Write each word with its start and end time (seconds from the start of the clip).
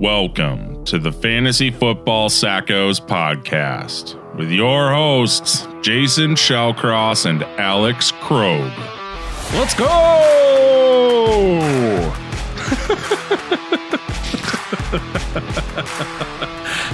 Welcome 0.00 0.82
to 0.86 0.98
the 0.98 1.12
Fantasy 1.12 1.70
Football 1.70 2.30
Sackos 2.30 3.06
podcast 3.06 4.16
with 4.34 4.50
your 4.50 4.90
hosts, 4.90 5.68
Jason 5.82 6.30
Shellcross 6.36 7.26
and 7.26 7.42
Alex 7.60 8.10
Krog. 8.12 8.74
Let's 9.52 9.74
go! 9.74 9.86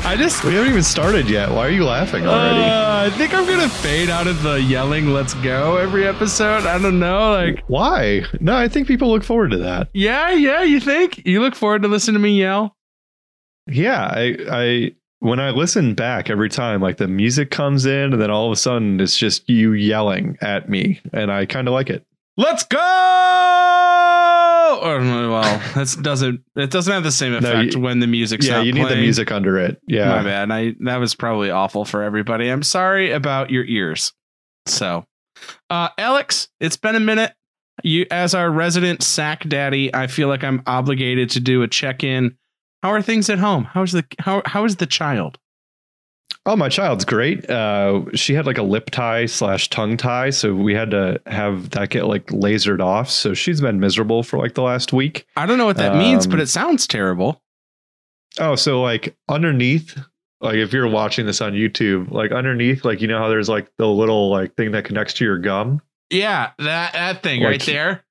I 0.04 0.14
just 0.16 0.42
We 0.44 0.54
haven't 0.54 0.70
even 0.70 0.82
started 0.82 1.28
yet. 1.30 1.50
Why 1.50 1.66
are 1.66 1.70
you 1.70 1.84
laughing 1.84 2.26
already? 2.26 2.58
Uh, 2.58 3.06
I 3.06 3.10
think 3.16 3.34
I'm 3.34 3.46
gonna 3.46 3.68
fade 3.68 4.10
out 4.10 4.26
of 4.26 4.42
the 4.42 4.60
yelling 4.60 5.12
"Let's 5.12 5.34
go" 5.34 5.76
every 5.76 6.06
episode. 6.06 6.64
I 6.66 6.78
don't 6.78 6.98
know, 6.98 7.30
like 7.32 7.62
Why? 7.68 8.22
No, 8.40 8.56
I 8.56 8.66
think 8.68 8.88
people 8.88 9.10
look 9.10 9.22
forward 9.22 9.52
to 9.52 9.58
that. 9.58 9.90
yeah, 9.94 10.32
yeah. 10.32 10.62
You 10.62 10.80
think 10.80 11.24
you 11.24 11.40
look 11.40 11.54
forward 11.54 11.82
to 11.82 11.88
listening 11.88 12.14
to 12.14 12.20
me 12.20 12.38
yell? 12.38 12.75
Yeah, 13.66 14.04
I, 14.04 14.36
I 14.50 14.94
when 15.20 15.40
I 15.40 15.50
listen 15.50 15.94
back 15.94 16.30
every 16.30 16.48
time, 16.48 16.80
like 16.80 16.98
the 16.98 17.08
music 17.08 17.50
comes 17.50 17.84
in, 17.86 18.12
and 18.12 18.20
then 18.20 18.30
all 18.30 18.46
of 18.46 18.52
a 18.52 18.56
sudden 18.56 19.00
it's 19.00 19.16
just 19.16 19.48
you 19.48 19.72
yelling 19.72 20.36
at 20.40 20.68
me, 20.68 21.00
and 21.12 21.32
I 21.32 21.46
kind 21.46 21.66
of 21.68 21.74
like 21.74 21.90
it. 21.90 22.04
Let's 22.36 22.64
go! 22.64 22.78
Or, 24.82 24.98
well, 25.00 25.42
that 25.74 25.96
doesn't 26.02 26.42
it 26.54 26.70
doesn't 26.70 26.92
have 26.92 27.02
the 27.02 27.10
same 27.10 27.32
No, 27.32 27.38
effect 27.38 27.74
you- 27.74 27.80
when 27.80 27.98
the 28.00 28.06
music's 28.06 28.46
yeah, 28.46 28.62
you 28.62 28.72
need 28.72 28.88
the 28.88 28.96
music 28.96 29.32
under 29.32 29.58
it. 29.58 29.80
Yeah, 29.86 30.08
my 30.10 30.22
bad. 30.22 30.50
I 30.50 30.74
that 30.80 30.98
was 30.98 31.14
probably 31.14 31.50
awful 31.50 31.84
for 31.84 32.02
everybody. 32.02 32.48
I'm 32.48 32.62
sorry 32.62 33.10
about 33.10 33.50
your 33.50 33.64
ears. 33.64 34.12
So, 34.66 35.06
uh, 35.70 35.88
Alex, 35.98 36.48
it's 36.60 36.76
been 36.76 36.94
a 36.96 37.00
minute. 37.00 37.32
You, 37.82 38.06
as 38.10 38.34
our 38.34 38.50
resident 38.50 39.02
sack 39.02 39.44
daddy, 39.48 39.94
I 39.94 40.06
feel 40.06 40.28
like 40.28 40.42
I'm 40.44 40.62
obligated 40.66 41.30
to 41.30 41.40
do 41.40 41.62
a 41.62 41.68
check 41.68 42.02
in. 42.04 42.36
How 42.86 42.92
are 42.92 43.02
things 43.02 43.28
at 43.28 43.40
home? 43.40 43.64
How's 43.64 43.90
the 43.90 44.04
how 44.20 44.42
how 44.46 44.64
is 44.64 44.76
the 44.76 44.86
child? 44.86 45.38
Oh, 46.48 46.54
my 46.54 46.68
child's 46.68 47.04
great. 47.04 47.50
Uh, 47.50 48.02
she 48.14 48.32
had 48.32 48.46
like 48.46 48.58
a 48.58 48.62
lip 48.62 48.90
tie 48.92 49.26
slash 49.26 49.68
tongue 49.70 49.96
tie, 49.96 50.30
so 50.30 50.54
we 50.54 50.72
had 50.72 50.92
to 50.92 51.20
have 51.26 51.70
that 51.70 51.90
get 51.90 52.06
like 52.06 52.26
lasered 52.26 52.78
off. 52.80 53.10
So 53.10 53.34
she's 53.34 53.60
been 53.60 53.80
miserable 53.80 54.22
for 54.22 54.38
like 54.38 54.54
the 54.54 54.62
last 54.62 54.92
week. 54.92 55.26
I 55.36 55.46
don't 55.46 55.58
know 55.58 55.66
what 55.66 55.78
that 55.78 55.96
means, 55.96 56.28
but 56.28 56.34
Um, 56.36 56.42
it 56.42 56.46
sounds 56.46 56.86
terrible. 56.86 57.42
Oh, 58.38 58.54
so 58.54 58.80
like 58.80 59.16
underneath, 59.28 59.98
like 60.40 60.54
if 60.54 60.72
you're 60.72 60.86
watching 60.88 61.26
this 61.26 61.40
on 61.40 61.54
YouTube, 61.54 62.12
like 62.12 62.30
underneath, 62.30 62.84
like 62.84 63.00
you 63.00 63.08
know 63.08 63.18
how 63.18 63.28
there's 63.28 63.48
like 63.48 63.68
the 63.78 63.88
little 63.88 64.30
like 64.30 64.54
thing 64.54 64.70
that 64.70 64.84
connects 64.84 65.14
to 65.14 65.24
your 65.24 65.38
gum. 65.38 65.82
Yeah, 66.10 66.52
that 66.60 66.92
that 66.92 67.24
thing 67.24 67.40
Like- 67.42 67.50
right 67.50 67.62
there. 67.66 68.04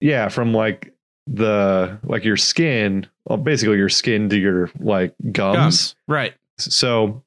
Yeah, 0.00 0.28
from 0.28 0.54
like 0.54 0.94
the 1.26 1.98
like 2.04 2.24
your 2.24 2.36
skin, 2.36 3.08
well, 3.26 3.38
basically 3.38 3.76
your 3.76 3.88
skin 3.88 4.28
to 4.30 4.36
your 4.38 4.70
like 4.80 5.14
gums. 5.30 5.56
Gums. 5.56 5.94
Right. 6.08 6.34
So, 6.58 7.22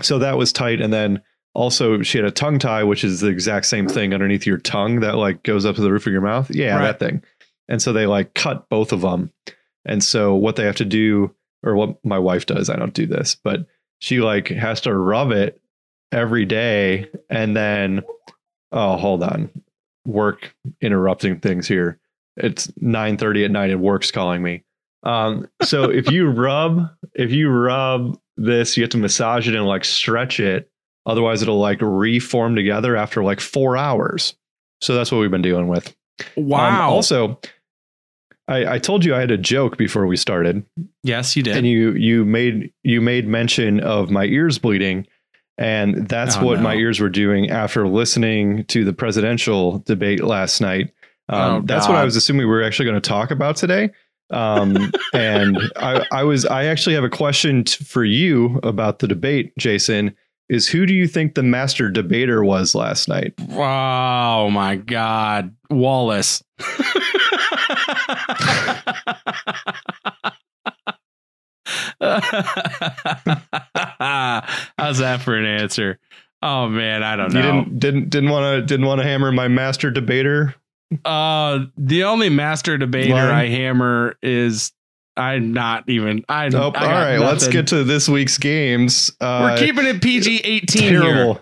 so 0.00 0.18
that 0.18 0.36
was 0.38 0.52
tight, 0.52 0.80
and 0.80 0.92
then 0.92 1.22
also 1.54 2.02
she 2.02 2.18
had 2.18 2.26
a 2.26 2.30
tongue 2.30 2.58
tie, 2.58 2.84
which 2.84 3.04
is 3.04 3.20
the 3.20 3.28
exact 3.28 3.66
same 3.66 3.88
thing 3.88 4.14
underneath 4.14 4.46
your 4.46 4.58
tongue 4.58 5.00
that 5.00 5.16
like 5.16 5.42
goes 5.42 5.64
up 5.64 5.76
to 5.76 5.82
the 5.82 5.90
roof 5.92 6.06
of 6.06 6.12
your 6.12 6.22
mouth. 6.22 6.50
Yeah, 6.54 6.76
Right. 6.76 6.82
that 6.86 6.98
thing. 6.98 7.22
And 7.68 7.82
so 7.82 7.92
they 7.92 8.06
like 8.06 8.34
cut 8.34 8.68
both 8.68 8.92
of 8.92 9.00
them. 9.02 9.32
And 9.84 10.02
so 10.02 10.34
what 10.34 10.56
they 10.56 10.64
have 10.64 10.76
to 10.76 10.84
do, 10.84 11.34
or 11.62 11.74
what 11.74 12.02
my 12.04 12.18
wife 12.18 12.46
does, 12.46 12.70
I 12.70 12.76
don't 12.76 12.94
do 12.94 13.06
this, 13.06 13.34
but 13.34 13.66
she 14.00 14.20
like 14.20 14.48
has 14.48 14.80
to 14.82 14.94
rub 14.94 15.32
it 15.32 15.60
every 16.12 16.44
day, 16.44 17.08
and 17.28 17.56
then 17.56 18.02
oh, 18.72 18.96
hold 18.96 19.22
on, 19.22 19.50
work 20.06 20.54
interrupting 20.80 21.40
things 21.40 21.66
here. 21.66 21.98
It's 22.36 22.70
nine 22.80 23.16
thirty 23.16 23.44
at 23.44 23.50
night, 23.50 23.70
and 23.70 23.80
work's 23.82 24.10
calling 24.10 24.42
me. 24.42 24.62
Um, 25.02 25.48
so 25.62 25.84
if 25.90 26.10
you 26.10 26.28
rub, 26.28 26.88
if 27.14 27.30
you 27.32 27.48
rub 27.50 28.18
this, 28.36 28.76
you 28.76 28.82
have 28.82 28.90
to 28.90 28.98
massage 28.98 29.48
it 29.48 29.54
and 29.54 29.66
like 29.66 29.84
stretch 29.84 30.40
it. 30.40 30.70
Otherwise, 31.06 31.40
it'll 31.42 31.58
like 31.58 31.78
reform 31.80 32.54
together 32.56 32.96
after 32.96 33.22
like 33.24 33.40
four 33.40 33.76
hours. 33.76 34.34
So 34.80 34.94
that's 34.94 35.10
what 35.10 35.18
we've 35.18 35.30
been 35.30 35.42
dealing 35.42 35.68
with. 35.68 35.94
Um, 36.36 36.46
Wow. 36.48 36.90
also, 36.90 37.40
I, 38.48 38.74
I 38.74 38.78
told 38.78 39.04
you 39.04 39.14
I 39.14 39.20
had 39.20 39.30
a 39.30 39.38
joke 39.38 39.76
before 39.76 40.06
we 40.06 40.16
started, 40.16 40.64
yes, 41.02 41.36
you 41.36 41.42
did. 41.42 41.56
and 41.56 41.66
you 41.66 41.92
you 41.92 42.24
made 42.24 42.72
you 42.82 43.00
made 43.00 43.26
mention 43.28 43.80
of 43.80 44.10
my 44.10 44.24
ears 44.24 44.58
bleeding, 44.58 45.06
and 45.58 46.08
that's 46.08 46.36
Oh, 46.38 46.44
what 46.44 46.56
no. 46.56 46.62
my 46.62 46.74
ears 46.74 46.98
were 46.98 47.10
doing 47.10 47.50
after 47.50 47.86
listening 47.86 48.64
to 48.66 48.84
the 48.84 48.92
presidential 48.92 49.80
debate 49.80 50.22
last 50.24 50.60
night. 50.60 50.92
Um, 51.28 51.40
Oh, 51.40 51.62
that's 51.66 51.86
what 51.88 51.96
I 51.98 52.04
was 52.04 52.16
assuming 52.16 52.40
we 52.40 52.46
were 52.46 52.62
actually 52.62 52.86
going 52.88 53.00
to 53.00 53.06
talk 53.08 53.30
about 53.30 53.56
today. 53.56 53.90
Um, 54.30 54.92
and 55.14 55.58
I, 55.76 56.04
I 56.12 56.22
was 56.24 56.44
I 56.44 56.64
actually 56.64 56.94
have 56.94 57.04
a 57.04 57.08
question 57.10 57.64
t- 57.64 57.82
for 57.84 58.04
you 58.04 58.60
about 58.62 58.98
the 58.98 59.08
debate, 59.08 59.52
Jason. 59.58 60.14
Is 60.48 60.66
who 60.68 60.86
do 60.86 60.94
you 60.94 61.06
think 61.06 61.34
the 61.34 61.42
master 61.42 61.90
debater 61.90 62.42
was 62.42 62.74
last 62.74 63.08
night? 63.08 63.34
Oh 63.50 64.48
my 64.50 64.76
God, 64.76 65.54
Wallace. 65.70 66.42
How's 74.78 74.98
that 74.98 75.20
for 75.22 75.36
an 75.36 75.44
answer? 75.46 75.98
Oh 76.42 76.68
man, 76.68 77.02
I 77.02 77.16
don't 77.16 77.32
You 77.34 77.42
know. 77.42 77.64
didn't 77.64 77.78
didn't 77.80 78.10
didn't 78.10 78.30
want 78.30 78.44
to 78.60 78.62
didn't 78.66 78.86
want 78.86 79.00
to 79.00 79.06
hammer 79.06 79.32
my 79.32 79.48
master 79.48 79.90
debater. 79.90 80.54
Uh, 81.04 81.66
the 81.76 82.04
only 82.04 82.28
master 82.28 82.78
debater 82.78 83.14
Line? 83.14 83.34
I 83.34 83.46
hammer 83.48 84.16
is 84.22 84.72
I'm 85.16 85.52
not 85.52 85.88
even. 85.88 86.24
I. 86.28 86.48
Oh, 86.54 86.70
all 86.70 86.76
I 86.76 87.16
right, 87.16 87.18
let's 87.18 87.48
get 87.48 87.66
to 87.68 87.84
this 87.84 88.08
week's 88.08 88.38
games. 88.38 89.10
Uh, 89.20 89.50
We're 89.52 89.66
keeping 89.66 89.84
it 89.84 90.00
PG 90.00 90.38
eighteen 90.44 90.92
here. 91.02 91.36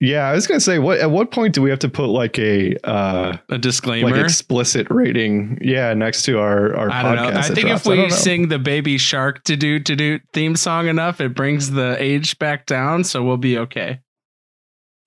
Yeah, 0.00 0.28
I 0.28 0.32
was 0.32 0.46
gonna 0.46 0.60
say, 0.60 0.78
what 0.78 0.98
at 1.00 1.10
what 1.10 1.32
point 1.32 1.54
do 1.54 1.62
we 1.62 1.70
have 1.70 1.80
to 1.80 1.88
put 1.88 2.06
like 2.06 2.38
a 2.38 2.76
uh, 2.88 3.36
A 3.48 3.58
disclaimer. 3.58 4.10
like 4.10 4.22
explicit 4.22 4.86
rating? 4.90 5.58
Yeah, 5.60 5.92
next 5.94 6.22
to 6.24 6.38
our 6.38 6.76
our 6.76 6.90
I 6.90 7.02
podcast. 7.02 7.36
I 7.36 7.42
think 7.54 7.66
drops? 7.66 7.86
if 7.86 7.92
we 7.92 8.10
sing 8.10 8.46
the 8.48 8.60
baby 8.60 8.96
shark 8.96 9.42
to 9.44 9.56
do 9.56 9.80
to 9.80 9.96
do 9.96 10.20
theme 10.32 10.54
song 10.54 10.86
enough, 10.86 11.20
it 11.20 11.34
brings 11.34 11.72
the 11.72 11.96
age 11.98 12.38
back 12.38 12.66
down, 12.66 13.02
so 13.02 13.24
we'll 13.24 13.38
be 13.38 13.58
okay. 13.58 13.98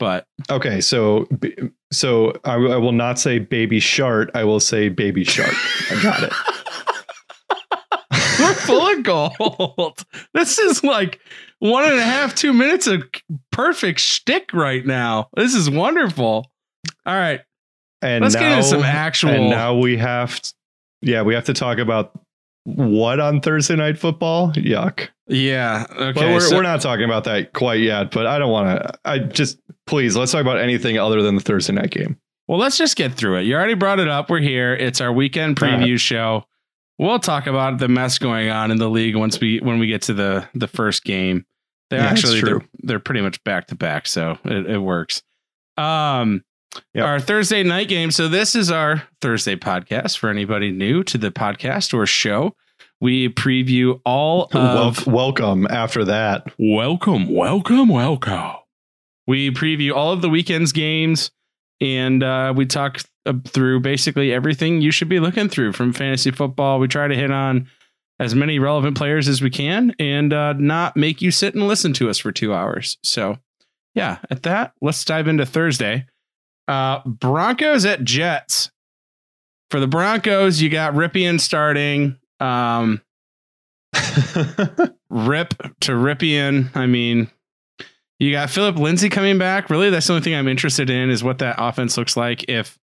But 0.02 0.26
okay, 0.50 0.82
so 0.82 1.28
so 1.92 2.34
I, 2.44 2.58
will 2.58 2.92
not 2.92 3.20
say 3.20 3.38
baby 3.38 3.80
shark. 3.80 4.32
I 4.34 4.44
will 4.44 4.60
say 4.60 4.90
baby 4.90 5.24
shark. 5.24 5.54
I 5.92 6.02
got 6.02 6.24
it. 6.24 6.34
we're 8.40 8.54
full 8.56 8.88
of 8.88 9.04
gold. 9.04 10.04
This 10.34 10.58
is 10.58 10.84
like 10.84 11.20
one 11.60 11.84
and 11.84 12.00
a 12.00 12.04
half, 12.04 12.34
two 12.34 12.52
minutes 12.52 12.88
of 12.88 13.04
perfect 13.52 14.00
shtick 14.00 14.52
right 14.54 14.84
now. 14.84 15.30
This 15.36 15.54
is 15.54 15.70
wonderful. 15.70 16.52
All 17.06 17.16
right, 17.16 17.42
And 18.02 18.24
let's 18.24 18.34
now, 18.34 18.42
get 18.42 18.52
into 18.54 18.64
some 18.64 18.82
actual. 18.82 19.30
And 19.30 19.50
now 19.52 19.76
we 19.78 19.98
have, 19.98 20.42
t- 20.42 20.54
yeah, 21.04 21.22
we 21.22 21.36
have 21.36 21.46
to 21.46 21.54
talk 21.54 21.78
about 21.78 22.20
what 22.64 23.20
on 23.20 23.42
Thursday 23.42 23.76
night 23.76 23.98
football. 23.98 24.52
Yuck. 24.54 25.10
yeah. 25.28 25.86
Okay. 25.92 26.12
But 26.14 26.24
we're, 26.32 26.40
so- 26.40 26.56
we're 26.56 26.62
not 26.64 26.82
talking 26.82 27.06
about 27.06 27.24
that 27.26 27.54
quite 27.54 27.80
yet. 27.82 28.12
But 28.12 28.28
I 28.28 28.38
don't 28.40 28.52
want 28.52 28.80
to. 28.82 28.94
I 29.06 29.20
just 29.20 29.60
please 29.88 30.16
let's 30.16 30.32
talk 30.32 30.42
about 30.42 30.60
anything 30.60 30.98
other 30.98 31.22
than 31.22 31.36
the 31.36 31.42
Thursday 31.42 31.74
night 31.74 31.92
game. 31.92 32.18
Well, 32.48 32.60
let's 32.60 32.78
just 32.78 32.96
get 32.98 33.14
through 33.14 33.38
it. 33.38 33.42
You 33.44 33.56
already 33.56 33.76
brought 33.76 34.00
it 34.00 34.08
up. 34.10 34.30
We're 34.30 34.40
here. 34.42 34.74
It's 34.74 35.00
our 35.00 35.12
weekend 35.14 35.56
preview 35.58 35.98
show. 35.98 36.46
We'll 37.00 37.20
talk 37.20 37.48
about 37.48 37.80
the 37.80 37.88
mess 37.88 38.20
going 38.20 38.50
on 38.50 38.70
in 38.72 38.78
the 38.78 38.90
league 38.90 39.16
once 39.16 39.40
we 39.40 39.60
when 39.60 39.80
we 39.80 39.88
get 39.88 40.02
to 40.04 40.14
the 40.14 40.48
the 40.54 40.68
first 40.68 41.04
game. 41.04 41.46
They're 41.90 42.00
Yeah, 42.00 42.10
that's 42.10 42.20
actually 42.24 42.40
true. 42.42 42.60
they're 42.60 42.68
they're 42.84 43.00
pretty 43.00 43.22
much 43.22 43.44
back 43.44 43.68
to 43.68 43.76
back, 43.76 44.06
so 44.06 44.38
it, 44.46 44.70
it 44.70 44.78
works. 44.80 45.24
Um 45.78 46.44
Yep. 46.94 47.06
our 47.06 47.20
Thursday 47.20 47.64
night 47.64 47.88
game. 47.88 48.12
So 48.12 48.28
this 48.28 48.56
is 48.56 48.72
our 48.72 49.04
Thursday 49.22 49.56
podcast 49.56 50.18
for 50.18 50.30
anybody 50.30 50.72
new 50.72 51.04
to 51.06 51.18
the 51.18 51.32
podcast 51.32 51.94
or 51.94 52.06
show. 52.06 52.56
We 53.00 53.30
preview 53.30 54.00
all 54.06 54.50
Wel- 54.54 54.94
welcome 55.08 55.68
after 55.70 56.06
that. 56.06 56.54
Welcome, 56.58 57.34
welcome, 57.34 57.90
welcome. 57.90 58.52
We 59.28 59.52
preview 59.52 59.94
all 59.94 60.14
of 60.14 60.22
the 60.22 60.30
weekend's 60.30 60.72
games 60.72 61.32
and 61.80 62.24
uh, 62.24 62.54
we 62.56 62.66
talk 62.66 63.00
through 63.46 63.80
basically 63.80 64.34
everything 64.34 64.82
you 64.82 64.92
should 64.92 65.10
be 65.10 65.20
looking 65.20 65.50
through 65.50 65.74
from 65.74 65.94
fantasy 65.94 66.32
football. 66.32 66.80
We 66.80 66.88
try 66.88 67.08
to 67.08 67.16
hit 67.16 67.32
on 67.32 67.68
as 68.20 68.36
many 68.36 68.60
relevant 68.60 68.96
players 68.98 69.28
as 69.28 69.42
we 69.42 69.50
can 69.50 69.94
and 70.00 70.32
uh, 70.32 70.54
not 70.54 70.96
make 70.96 71.22
you 71.22 71.32
sit 71.32 71.56
and 71.56 71.68
listen 71.68 71.94
to 71.94 72.10
us 72.10 72.20
for 72.20 72.32
two 72.32 72.54
hours. 72.54 72.98
So, 73.04 73.38
yeah, 73.96 74.20
at 74.30 74.44
that, 74.44 74.74
let's 74.82 75.04
dive 75.04 75.28
into 75.28 75.46
Thursday. 75.46 76.06
Uh, 76.68 77.02
Broncos 77.06 77.86
at 77.86 78.04
Jets. 78.04 78.72
For 79.70 79.80
the 79.80 79.88
Broncos, 79.88 80.62
you 80.62 80.70
got 80.70 80.94
Rypien 80.94 81.40
starting. 81.40 82.18
Um, 82.40 83.02
rip 85.10 85.54
to 85.82 85.92
Rypien. 85.94 86.76
I 86.76 86.88
mean, 86.88 87.30
you 88.20 88.32
got 88.32 88.50
Phillip 88.50 88.78
Lindsay 88.78 89.10
coming 89.10 89.38
back. 89.38 89.70
Really, 89.70 89.90
that's 89.90 90.08
the 90.08 90.14
only 90.14 90.24
thing 90.24 90.36
I'm 90.36 90.48
interested 90.48 90.90
in 90.90 91.10
is 91.10 91.24
what 91.24 91.40
that 91.40 91.56
offense 91.58 91.98
looks 91.98 92.18
like 92.18 92.50
if 92.50 92.78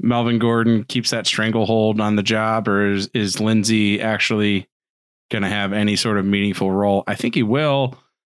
Melvin 0.00 0.38
Gordon 0.38 0.84
keeps 0.84 1.10
that 1.10 1.26
stranglehold 1.26 2.00
on 2.00 2.16
the 2.16 2.22
job, 2.22 2.68
or 2.68 2.92
is, 2.92 3.10
is 3.14 3.40
Lindsay 3.40 4.00
actually 4.00 4.68
going 5.30 5.42
to 5.42 5.48
have 5.48 5.72
any 5.72 5.96
sort 5.96 6.18
of 6.18 6.24
meaningful 6.24 6.70
role? 6.70 7.04
I 7.06 7.14
think 7.14 7.34
he 7.34 7.42
will. 7.42 7.98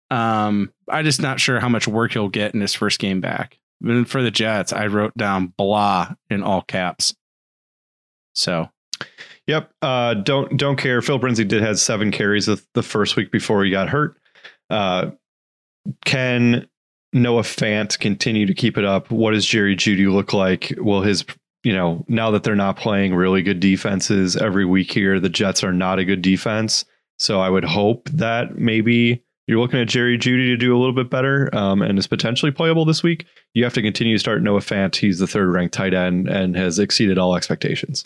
Um, 0.10 0.72
I'm 0.88 1.06
just 1.06 1.22
not 1.22 1.40
sure 1.40 1.60
how 1.60 1.70
much 1.70 1.88
work 1.88 2.14
he'll 2.14 2.30
get 2.30 2.54
in 2.54 2.62
his 2.62 2.74
first 2.74 3.00
game 3.00 3.22
back. 3.22 3.60
But 3.82 4.08
for 4.08 4.22
the 4.22 4.32
Jets, 4.32 4.74
I 4.74 4.88
wrote 4.88 5.16
down 5.16 5.54
blah 5.58 6.14
in 6.30 6.44
all 6.44 6.62
caps. 6.62 7.16
So 8.34 8.70
Yep. 9.50 9.72
Uh, 9.82 10.14
don't 10.14 10.58
don't 10.58 10.76
care. 10.76 11.02
Phil 11.02 11.18
Lindsay 11.18 11.44
did 11.44 11.64
have 11.64 11.80
seven 11.80 12.12
carries 12.12 12.46
the, 12.46 12.64
the 12.76 12.84
first 12.84 13.16
week 13.16 13.32
before 13.32 13.64
he 13.64 13.72
got 13.72 13.90
hurt. 13.90 14.16
Uh, 14.70 15.10
can 16.06 16.68
Noah 17.14 17.42
Fant 17.42 17.98
continue 17.98 18.46
to 18.46 18.54
keep 18.54 18.78
it 18.78 18.86
up? 18.86 19.10
What 19.10 19.32
does 19.32 19.48
Jerry 19.48 19.76
Jeudy 19.76 20.06
look 20.06 20.34
like? 20.34 20.72
Will 20.78 21.02
his 21.02 21.26
you 21.64 21.74
know 21.74 22.06
now 22.08 22.30
that 22.30 22.44
they're 22.44 22.56
not 22.56 22.78
playing 22.78 23.16
really 23.16 23.42
good 23.42 23.60
defenses 23.60 24.36
every 24.36 24.66
week 24.66 24.92
here, 24.92 25.20
the 25.20 25.30
Jets 25.30 25.64
are 25.64 25.74
not 25.74 25.98
a 25.98 26.06
good 26.06 26.22
defense. 26.22 26.86
So 27.18 27.42
I 27.42 27.50
would 27.50 27.66
hope 27.66 28.08
that 28.12 28.56
maybe 28.56 29.24
you're 29.50 29.60
looking 29.60 29.80
at 29.80 29.88
Jerry 29.88 30.16
Jeudy 30.18 30.46
to 30.48 30.58
do 30.58 30.76
a 30.76 30.78
little 30.78 30.94
bit 30.94 31.10
better 31.10 31.50
um, 31.56 31.82
and 31.82 31.98
is 31.98 32.06
potentially 32.06 32.52
playable 32.52 32.86
this 32.86 33.02
week. 33.02 33.26
You 33.56 33.64
have 33.64 33.74
to 33.74 33.82
continue 33.82 34.14
to 34.16 34.20
start 34.20 34.44
Noah 34.44 34.60
Fant. 34.60 34.96
He's 34.96 35.18
the 35.18 35.26
third 35.26 35.50
ranked 35.50 35.74
tight 35.74 35.96
end 35.96 36.30
and 36.30 36.56
has 36.56 36.78
exceeded 36.78 37.18
all 37.18 37.36
expectations. 37.36 38.04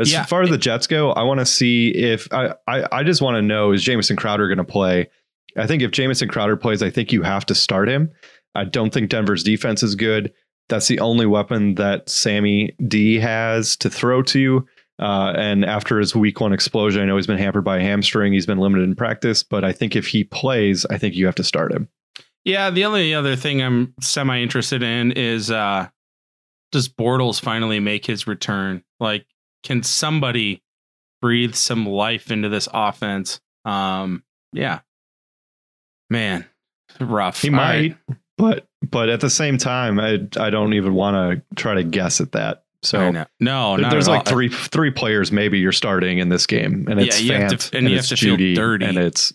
As 0.00 0.10
Yeah. 0.10 0.24
far 0.24 0.40
as 0.42 0.48
the 0.48 0.56
Jets 0.56 0.86
go, 0.86 1.12
I 1.12 1.22
want 1.22 1.40
to 1.40 1.44
see 1.46 1.88
if 1.90 2.26
I, 2.32 2.54
I, 2.66 2.86
I 2.90 3.02
just 3.02 3.20
want 3.20 3.34
to 3.36 3.42
know 3.42 3.72
is 3.72 3.82
Jamison 3.82 4.16
Crowder 4.16 4.48
going 4.48 4.56
to 4.56 4.64
play? 4.64 5.10
I 5.56 5.66
think 5.66 5.82
if 5.82 5.90
Jamison 5.90 6.28
Crowder 6.30 6.56
plays, 6.56 6.82
I 6.82 6.88
think 6.90 7.12
you 7.12 7.22
have 7.22 7.44
to 7.46 7.54
start 7.54 7.88
him. 7.90 8.10
I 8.54 8.64
don't 8.64 8.92
think 8.92 9.10
Denver's 9.10 9.42
defense 9.44 9.82
is 9.82 9.94
good. 9.96 10.32
That's 10.70 10.88
the 10.88 11.00
only 11.00 11.26
weapon 11.26 11.74
that 11.74 12.08
Sammy 12.08 12.74
D 12.88 13.18
has 13.20 13.76
to 13.76 13.90
throw 13.90 14.22
to. 14.22 14.66
Uh, 14.98 15.32
and 15.36 15.64
after 15.64 15.98
his 15.98 16.16
week 16.16 16.40
one 16.40 16.52
explosion, 16.52 17.02
I 17.02 17.04
know 17.04 17.16
he's 17.16 17.26
been 17.26 17.38
hampered 17.38 17.64
by 17.64 17.78
a 17.78 17.82
hamstring. 17.82 18.32
He's 18.32 18.46
been 18.46 18.58
limited 18.58 18.84
in 18.84 18.94
practice, 18.94 19.42
but 19.42 19.64
I 19.64 19.72
think 19.72 19.94
if 19.94 20.06
he 20.06 20.24
plays, 20.24 20.86
I 20.86 20.96
think 20.96 21.14
you 21.14 21.26
have 21.26 21.34
to 21.34 21.44
start 21.44 21.72
him. 21.72 21.88
Yeah, 22.44 22.70
the 22.70 22.84
only 22.84 23.12
other 23.12 23.36
thing 23.36 23.60
I'm 23.60 23.92
semi 24.00 24.40
interested 24.40 24.82
in 24.82 25.12
is 25.12 25.50
uh 25.50 25.88
does 26.72 26.88
Bortles 26.88 27.40
finally 27.40 27.80
make 27.80 28.06
his 28.06 28.26
return? 28.26 28.82
Like, 29.00 29.26
can 29.62 29.82
somebody 29.82 30.62
breathe 31.20 31.54
some 31.54 31.86
life 31.86 32.30
into 32.30 32.48
this 32.48 32.68
offense? 32.72 33.40
Um, 33.64 34.22
yeah. 34.52 34.80
Man, 36.10 36.44
rough. 37.00 37.42
He 37.42 37.48
All 37.50 37.56
right. 37.56 37.96
might, 38.08 38.18
but 38.38 38.66
but 38.82 39.08
at 39.08 39.20
the 39.20 39.30
same 39.30 39.58
time, 39.58 39.98
I 39.98 40.26
I 40.38 40.50
don't 40.50 40.74
even 40.74 40.94
want 40.94 41.16
to 41.50 41.56
try 41.56 41.74
to 41.74 41.82
guess 41.82 42.20
at 42.20 42.32
that. 42.32 42.64
So. 42.82 43.24
No, 43.40 43.76
there's 43.76 44.06
like 44.08 44.26
all. 44.26 44.32
three 44.32 44.48
three 44.48 44.90
players 44.90 45.32
maybe 45.32 45.58
you're 45.58 45.72
starting 45.72 46.18
in 46.18 46.28
this 46.28 46.46
game, 46.46 46.86
and 46.88 47.00
Yeah, 47.00 47.06
it's 47.06 47.22
you 47.22 47.32
to- 47.32 47.38
Fant, 47.38 47.74
and 47.74 47.88
you 47.88 47.96
have 47.96 48.00
it's 48.00 48.08
to 48.10 48.16
feel 48.16 48.36
dirty. 48.54 48.84
and 48.86 48.98
it's 48.98 49.32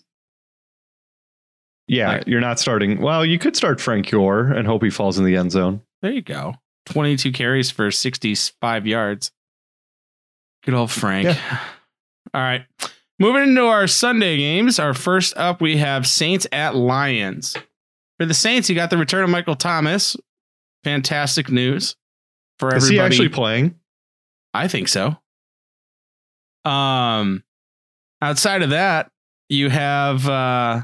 yeah, 1.88 2.08
Like- 2.08 2.26
you're 2.26 2.40
not 2.40 2.58
starting. 2.58 3.00
Well, 3.00 3.24
you 3.26 3.38
could 3.38 3.56
start 3.56 3.80
Frank 3.80 4.10
Gore 4.10 4.46
and 4.46 4.66
hope 4.66 4.82
he 4.82 4.90
falls 4.90 5.18
in 5.18 5.24
the 5.24 5.36
end 5.36 5.52
zone. 5.52 5.82
There 6.00 6.12
you 6.12 6.22
go. 6.22 6.54
22 6.86 7.32
carries 7.32 7.70
for 7.70 7.90
65 7.90 8.86
yards. 8.86 9.30
Good 10.64 10.74
old 10.74 10.90
Frank. 10.90 11.26
All 12.34 12.40
right. 12.40 12.64
Moving 13.18 13.42
into 13.42 13.62
our 13.66 13.86
Sunday 13.86 14.36
games. 14.38 14.78
Our 14.78 14.94
first 14.94 15.36
up, 15.36 15.60
we 15.60 15.76
have 15.76 16.06
Saints 16.06 16.46
at 16.50 16.74
Lions. 16.74 17.56
For 18.18 18.26
the 18.26 18.34
Saints, 18.34 18.68
you 18.68 18.74
got 18.74 18.90
the 18.90 18.96
return 18.98 19.22
of 19.24 19.30
Michael 19.30 19.54
Thomas. 19.54 20.16
Fantastic 20.84 21.50
news 21.50 21.94
for 22.62 22.76
Is 22.76 22.84
everybody. 22.84 22.94
he 22.94 23.00
actually 23.00 23.28
playing? 23.28 23.74
I 24.54 24.68
think 24.68 24.86
so. 24.86 25.16
Um, 26.64 27.42
outside 28.20 28.62
of 28.62 28.70
that, 28.70 29.10
you 29.48 29.68
have 29.68 30.28
uh, 30.28 30.82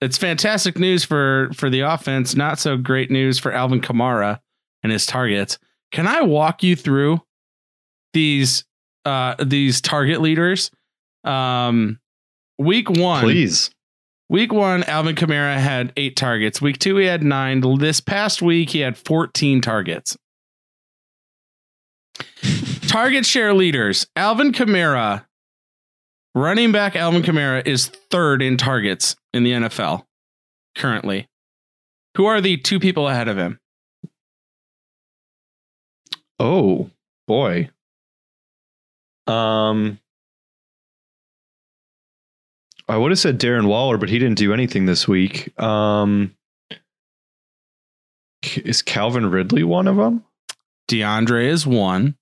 it's 0.00 0.16
fantastic 0.16 0.78
news 0.78 1.04
for 1.04 1.50
for 1.54 1.68
the 1.68 1.80
offense. 1.80 2.34
Not 2.34 2.58
so 2.58 2.78
great 2.78 3.10
news 3.10 3.38
for 3.38 3.52
Alvin 3.52 3.82
Kamara 3.82 4.40
and 4.82 4.90
his 4.90 5.04
targets. 5.04 5.58
Can 5.92 6.06
I 6.06 6.22
walk 6.22 6.62
you 6.62 6.74
through 6.74 7.20
these 8.14 8.64
uh 9.04 9.34
these 9.44 9.82
target 9.82 10.22
leaders? 10.22 10.70
Um, 11.24 12.00
week 12.58 12.88
one, 12.88 13.24
Please. 13.24 13.70
Week 14.30 14.54
one, 14.54 14.84
Alvin 14.84 15.16
Kamara 15.16 15.58
had 15.58 15.92
eight 15.98 16.16
targets. 16.16 16.62
Week 16.62 16.78
two, 16.78 16.96
he 16.96 17.04
had 17.04 17.22
nine. 17.22 17.60
This 17.78 18.00
past 18.00 18.40
week, 18.40 18.70
he 18.70 18.78
had 18.78 18.96
14 18.96 19.60
targets. 19.60 20.16
Target 22.88 23.24
share 23.24 23.54
leaders 23.54 24.06
Alvin 24.16 24.52
Kamara, 24.52 25.24
running 26.34 26.72
back 26.72 26.96
Alvin 26.96 27.22
Kamara, 27.22 27.66
is 27.66 27.86
third 27.86 28.42
in 28.42 28.56
targets 28.56 29.16
in 29.32 29.44
the 29.44 29.52
NFL 29.52 30.04
currently. 30.76 31.28
Who 32.16 32.26
are 32.26 32.40
the 32.40 32.56
two 32.56 32.80
people 32.80 33.08
ahead 33.08 33.28
of 33.28 33.36
him? 33.36 33.58
Oh 36.38 36.90
boy. 37.26 37.70
Um, 39.26 39.98
I 42.88 42.96
would 42.96 43.12
have 43.12 43.18
said 43.20 43.38
Darren 43.38 43.68
Waller, 43.68 43.98
but 43.98 44.08
he 44.08 44.18
didn't 44.18 44.38
do 44.38 44.52
anything 44.52 44.86
this 44.86 45.06
week. 45.06 45.56
Um, 45.60 46.34
is 48.56 48.82
Calvin 48.82 49.30
Ridley 49.30 49.62
one 49.62 49.86
of 49.86 49.96
them? 49.96 50.24
DeAndre 50.90 51.46
is 51.46 51.66
one. 51.66 52.16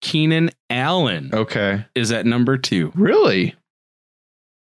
Keenan 0.00 0.50
Allen 0.70 1.30
Okay, 1.32 1.84
is 1.94 2.10
at 2.12 2.24
number 2.24 2.56
two. 2.56 2.90
really? 2.94 3.54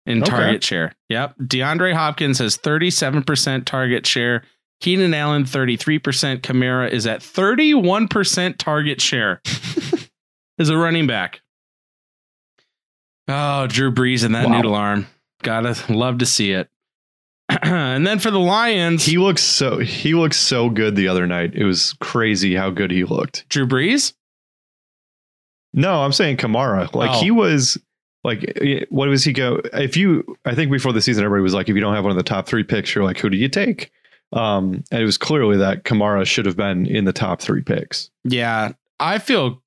in 0.06 0.22
Okay. 0.24 0.32
target 0.32 0.64
share. 0.64 0.94
Yep. 1.10 1.36
DeAndre 1.44 1.94
Hopkins 1.94 2.40
has 2.40 2.58
37% 2.58 3.66
target 3.66 4.08
share. 4.08 4.44
Keenan 4.80 5.14
Allen, 5.14 5.44
33%. 5.44 6.40
Kamara 6.42 6.90
is 6.90 7.06
at 7.06 7.20
31% 7.20 8.58
target 8.58 9.02
share 9.02 9.42
as 10.60 10.70
a 10.70 10.78
running 10.78 11.08
back. 11.08 11.42
Oh, 13.28 13.68
Drew 13.68 13.92
Brees 13.92 14.24
and 14.24 14.34
that 14.34 14.46
Wow. 14.48 14.56
noodle 14.56 14.76
arm. 14.76 15.08
Gotta 15.44 15.76
love 15.94 16.20
to 16.20 16.26
see 16.26 16.52
it. 16.54 16.70
and 17.64 18.06
then 18.06 18.20
for 18.20 18.30
the 18.32 18.40
Lions, 18.40 19.06
He 19.06 19.18
looks 19.18 19.42
so 19.44 19.80
he 19.80 20.14
looks 20.14 20.38
so 20.38 20.70
good 20.70 20.96
the 20.96 21.08
other 21.08 21.26
night. 21.28 21.54
It 21.56 21.64
was 21.66 21.94
crazy 22.00 22.56
how 22.56 22.70
good 22.70 22.92
he 22.92 23.04
looked. 23.04 23.48
Drew 23.50 23.66
Brees. 23.68 24.14
No, 25.74 26.02
I'm 26.02 26.12
saying 26.14 26.38
Kamara. 26.38 26.94
Like 26.94 27.12
Oh. 27.12 27.20
he 27.22 27.32
was 27.32 27.78
like 28.24 28.44
eh, 28.62 28.86
what 28.90 29.08
was 29.08 29.24
he 29.24 29.32
go 29.34 29.62
if 29.74 29.96
you 29.96 30.38
I 30.46 30.56
think 30.56 30.72
before 30.72 30.92
the 30.92 31.02
season 31.02 31.24
everybody 31.24 31.44
was 31.44 31.54
like 31.54 31.70
if 31.70 31.76
you 31.76 31.82
don't 31.82 31.94
have 31.96 32.04
one 32.04 32.12
of 32.12 32.18
the 32.18 32.24
top 32.24 32.48
3 32.48 32.64
picks 32.64 32.94
you're 32.96 33.04
like 33.04 33.20
who 33.20 33.30
do 33.30 33.38
you 33.38 33.48
take? 33.50 33.92
Um 34.34 34.84
and 34.92 35.02
it 35.02 35.06
was 35.06 35.18
clearly 35.18 35.58
that 35.58 35.84
Kamara 35.84 36.26
should 36.26 36.46
have 36.46 36.58
been 36.58 36.86
in 36.86 37.06
the 37.06 37.14
top 37.14 37.42
3 37.42 37.62
picks. 37.62 38.10
Yeah, 38.26 38.74
I 39.00 39.20
feel, 39.20 39.62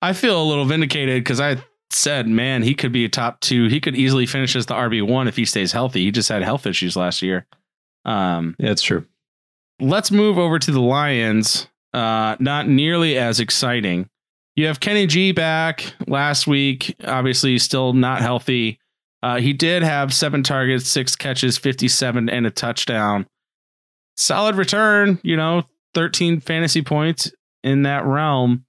I 0.00 0.12
feel 0.12 0.40
a 0.40 0.44
little 0.44 0.64
vindicated 0.64 1.22
because 1.22 1.40
I 1.40 1.56
said, 1.94 2.26
man, 2.28 2.62
he 2.62 2.74
could 2.74 2.92
be 2.92 3.04
a 3.04 3.08
top 3.08 3.40
two. 3.40 3.68
He 3.68 3.80
could 3.80 3.96
easily 3.96 4.26
finish 4.26 4.54
as 4.56 4.66
the 4.66 4.74
RB 4.74 5.06
one 5.06 5.28
if 5.28 5.36
he 5.36 5.44
stays 5.44 5.72
healthy. 5.72 6.04
He 6.04 6.10
just 6.10 6.28
had 6.28 6.42
health 6.42 6.66
issues 6.66 6.96
last 6.96 7.22
year. 7.22 7.46
Um, 8.04 8.54
Yeah, 8.58 8.70
it's 8.70 8.82
true. 8.82 9.06
let's 9.80 10.10
move 10.10 10.38
over 10.38 10.58
to 10.58 10.70
the 10.70 10.80
Lions. 10.80 11.68
Uh, 11.92 12.36
not 12.40 12.68
nearly 12.68 13.16
as 13.16 13.38
exciting. 13.40 14.08
You 14.56 14.66
have 14.66 14.80
Kenny 14.80 15.06
G 15.06 15.32
back 15.32 15.94
last 16.06 16.46
week. 16.46 16.96
Obviously, 17.04 17.58
still 17.58 17.92
not 17.92 18.20
healthy. 18.20 18.78
Uh, 19.22 19.38
he 19.38 19.52
did 19.52 19.82
have 19.82 20.12
seven 20.12 20.42
targets, 20.42 20.88
six 20.88 21.16
catches, 21.16 21.56
57, 21.56 22.28
and 22.28 22.46
a 22.46 22.50
touchdown. 22.50 23.26
Solid 24.16 24.56
return, 24.56 25.18
you 25.22 25.36
know, 25.36 25.64
13 25.94 26.40
fantasy 26.40 26.82
points 26.82 27.32
in 27.62 27.82
that 27.84 28.04
realm. 28.04 28.64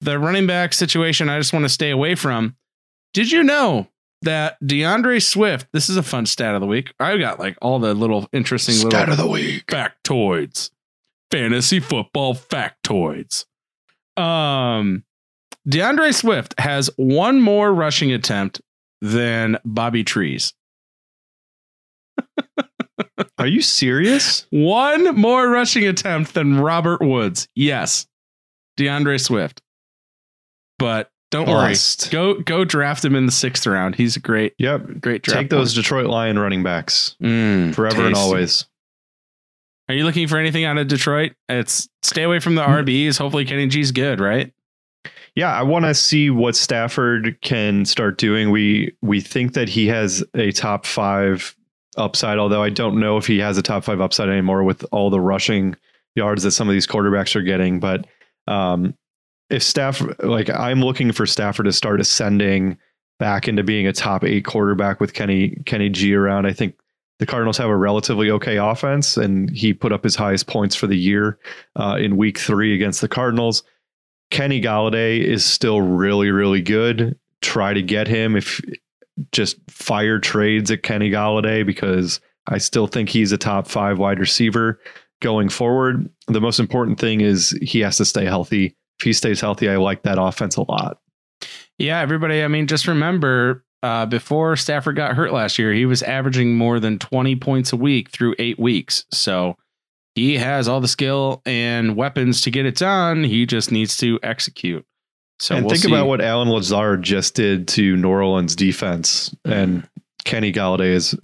The 0.00 0.18
running 0.18 0.46
back 0.46 0.72
situation, 0.72 1.28
I 1.28 1.38
just 1.38 1.52
want 1.52 1.64
to 1.64 1.68
stay 1.68 1.90
away 1.90 2.14
from. 2.14 2.56
Did 3.14 3.32
you 3.32 3.42
know 3.42 3.88
that 4.22 4.60
DeAndre 4.62 5.22
Swift, 5.22 5.68
this 5.72 5.88
is 5.88 5.96
a 5.96 6.02
fun 6.02 6.26
stat 6.26 6.54
of 6.54 6.60
the 6.60 6.66
week. 6.66 6.92
I 7.00 7.16
got 7.16 7.38
like 7.38 7.56
all 7.62 7.78
the 7.78 7.94
little 7.94 8.28
interesting 8.32 8.76
little 8.82 9.10
of 9.10 9.16
the 9.16 9.26
week. 9.26 9.66
factoids. 9.66 10.70
Fantasy 11.30 11.80
football 11.80 12.34
factoids. 12.34 13.46
Um 14.16 15.04
DeAndre 15.68 16.14
Swift 16.14 16.54
has 16.58 16.90
one 16.96 17.40
more 17.40 17.74
rushing 17.74 18.12
attempt 18.12 18.60
than 19.00 19.58
Bobby 19.64 20.04
Trees. 20.04 20.54
Are 23.38 23.46
you 23.46 23.60
serious? 23.60 24.46
One 24.50 25.16
more 25.16 25.48
rushing 25.48 25.86
attempt 25.86 26.34
than 26.34 26.60
Robert 26.60 27.02
Woods. 27.02 27.48
Yes. 27.54 28.06
DeAndre 28.78 29.20
Swift. 29.20 29.60
But 30.78 31.10
don't 31.30 31.46
Bust. 31.46 32.12
worry. 32.12 32.34
Go 32.34 32.40
go 32.40 32.64
draft 32.64 33.04
him 33.04 33.14
in 33.14 33.26
the 33.26 33.32
sixth 33.32 33.66
round. 33.66 33.94
He's 33.96 34.16
a 34.16 34.20
great, 34.20 34.54
Yep. 34.58 35.00
great 35.00 35.22
draft. 35.22 35.40
Take 35.40 35.50
those 35.50 35.74
Detroit 35.74 36.06
Lion 36.06 36.38
running 36.38 36.62
backs 36.62 37.16
Mm, 37.22 37.74
forever 37.74 38.06
and 38.06 38.14
always. 38.14 38.66
Are 39.88 39.94
you 39.94 40.04
looking 40.04 40.26
for 40.26 40.36
anything 40.36 40.64
out 40.64 40.78
of 40.78 40.88
Detroit? 40.88 41.32
It's 41.48 41.88
stay 42.02 42.24
away 42.24 42.40
from 42.40 42.56
the 42.56 42.62
RBs. 42.62 43.18
Hopefully 43.18 43.44
Kenny 43.44 43.68
G's 43.68 43.92
good, 43.92 44.20
right? 44.20 44.52
Yeah, 45.36 45.52
I 45.52 45.62
want 45.62 45.84
to 45.84 45.94
see 45.94 46.30
what 46.30 46.56
Stafford 46.56 47.36
can 47.42 47.84
start 47.84 48.18
doing. 48.18 48.50
We 48.50 48.94
we 49.02 49.20
think 49.20 49.52
that 49.54 49.68
he 49.68 49.86
has 49.88 50.24
a 50.34 50.50
top 50.52 50.86
five 50.86 51.54
upside, 51.96 52.38
although 52.38 52.62
I 52.62 52.70
don't 52.70 52.98
know 52.98 53.16
if 53.16 53.26
he 53.26 53.38
has 53.38 53.56
a 53.58 53.62
top 53.62 53.84
five 53.84 54.00
upside 54.00 54.28
anymore 54.28 54.64
with 54.64 54.84
all 54.92 55.08
the 55.10 55.20
rushing 55.20 55.76
yards 56.14 56.42
that 56.42 56.50
some 56.52 56.68
of 56.68 56.72
these 56.72 56.86
quarterbacks 56.86 57.36
are 57.36 57.42
getting. 57.42 57.78
But 57.80 58.06
um, 58.48 58.94
if 59.50 59.62
Stafford, 59.62 60.16
like 60.22 60.50
I'm 60.50 60.82
looking 60.82 61.12
for 61.12 61.26
Stafford 61.26 61.66
to 61.66 61.72
start 61.72 62.00
ascending 62.00 62.78
back 63.18 63.48
into 63.48 63.62
being 63.62 63.86
a 63.86 63.92
top 63.92 64.24
eight 64.24 64.44
quarterback 64.44 65.00
with 65.00 65.14
Kenny 65.14 65.56
Kenny 65.66 65.88
G 65.88 66.14
around. 66.14 66.46
I 66.46 66.52
think 66.52 66.76
the 67.18 67.26
Cardinals 67.26 67.56
have 67.58 67.70
a 67.70 67.76
relatively 67.76 68.30
okay 68.30 68.56
offense, 68.56 69.16
and 69.16 69.50
he 69.50 69.72
put 69.72 69.92
up 69.92 70.04
his 70.04 70.16
highest 70.16 70.46
points 70.46 70.74
for 70.74 70.86
the 70.86 70.98
year 70.98 71.38
uh, 71.76 71.96
in 71.98 72.16
Week 72.16 72.38
Three 72.38 72.74
against 72.74 73.00
the 73.00 73.08
Cardinals. 73.08 73.62
Kenny 74.30 74.60
Golladay 74.60 75.20
is 75.20 75.44
still 75.44 75.80
really, 75.80 76.30
really 76.30 76.60
good. 76.60 77.18
Try 77.42 77.74
to 77.74 77.82
get 77.82 78.08
him 78.08 78.36
if 78.36 78.60
just 79.32 79.56
fire 79.70 80.18
trades 80.18 80.70
at 80.70 80.82
Kenny 80.82 81.10
Golladay 81.10 81.64
because 81.64 82.20
I 82.48 82.58
still 82.58 82.86
think 82.86 83.08
he's 83.08 83.32
a 83.32 83.38
top 83.38 83.66
five 83.66 83.98
wide 83.98 84.18
receiver 84.18 84.80
going 85.22 85.48
forward. 85.48 86.10
The 86.26 86.40
most 86.40 86.60
important 86.60 87.00
thing 87.00 87.20
is 87.20 87.56
he 87.62 87.80
has 87.80 87.96
to 87.98 88.04
stay 88.04 88.24
healthy. 88.24 88.76
If 88.98 89.04
he 89.04 89.12
stays 89.12 89.40
healthy, 89.40 89.68
I 89.68 89.76
like 89.76 90.02
that 90.02 90.20
offense 90.20 90.56
a 90.56 90.62
lot. 90.62 90.98
Yeah, 91.78 92.00
everybody. 92.00 92.42
I 92.42 92.48
mean, 92.48 92.66
just 92.66 92.88
remember 92.88 93.64
uh, 93.82 94.06
before 94.06 94.56
Stafford 94.56 94.96
got 94.96 95.14
hurt 95.14 95.32
last 95.32 95.58
year, 95.58 95.72
he 95.72 95.86
was 95.86 96.02
averaging 96.02 96.56
more 96.56 96.80
than 96.80 96.98
20 96.98 97.36
points 97.36 97.72
a 97.72 97.76
week 97.76 98.10
through 98.10 98.34
eight 98.38 98.58
weeks. 98.58 99.04
So 99.12 99.56
he 100.14 100.38
has 100.38 100.66
all 100.66 100.80
the 100.80 100.88
skill 100.88 101.42
and 101.44 101.94
weapons 101.94 102.40
to 102.42 102.50
get 102.50 102.66
it 102.66 102.76
done. 102.76 103.22
He 103.22 103.46
just 103.46 103.70
needs 103.70 103.96
to 103.98 104.18
execute. 104.22 104.84
So 105.38 105.54
and 105.54 105.64
we'll 105.64 105.70
think 105.70 105.84
see. 105.84 105.90
about 105.90 106.08
what 106.08 106.20
Allen 106.20 106.48
Lazard 106.48 107.02
just 107.02 107.34
did 107.34 107.68
to 107.68 107.96
New 107.96 108.08
Orleans 108.08 108.56
defense, 108.56 109.36
and 109.44 109.86
Kenny 110.24 110.50
Golladay 110.50 110.88
is 110.88 111.14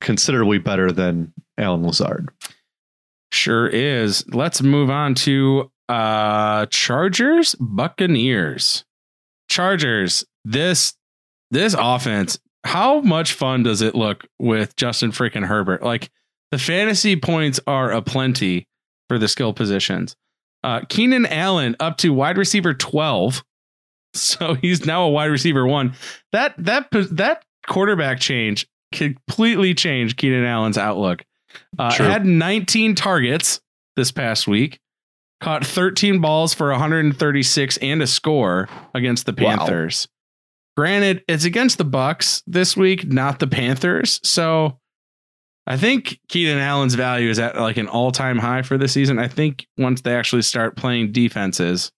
considerably 0.00 0.58
better 0.58 0.90
than 0.90 1.32
Allen 1.56 1.84
Lazard. 1.84 2.28
Sure 3.30 3.66
is. 3.66 4.26
Let's 4.34 4.60
move 4.60 4.90
on 4.90 5.14
to 5.14 5.70
uh 5.88 6.66
Chargers 6.66 7.54
Buccaneers. 7.56 8.84
Chargers. 9.48 10.24
This 10.44 10.94
this 11.50 11.74
offense. 11.78 12.38
How 12.64 13.00
much 13.00 13.32
fun 13.32 13.64
does 13.64 13.82
it 13.82 13.94
look 13.94 14.26
with 14.38 14.76
Justin 14.76 15.10
freaking 15.10 15.46
Herbert? 15.46 15.82
Like 15.82 16.10
the 16.52 16.58
fantasy 16.58 17.16
points 17.16 17.58
are 17.66 17.90
aplenty 17.90 18.68
for 19.08 19.18
the 19.18 19.28
skill 19.28 19.52
positions. 19.52 20.16
Uh, 20.64 20.80
Keenan 20.88 21.26
Allen 21.26 21.76
up 21.80 21.98
to 21.98 22.12
wide 22.12 22.38
receiver 22.38 22.74
12. 22.74 23.44
So 24.14 24.52
he's 24.52 24.84
now 24.84 25.04
a 25.04 25.08
wide 25.08 25.30
receiver 25.30 25.66
one. 25.66 25.94
That 26.32 26.52
that 26.58 26.88
that 26.92 27.46
quarterback 27.66 28.20
change 28.20 28.66
completely 28.92 29.72
changed 29.72 30.18
Keenan 30.18 30.44
Allen's 30.44 30.76
outlook. 30.76 31.24
Uh, 31.78 31.90
had 31.94 32.26
19 32.26 32.94
targets 32.94 33.62
this 33.96 34.12
past 34.12 34.46
week, 34.46 34.78
caught 35.42 35.66
13 35.66 36.20
balls 36.20 36.54
for 36.54 36.70
136 36.70 37.76
and 37.78 38.00
a 38.02 38.06
score 38.06 38.68
against 38.94 39.26
the 39.26 39.34
Wow. 39.38 39.56
Panthers. 39.58 40.08
Granted, 40.76 41.22
it's 41.28 41.44
against 41.44 41.76
the 41.78 41.84
Bucks 41.84 42.42
this 42.46 42.76
week, 42.76 43.06
not 43.06 43.38
the 43.40 43.46
Panthers. 43.46 44.20
So 44.24 44.78
I 45.66 45.76
think 45.76 46.18
Keenan 46.28 46.58
Allen's 46.58 46.94
value 46.94 47.28
is 47.28 47.38
at 47.38 47.56
like 47.60 47.76
an 47.76 47.88
all-time 47.88 48.38
high 48.38 48.62
for 48.62 48.78
the 48.78 48.88
season. 48.88 49.18
I 49.18 49.28
think 49.28 49.66
once 49.76 50.00
they 50.00 50.14
actually 50.16 50.42
start 50.42 50.76
playing 50.76 51.12
defenses, 51.12 51.92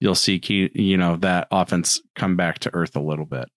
you'll 0.00 0.14
see 0.14 0.38
Ke- 0.38 0.74
you 0.74 0.96
know 0.96 1.16
that 1.16 1.48
offense 1.50 2.00
come 2.16 2.36
back 2.36 2.58
to 2.60 2.74
earth 2.74 2.96
a 2.96 3.00
little 3.00 3.26
bit. 3.26 3.48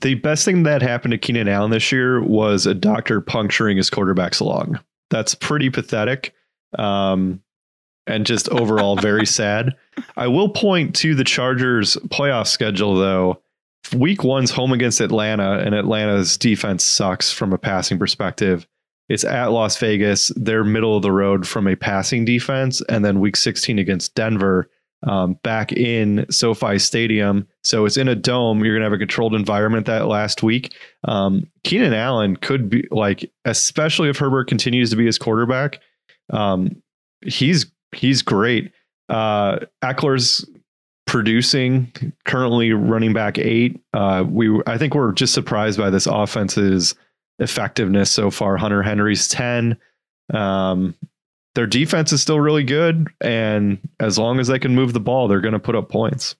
The 0.00 0.14
best 0.14 0.44
thing 0.44 0.62
that 0.62 0.82
happened 0.82 1.12
to 1.12 1.18
Keenan 1.18 1.48
Allen 1.48 1.70
this 1.72 1.90
year 1.92 2.22
was 2.22 2.64
a 2.64 2.74
doctor 2.74 3.20
puncturing 3.20 3.76
his 3.76 3.90
quarterbacks 3.90 4.40
along. 4.40 4.78
That's 5.10 5.34
pretty 5.34 5.68
pathetic. 5.68 6.32
Um, 6.78 7.42
and 8.10 8.26
just 8.26 8.48
overall 8.50 8.96
very 8.96 9.26
sad. 9.40 9.76
I 10.16 10.28
will 10.28 10.48
point 10.48 10.94
to 10.96 11.14
the 11.14 11.24
Chargers 11.24 11.96
playoff 12.08 12.46
schedule 12.46 12.96
though. 12.96 13.42
Week 13.96 14.22
one's 14.22 14.50
home 14.50 14.72
against 14.72 15.00
Atlanta, 15.00 15.58
and 15.58 15.74
Atlanta's 15.74 16.36
defense 16.36 16.84
sucks 16.84 17.32
from 17.32 17.52
a 17.52 17.58
passing 17.58 17.98
perspective. 17.98 18.66
It's 19.08 19.24
at 19.24 19.46
Las 19.46 19.76
Vegas. 19.78 20.30
They're 20.36 20.62
middle 20.62 20.96
of 20.96 21.02
the 21.02 21.10
road 21.10 21.48
from 21.48 21.66
a 21.66 21.74
passing 21.74 22.24
defense. 22.24 22.80
And 22.88 23.04
then 23.04 23.18
week 23.18 23.36
16 23.36 23.78
against 23.80 24.14
Denver, 24.14 24.70
um, 25.02 25.34
back 25.42 25.72
in 25.72 26.26
SoFi 26.30 26.78
Stadium. 26.78 27.48
So 27.64 27.86
it's 27.86 27.96
in 27.96 28.08
a 28.08 28.14
dome. 28.14 28.64
You're 28.64 28.74
going 28.74 28.82
to 28.82 28.86
have 28.86 28.92
a 28.92 28.98
controlled 28.98 29.34
environment 29.34 29.86
that 29.86 30.06
last 30.06 30.42
week. 30.42 30.74
Um, 31.04 31.50
Keenan 31.64 31.94
Allen 31.94 32.36
could 32.36 32.68
be 32.68 32.86
like, 32.90 33.30
especially 33.44 34.10
if 34.10 34.18
Herbert 34.18 34.48
continues 34.48 34.90
to 34.90 34.96
be 34.96 35.06
his 35.06 35.18
quarterback. 35.18 35.80
Um, 36.30 36.82
he's 37.24 37.66
he's 37.92 38.22
great. 38.22 38.72
Uh, 39.08 39.60
Ekeler's 39.82 40.48
producing 41.06 41.92
currently 42.24 42.72
running 42.72 43.12
back 43.12 43.38
eight. 43.38 43.80
Uh, 43.92 44.24
we 44.28 44.60
I 44.66 44.78
think 44.78 44.94
we're 44.94 45.12
just 45.12 45.34
surprised 45.34 45.78
by 45.78 45.90
this 45.90 46.06
offense's 46.06 46.94
effectiveness 47.38 48.10
so 48.10 48.30
far. 48.30 48.56
Hunter 48.56 48.82
Henry's 48.82 49.28
ten. 49.28 49.76
Um, 50.32 50.94
their 51.56 51.66
defense 51.66 52.12
is 52.12 52.22
still 52.22 52.38
really 52.38 52.62
good, 52.62 53.08
and 53.20 53.78
as 53.98 54.18
long 54.18 54.38
as 54.38 54.46
they 54.46 54.60
can 54.60 54.74
move 54.74 54.92
the 54.92 55.00
ball, 55.00 55.26
they're 55.26 55.40
going 55.40 55.52
to 55.52 55.58
put 55.58 55.74
up 55.74 55.88
points. 55.88 56.36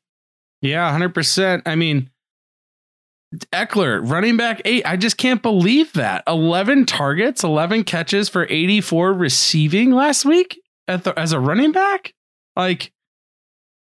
Yeah, 0.62 0.97
100%. 0.97 1.62
I 1.66 1.75
mean, 1.75 2.11
Eckler, 3.52 4.09
running 4.09 4.37
back 4.37 4.62
eight. 4.64 4.85
I 4.87 4.97
just 4.97 5.16
can't 5.16 5.42
believe 5.42 5.92
that. 5.95 6.23
11 6.28 6.87
targets, 6.87 7.42
11 7.42 7.85
catches 7.85 8.28
for 8.28 8.47
84 8.49 9.12
receiving 9.14 9.90
last 9.90 10.25
week 10.25 10.61
the, 10.97 11.18
as 11.18 11.32
a 11.32 11.40
running 11.40 11.73
back. 11.73 12.14
Like, 12.56 12.92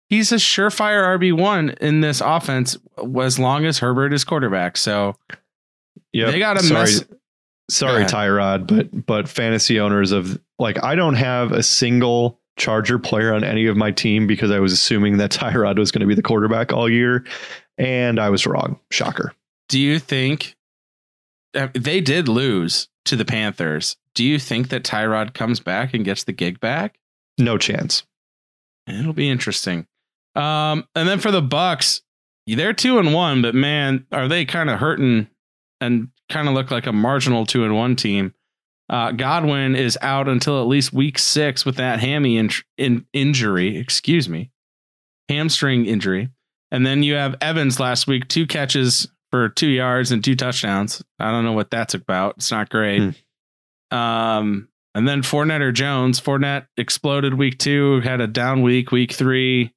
he's 0.09 0.31
a 0.31 0.35
surefire 0.35 1.17
RB1 1.19 1.77
in 1.79 2.01
this 2.01 2.21
offense 2.21 2.77
as 3.21 3.39
long 3.39 3.65
as 3.65 3.79
Herbert 3.79 4.13
is 4.13 4.23
quarterback. 4.23 4.77
So, 4.77 5.15
Yeah, 6.11 6.31
They 6.31 6.39
gotta 6.39 6.61
sorry, 6.63 6.79
mess- 6.81 7.03
sorry, 7.69 8.03
ahead. 8.03 8.09
Tyrod, 8.11 8.67
but 8.67 9.05
but 9.05 9.27
fantasy 9.27 9.79
owners 9.79 10.11
of 10.11 10.39
like 10.59 10.83
I 10.83 10.95
don't 10.95 11.15
have 11.15 11.51
a 11.51 11.63
single 11.63 12.39
Charger 12.57 12.99
player 12.99 13.33
on 13.33 13.43
any 13.43 13.65
of 13.65 13.75
my 13.75 13.89
team 13.91 14.27
because 14.27 14.51
I 14.51 14.59
was 14.59 14.71
assuming 14.73 15.17
that 15.17 15.31
Tyrod 15.39 15.77
was 15.79 15.91
going 15.91 16.01
to 16.01 16.05
be 16.07 16.15
the 16.15 16.21
quarterback 16.21 16.71
all 16.71 16.87
year, 16.89 17.25
and 17.77 18.19
I 18.19 18.29
was 18.29 18.45
wrong. 18.45 18.79
Shocker. 18.91 19.33
do 19.69 19.79
you 19.79 19.97
think 19.99 20.55
uh, 21.55 21.67
they 21.73 21.99
did 22.01 22.27
lose 22.27 22.87
to 23.05 23.15
the 23.15 23.25
Panthers? 23.25 23.97
Do 24.15 24.23
you 24.23 24.39
think 24.39 24.69
that 24.69 24.83
Tyrod 24.83 25.33
comes 25.33 25.59
back 25.59 25.93
and 25.93 26.05
gets 26.05 26.23
the 26.23 26.33
gig 26.33 26.59
back? 26.59 26.99
No 27.37 27.57
chance. 27.57 28.03
It'll 28.87 29.13
be 29.13 29.29
interesting. 29.29 29.87
Um, 30.35 30.87
and 30.95 31.07
then 31.07 31.19
for 31.19 31.31
the 31.31 31.41
Bucks, 31.41 32.01
they're 32.47 32.73
two 32.73 32.99
and 32.99 33.13
one, 33.13 33.41
but 33.41 33.55
man, 33.55 34.05
are 34.11 34.27
they 34.27 34.45
kind 34.45 34.69
of 34.69 34.79
hurting 34.79 35.27
and 35.79 36.09
kind 36.29 36.47
of 36.47 36.53
look 36.53 36.71
like 36.71 36.87
a 36.87 36.93
marginal 36.93 37.45
two 37.45 37.63
and 37.63 37.75
one 37.75 37.95
team? 37.95 38.33
Uh, 38.89 39.11
Godwin 39.11 39.75
is 39.75 39.97
out 40.01 40.27
until 40.27 40.61
at 40.61 40.67
least 40.67 40.93
week 40.93 41.17
six 41.17 41.65
with 41.65 41.77
that 41.77 41.99
hammy 41.99 42.37
in, 42.37 42.49
in 42.77 43.05
injury. 43.13 43.77
Excuse 43.77 44.27
me, 44.27 44.51
hamstring 45.29 45.85
injury. 45.85 46.29
And 46.71 46.85
then 46.85 47.03
you 47.03 47.13
have 47.13 47.35
Evans 47.39 47.79
last 47.79 48.07
week, 48.07 48.27
two 48.27 48.45
catches 48.45 49.07
for 49.33 49.49
two 49.49 49.65
yards 49.65 50.11
and 50.11 50.23
two 50.23 50.35
touchdowns. 50.35 51.03
I 51.19 51.31
don't 51.31 51.43
know 51.43 51.53
what 51.53 51.71
that's 51.71 51.95
about. 51.95 52.35
It's 52.37 52.51
not 52.51 52.69
great. 52.69 53.01
Um, 53.89 54.67
and 54.93 55.07
then 55.07 55.23
Fournette 55.23 55.61
or 55.61 55.71
Jones. 55.71 56.21
Fournette 56.21 56.67
exploded 56.77 57.33
week 57.33 57.57
two, 57.57 57.99
had 58.01 58.21
a 58.21 58.27
down 58.27 58.61
week, 58.61 58.91
week 58.91 59.11
three. 59.11 59.73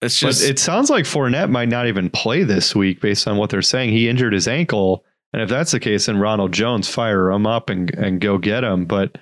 It's 0.00 0.18
just 0.18 0.40
but 0.40 0.48
it 0.48 0.58
sounds 0.58 0.88
like 0.88 1.04
Fournette 1.04 1.50
might 1.50 1.68
not 1.68 1.86
even 1.86 2.08
play 2.08 2.42
this 2.42 2.74
week 2.74 3.02
based 3.02 3.28
on 3.28 3.36
what 3.36 3.50
they're 3.50 3.60
saying. 3.60 3.90
He 3.90 4.08
injured 4.08 4.32
his 4.32 4.48
ankle. 4.48 5.04
And 5.34 5.42
if 5.42 5.50
that's 5.50 5.72
the 5.72 5.80
case, 5.80 6.06
then 6.06 6.16
Ronald 6.16 6.52
Jones 6.52 6.88
fire 6.88 7.30
him 7.30 7.46
up 7.46 7.68
and, 7.68 7.94
and 7.94 8.22
go 8.22 8.38
get 8.38 8.64
him. 8.64 8.86
But 8.86 9.18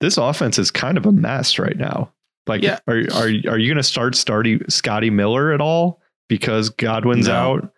this 0.00 0.18
offense 0.18 0.56
is 0.56 0.70
kind 0.70 0.96
of 0.96 1.04
a 1.04 1.10
mess 1.10 1.58
right 1.58 1.76
now. 1.76 2.12
Like, 2.46 2.62
Yeah. 2.62 2.78
are 2.86 2.98
are 3.12 3.26
are 3.26 3.58
you 3.58 3.68
going 3.68 3.74
to 3.76 3.82
start 3.82 4.14
starting 4.14 4.60
Scotty 4.68 5.10
Miller 5.10 5.50
at 5.52 5.60
all 5.60 6.00
because 6.28 6.70
Godwin's 6.70 7.26
No. 7.26 7.34
out? 7.34 7.72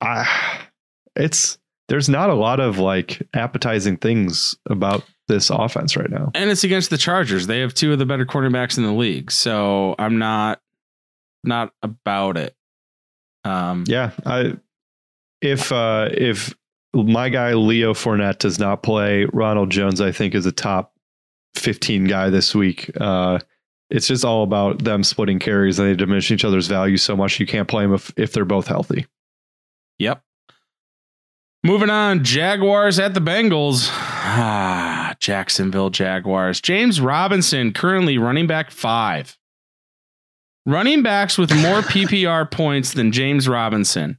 Ah, 0.00 0.68
it's 1.14 1.58
there's 1.88 2.08
not 2.08 2.30
a 2.30 2.34
lot 2.34 2.60
of 2.60 2.78
like 2.78 3.22
appetizing 3.34 3.96
things 3.96 4.56
about 4.68 5.04
this 5.28 5.50
offense 5.50 5.96
right 5.96 6.10
now. 6.10 6.30
and 6.34 6.50
it's 6.50 6.64
against 6.64 6.90
the 6.90 6.98
Chargers. 6.98 7.46
They 7.46 7.60
have 7.60 7.74
two 7.74 7.92
of 7.92 7.98
the 7.98 8.06
better 8.06 8.26
cornerbacks 8.26 8.76
in 8.78 8.84
the 8.84 8.92
league. 8.92 9.30
So 9.30 9.94
I'm 9.98 10.18
not 10.18 10.60
not 11.44 11.72
about 11.82 12.36
it. 12.36 12.54
Um 13.44 13.84
Yeah, 13.86 14.10
I 14.24 14.54
if 15.40 15.72
uh 15.72 16.08
if 16.12 16.54
my 16.94 17.28
guy 17.28 17.54
Leo 17.54 17.92
Fournette 17.94 18.38
does 18.38 18.58
not 18.58 18.82
play, 18.82 19.26
Ronald 19.32 19.70
Jones 19.70 20.00
I 20.00 20.12
think 20.12 20.34
is 20.34 20.46
a 20.46 20.52
top 20.52 20.92
15 21.56 22.04
guy 22.04 22.30
this 22.30 22.54
week. 22.54 22.90
Uh 23.00 23.38
it's 23.90 24.08
just 24.08 24.24
all 24.24 24.42
about 24.42 24.82
them 24.82 25.04
splitting 25.04 25.38
carries 25.38 25.78
and 25.78 25.88
they 25.88 25.94
diminish 25.94 26.30
each 26.32 26.44
other's 26.44 26.66
value 26.66 26.96
so 26.96 27.16
much 27.16 27.38
you 27.38 27.46
can't 27.46 27.68
play 27.68 27.84
them 27.84 27.94
if, 27.94 28.12
if 28.16 28.32
they're 28.32 28.44
both 28.44 28.66
healthy. 28.66 29.06
Yep. 29.98 30.22
Moving 31.64 31.90
on, 31.90 32.22
Jaguars 32.22 32.98
at 32.98 33.14
the 33.14 33.20
Bengals. 33.20 33.88
Ah, 33.90 35.14
Jacksonville 35.18 35.90
Jaguars. 35.90 36.60
James 36.60 37.00
Robinson 37.00 37.72
currently 37.72 38.18
running 38.18 38.46
back 38.46 38.70
five. 38.70 39.36
Running 40.64 41.02
backs 41.02 41.38
with 41.38 41.50
more 41.54 41.80
PPR 41.82 42.48
points 42.50 42.92
than 42.92 43.10
James 43.12 43.48
Robinson. 43.48 44.18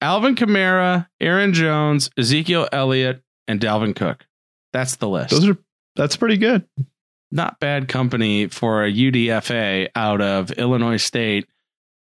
Alvin 0.00 0.34
Kamara, 0.36 1.08
Aaron 1.20 1.52
Jones, 1.52 2.10
Ezekiel 2.18 2.68
Elliott, 2.70 3.22
and 3.48 3.60
Dalvin 3.60 3.96
Cook. 3.96 4.26
That's 4.72 4.96
the 4.96 5.08
list. 5.08 5.30
Those 5.30 5.48
are 5.48 5.58
that's 5.96 6.16
pretty 6.16 6.36
good. 6.36 6.68
Not 7.32 7.58
bad 7.58 7.88
company 7.88 8.46
for 8.46 8.84
a 8.84 8.92
UDFA 8.92 9.88
out 9.96 10.20
of 10.20 10.52
Illinois 10.52 10.98
State 10.98 11.48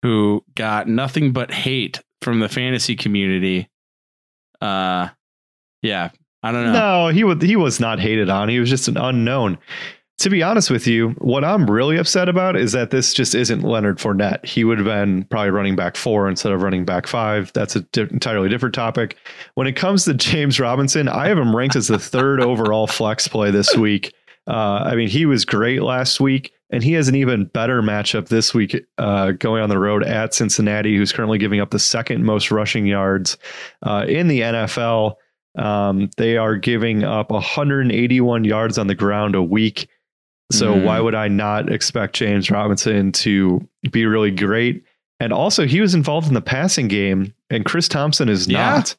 who 0.01 0.43
got 0.55 0.87
nothing 0.87 1.31
but 1.33 1.51
hate 1.51 2.01
from 2.21 2.39
the 2.39 2.49
fantasy 2.49 2.95
community. 2.95 3.69
Uh 4.61 5.09
yeah, 5.81 6.11
I 6.43 6.51
don't 6.51 6.65
know. 6.65 7.07
No, 7.07 7.07
he 7.09 7.23
was 7.23 7.41
he 7.41 7.55
was 7.55 7.79
not 7.79 7.99
hated 7.99 8.29
on. 8.29 8.49
He 8.49 8.59
was 8.59 8.69
just 8.69 8.87
an 8.87 8.97
unknown. 8.97 9.57
To 10.19 10.29
be 10.29 10.43
honest 10.43 10.69
with 10.69 10.85
you, 10.85 11.09
what 11.17 11.43
I'm 11.43 11.67
really 11.67 11.97
upset 11.97 12.29
about 12.29 12.55
is 12.55 12.73
that 12.73 12.91
this 12.91 13.11
just 13.11 13.33
isn't 13.33 13.63
Leonard 13.63 13.97
Fournette. 13.97 14.45
He 14.45 14.63
would 14.63 14.77
have 14.77 14.85
been 14.85 15.23
probably 15.25 15.49
running 15.49 15.75
back 15.75 15.95
four 15.95 16.29
instead 16.29 16.51
of 16.51 16.61
running 16.61 16.85
back 16.85 17.07
five. 17.07 17.51
That's 17.53 17.75
an 17.75 17.87
di- 17.91 18.01
entirely 18.03 18.47
different 18.47 18.75
topic. 18.75 19.17
When 19.55 19.65
it 19.65 19.75
comes 19.75 20.05
to 20.05 20.13
James 20.13 20.59
Robinson, 20.59 21.07
I 21.07 21.27
have 21.27 21.39
him 21.39 21.55
ranked 21.55 21.75
as 21.75 21.87
the 21.87 21.97
third 21.97 22.39
overall 22.43 22.85
flex 22.85 23.27
play 23.27 23.49
this 23.49 23.75
week. 23.75 24.13
Uh, 24.47 24.83
I 24.85 24.93
mean, 24.95 25.07
he 25.07 25.25
was 25.25 25.43
great 25.43 25.81
last 25.81 26.19
week, 26.19 26.51
and 26.71 26.83
he 26.83 26.93
has 26.93 27.07
an 27.07 27.15
even 27.15 27.45
better 27.45 27.81
matchup 27.81 28.29
this 28.29 28.53
week 28.53 28.75
uh, 28.97 29.31
going 29.33 29.61
on 29.61 29.69
the 29.69 29.77
road 29.79 30.03
at 30.03 30.33
Cincinnati, 30.33 30.95
who's 30.95 31.11
currently 31.11 31.37
giving 31.37 31.59
up 31.59 31.69
the 31.71 31.79
second 31.79 32.23
most 32.23 32.49
rushing 32.49 32.85
yards 32.85 33.37
uh, 33.83 34.05
in 34.07 34.27
the 34.27 34.41
NFL. 34.41 35.15
Um, 35.57 36.09
they 36.17 36.37
are 36.37 36.55
giving 36.55 37.03
up 37.03 37.29
181 37.29 38.45
yards 38.45 38.77
on 38.77 38.87
the 38.87 38.95
ground 38.95 39.35
a 39.35 39.43
week. 39.43 39.89
So 40.51 40.73
Mhm. 40.75 40.83
why 40.85 40.99
would 40.99 41.15
I 41.15 41.27
not 41.27 41.71
expect 41.71 42.15
James 42.15 42.49
Robinson 42.49 43.11
to 43.13 43.67
be 43.91 44.05
really 44.05 44.31
great? 44.31 44.83
And 45.19 45.31
also, 45.33 45.67
he 45.67 45.81
was 45.81 45.93
involved 45.93 46.27
in 46.29 46.33
the 46.33 46.41
passing 46.41 46.87
game, 46.87 47.33
and 47.49 47.63
Chris 47.65 47.87
Thompson 47.87 48.27
is 48.29 48.47
Yeah. 48.47 48.57
not. 48.71 48.95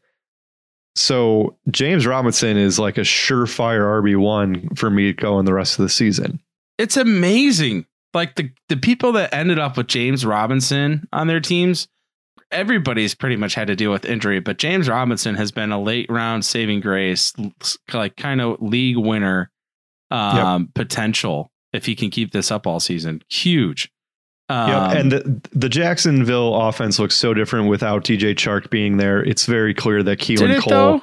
So 0.95 1.57
James 1.71 2.07
Robinson 2.07 2.57
is 2.59 2.79
like 2.79 2.99
a 2.99 3.03
surefire 3.03 3.83
RB 4.03 4.15
one 4.17 4.69
for 4.77 4.91
me 4.91 5.13
going 5.15 5.47
the 5.47 5.55
rest 5.55 5.79
of 5.79 5.83
the 5.85 5.89
season. 5.89 6.39
It's 6.79 6.97
amazing. 6.97 7.87
Like 8.15 8.37
the 8.37 8.51
the 8.69 8.77
people 8.77 9.13
that 9.13 9.33
ended 9.35 9.59
up 9.59 9.77
with 9.77 9.87
James 9.87 10.25
Robinson 10.27 11.09
on 11.13 11.27
their 11.29 11.41
teams, 11.41 11.89
everybody's 12.51 13.15
pretty 13.15 13.37
much 13.37 13.55
had 13.55 13.69
to 13.69 13.77
deal 13.77 13.91
with 13.91 14.05
injury, 14.05 14.41
but 14.41 14.59
James 14.59 14.89
Robinson 14.89 15.35
has 15.35 15.51
been 15.51 15.73
a 15.73 15.81
late 15.81 16.11
round 16.11 16.45
saving 16.45 16.81
grace, 16.81 17.33
like 17.93 18.17
kind 18.17 18.41
of 18.41 18.61
league 18.61 18.99
winner 18.99 19.51
um, 20.11 20.69
potential 20.75 21.51
if 21.73 21.87
he 21.87 21.95
can 21.95 22.11
keep 22.11 22.33
this 22.33 22.51
up 22.51 22.67
all 22.67 22.81
season. 22.81 23.23
Huge. 23.29 23.91
Um, 24.49 24.69
Yep. 24.69 24.97
And 24.97 25.13
the, 25.13 25.49
the 25.53 25.69
Jacksonville 25.71 26.55
offense 26.55 26.99
looks 26.99 27.17
so 27.17 27.33
different 27.33 27.69
without 27.69 28.05
DJ 28.05 28.35
Chark 28.35 28.69
being 28.69 28.99
there. 28.99 29.25
It's 29.25 29.47
very 29.47 29.73
clear 29.73 30.03
that 30.03 30.19
Keelan 30.19 30.61
Cole. 30.61 30.71
though? 30.71 31.03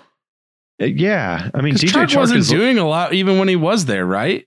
Uh, 0.80 0.86
Yeah, 0.86 1.50
I 1.56 1.62
mean, 1.62 1.74
DJ 1.74 1.90
Chark 1.90 2.08
Chark 2.10 2.18
wasn't 2.18 2.40
is 2.42 2.50
doing 2.50 2.78
a 2.78 2.88
lot 2.88 3.14
even 3.14 3.40
when 3.40 3.48
he 3.48 3.56
was 3.56 3.86
there, 3.86 4.06
right? 4.06 4.46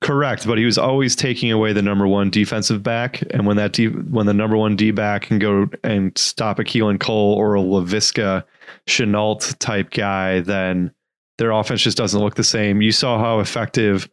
Correct, 0.00 0.46
but 0.46 0.58
he 0.58 0.64
was 0.64 0.78
always 0.78 1.16
taking 1.16 1.50
away 1.50 1.72
the 1.72 1.82
number 1.82 2.06
one 2.06 2.30
defensive 2.30 2.82
back, 2.82 3.22
and 3.30 3.46
when 3.46 3.56
that 3.56 3.72
D, 3.72 3.86
when 3.86 4.26
the 4.26 4.34
number 4.34 4.56
one 4.56 4.76
D 4.76 4.92
back 4.92 5.22
can 5.22 5.38
go 5.38 5.68
and 5.82 6.16
stop 6.16 6.58
a 6.58 6.64
Keelan 6.64 7.00
Cole 7.00 7.34
or 7.34 7.56
a 7.56 7.60
Laviska 7.60 8.44
Shenault 8.86 9.58
type 9.58 9.90
guy, 9.90 10.40
then 10.40 10.92
their 11.38 11.50
offense 11.50 11.82
just 11.82 11.96
doesn't 11.96 12.20
look 12.20 12.36
the 12.36 12.44
same. 12.44 12.80
You 12.80 12.92
saw 12.92 13.18
how 13.18 13.40
effective 13.40 14.08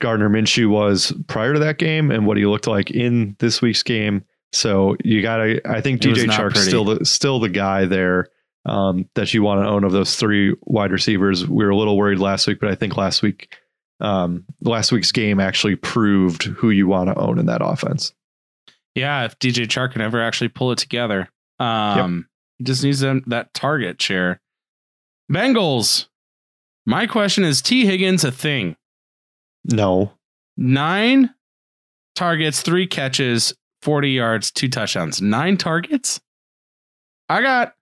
Gardner 0.00 0.30
Minshew 0.30 0.70
was 0.70 1.12
prior 1.28 1.52
to 1.52 1.58
that 1.60 1.78
game 1.78 2.10
and 2.10 2.26
what 2.26 2.38
he 2.38 2.46
looked 2.46 2.66
like 2.66 2.90
in 2.90 3.36
this 3.38 3.60
week's 3.60 3.82
game. 3.82 4.24
So 4.52 4.96
you 5.04 5.22
gotta, 5.22 5.60
I 5.68 5.80
think 5.80 6.04
It 6.04 6.08
DJ 6.08 6.30
Chark's 6.30 6.66
still 6.66 6.84
the 6.84 7.04
still 7.04 7.38
the 7.38 7.48
guy 7.48 7.84
there 7.84 8.28
um, 8.64 9.08
that 9.14 9.32
you 9.32 9.42
want 9.42 9.62
to 9.62 9.68
own 9.68 9.84
of 9.84 9.92
those 9.92 10.16
three 10.16 10.54
wide 10.62 10.90
receivers. 10.90 11.46
We 11.46 11.64
were 11.64 11.70
a 11.70 11.76
little 11.76 11.96
worried 11.96 12.18
last 12.18 12.46
week, 12.46 12.58
but 12.60 12.70
I 12.70 12.74
think 12.74 12.96
last 12.96 13.22
week, 13.22 13.54
um, 14.00 14.44
last 14.60 14.92
week's 14.92 15.12
game 15.12 15.40
actually 15.40 15.76
proved 15.76 16.44
who 16.44 16.70
you 16.70 16.86
want 16.86 17.08
to 17.08 17.18
own 17.18 17.38
in 17.38 17.46
that 17.46 17.62
offense. 17.62 18.12
Yeah, 18.94 19.24
if 19.24 19.38
DJ 19.38 19.66
Chark 19.66 19.92
can 19.92 20.00
ever 20.00 20.20
actually 20.20 20.48
pull 20.48 20.72
it 20.72 20.78
together. 20.78 21.28
Um 21.58 22.26
he 22.58 22.64
just 22.64 22.82
needs 22.84 23.00
them 23.00 23.22
that 23.26 23.54
target 23.54 24.00
share. 24.00 24.40
Bengals. 25.32 26.06
My 26.86 27.06
question 27.06 27.44
is 27.44 27.62
Tee 27.62 27.86
Higgins 27.86 28.24
a 28.24 28.32
thing? 28.32 28.76
No, 29.64 30.12
Nine 30.56 31.30
targets, 32.14 32.60
three 32.60 32.86
catches, 32.86 33.54
40 33.80 34.10
yards, 34.10 34.50
two 34.50 34.68
touchdowns. 34.68 35.22
Nine 35.22 35.56
targets? 35.56 36.20
I 37.30 37.40
got 37.40 37.74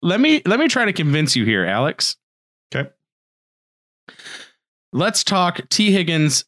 let 0.00 0.18
me 0.18 0.40
let 0.46 0.58
me 0.58 0.66
try 0.66 0.86
to 0.86 0.94
convince 0.94 1.36
you 1.36 1.44
here, 1.44 1.66
Alex. 1.66 2.16
Okay. 2.74 2.88
Let's 4.92 5.24
talk 5.24 5.60
Tee 5.70 5.90
Higgins 5.92 6.44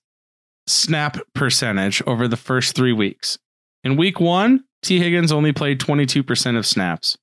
snap 0.67 1.19
percentage 1.35 2.03
over 2.07 2.29
the 2.29 2.37
first 2.37 2.75
three 2.77 2.93
weeks. 2.93 3.39
In 3.83 3.97
week 3.97 4.21
one, 4.21 4.65
Tee 4.83 4.99
Higgins 4.99 5.33
only 5.33 5.53
played 5.53 5.81
22% 5.81 6.57
of 6.59 6.67
snaps. 6.67 7.17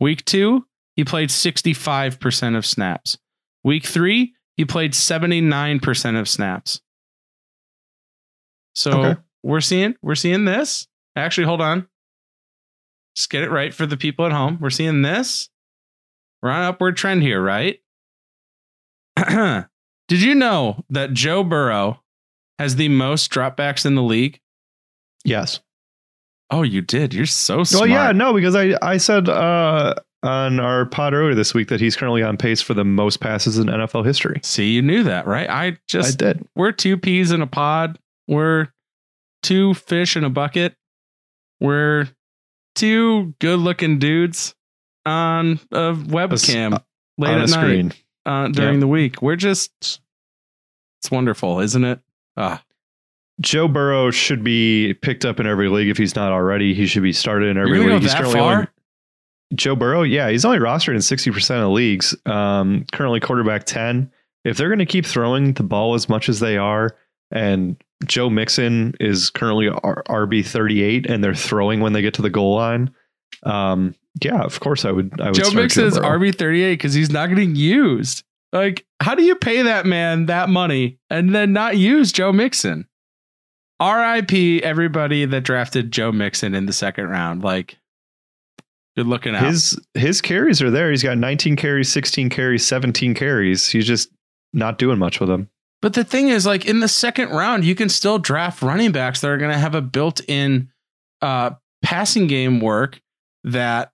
Week 0.00 0.24
two, 0.24 0.66
he 0.96 1.04
played 1.04 1.30
65% 1.30 2.56
of 2.56 2.66
snaps. 2.66 3.18
Week 3.64 3.84
three, 3.84 4.34
he 4.56 4.64
played 4.64 4.92
79% 4.92 6.18
of 6.20 6.28
snaps. 6.28 6.80
So 8.74 8.90
Okay. 9.04 9.20
we're 9.42 9.60
seeing 9.60 9.94
we're 10.02 10.14
seeing 10.14 10.44
this. 10.44 10.86
Actually, 11.14 11.46
hold 11.46 11.60
on. 11.60 11.88
Just 13.16 13.30
get 13.30 13.42
it 13.42 13.50
right 13.50 13.74
for 13.74 13.84
the 13.86 13.96
people 13.96 14.24
at 14.26 14.32
home. 14.32 14.58
We're 14.60 14.70
seeing 14.70 15.02
this. 15.02 15.50
We're 16.42 16.50
on 16.50 16.60
an 16.62 16.66
upward 16.68 16.96
trend 16.96 17.22
here, 17.22 17.40
right? 17.42 17.78
Did 20.12 20.20
you 20.22 20.34
know 20.34 20.84
that 20.90 21.14
Joe 21.14 21.42
Burrow 21.42 22.02
has 22.58 22.76
the 22.76 22.90
most 22.90 23.30
dropbacks 23.32 23.86
in 23.86 23.94
the 23.94 24.02
league? 24.02 24.40
yes. 25.24 25.60
Oh, 26.50 26.60
you 26.62 26.82
did. 26.82 27.14
You're 27.14 27.24
so 27.24 27.64
smart. 27.64 27.80
Well, 27.80 27.88
yeah, 27.88 28.12
no, 28.12 28.34
because 28.34 28.54
I 28.54 28.76
I 28.82 28.98
said 28.98 29.26
uh, 29.30 29.94
on 30.22 30.60
our 30.60 30.84
pod 30.84 31.14
earlier 31.14 31.34
this 31.34 31.54
week 31.54 31.68
that 31.68 31.80
he's 31.80 31.96
currently 31.96 32.22
on 32.22 32.36
pace 32.36 32.60
for 32.60 32.74
the 32.74 32.84
most 32.84 33.20
passes 33.20 33.56
in 33.56 33.68
NFL 33.68 34.04
history. 34.04 34.38
See, 34.42 34.72
you 34.72 34.82
knew 34.82 35.02
that, 35.04 35.26
right? 35.26 35.48
I 35.48 35.66
I 35.68 35.76
just 35.88 36.18
did. 36.18 36.46
we're 36.54 36.72
two 36.72 36.98
peas 36.98 37.30
in 37.30 37.40
a 37.40 37.46
pod. 37.46 37.98
We're 38.28 38.68
two 39.42 39.72
fish 39.72 40.14
in 40.14 40.24
a 40.24 40.28
bucket. 40.30 40.74
We're 41.58 42.08
two 42.74 43.34
good-looking 43.40 43.98
dudes 43.98 44.54
on 45.06 45.58
a 45.70 45.94
webcam 45.94 46.82
late 47.16 47.30
on 47.30 47.40
at 47.40 47.48
a 47.48 47.50
night 47.50 47.64
screen. 47.64 47.92
uh, 48.26 48.48
during 48.48 48.74
Yep. 48.74 48.80
the 48.80 48.88
week. 48.88 49.22
We're 49.22 49.36
just 49.36 50.01
it's 51.02 51.10
wonderful, 51.10 51.58
isn't 51.58 51.82
it? 51.82 51.98
Ah, 52.36 52.62
Joe 53.40 53.66
Burrow 53.66 54.12
should 54.12 54.44
be 54.44 54.94
picked 54.94 55.24
up 55.24 55.40
in 55.40 55.48
every 55.48 55.68
league 55.68 55.88
if 55.88 55.98
he's 55.98 56.14
not 56.14 56.30
already. 56.30 56.74
He 56.74 56.86
should 56.86 57.02
be 57.02 57.12
started 57.12 57.48
in 57.48 57.58
every 57.58 57.80
league. 57.80 58.00
he's 58.02 58.12
that 58.12 58.18
currently 58.18 58.38
far? 58.38 58.54
only 58.54 58.66
Joe 59.54 59.74
Burrow, 59.74 60.02
yeah, 60.02 60.30
he's 60.30 60.44
only 60.44 60.58
rostered 60.60 60.94
in 60.94 60.98
60% 60.98 61.62
of 61.62 61.72
leagues. 61.72 62.14
Um, 62.24 62.86
currently 62.92 63.18
quarterback 63.18 63.64
10. 63.64 64.10
If 64.44 64.56
they're 64.56 64.68
going 64.68 64.78
to 64.78 64.86
keep 64.86 65.04
throwing 65.04 65.54
the 65.54 65.64
ball 65.64 65.94
as 65.94 66.08
much 66.08 66.28
as 66.28 66.38
they 66.40 66.56
are, 66.56 66.96
and 67.32 67.76
Joe 68.06 68.30
Mixon 68.30 68.94
is 69.00 69.28
currently 69.28 69.68
R- 69.68 70.04
RB 70.08 70.46
38, 70.46 71.06
and 71.06 71.22
they're 71.22 71.34
throwing 71.34 71.80
when 71.80 71.92
they 71.92 72.02
get 72.02 72.14
to 72.14 72.22
the 72.22 72.30
goal 72.30 72.54
line, 72.54 72.94
um, 73.42 73.94
yeah, 74.22 74.40
of 74.40 74.60
course 74.60 74.84
I 74.84 74.92
would. 74.92 75.20
I 75.20 75.26
would 75.26 75.34
Joe 75.34 75.50
Mixon 75.50 75.84
is 75.86 75.98
RB 75.98 76.34
thirty 76.34 76.62
eight 76.62 76.74
because 76.74 76.92
he's 76.94 77.10
not 77.10 77.28
getting 77.28 77.56
used. 77.56 78.24
Like, 78.52 78.84
how 79.00 79.14
do 79.14 79.22
you 79.22 79.34
pay 79.34 79.62
that 79.62 79.86
man 79.86 80.26
that 80.26 80.48
money 80.48 80.98
and 81.08 81.34
then 81.34 81.52
not 81.52 81.78
use 81.78 82.12
Joe 82.12 82.32
Mixon? 82.32 82.86
R.I.P. 83.80 84.62
Everybody 84.62 85.24
that 85.24 85.40
drafted 85.40 85.90
Joe 85.90 86.12
Mixon 86.12 86.54
in 86.54 86.66
the 86.66 86.72
second 86.72 87.08
round. 87.08 87.42
Like, 87.42 87.78
good 88.96 89.06
looking 89.06 89.34
out. 89.34 89.44
His 89.44 89.80
his 89.94 90.20
carries 90.20 90.62
are 90.62 90.70
there. 90.70 90.90
He's 90.90 91.02
got 91.02 91.18
19 91.18 91.56
carries, 91.56 91.90
16 91.90 92.28
carries, 92.30 92.64
17 92.64 93.14
carries. 93.14 93.68
He's 93.68 93.86
just 93.86 94.10
not 94.52 94.78
doing 94.78 94.98
much 94.98 95.18
with 95.18 95.28
them. 95.28 95.48
But 95.80 95.94
the 95.94 96.04
thing 96.04 96.28
is, 96.28 96.46
like 96.46 96.64
in 96.64 96.80
the 96.80 96.88
second 96.88 97.30
round, 97.30 97.64
you 97.64 97.74
can 97.74 97.88
still 97.88 98.18
draft 98.18 98.62
running 98.62 98.92
backs 98.92 99.20
that 99.20 99.30
are 99.30 99.38
going 99.38 99.50
to 99.50 99.58
have 99.58 99.74
a 99.74 99.82
built-in 99.82 100.70
uh, 101.20 101.50
passing 101.82 102.28
game 102.28 102.60
work 102.60 103.00
that 103.42 103.90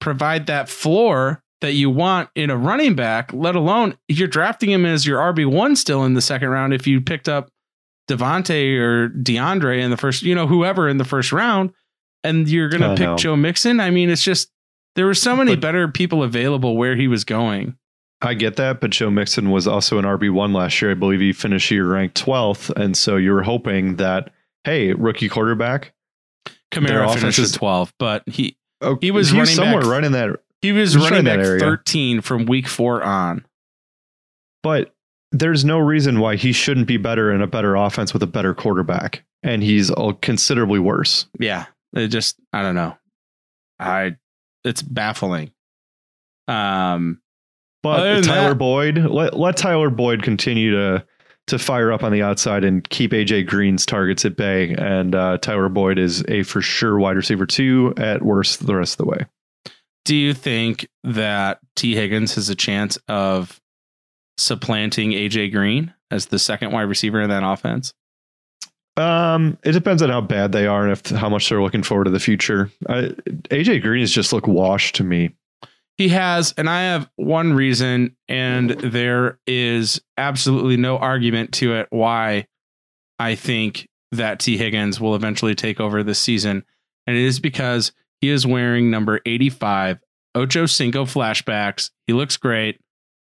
provide 0.00 0.46
that 0.46 0.68
floor 0.68 1.42
that 1.64 1.72
you 1.72 1.88
want 1.88 2.28
in 2.34 2.50
a 2.50 2.56
running 2.56 2.94
back. 2.94 3.32
Let 3.32 3.56
alone 3.56 3.96
you're 4.08 4.28
drafting 4.28 4.70
him 4.70 4.84
as 4.84 5.06
your 5.06 5.18
RB 5.18 5.46
one 5.50 5.76
still 5.76 6.04
in 6.04 6.12
the 6.14 6.20
second 6.20 6.48
round 6.50 6.74
if 6.74 6.86
you 6.86 7.00
picked 7.00 7.28
up 7.28 7.48
Devontae 8.08 8.78
or 8.78 9.08
DeAndre 9.08 9.80
in 9.80 9.90
the 9.90 9.96
first, 9.96 10.22
you 10.22 10.34
know, 10.34 10.46
whoever 10.46 10.88
in 10.88 10.98
the 10.98 11.04
first 11.04 11.32
round, 11.32 11.72
and 12.22 12.48
you're 12.48 12.68
gonna 12.68 12.92
I 12.92 12.96
pick. 12.96 13.16
Joe 13.16 13.34
Mixon. 13.36 13.80
I 13.80 13.90
mean, 13.90 14.10
it's 14.10 14.22
just 14.22 14.50
there 14.94 15.06
were 15.06 15.14
so 15.14 15.34
many 15.34 15.52
But- 15.52 15.60
better 15.62 15.88
people 15.88 16.22
available 16.22 16.76
where 16.76 16.96
he 16.96 17.08
was 17.08 17.24
going. 17.24 17.76
I 18.22 18.32
get 18.34 18.56
that, 18.56 18.80
but 18.80 18.90
Joe 18.90 19.10
Mixon 19.10 19.50
was 19.50 19.66
also 19.66 19.98
an 19.98 20.04
RB 20.04 20.30
one 20.30 20.52
last 20.52 20.80
year. 20.80 20.90
I 20.90 20.94
believe 20.94 21.20
he 21.20 21.32
finished 21.32 21.70
year 21.70 21.86
ranked 21.86 22.14
twelfth, 22.16 22.70
and 22.70 22.96
so 22.96 23.16
you 23.16 23.32
were 23.32 23.42
hoping 23.42 23.96
that 23.96 24.30
hey, 24.64 24.92
rookie 24.92 25.28
quarterback, 25.28 25.92
Their 26.72 26.82
Kamara 26.82 27.04
offense 27.06 27.20
finished 27.20 27.38
is- 27.38 27.52
at 27.54 27.58
12, 27.58 27.92
but 27.98 28.22
he 28.26 28.56
oh, 28.82 28.96
He 29.00 29.10
was 29.10 29.30
he 29.30 29.38
running 29.38 29.54
somewhere 29.54 29.80
back- 29.82 29.90
right 29.90 30.04
in 30.04 30.12
that. 30.12 30.40
He 30.72 30.72
was 30.72 30.96
running 30.96 31.24
back 31.24 31.38
that 31.38 31.46
area. 31.46 31.60
13 31.60 32.20
from 32.20 32.46
week 32.46 32.66
four 32.68 33.02
on. 33.02 33.44
But 34.62 34.94
there's 35.32 35.64
no 35.64 35.78
reason 35.78 36.20
why 36.20 36.36
he 36.36 36.52
shouldn't 36.52 36.86
be 36.86 36.96
better 36.96 37.32
in 37.32 37.42
a 37.42 37.46
better 37.46 37.74
offense 37.74 38.12
with 38.12 38.22
a 38.22 38.26
better 38.26 38.54
quarterback, 38.54 39.24
and 39.42 39.62
he's 39.62 39.90
considerably 40.22 40.78
worse. 40.78 41.26
Yeah, 41.38 41.66
it 41.94 42.08
just 42.08 42.36
I 42.52 42.62
don't 42.62 42.74
know. 42.74 42.96
I 43.78 44.16
it's 44.64 44.80
baffling. 44.82 45.50
Um, 46.48 47.20
But 47.82 48.22
Tyler 48.22 48.50
that- 48.50 48.54
Boyd, 48.58 48.98
let 48.98 49.36
let 49.36 49.56
Tyler 49.56 49.90
Boyd 49.90 50.22
continue 50.22 50.70
to 50.72 51.04
to 51.48 51.58
fire 51.58 51.92
up 51.92 52.02
on 52.02 52.10
the 52.10 52.22
outside 52.22 52.64
and 52.64 52.88
keep 52.88 53.10
AJ 53.12 53.46
Green's 53.46 53.84
targets 53.84 54.24
at 54.24 54.34
bay. 54.34 54.74
And 54.78 55.14
uh, 55.14 55.36
Tyler 55.38 55.68
Boyd 55.68 55.98
is 55.98 56.24
a 56.28 56.42
for 56.42 56.62
sure 56.62 56.98
wide 56.98 57.16
receiver 57.16 57.44
two 57.44 57.92
at 57.98 58.22
worst 58.22 58.66
the 58.66 58.74
rest 58.74 58.94
of 58.94 58.98
the 59.04 59.10
way. 59.10 59.26
Do 60.04 60.16
you 60.16 60.34
think 60.34 60.86
that 61.02 61.60
Tee 61.76 61.94
Higgins 61.94 62.34
has 62.34 62.48
a 62.48 62.54
chance 62.54 62.98
of 63.08 63.60
supplanting 64.36 65.12
AJ 65.12 65.52
Green 65.52 65.94
as 66.10 66.26
the 66.26 66.38
second 66.38 66.72
wide 66.72 66.82
receiver 66.82 67.20
in 67.20 67.30
that 67.30 67.42
offense? 67.42 67.94
Um, 68.96 69.58
it 69.64 69.72
depends 69.72 70.02
on 70.02 70.10
how 70.10 70.20
bad 70.20 70.52
they 70.52 70.66
are 70.66 70.82
and 70.84 70.92
if 70.92 71.06
how 71.06 71.28
much 71.28 71.48
they're 71.48 71.62
looking 71.62 71.82
forward 71.82 72.04
to 72.04 72.10
the 72.10 72.20
future. 72.20 72.70
AJ 72.86 73.82
Green 73.82 74.00
has 74.02 74.12
just 74.12 74.32
looked 74.32 74.46
washed 74.46 74.94
to 74.96 75.04
me. 75.04 75.34
He 75.96 76.08
has, 76.08 76.52
and 76.56 76.68
I 76.68 76.82
have 76.82 77.08
one 77.16 77.52
reason, 77.52 78.16
and 78.28 78.70
there 78.70 79.38
is 79.46 80.00
absolutely 80.16 80.76
no 80.76 80.98
argument 80.98 81.52
to 81.54 81.74
it 81.74 81.86
why 81.90 82.46
I 83.18 83.36
think 83.36 83.88
that 84.10 84.40
Tee 84.40 84.56
Higgins 84.56 85.00
will 85.00 85.14
eventually 85.14 85.54
take 85.54 85.80
over 85.80 86.02
this 86.02 86.18
season. 86.18 86.64
And 87.06 87.16
it 87.16 87.22
is 87.22 87.38
because 87.38 87.92
he 88.24 88.30
is 88.30 88.46
wearing 88.46 88.90
number 88.90 89.20
85, 89.26 89.98
Ocho 90.34 90.64
Cinco 90.64 91.04
flashbacks. 91.04 91.90
He 92.06 92.14
looks 92.14 92.38
great. 92.38 92.80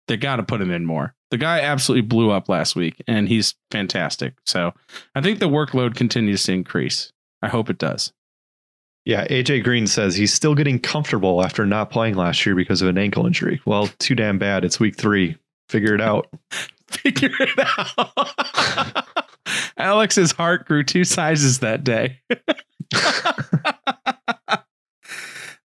They 0.09 0.19
got 0.19 0.37
to 0.37 0.43
put 0.43 0.61
him 0.61 0.71
in 0.71 0.85
more. 0.85 1.15
The 1.31 1.39
guy 1.39 1.61
absolutely 1.61 2.03
blew 2.03 2.31
up 2.31 2.51
last 2.51 2.77
week, 2.77 3.03
and 3.09 3.27
he's 3.27 3.55
fantastic. 3.71 4.35
So 4.45 4.75
I 5.15 5.23
think 5.23 5.39
the 5.39 5.49
workload 5.49 5.95
continues 5.95 6.43
to 6.43 6.53
increase. 6.53 7.11
I 7.41 7.49
hope 7.49 7.71
it 7.71 7.79
does. 7.79 8.13
Yeah, 9.07 9.27
AJ 9.29 9.65
Green 9.65 9.87
says 9.87 10.17
he's 10.17 10.35
still 10.35 10.55
getting 10.55 10.79
comfortable 10.79 11.43
after 11.43 11.65
not 11.65 11.91
playing 11.91 12.17
last 12.17 12.45
year 12.45 12.55
because 12.55 12.83
of 12.83 12.89
an 12.89 12.99
ankle 12.99 13.27
injury. 13.27 13.63
Well, 13.65 13.87
too 13.99 14.15
damn 14.15 14.39
bad. 14.39 14.67
It's 14.67 14.79
week 14.79 14.99
three. 14.99 15.39
Figure 15.71 15.95
it 15.95 16.03
out. 16.03 16.29
figure 16.89 17.31
it 17.41 17.59
out. 17.59 19.07
Alex's 19.79 20.33
heart 20.33 20.67
grew 20.67 20.85
two 20.85 21.05
sizes 21.05 21.61
that 21.61 21.85
day. 21.85 22.21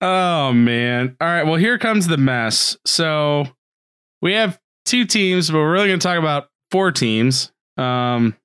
oh 0.02 0.54
man. 0.54 1.16
All 1.20 1.28
right, 1.28 1.44
well 1.44 1.56
here 1.56 1.78
comes 1.78 2.08
the 2.08 2.18
mess. 2.18 2.78
So 2.86 3.46
we 4.22 4.34
have 4.34 4.60
two 4.86 5.06
teams, 5.06 5.50
but 5.50 5.58
we're 5.58 5.72
really 5.72 5.88
going 5.88 6.00
to 6.00 6.08
talk 6.08 6.18
about 6.18 6.50
four 6.72 6.92
teams. 6.92 7.52
Um 7.78 8.36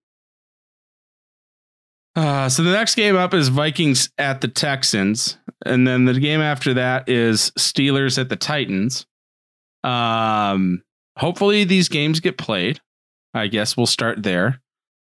uh, 2.15 2.49
so 2.49 2.63
the 2.63 2.73
next 2.73 2.95
game 2.95 3.17
up 3.17 3.33
is 3.33 3.49
Vikings 3.49 4.11
at 4.19 4.43
the 4.43 4.49
Texans, 4.49 5.39
and 5.65 5.87
then 5.87 6.05
the 6.05 6.21
game 6.21 6.43
after 6.43 6.75
that 6.75 7.09
is 7.09 7.53
Steelers 7.59 8.19
at 8.19 8.29
the 8.29 8.37
Titans. 8.37 9.07
Um, 9.83 10.83
hopefully 11.17 11.65
these 11.65 11.89
games 11.89 12.21
get 12.21 12.37
played. 12.37 12.81
I 13.33 13.47
guess 13.47 13.79
we'll 13.79 13.87
start 13.87 14.23
there. 14.23 14.61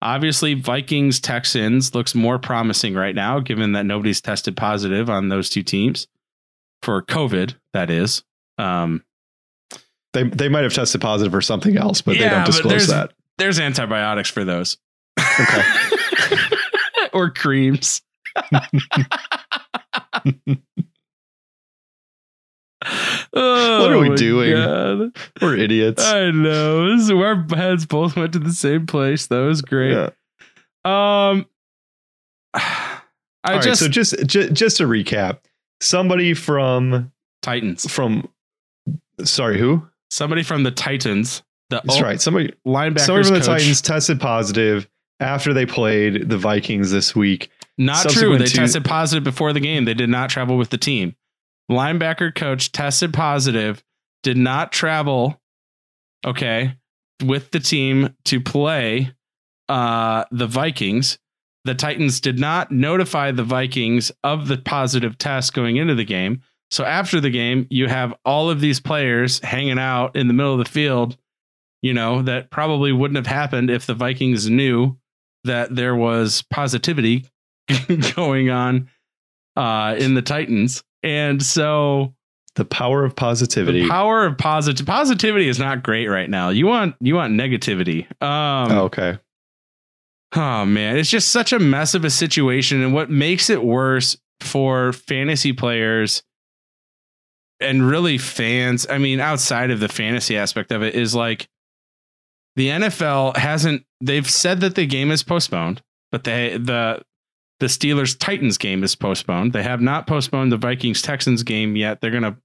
Obviously, 0.02 0.52
Vikings 0.52 1.20
Texans 1.20 1.94
looks 1.94 2.14
more 2.14 2.38
promising 2.38 2.94
right 2.94 3.14
now, 3.14 3.40
given 3.40 3.72
that 3.72 3.86
nobody's 3.86 4.20
tested 4.20 4.54
positive 4.54 5.08
on 5.08 5.28
those 5.28 5.48
two 5.48 5.62
teams 5.62 6.06
for 6.82 7.02
COVID. 7.02 7.54
That 7.72 7.90
is. 7.90 8.22
Um, 8.58 9.04
They 10.12 10.24
they 10.24 10.48
might 10.48 10.64
have 10.64 10.72
tested 10.74 11.00
positive 11.00 11.32
for 11.32 11.40
something 11.40 11.76
else, 11.76 12.02
but 12.02 12.18
they 12.18 12.28
don't 12.28 12.44
disclose 12.46 12.86
there's- 12.88 13.08
that. 13.08 13.12
there's 13.38 13.60
antibiotics 13.60 14.28
for 14.30 14.44
those. 14.44 14.76
Okay. 15.18 15.62
or 17.12 17.30
creams. 17.30 18.02
Oh, 23.32 23.80
What 23.82 23.92
are 23.92 23.98
we 23.98 24.14
doing? 24.16 24.52
God. 24.54 25.16
We're 25.40 25.56
idiots. 25.56 26.02
I 26.04 26.30
know. 26.30 26.90
This 26.96 27.04
is- 27.04 27.10
our 27.10 27.44
heads 27.54 27.86
both 27.86 28.16
went 28.16 28.32
to 28.32 28.38
the 28.38 28.52
same 28.52 28.86
place. 28.86 29.26
That 29.26 29.40
was 29.40 29.60
great. 29.62 29.92
Yeah. 29.92 30.10
Um, 30.84 31.46
I 32.54 33.00
All 33.44 33.54
right, 33.54 33.62
just 33.62 33.80
so 33.80 33.88
just, 33.88 34.26
just 34.26 34.52
just 34.52 34.76
to 34.78 34.84
recap, 34.84 35.38
somebody 35.80 36.34
from 36.34 37.12
Titans. 37.42 37.90
from 37.90 38.28
sorry, 39.24 39.58
who? 39.58 39.86
Somebody 40.10 40.42
from 40.42 40.62
the 40.62 40.70
Titans. 40.70 41.42
The 41.70 41.82
That's 41.84 42.00
right. 42.00 42.20
Somebody 42.20 42.52
linebackers 42.66 43.00
somebody 43.00 43.24
from 43.28 43.34
the 43.34 43.40
coach. 43.40 43.46
Titans 43.60 43.80
tested 43.80 44.20
positive 44.20 44.88
after 45.20 45.52
they 45.52 45.66
played 45.66 46.28
the 46.28 46.38
Vikings 46.38 46.90
this 46.90 47.14
week. 47.14 47.50
Not 47.78 48.08
true. 48.08 48.36
They 48.38 48.46
to- 48.46 48.56
tested 48.56 48.84
positive 48.84 49.22
before 49.24 49.52
the 49.52 49.60
game. 49.60 49.84
They 49.84 49.94
did 49.94 50.10
not 50.10 50.30
travel 50.30 50.56
with 50.56 50.70
the 50.70 50.78
team. 50.78 51.14
Linebacker 51.70 52.34
coach 52.34 52.72
tested 52.72 53.14
positive, 53.14 53.84
did 54.24 54.36
not 54.36 54.72
travel, 54.72 55.40
okay, 56.26 56.74
with 57.24 57.52
the 57.52 57.60
team 57.60 58.16
to 58.24 58.40
play 58.40 59.12
uh, 59.68 60.24
the 60.32 60.48
Vikings. 60.48 61.18
The 61.64 61.74
Titans 61.74 62.20
did 62.20 62.38
not 62.38 62.70
notify 62.70 63.32
the 63.32 63.44
Vikings 63.44 64.10
of 64.24 64.48
the 64.48 64.56
positive 64.58 65.18
test 65.18 65.52
going 65.52 65.76
into 65.76 65.94
the 65.94 66.04
game. 66.04 66.42
So 66.70 66.84
after 66.84 67.20
the 67.20 67.30
game, 67.30 67.66
you 67.70 67.86
have 67.88 68.14
all 68.24 68.48
of 68.48 68.60
these 68.60 68.80
players 68.80 69.40
hanging 69.40 69.78
out 69.78 70.16
in 70.16 70.28
the 70.28 70.32
middle 70.34 70.52
of 70.52 70.58
the 70.64 70.70
field, 70.70 71.16
you 71.82 71.92
know, 71.92 72.22
that 72.22 72.50
probably 72.50 72.92
wouldn't 72.92 73.16
have 73.16 73.26
happened 73.26 73.70
if 73.70 73.86
the 73.86 73.94
Vikings 73.94 74.48
knew 74.48 74.96
that 75.44 75.74
there 75.74 75.96
was 75.96 76.42
positivity 76.50 77.26
going 78.14 78.50
on 78.50 78.88
uh, 79.56 79.96
in 79.98 80.14
the 80.14 80.22
Titans. 80.22 80.82
And 81.02 81.42
so 81.42 82.14
The 82.54 82.64
power 82.64 83.04
of 83.04 83.16
positivity. 83.16 83.82
the 83.82 83.88
power 83.88 84.26
of 84.26 84.38
positive 84.38 84.86
positivity 84.86 85.48
is 85.48 85.58
not 85.58 85.82
great 85.82 86.06
right 86.08 86.28
now. 86.30 86.50
You 86.50 86.66
want 86.66 86.94
you 87.00 87.14
want 87.16 87.34
negativity. 87.34 88.02
Um 88.22 88.70
oh, 88.72 88.84
okay. 88.84 89.18
Oh 90.34 90.64
man, 90.64 90.96
it's 90.96 91.10
just 91.10 91.28
such 91.28 91.52
a 91.52 91.58
mess 91.58 91.94
of 91.94 92.04
a 92.04 92.10
situation. 92.10 92.82
And 92.82 92.94
what 92.94 93.10
makes 93.10 93.50
it 93.50 93.64
worse 93.64 94.16
for 94.40 94.92
fantasy 94.92 95.52
players 95.52 96.22
and 97.58 97.86
really 97.86 98.16
fans, 98.16 98.86
I 98.88 98.98
mean, 98.98 99.20
outside 99.20 99.70
of 99.70 99.80
the 99.80 99.88
fantasy 99.88 100.36
aspect 100.36 100.70
of 100.70 100.82
it, 100.82 100.94
is 100.94 101.14
like 101.14 101.48
the 102.56 102.68
NFL 102.68 103.36
hasn't 103.36 103.84
they've 104.00 104.28
said 104.28 104.60
that 104.60 104.76
the 104.76 104.86
game 104.86 105.10
is 105.10 105.22
postponed, 105.22 105.82
but 106.12 106.24
they 106.24 106.56
the 106.56 107.02
the 107.58 107.66
Steelers 107.66 108.16
Titans 108.18 108.56
game 108.56 108.84
is 108.84 108.94
postponed. 108.94 109.52
They 109.52 109.62
have 109.62 109.80
not 109.80 110.06
postponed 110.06 110.52
the 110.52 110.56
Vikings 110.56 111.02
Texans 111.02 111.42
game 111.42 111.74
yet. 111.76 112.00
They're 112.00 112.10
gonna 112.10 112.36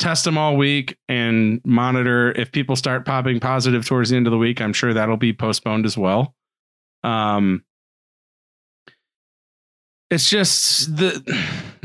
test 0.00 0.24
them 0.24 0.36
all 0.36 0.56
week 0.56 0.96
and 1.08 1.60
monitor 1.64 2.32
if 2.32 2.50
people 2.50 2.74
start 2.74 3.06
popping 3.06 3.38
positive 3.38 3.86
towards 3.86 4.10
the 4.10 4.16
end 4.16 4.26
of 4.26 4.32
the 4.32 4.38
week. 4.38 4.60
I'm 4.60 4.72
sure 4.72 4.92
that'll 4.92 5.16
be 5.16 5.32
postponed 5.32 5.86
as 5.86 5.96
well. 5.96 6.34
Um, 7.02 7.64
it's 10.10 10.28
just 10.28 10.96
the 10.96 11.22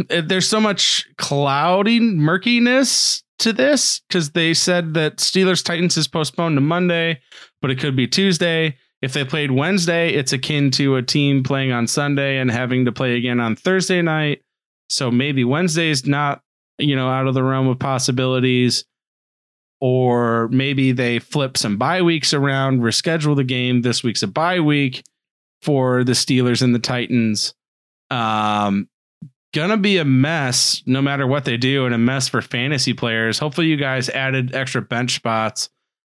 there's 0.26 0.50
so 0.50 0.60
much 0.60 1.08
cloudy 1.18 2.00
murkiness 2.00 3.24
to 3.40 3.54
this 3.54 4.02
because 4.08 4.32
they 4.32 4.54
said 4.54 4.94
that 4.94 5.18
Steelers 5.18 5.64
Titans 5.64 5.98
is 5.98 6.08
postponed 6.08 6.58
to 6.58 6.62
Monday, 6.62 7.22
but 7.62 7.72
it 7.72 7.80
could 7.80 7.96
be 7.96 8.08
Tuesday. 8.08 8.78
If 9.02 9.14
they 9.14 9.24
played 9.24 9.52
Wednesday, 9.52 10.14
it's 10.14 10.34
akin 10.34 10.72
to 10.72 10.96
a 10.96 11.04
team 11.04 11.44
playing 11.44 11.72
on 11.72 11.86
Sunday 11.86 12.38
and 12.38 12.50
having 12.50 12.86
to 12.86 12.92
play 12.92 13.18
again 13.18 13.40
on 13.40 13.56
Thursday 13.56 14.02
night. 14.02 14.42
So 14.90 15.12
maybe 15.12 15.44
Wednesday 15.44 15.90
is 15.90 16.08
not, 16.08 16.42
you 16.80 16.96
know, 16.96 17.10
out 17.10 17.28
of 17.28 17.34
the 17.34 17.44
realm 17.44 17.68
of 17.68 17.78
possibilities. 17.78 18.86
Or 19.82 20.48
maybe 20.50 20.92
they 20.94 21.20
flip 21.20 21.58
some 21.58 21.78
bye 21.78 22.02
weeks 22.02 22.34
around, 22.34 22.82
reschedule 22.82 23.36
the 23.36 23.44
game. 23.44 23.82
This 23.82 24.04
week's 24.04 24.24
a 24.24 24.28
bye 24.28 24.60
week 24.62 25.04
for 25.62 26.04
the 26.04 26.14
Steelers 26.14 26.62
and 26.62 26.74
the 26.74 26.80
Titans. 26.80 27.54
Um, 28.10 28.88
gonna 29.54 29.78
be 29.78 29.98
a 29.98 30.06
mess 30.06 30.82
no 30.86 31.02
matter 31.02 31.28
what 31.28 31.46
they 31.46 31.58
do, 31.58 31.86
and 31.86 31.94
a 31.94 31.98
mess 31.98 32.28
for 32.28 32.42
fantasy 32.42 32.94
players. 32.94 33.38
Hopefully, 33.40 33.68
you 33.68 33.78
guys 33.78 34.10
added 34.10 34.56
extra 34.56 34.82
bench 34.82 35.16
spots 35.16 35.70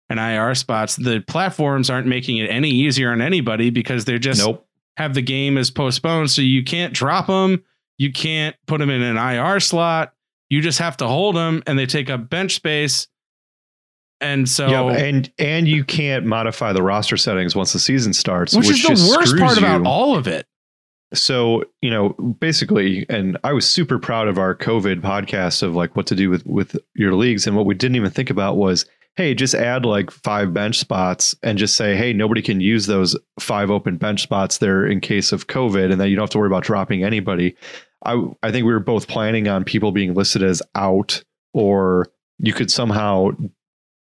and 0.09 0.19
IR 0.19 0.55
spots, 0.55 0.95
the 0.95 1.19
platforms 1.27 1.89
aren't 1.89 2.07
making 2.07 2.37
it 2.37 2.49
any 2.49 2.69
easier 2.71 3.11
on 3.11 3.21
anybody 3.21 3.69
because 3.69 4.05
they're 4.05 4.17
just 4.17 4.43
Nope. 4.43 4.65
have 4.97 5.13
the 5.13 5.21
game 5.21 5.57
is 5.57 5.69
postponed. 5.69 6.31
So 6.31 6.41
you 6.41 6.63
can't 6.63 6.93
drop 6.93 7.27
them. 7.27 7.63
You 7.97 8.11
can't 8.11 8.55
put 8.65 8.79
them 8.79 8.89
in 8.89 9.01
an 9.03 9.17
IR 9.17 9.59
slot. 9.59 10.13
You 10.49 10.61
just 10.61 10.79
have 10.79 10.97
to 10.97 11.07
hold 11.07 11.35
them 11.35 11.61
and 11.67 11.77
they 11.77 11.85
take 11.85 12.09
up 12.09 12.27
bench 12.29 12.55
space. 12.55 13.07
And 14.21 14.49
so, 14.49 14.67
Yeah, 14.67 14.83
and 14.91 15.31
and 15.39 15.67
you 15.67 15.83
can't 15.83 16.25
modify 16.25 16.73
the 16.73 16.83
roster 16.83 17.17
settings 17.17 17.55
once 17.55 17.73
the 17.73 17.79
season 17.79 18.13
starts, 18.13 18.55
which, 18.55 18.69
is 18.69 18.83
the 18.83 19.15
worst 19.15 19.37
part 19.37 19.57
about 19.57 19.85
all 19.85 20.15
of 20.15 20.27
it. 20.27 20.45
so 21.13 21.63
you 21.81 21.89
know 21.89 22.09
basically 22.39 23.03
and 23.09 23.35
i 23.43 23.51
was 23.51 23.67
super 23.67 23.97
proud 23.97 24.27
of 24.27 24.37
our 24.37 24.53
covid 24.53 25.01
podcast 25.01 25.63
of 25.63 25.75
like 25.75 25.95
what 25.95 26.05
to 26.05 26.15
do 26.15 26.29
with 26.29 26.45
with 26.45 26.77
your 26.93 27.15
leagues. 27.15 27.47
And 27.47 27.55
what 27.55 27.65
we 27.65 27.73
didn't 27.73 27.95
even 27.95 28.11
think 28.11 28.29
about 28.29 28.57
was 28.57 28.85
hey 29.15 29.33
just 29.33 29.55
add 29.55 29.85
like 29.85 30.11
five 30.11 30.53
bench 30.53 30.77
spots 30.77 31.35
and 31.41 31.57
just 31.57 31.75
say 31.75 31.95
hey 31.95 32.13
nobody 32.13 32.41
can 32.41 32.61
use 32.61 32.85
those 32.85 33.17
five 33.39 33.71
open 33.71 33.97
bench 33.97 34.21
spots 34.21 34.59
there 34.59 34.85
in 34.85 34.99
case 35.01 35.31
of 35.31 35.47
covid 35.47 35.91
and 35.91 35.99
then 35.99 36.09
you 36.09 36.15
don't 36.15 36.23
have 36.23 36.29
to 36.29 36.37
worry 36.37 36.47
about 36.47 36.63
dropping 36.63 37.03
anybody. 37.03 37.55
I 38.05 38.21
i 38.43 38.51
think 38.51 38.65
we 38.65 38.71
were 38.73 38.79
both 38.79 39.07
planning 39.07 39.47
on 39.47 39.63
people 39.63 39.91
being 39.91 40.13
listed 40.13 40.43
as 40.43 40.61
out 40.75 41.23
or 41.53 42.07
you 42.37 42.53
could 42.53 42.69
somehow 42.69 43.31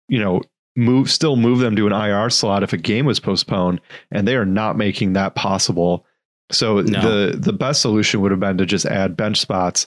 you 0.08 0.18
know 0.18 0.40
move 0.76 1.10
still 1.10 1.36
move 1.36 1.60
them 1.60 1.76
to 1.76 1.86
an 1.86 1.92
ir 1.92 2.28
slot 2.30 2.62
if 2.64 2.72
a 2.72 2.76
game 2.76 3.06
was 3.06 3.20
postponed 3.20 3.80
and 4.10 4.26
they 4.26 4.34
are 4.34 4.44
not 4.44 4.76
making 4.76 5.12
that 5.12 5.34
possible 5.36 6.04
so 6.50 6.80
No. 6.80 7.00
the 7.30 7.36
the 7.38 7.52
best 7.52 7.80
solution 7.80 8.20
would 8.20 8.30
have 8.30 8.40
been 8.40 8.58
to 8.58 8.66
just 8.66 8.84
add 8.84 9.16
bench 9.16 9.40
spots, 9.40 9.86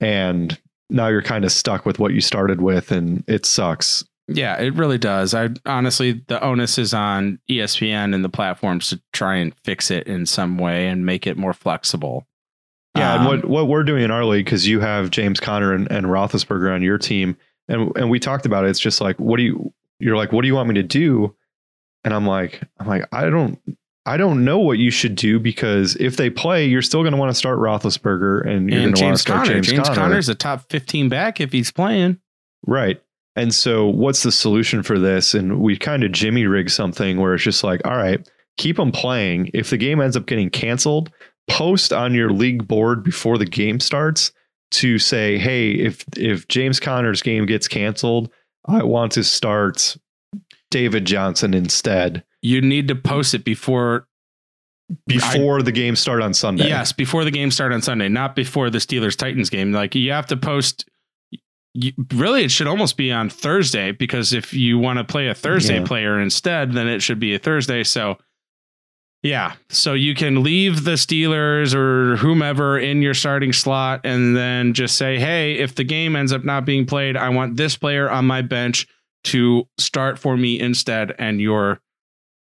and 0.00 0.58
now 0.90 1.08
you're 1.08 1.22
kind 1.22 1.44
of 1.44 1.52
stuck 1.52 1.86
with 1.86 1.98
what 1.98 2.12
you 2.12 2.20
started 2.20 2.60
with, 2.60 2.90
and 2.90 3.24
it 3.28 3.46
sucks. 3.46 4.04
Yeah, 4.28 4.60
it 4.60 4.74
really 4.74 4.98
does. 4.98 5.32
I 5.34 5.50
honestly, 5.64 6.24
the 6.26 6.42
onus 6.42 6.78
is 6.78 6.92
on 6.92 7.38
ESPN 7.48 8.14
and 8.14 8.24
the 8.24 8.28
platforms 8.28 8.90
to 8.90 9.00
try 9.12 9.36
and 9.36 9.54
fix 9.62 9.90
it 9.92 10.08
in 10.08 10.26
some 10.26 10.58
way 10.58 10.88
and 10.88 11.06
make 11.06 11.26
it 11.26 11.36
more 11.36 11.52
flexible. 11.52 12.26
Yeah, 12.96 13.14
Um, 13.14 13.20
and 13.20 13.28
what 13.28 13.44
what 13.48 13.68
we're 13.68 13.84
doing 13.84 14.02
in 14.02 14.10
our 14.10 14.24
league 14.24 14.44
because 14.44 14.66
you 14.66 14.80
have 14.80 15.10
James 15.10 15.38
Conner 15.38 15.72
and, 15.72 15.90
and 15.90 16.06
Roethlisberger 16.06 16.74
on 16.74 16.82
your 16.82 16.98
team, 16.98 17.36
and 17.68 17.96
and 17.96 18.10
we 18.10 18.18
talked 18.18 18.46
about 18.46 18.64
it. 18.64 18.70
It's 18.70 18.80
just 18.80 19.00
like, 19.00 19.18
what 19.18 19.38
do 19.38 19.42
you? 19.42 19.72
You're 19.98 20.16
like, 20.16 20.32
what 20.32 20.42
do 20.42 20.48
you 20.48 20.54
want 20.54 20.68
me 20.68 20.74
to 20.74 20.82
do? 20.82 21.34
And 22.04 22.14
I'm 22.14 22.26
like, 22.26 22.62
I'm 22.78 22.86
like, 22.86 23.06
I 23.12 23.28
don't. 23.28 23.58
I 24.08 24.16
don't 24.16 24.44
know 24.44 24.60
what 24.60 24.78
you 24.78 24.92
should 24.92 25.16
do 25.16 25.40
because 25.40 25.96
if 25.96 26.16
they 26.16 26.30
play, 26.30 26.64
you're 26.64 26.80
still 26.80 27.02
going 27.02 27.12
to 27.12 27.18
want 27.18 27.30
to 27.30 27.34
start 27.34 27.58
Roethlisberger 27.58 28.46
and 28.46 28.70
you're 28.70 28.82
going 28.82 28.94
to 28.94 28.94
want 28.94 28.96
to 28.96 29.02
James 29.02 29.20
start 29.20 29.46
Conner. 29.46 29.54
James, 29.54 29.66
James 29.66 29.88
Conner. 29.88 30.00
Conner's 30.00 30.28
a 30.28 30.36
top 30.36 30.70
15 30.70 31.08
back 31.08 31.40
if 31.40 31.50
he's 31.50 31.72
playing. 31.72 32.20
Right. 32.64 33.02
And 33.34 33.52
so, 33.52 33.88
what's 33.88 34.22
the 34.22 34.30
solution 34.30 34.84
for 34.84 34.98
this? 34.98 35.34
And 35.34 35.60
we 35.60 35.76
kind 35.76 36.04
of 36.04 36.12
jimmy 36.12 36.46
rig 36.46 36.70
something 36.70 37.18
where 37.20 37.34
it's 37.34 37.42
just 37.42 37.64
like, 37.64 37.84
all 37.84 37.96
right, 37.96 38.24
keep 38.58 38.76
them 38.76 38.92
playing. 38.92 39.50
If 39.52 39.70
the 39.70 39.76
game 39.76 40.00
ends 40.00 40.16
up 40.16 40.26
getting 40.26 40.50
canceled, 40.50 41.10
post 41.50 41.92
on 41.92 42.14
your 42.14 42.30
league 42.30 42.66
board 42.68 43.02
before 43.02 43.38
the 43.38 43.44
game 43.44 43.80
starts 43.80 44.30
to 44.72 44.98
say, 44.98 45.38
hey, 45.38 45.70
if 45.72 46.04
if 46.16 46.48
James 46.48 46.80
Conner's 46.80 47.22
game 47.22 47.46
gets 47.46 47.68
canceled, 47.68 48.30
I 48.66 48.82
want 48.82 49.12
to 49.12 49.24
start 49.24 49.96
David 50.70 51.04
Johnson 51.04 51.54
instead 51.54 52.24
You 52.42 52.60
need 52.60 52.88
to 52.88 52.94
post 52.96 53.34
it 53.34 53.44
before 53.44 54.08
before 55.06 55.62
the 55.62 55.72
game 55.72 55.96
start 55.96 56.22
on 56.22 56.32
Sunday. 56.34 56.68
Yes, 56.68 56.92
before 56.92 57.24
the 57.24 57.30
game 57.30 57.50
start 57.50 57.72
on 57.72 57.82
Sunday, 57.82 58.08
not 58.08 58.36
before 58.36 58.70
the 58.70 58.78
Steelers 58.78 59.16
Titans 59.16 59.50
game. 59.50 59.72
Like 59.72 59.94
you 59.94 60.12
have 60.12 60.26
to 60.26 60.36
post. 60.36 60.88
You, 61.78 61.92
really, 62.14 62.42
it 62.44 62.50
should 62.50 62.68
almost 62.68 62.96
be 62.96 63.12
on 63.12 63.28
Thursday 63.28 63.92
because 63.92 64.32
if 64.32 64.54
you 64.54 64.78
want 64.78 64.98
to 64.98 65.04
play 65.04 65.28
a 65.28 65.34
Thursday 65.34 65.78
Yeah. 65.80 65.84
player 65.84 66.18
instead, 66.20 66.72
then 66.72 66.88
it 66.88 67.02
should 67.02 67.18
be 67.20 67.34
a 67.34 67.38
Thursday. 67.38 67.84
So, 67.84 68.16
yeah, 69.26 69.54
so 69.68 69.92
you 69.94 70.14
can 70.14 70.42
leave 70.42 70.84
the 70.84 70.92
Steelers 70.92 71.74
or 71.74 72.16
whomever 72.16 72.78
in 72.78 73.02
your 73.02 73.14
starting 73.14 73.52
slot, 73.52 74.00
and 74.04 74.36
then 74.36 74.72
just 74.72 74.96
say, 74.96 75.18
"Hey, 75.18 75.54
if 75.58 75.74
the 75.74 75.84
game 75.84 76.14
ends 76.16 76.32
up 76.32 76.44
not 76.44 76.64
being 76.64 76.86
played, 76.86 77.16
I 77.16 77.28
want 77.30 77.56
this 77.56 77.76
player 77.76 78.08
on 78.10 78.26
my 78.26 78.42
bench 78.42 78.86
to 79.24 79.66
start 79.78 80.18
for 80.18 80.36
me 80.36 80.60
instead," 80.60 81.14
and 81.18 81.40
your 81.40 81.80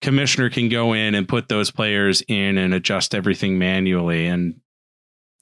commissioner 0.00 0.48
can 0.48 0.68
go 0.68 0.92
in 0.92 1.14
and 1.14 1.28
put 1.28 1.48
those 1.48 1.70
players 1.72 2.22
in 2.28 2.56
and 2.56 2.72
adjust 2.72 3.14
everything 3.14 3.58
manually 3.58 4.26
and 4.26 4.60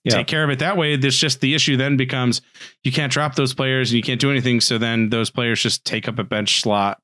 Yeah. 0.04 0.14
take 0.14 0.28
care 0.28 0.44
of 0.44 0.50
it 0.50 0.60
that 0.60 0.76
way. 0.78 0.96
There's 0.96 1.18
just 1.18 1.40
the 1.40 1.54
issue 1.54 1.76
then 1.76 1.96
becomes 1.98 2.40
you 2.82 2.90
can't 2.92 3.12
drop 3.12 3.34
those 3.34 3.52
players 3.52 3.90
and 3.90 3.96
you 3.96 4.02
can't 4.02 4.20
do 4.20 4.30
anything. 4.30 4.60
So 4.62 4.78
then 4.78 5.10
those 5.10 5.28
players 5.30 5.60
just 5.62 5.84
take 5.84 6.08
up 6.08 6.18
a 6.18 6.24
bench 6.24 6.60
slot 6.62 7.02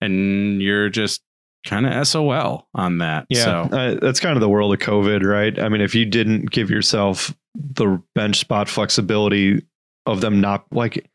and 0.00 0.60
you're 0.60 0.88
just 0.88 1.22
kind 1.64 1.86
of 1.86 2.06
SOL 2.06 2.66
on 2.74 2.98
that. 2.98 3.26
Yeah, 3.28 3.44
So 3.44 3.76
uh, 3.76 3.94
that's 4.00 4.20
kind 4.20 4.36
of 4.36 4.40
the 4.40 4.48
world 4.48 4.72
of 4.72 4.80
COVID, 4.80 5.24
right? 5.24 5.58
I 5.58 5.68
mean, 5.68 5.80
if 5.80 5.94
you 5.94 6.06
didn't 6.06 6.50
give 6.50 6.70
yourself 6.70 7.34
the 7.54 8.02
bench 8.14 8.38
spot 8.38 8.68
flexibility 8.68 9.64
of 10.06 10.20
them 10.20 10.40
not 10.40 10.64
like, 10.72 11.08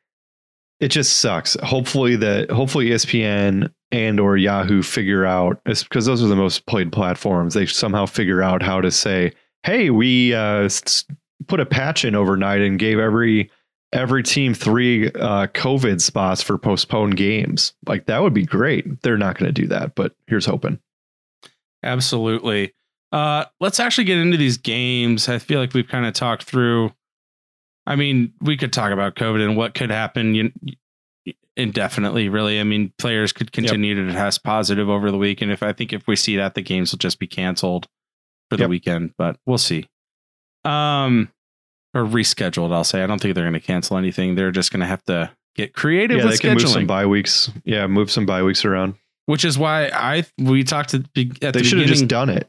it 0.79 0.89
just 0.89 1.17
sucks. 1.17 1.55
Hopefully 1.63 2.15
that 2.17 2.51
hopefully 2.51 2.89
ESPN 2.89 3.71
and 3.91 4.19
or 4.19 4.37
Yahoo 4.37 4.81
figure 4.81 5.25
out 5.25 5.61
because 5.65 6.05
those 6.05 6.21
are 6.21 6.27
the 6.27 6.35
most 6.35 6.65
played 6.65 6.91
platforms. 6.91 7.53
They 7.53 7.65
somehow 7.65 8.05
figure 8.05 8.43
out 8.43 8.61
how 8.61 8.81
to 8.81 8.91
say, 8.91 9.31
"Hey, 9.63 9.89
we 9.89 10.33
uh, 10.33 10.67
put 11.47 11.59
a 11.61 11.65
patch 11.65 12.03
in 12.03 12.15
overnight 12.15 12.61
and 12.61 12.77
gave 12.77 12.99
every." 12.99 13.49
Every 13.95 14.21
team 14.23 14.53
three 14.53 15.07
uh, 15.11 15.47
COVID 15.47 16.01
spots 16.01 16.41
for 16.41 16.57
postponed 16.57 17.15
games. 17.17 17.73
Like 17.87 18.05
that 18.07 18.21
would 18.21 18.33
be 18.33 18.43
great. 18.45 19.01
They're 19.01 19.17
not 19.17 19.37
going 19.37 19.47
to 19.53 19.61
do 19.61 19.67
that, 19.67 19.95
but 19.95 20.13
here's 20.27 20.45
hoping. 20.45 20.79
absolutely. 21.83 22.73
Uh, 23.11 23.45
let's 23.61 23.79
actually 23.79 24.03
get 24.03 24.17
into 24.17 24.35
these 24.37 24.57
games. 24.57 25.29
I 25.29 25.37
feel 25.39 25.59
like 25.59 25.73
we've 25.73 25.87
kind 25.87 26.05
of 26.05 26.13
talked 26.13 26.43
through. 26.43 26.91
I 27.87 27.95
mean, 27.95 28.33
we 28.41 28.57
could 28.57 28.73
talk 28.73 28.91
about 28.91 29.15
COVID 29.15 29.41
and 29.45 29.55
what 29.55 29.73
could 29.75 29.91
happen 29.91 30.51
indefinitely. 31.55 32.27
Really, 32.29 32.59
I 32.59 32.63
mean, 32.63 32.91
players 32.97 33.31
could 33.31 33.51
continue 33.51 33.95
to 33.95 34.11
test 34.11 34.43
positive 34.43 34.89
over 34.89 35.11
the 35.11 35.17
week, 35.17 35.41
and 35.41 35.51
if 35.51 35.63
I 35.63 35.71
think 35.71 35.93
if 35.93 36.07
we 36.07 36.15
see 36.15 36.35
that, 36.37 36.55
the 36.55 36.61
games 36.61 36.91
will 36.91 36.97
just 36.97 37.19
be 37.19 37.27
canceled 37.27 37.87
for 38.49 38.57
the 38.57 38.63
Yep. 38.63 38.69
weekend. 38.69 39.13
But 39.17 39.37
we'll 39.45 39.57
see. 39.59 39.87
Um, 40.65 41.29
or 41.95 42.03
rescheduled. 42.03 42.71
I'll 42.73 42.83
say. 42.83 43.01
I 43.03 43.07
don't 43.07 43.19
think 43.19 43.33
they're 43.33 43.43
going 43.45 43.53
to 43.53 43.59
cancel 43.59 43.97
anything. 43.97 44.35
They're 44.35 44.51
just 44.51 44.71
going 44.71 44.81
to 44.81 44.85
have 44.85 45.03
to 45.05 45.31
get 45.55 45.73
creative 45.73 46.17
yeah, 46.17 46.23
they 46.25 46.29
with 46.29 46.41
can 46.41 46.53
move 46.53 46.69
some 46.69 46.85
bye 46.85 47.05
weeks. 47.07 47.49
Yeah, 47.63 47.87
move 47.87 48.11
some 48.11 48.25
bye 48.27 48.43
weeks 48.43 48.63
around. 48.65 48.95
which 49.25 49.43
is 49.45 49.57
why 49.57 49.87
I 49.87 50.25
we 50.37 50.63
talked 50.63 50.93
at, 50.93 51.11
the- 51.15 51.31
at 51.41 51.53
They 51.53 51.61
the 51.61 51.63
should 51.63 51.79
have 51.79 51.87
just 51.87 52.07
done 52.07 52.29
it. 52.29 52.47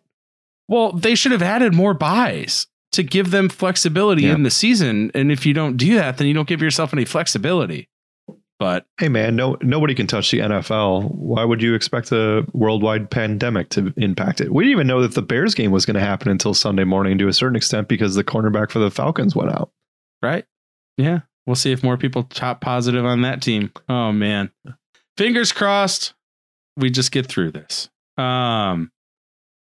Well, 0.69 0.93
they 0.93 1.15
should 1.15 1.33
have 1.33 1.43
added 1.43 1.73
more 1.73 1.95
buys 1.95 2.67
to 2.93 3.03
give 3.05 3.31
them 3.31 3.49
flexibility 3.49 4.23
Yeah. 4.25 4.35
in 4.35 4.43
the 4.43 4.51
season. 4.51 5.11
And 5.15 5.31
if 5.31 5.47
you 5.47 5.55
don't 5.55 5.77
do 5.77 5.95
that, 5.95 6.19
then 6.19 6.27
you 6.27 6.35
don't 6.35 6.49
give 6.49 6.61
yourself 6.61 6.93
any 6.93 7.05
flexibility. 7.05 7.89
But 8.59 8.87
Hey 8.99 9.09
man, 9.09 9.37
no 9.37 9.59
nobody 9.61 9.95
can 9.95 10.07
touch 10.07 10.31
the 10.31 10.39
NFL. 10.39 11.11
Why 11.15 11.45
would 11.45 11.61
you 11.61 11.75
expect 11.75 12.11
a 12.13 12.47
worldwide 12.55 13.11
pandemic 13.11 13.69
to 13.71 13.93
impact 13.99 14.41
it? 14.41 14.53
We 14.53 14.65
didn't 14.65 14.73
even 14.73 14.87
know 14.87 15.03
that 15.03 15.15
the 15.15 15.21
Bears 15.23 15.55
game 15.55 15.71
was 15.73 15.85
going 15.85 15.95
to 15.97 16.01
happen 16.01 16.31
until 16.31 16.55
Sunday 16.55 16.85
morning 16.85 17.19
to 17.19 17.29
a 17.29 17.33
certain 17.35 17.57
extent 17.57 17.87
because 17.89 18.15
the 18.15 18.25
cornerback 18.25 18.71
for 18.71 18.79
the 18.79 18.91
Falcons 18.91 19.37
went 19.37 19.51
out. 19.51 19.71
right, 20.23 20.47
yeah, 20.97 21.21
we'll 21.47 21.55
see 21.57 21.71
if 21.73 21.83
more 21.85 21.99
people 21.99 22.23
top 22.23 22.63
positive 22.63 23.05
on 23.05 23.21
that 23.23 23.43
team. 23.43 23.73
Oh 23.91 24.11
man, 24.13 24.51
fingers 25.19 25.53
crossed. 25.53 26.15
We 26.79 26.89
just 26.91 27.13
get 27.13 27.27
through 27.27 27.51
this. 27.53 27.91
Um, 28.17 28.91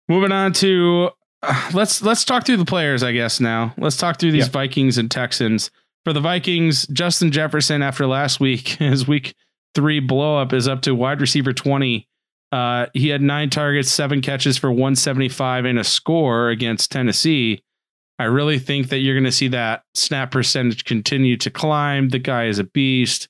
moving 0.08 0.32
on 0.32 0.54
to 0.54 1.10
uh, 1.42 1.70
let's 1.74 2.00
let's 2.02 2.24
talk 2.24 2.46
through 2.46 2.56
the 2.56 2.64
players. 2.64 3.02
I 3.02 3.12
guess 3.12 3.38
now 3.38 3.74
let's 3.76 3.98
talk 3.98 4.18
through 4.18 4.32
these 4.32 4.46
Yeah. 4.46 4.52
Vikings 4.52 4.96
and 4.96 5.10
Texans. 5.10 5.70
For 6.08 6.14
the 6.14 6.20
Vikings, 6.20 6.86
Justin 6.86 7.30
Jefferson 7.30 7.82
after 7.82 8.06
last 8.06 8.40
week, 8.40 8.68
his 8.78 9.06
week 9.06 9.34
three 9.74 10.00
blow 10.00 10.38
up 10.38 10.54
is 10.54 10.66
up 10.66 10.80
to 10.82 10.94
wide 10.94 11.20
receiver 11.20 11.52
20. 11.52 12.08
Uh, 12.50 12.86
he 12.94 13.10
had 13.10 13.20
nine 13.20 13.50
targets, 13.50 13.90
seven 13.90 14.22
catches 14.22 14.56
for 14.56 14.70
175 14.70 15.66
and 15.66 15.78
a 15.78 15.84
score 15.84 16.48
against 16.48 16.90
Tennessee. 16.90 17.62
I 18.18 18.24
really 18.24 18.58
think 18.58 18.88
that 18.88 19.00
you're 19.00 19.16
going 19.16 19.24
to 19.24 19.30
see 19.30 19.48
that 19.48 19.82
snap 19.92 20.30
percentage 20.30 20.86
continue 20.86 21.36
to 21.36 21.50
climb. 21.50 22.08
The 22.08 22.18
guy 22.18 22.46
is 22.46 22.58
a 22.58 22.64
beast. 22.64 23.28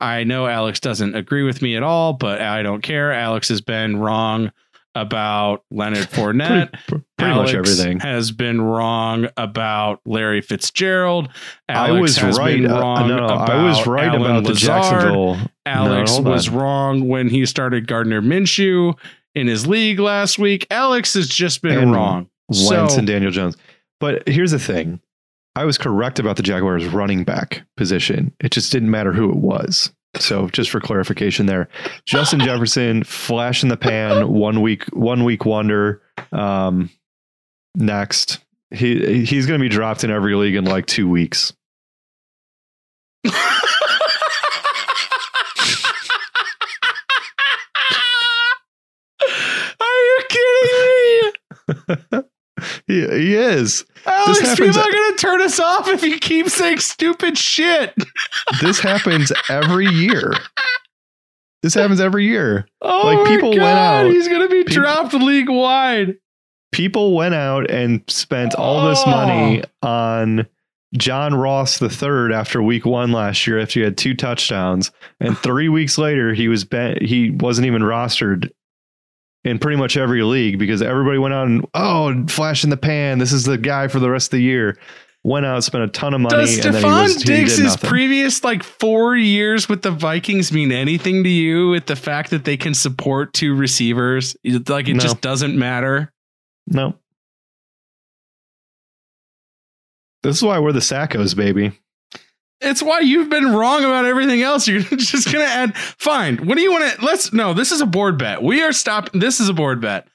I 0.00 0.24
know 0.24 0.46
Alex 0.46 0.80
doesn't 0.80 1.14
agree 1.14 1.42
with 1.42 1.60
me 1.60 1.76
at 1.76 1.82
all, 1.82 2.14
but 2.14 2.40
I 2.40 2.62
don't 2.62 2.80
care. 2.80 3.12
Alex 3.12 3.50
has 3.50 3.60
been 3.60 3.98
wrong 3.98 4.50
about 5.00 5.64
Leonard 5.70 6.06
Fournette. 6.10 6.72
Pretty, 6.86 7.04
pretty 7.16 7.34
much 7.34 7.54
everything. 7.54 8.00
has 8.00 8.30
been 8.32 8.60
wrong 8.60 9.28
about 9.36 10.00
Larry 10.04 10.40
Fitzgerald. 10.42 11.28
I 11.68 11.88
Alex 11.88 12.00
was 12.02 12.16
has 12.18 12.38
right. 12.38 12.60
been 12.60 12.70
uh, 12.70 12.80
wrong 12.80 13.08
no, 13.08 13.24
about 13.24 13.50
I 13.50 13.64
was 13.64 13.86
right 13.86 14.08
Alan 14.08 14.20
about 14.22 14.42
the 14.44 14.50
Lazard. 14.50 14.66
Jacksonville. 14.66 15.38
Alex 15.64 16.10
hold 16.12 16.24
was 16.26 16.48
on. 16.48 16.54
wrong 16.54 17.08
when 17.08 17.28
he 17.28 17.46
started 17.46 17.86
Gardner 17.86 18.20
Minshew 18.20 18.98
in 19.34 19.46
his 19.46 19.66
league 19.66 20.00
last 20.00 20.38
week. 20.38 20.66
Alex 20.70 21.14
has 21.14 21.28
just 21.28 21.62
been 21.62 21.78
And 21.78 21.92
wrong. 21.92 22.28
Wentz 22.48 22.92
So- 22.94 22.98
and 22.98 23.06
Daniel 23.06 23.30
Jones. 23.30 23.56
But 24.00 24.26
here's 24.28 24.52
the 24.52 24.58
thing. 24.58 25.00
I 25.56 25.64
was 25.64 25.76
correct 25.76 26.18
about 26.20 26.36
the 26.36 26.42
Jaguars 26.42 26.86
running 26.86 27.24
back 27.24 27.62
position. 27.76 28.32
It 28.40 28.52
just 28.52 28.70
didn't 28.70 28.90
matter 28.90 29.12
who 29.12 29.28
it 29.30 29.36
was. 29.36 29.92
So 30.16 30.48
just 30.48 30.70
for 30.70 30.80
clarification 30.80 31.46
there, 31.46 31.68
Justin 32.04 32.40
Jefferson, 32.40 33.04
flash 33.04 33.62
in 33.62 33.68
the 33.68 33.76
pan, 33.76 34.28
one 34.28 34.62
week, 34.62 34.84
one 34.92 35.24
week 35.24 35.44
wonder. 35.44 36.02
Um, 36.32 36.90
next, 37.74 38.38
he 38.70 39.24
he's 39.24 39.46
going 39.46 39.60
to 39.60 39.62
be 39.62 39.68
dropped 39.68 40.04
in 40.04 40.10
every 40.10 40.34
league 40.34 40.54
in 40.54 40.64
like 40.64 40.86
two 40.86 41.08
weeks. 41.08 41.52
Are 43.26 43.32
you 49.80 50.18
kidding 50.28 51.32
me? 52.12 52.22
he, 52.88 53.00
he 53.02 53.34
is. 53.36 53.84
Alex, 54.06 54.40
happens- 54.40 54.58
people 54.58 54.80
are 54.80 54.90
going 54.92 55.12
to 55.12 55.16
turn 55.18 55.40
us 55.42 55.60
off 55.60 55.86
if 55.88 56.02
you 56.02 56.18
keep 56.18 56.48
saying 56.48 56.78
stupid 56.80 57.38
shit. 57.38 57.94
This 58.60 58.80
happens 58.80 59.30
every 59.48 59.86
year. 59.86 60.32
This 61.62 61.74
happens 61.74 62.00
every 62.00 62.24
year. 62.26 62.66
Oh 62.82 63.02
Like, 63.06 63.18
my 63.18 63.24
people 63.36 63.50
went 63.50 63.60
God, 63.60 64.06
out- 64.06 64.10
He's 64.10 64.26
going 64.28 64.42
to 64.42 64.48
be 64.48 64.64
people- 64.64 64.82
dropped 64.82 65.14
league 65.14 65.48
wide. 65.50 66.16
People 66.72 67.14
went 67.14 67.34
out 67.34 67.70
and 67.70 68.02
spent 68.08 68.54
all 68.54 68.88
this 68.90 69.02
Oh. 69.06 69.10
money 69.10 69.62
on 69.82 70.46
John 70.96 71.34
Ross 71.34 71.78
the 71.78 71.88
third 71.90 72.32
after 72.32 72.62
week 72.62 72.84
one 72.86 73.10
last 73.12 73.46
year 73.46 73.58
after 73.58 73.80
he 73.80 73.84
had 73.84 73.96
two 73.98 74.14
touchdowns, 74.14 74.90
and 75.20 75.36
three 75.38 75.68
weeks 75.68 75.98
later 75.98 76.32
he 76.34 76.48
was 76.48 76.64
ben- 76.64 76.98
he 77.04 77.30
wasn't 77.30 77.66
even 77.66 77.82
rostered 77.82 78.50
in 79.48 79.58
pretty 79.58 79.76
much 79.76 79.96
every 79.96 80.22
league 80.22 80.58
because 80.58 80.82
everybody 80.82 81.18
went 81.18 81.34
out 81.34 81.46
and 81.46 81.66
oh 81.74 82.26
flash 82.28 82.64
in 82.64 82.70
the 82.70 82.76
pan 82.76 83.18
this 83.18 83.32
is 83.32 83.44
the 83.44 83.58
guy 83.58 83.88
for 83.88 83.98
the 84.00 84.10
rest 84.10 84.28
of 84.28 84.32
the 84.38 84.42
year 84.42 84.78
went 85.24 85.44
out 85.44 85.62
spent 85.64 85.82
a 85.84 85.88
ton 85.88 86.14
of 86.14 86.20
money 86.20 86.36
Does 86.36 86.64
and 86.64 86.74
then 86.74 86.82
he 86.82 86.88
Stefon 86.88 87.24
Diggs' 87.24 87.76
previous 87.78 88.44
like 88.44 88.62
four 88.62 89.16
years 89.16 89.68
with 89.68 89.82
the 89.82 89.90
Vikings 89.90 90.52
mean 90.52 90.70
anything 90.72 91.24
to 91.24 91.28
you 91.28 91.70
with 91.70 91.86
the 91.86 91.96
fact 91.96 92.30
that 92.30 92.44
they 92.44 92.56
can 92.56 92.72
support 92.72 93.32
two 93.34 93.54
receivers? 93.54 94.36
Like 94.68 94.88
it 94.88 94.94
No. 94.94 95.00
just 95.02 95.20
doesn't 95.20 95.58
matter. 95.58 96.12
no 96.66 96.94
this 100.22 100.36
is 100.36 100.42
why 100.42 100.58
we're 100.58 100.72
the 100.72 100.80
Sackos 100.80 101.36
baby 101.36 101.72
It's 102.60 102.82
why 102.82 103.00
you've 103.00 103.28
been 103.30 103.52
wrong 103.52 103.84
about 103.84 104.04
everything 104.04 104.42
else. 104.42 104.66
You're 104.66 104.80
just 104.96 105.30
gonna 105.32 105.44
add 105.44 105.76
fine. 105.76 106.38
What 106.46 106.56
do 106.56 106.60
you 106.60 106.72
want 106.72 106.92
to 106.92 107.04
let's 107.04 107.32
no, 107.32 107.54
this 107.54 107.70
is 107.72 107.80
a 107.80 107.86
board 107.86 108.18
bet. 108.18 108.42
We 108.42 108.62
are 108.62 108.72
stopping 108.72 109.20
this 109.20 109.38
is 109.40 109.48
a 109.48 109.54
board 109.54 109.80
bet. 109.80 110.08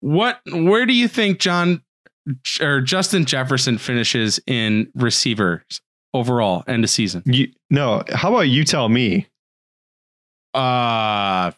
What 0.00 0.40
where 0.50 0.86
do 0.86 0.92
you 0.92 1.08
think 1.08 1.40
John 1.40 1.82
or 2.60 2.80
Justin 2.80 3.24
Jefferson 3.24 3.78
finishes 3.78 4.40
in 4.46 4.90
receivers 4.94 5.80
overall 6.14 6.64
end 6.66 6.84
of 6.84 6.90
season? 6.90 7.22
you, 7.26 7.52
no 7.70 8.02
how 8.12 8.30
about 8.30 8.48
you 8.48 8.64
tell 8.64 8.88
me 8.88 9.26
Uh 10.54 11.52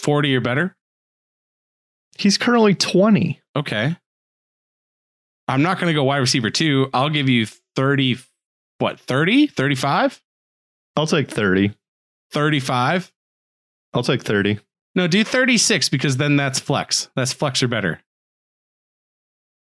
40 0.00 0.36
or 0.36 0.40
better? 0.40 0.74
he's 2.18 2.36
currently 2.38 2.74
20 2.74 3.40
Okay. 3.56 3.96
I'm 5.48 5.62
not 5.62 5.78
going 5.78 5.88
to 5.88 5.94
go 5.94 6.04
wide 6.04 6.18
receiver 6.18 6.50
two. 6.50 6.90
I'll 6.92 7.08
give 7.10 7.28
you 7.28 7.46
30, 7.74 8.18
what, 8.78 9.00
30, 9.00 9.48
35, 9.48 10.22
I'll 10.96 11.06
take 11.06 11.30
30 11.30 11.74
35. 12.30 13.12
I'll 13.94 14.02
take 14.02 14.22
30 14.22 14.58
No, 14.94 15.06
do 15.06 15.24
36 15.24 15.88
because 15.88 16.16
then 16.16 16.36
that's 16.36 16.58
flex. 16.58 17.08
That's 17.16 17.32
flex 17.32 17.62
or 17.62 17.68
better. 17.68 18.00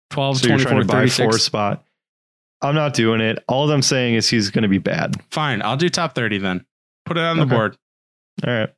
12, 0.10 0.38
so 0.40 0.48
you're 0.48 0.58
24, 0.58 0.72
trying 0.72 0.82
to 0.82 0.88
buy 0.88 1.08
four 1.08 1.40
spot 1.40 1.86
I'm 2.62 2.76
not 2.76 2.94
doing 2.94 3.22
it 3.22 3.44
all 3.48 3.72
I'm 3.72 3.82
saying 3.82 4.16
is 4.16 4.30
he's 4.30 4.50
going 4.50 4.64
to 4.64 4.68
be 4.68 4.78
bad 4.78 5.16
Fine. 5.32 5.62
I'll 5.62 5.78
do 5.78 5.88
top 5.90 6.16
30 6.16 6.40
then. 6.40 6.66
Put 7.06 7.18
it 7.18 7.24
on 7.24 7.38
the 7.38 7.46
board. 7.46 7.78
all 8.46 8.54
right 8.54 8.70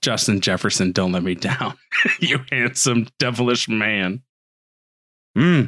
Justin 0.00 0.40
Jefferson, 0.40 0.92
don't 0.92 1.12
let 1.12 1.22
me 1.22 1.34
down. 1.34 1.74
you 2.20 2.40
handsome, 2.50 3.06
devilish 3.18 3.68
man. 3.68 4.22
Hmm. 5.36 5.64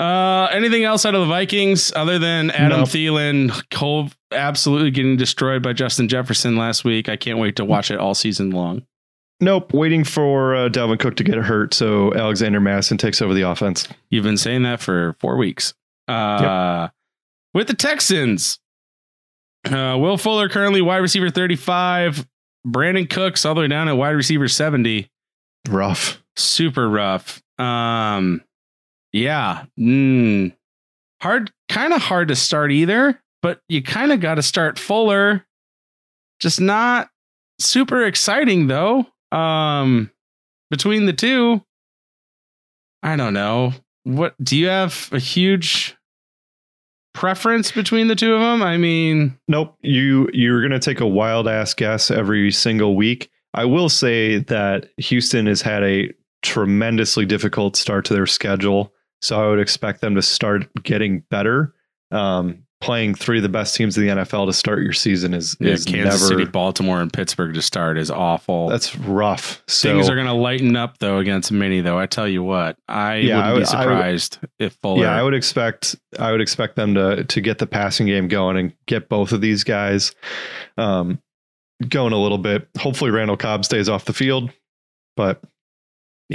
Uh, 0.00 0.48
anything 0.50 0.82
else 0.84 1.04
out 1.04 1.14
of 1.14 1.20
the 1.20 1.26
Vikings 1.26 1.92
other 1.94 2.18
than 2.18 2.50
Adam 2.50 2.80
No. 2.80 2.84
Thielen 2.86 3.62
Cole 3.70 4.08
absolutely 4.32 4.90
getting 4.90 5.16
destroyed 5.18 5.62
by 5.62 5.74
Justin 5.74 6.08
Jefferson 6.08 6.56
last 6.56 6.84
week? 6.84 7.08
I 7.10 7.16
can't 7.16 7.38
wait 7.38 7.56
to 7.56 7.64
watch 7.66 7.90
it 7.90 7.98
all 7.98 8.14
season 8.14 8.50
long. 8.50 8.86
Nope, 9.42 9.72
waiting 9.74 10.04
for 10.04 10.54
uh, 10.54 10.68
Dalvin 10.70 10.98
Cook 10.98 11.16
to 11.16 11.24
get 11.24 11.36
hurt 11.36 11.74
so 11.74 12.14
Alexander 12.14 12.60
Mattison 12.60 12.96
takes 12.98 13.20
over 13.22 13.34
the 13.34 13.42
offense. 13.42 13.88
You've 14.10 14.24
been 14.24 14.36
saying 14.38 14.62
that 14.62 14.80
for 14.80 15.16
four 15.20 15.36
weeks. 15.36 15.74
Uh, 16.08 16.88
With 17.54 17.66
the 17.66 17.74
Texans, 17.74 18.58
uh, 19.66 19.96
Will 19.98 20.16
Fuller 20.16 20.48
currently 20.48 20.80
wide 20.82 20.98
receiver 20.98 21.30
35. 21.30 22.26
Brandin 22.66 23.08
Cooks 23.08 23.44
all 23.44 23.54
the 23.54 23.62
way 23.62 23.68
down 23.68 23.88
at 23.88 23.96
wide 23.96 24.10
receiver 24.10 24.48
70. 24.48 25.10
Rough. 25.68 26.22
super 26.36 26.88
rough. 26.88 27.42
Um, 27.58 28.42
yeah, 29.12 29.64
mm, 29.78 30.54
hard, 31.20 31.50
kind 31.68 31.92
of 31.92 32.02
hard 32.02 32.28
to 32.28 32.36
start 32.36 32.72
either. 32.72 33.20
But 33.42 33.60
you 33.68 33.82
kind 33.82 34.12
of 34.12 34.20
got 34.20 34.34
to 34.34 34.42
start 34.42 34.78
Fuller. 34.78 35.46
Just 36.40 36.60
not 36.60 37.08
super 37.58 38.04
exciting 38.04 38.66
though. 38.66 39.06
Um, 39.32 40.10
between 40.70 41.06
the 41.06 41.12
two, 41.12 41.62
I 43.02 43.16
don't 43.16 43.34
know. 43.34 43.72
What 44.04 44.34
do 44.42 44.56
you 44.56 44.68
have 44.68 45.08
a 45.12 45.18
huge 45.18 45.96
preference 47.12 47.72
between 47.72 48.08
the 48.08 48.14
two 48.14 48.34
of 48.34 48.40
them? 48.40 48.62
I 48.62 48.76
mean, 48.76 49.38
Nope, 49.48 49.76
you 49.82 50.28
you're 50.32 50.60
going 50.60 50.72
to 50.72 50.78
take 50.78 51.00
a 51.00 51.06
wild 51.06 51.48
ass 51.48 51.74
guess 51.74 52.10
every 52.10 52.50
single 52.50 52.96
week. 52.96 53.30
I 53.52 53.64
will 53.64 53.88
say 53.88 54.38
that 54.38 54.90
Houston 54.98 55.46
has 55.46 55.60
had 55.60 55.82
a 55.82 56.12
tremendously 56.42 57.26
difficult 57.26 57.76
start 57.76 58.04
to 58.06 58.14
their 58.14 58.26
schedule, 58.26 58.92
so 59.20 59.42
I 59.42 59.48
would 59.48 59.60
expect 59.60 60.00
them 60.00 60.14
to 60.14 60.22
start 60.22 60.66
getting 60.82 61.20
better. 61.30 61.74
Um, 62.10 62.64
playing 62.80 63.14
three 63.14 63.36
of 63.36 63.42
the 63.42 63.48
best 63.50 63.76
teams 63.76 63.98
in 63.98 64.06
the 64.06 64.10
NFL 64.22 64.46
to 64.46 64.52
start 64.54 64.82
your 64.82 64.94
season 64.94 65.34
is 65.34 65.54
yeah, 65.60 65.72
is 65.72 65.84
Kansas 65.84 66.22
never 66.22 66.40
City, 66.40 66.50
Baltimore, 66.50 67.02
and 67.02 67.12
Pittsburgh 67.12 67.52
to 67.52 67.60
start 67.60 67.98
is 67.98 68.10
awful. 68.10 68.68
that's 68.68 68.96
rough. 68.96 69.62
So 69.68 69.92
Things 69.92 70.08
are 70.08 70.14
going 70.14 70.26
to 70.26 70.32
lighten 70.32 70.74
up 70.76 70.96
though 70.98 71.18
against 71.18 71.52
Mini 71.52 71.82
though. 71.82 71.98
I 71.98 72.06
tell 72.06 72.26
you 72.26 72.42
what, 72.42 72.78
I 72.88 73.16
Yeah, 73.16 73.36
wouldn't 73.36 73.44
I 73.44 73.52
would- 73.52 73.58
be 73.58 73.66
I 73.66 73.86
would- 73.86 73.92
surprised 73.92 74.38
if 74.58 74.72
Fuller. 74.76 75.02
Yeah, 75.04 75.14
I 75.14 75.22
would 75.22 75.34
expect 75.34 75.94
I 76.18 76.32
would 76.32 76.40
expect 76.40 76.74
them 76.76 76.94
to 76.94 77.22
to 77.24 77.40
get 77.42 77.58
the 77.58 77.66
passing 77.66 78.06
game 78.06 78.28
going 78.28 78.56
and 78.56 78.72
get 78.86 79.10
both 79.10 79.32
of 79.32 79.42
these 79.42 79.62
guys 79.62 80.14
um, 80.78 81.20
going 81.86 82.14
a 82.14 82.18
little 82.18 82.38
bit. 82.38 82.66
Hopefully, 82.78 83.10
Randall 83.10 83.36
Cobb 83.36 83.66
stays 83.66 83.88
off 83.90 84.06
the 84.06 84.14
field, 84.14 84.50
but 85.16 85.42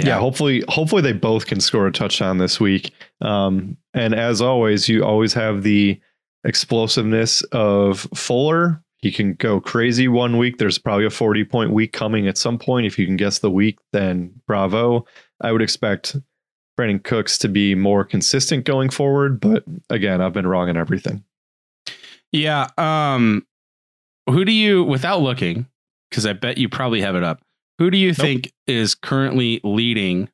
yeah. 0.04 0.20
hopefully, 0.20 0.64
hopefully 0.68 1.02
they 1.02 1.14
both 1.14 1.46
can 1.46 1.62
score 1.62 1.88
a 1.88 1.92
touchdown 1.92 2.38
this 2.38 2.60
week. 2.60 2.92
Um, 3.22 3.78
and 3.94 4.14
as 4.14 4.42
always, 4.42 4.90
you 4.90 5.04
always 5.06 5.34
have 5.34 5.64
the 5.64 6.00
explosiveness 6.44 7.42
of 7.52 8.08
Fuller. 8.14 8.82
He 8.98 9.12
can 9.12 9.34
go 9.34 9.62
crazy 9.62 10.08
one 10.08 10.38
week. 10.38 10.58
There's 10.58 10.78
probably 10.78 11.06
a 11.06 11.10
40 11.10 11.46
point 11.46 11.72
week 11.72 11.94
coming 11.94 12.28
at 12.28 12.38
some 12.38 12.58
point. 12.58 12.88
If 12.88 12.98
you 12.98 13.06
can 13.06 13.18
guess 13.18 13.40
the 13.40 13.52
week, 13.52 13.78
then 13.94 14.34
bravo. 14.48 15.06
I 15.42 15.52
would 15.52 15.62
expect 15.62 16.16
Brandin 16.78 17.04
Cooks 17.04 17.38
to 17.40 17.48
be 17.48 17.76
more 17.76 18.04
consistent 18.04 18.66
going 18.66 18.90
forward. 18.90 19.40
But 19.40 19.64
again, 19.90 20.22
I've 20.22 20.34
been 20.34 20.48
wrong 20.48 20.70
on 20.70 20.78
everything. 20.78 21.24
yeah. 22.32 22.68
Um, 22.78 23.46
who 24.28 24.44
do 24.44 24.52
you, 24.52 24.84
without 24.84 25.22
looking, 25.22 25.68
because 26.10 26.26
I 26.26 26.34
bet 26.34 26.58
you 26.58 26.68
probably 26.68 27.02
have 27.02 27.16
it 27.16 27.24
up. 27.24 27.45
Who 27.80 27.90
do 27.92 27.98
you 27.98 28.14
think 28.14 28.54
is 28.68 28.96
currently 28.96 29.60
leading 29.64 30.30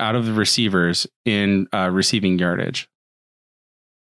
out 0.00 0.14
of 0.14 0.26
the 0.26 0.32
receivers 0.32 1.06
in 1.24 1.66
uh, 1.72 1.90
receiving 1.92 2.38
yardage 2.38 2.88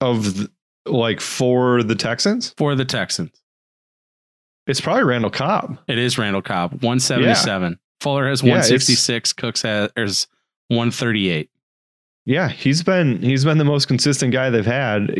Of 0.01 0.35
th- 0.35 0.48
like 0.87 1.20
for 1.20 1.83
the 1.83 1.94
Texans, 1.94 2.55
for 2.57 2.75
the 2.75 2.85
Texans? 2.85 3.31
it's 4.66 4.81
probably 4.81 5.03
Randall 5.05 5.31
Cobb. 5.31 5.79
It 5.88 5.98
is 5.98 6.18
Randall 6.18 6.42
Cobb, 6.42 6.83
one 6.83 7.01
seventy 7.01 7.35
seven. 7.35 7.79
Fuller 8.01 8.29
has 8.29 8.42
Yeah, 8.42 8.51
one 8.51 8.59
it's- 8.61 8.68
sixty 8.68 8.94
six. 8.94 9.33
Cooks 9.33 9.62
has, 9.62 9.90
has 9.96 10.27
one 10.69 10.90
thirty 10.90 11.29
eight. 11.31 11.50
Yeah, 12.25 12.48
he's 12.48 12.83
been 12.85 13.21
he's 13.21 13.44
been 13.44 13.58
the 13.58 13.65
most 13.65 13.88
consistent 13.88 14.33
guy 14.33 14.50
they've 14.50 14.65
had. 14.65 15.13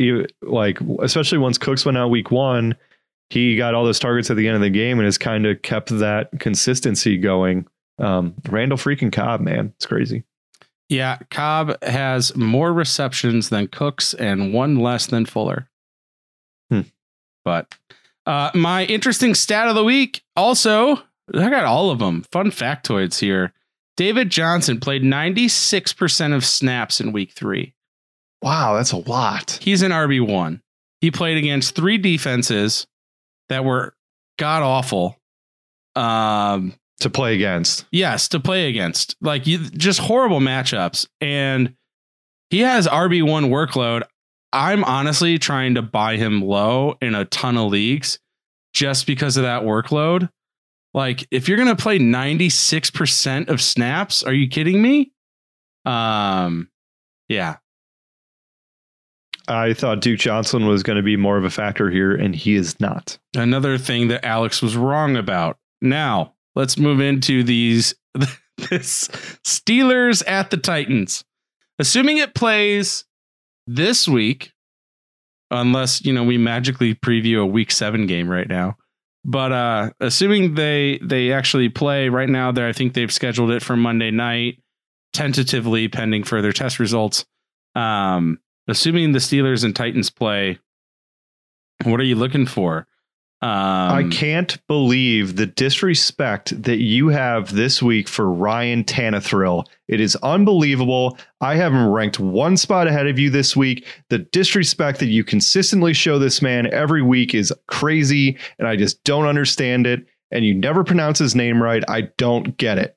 Like 0.43 0.79
especially 1.01 1.39
once 1.39 1.59
Cooks 1.59 1.85
went 1.85 1.99
out 1.99 2.11
week 2.11 2.31
one, 2.31 2.77
he 3.33 3.57
got 3.57 3.73
all 3.73 3.87
those 3.87 3.99
targets 3.99 4.31
at 4.31 4.37
the 4.37 4.47
end 4.47 4.57
of 4.57 4.61
the 4.61 4.69
game 4.69 4.99
and 4.99 5.07
has 5.07 5.17
kind 5.17 5.47
of 5.47 5.63
kept 5.63 5.89
that 5.89 6.29
consistency 6.39 7.17
going. 7.17 7.67
Um, 7.99 8.35
Randall 8.47 8.77
freaking 8.77 9.11
Cobb, 9.11 9.41
man, 9.41 9.73
it's 9.75 9.87
crazy. 9.87 10.25
Yeah, 10.91 11.17
Cobb 11.31 11.83
has 11.83 12.37
more 12.37 12.75
receptions 12.75 13.49
than 13.49 13.69
Cooks 13.69 14.13
and 14.13 14.53
one 14.53 14.77
less 14.77 15.07
than 15.07 15.25
Fuller. 15.25 15.71
Hmm. 16.71 16.83
But 17.43 17.75
uh, 18.27 18.51
my 18.53 18.85
interesting 18.85 19.35
stat 19.35 19.67
of 19.67 19.77
the 19.77 19.85
week 19.85 20.23
also, 20.37 20.97
I 21.35 21.49
got 21.49 21.65
all 21.65 21.91
of 21.91 22.01
them. 22.01 22.27
Fun 22.33 22.51
factoids 22.51 23.21
here. 23.21 23.55
David 23.97 24.29
Johnson 24.29 24.79
played 24.79 25.03
96% 25.03 26.35
of 26.35 26.45
snaps 26.45 27.01
in 27.01 27.13
week 27.13 27.33
three. 27.33 27.73
Wow, 28.43 28.75
that's 28.75 28.93
a 28.93 28.99
lot. 28.99 29.59
He's 29.63 29.81
an 29.81 29.91
RB1. 29.91 30.61
He 31.01 31.11
played 31.11 31.39
against 31.39 31.75
three 31.75 31.97
defenses 31.97 32.87
that 33.53 33.65
were 33.65 33.95
god 34.39 34.63
awful. 34.63 35.19
Um, 35.95 36.75
to 37.01 37.11
play 37.11 37.35
against. 37.35 37.85
yes, 37.91 38.29
to 38.29 38.41
play 38.41 38.69
against, 38.69 39.17
like 39.21 39.47
you, 39.47 39.59
just 39.59 39.99
horrible 39.99 40.41
matchups, 40.41 41.07
and 41.21 41.75
he 42.51 42.61
has 42.61 42.87
RB 42.87 43.29
one 43.29 43.47
workload. 43.47 44.03
I'm 44.53 44.85
honestly 44.85 45.39
trying 45.39 45.75
to 45.75 45.83
buy 45.83 46.17
him 46.17 46.43
low 46.43 46.97
in 47.01 47.15
a 47.15 47.25
ton 47.25 47.57
of 47.57 47.71
leagues 47.71 48.19
just 48.73 49.07
because 49.07 49.37
of 49.37 49.43
that 49.43 49.63
workload. 49.63 50.29
Like, 50.95 51.27
if 51.31 51.49
you're 51.49 51.59
gonna 51.59 51.77
play 51.77 51.99
96% 51.99 53.49
of 53.49 53.61
snaps, 53.61 54.23
are 54.23 54.35
you 54.35 54.49
kidding 54.49 54.81
me? 54.81 55.13
Um, 55.85 56.69
yeah, 57.29 57.57
I 59.49 59.75
thought 59.75 60.01
Duke 60.01 60.21
Johnson 60.21 60.67
was 60.67 60.83
going 60.83 60.97
to 60.97 61.03
be 61.03 61.17
more 61.17 61.37
of 61.37 61.45
a 61.45 61.51
factor 61.51 61.91
here, 61.91 62.15
and 62.15 62.35
he 62.35 62.55
is 62.55 62.79
not. 62.81 63.19
another 63.37 63.79
thing 63.79 64.09
that 64.09 64.25
Alex 64.25 64.63
was 64.63 64.77
wrong 64.77 65.17
about. 65.17 65.59
Now, 65.81 66.35
let's 66.55 66.79
move 66.79 67.01
into 67.01 67.43
these 67.43 67.95
this 68.71 69.09
Steelers 69.45 70.23
at 70.27 70.51
the 70.51 70.57
Titans. 70.57 71.25
Assuming 71.79 72.19
it 72.19 72.35
plays 72.35 73.05
this 73.67 74.07
week, 74.07 74.53
unless, 75.51 76.05
you 76.05 76.13
know, 76.13 76.25
we 76.25 76.39
magically 76.39 76.95
preview 76.95 77.43
a 77.43 77.47
week 77.47 77.71
7 77.71 78.07
game 78.07 78.29
right 78.29 78.49
now. 78.49 78.77
But 79.25 79.53
uh 79.53 79.91
assuming 80.01 80.55
they 80.55 80.99
they 81.01 81.33
actually 81.33 81.69
play 81.69 82.09
right 82.09 82.29
now 82.29 82.51
there 82.51 82.67
I 82.67 82.73
think 82.73 82.95
they've 82.95 83.13
scheduled 83.13 83.53
it 83.53 83.63
for 83.63 83.77
Monday 83.77 84.11
night 84.11 84.59
tentatively 85.13 85.87
pending 85.87 86.25
further 86.25 86.51
test 86.53 86.81
results. 86.81 87.25
Um 87.77 88.41
assuming 88.69 89.13
the 89.13 89.19
Steelers 89.19 89.65
and 89.65 89.75
Titans 89.75 90.11
play 90.11 90.59
what 91.85 92.01
are 92.01 92.05
you 92.05 92.15
looking 92.15 92.47
for? 92.47 92.87
Um, 93.43 93.51
I 93.51 94.09
can't 94.13 94.65
believe 94.69 95.35
the 95.35 95.47
disrespect 95.47 96.63
that 96.63 96.77
you 96.77 97.09
have 97.09 97.53
this 97.53 97.83
week 97.83 98.07
for 98.07 98.33
Ryan 98.33 98.85
Tannehill. 98.85 99.67
It 99.89 100.01
is 100.01 100.15
unbelievable. 100.23 101.19
I 101.41 101.57
have 101.57 101.73
him 101.73 101.89
ranked 101.89 102.21
one 102.21 102.57
spot 102.57 102.87
ahead 102.87 103.09
of 103.09 103.19
you 103.19 103.31
this 103.31 103.57
week. 103.57 103.85
The 104.11 104.19
disrespect 104.19 105.01
that 105.01 105.07
you 105.07 105.25
consistently 105.25 105.93
show 105.93 106.21
this 106.21 106.41
man 106.41 106.73
every 106.73 107.03
week 107.03 107.35
is 107.35 107.53
crazy, 107.67 108.39
and 108.61 108.69
I 108.69 108.77
just 108.77 109.03
don't 109.03 109.27
understand 109.27 109.89
it. 109.89 110.07
And 110.31 110.45
you 110.45 110.55
never 110.55 110.85
pronounce 110.85 111.19
his 111.19 111.35
name 111.35 111.61
right. 111.61 111.83
I 111.89 112.03
don't 112.19 112.57
get 112.59 112.79
it. 112.79 112.97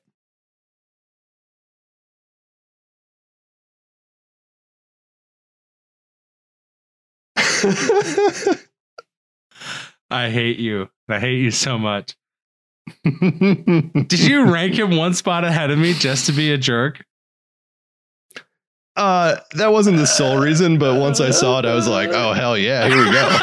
I 10.10 10.30
hate 10.30 10.58
you. 10.58 10.88
I 11.08 11.18
hate 11.18 11.40
you 11.40 11.50
so 11.50 11.78
much. 11.78 12.14
Did 13.04 14.20
you 14.20 14.52
rank 14.52 14.78
him 14.78 14.96
one 14.96 15.14
spot 15.14 15.44
ahead 15.44 15.70
of 15.70 15.78
me 15.78 15.94
just 15.94 16.26
to 16.26 16.32
be 16.32 16.52
a 16.52 16.58
jerk? 16.58 17.04
Uh, 18.94 19.36
that 19.52 19.72
wasn't 19.72 19.96
the 19.98 20.06
sole 20.06 20.38
reason, 20.38 20.78
but 20.78 20.98
once 20.98 21.20
I 21.20 21.30
saw 21.30 21.58
it, 21.58 21.66
I 21.66 21.74
was 21.74 21.86
like, 21.86 22.08
"Oh 22.12 22.32
hell 22.32 22.56
yeah, 22.56 22.88
here 22.88 22.96
we 22.96 23.10
go." 23.10 23.28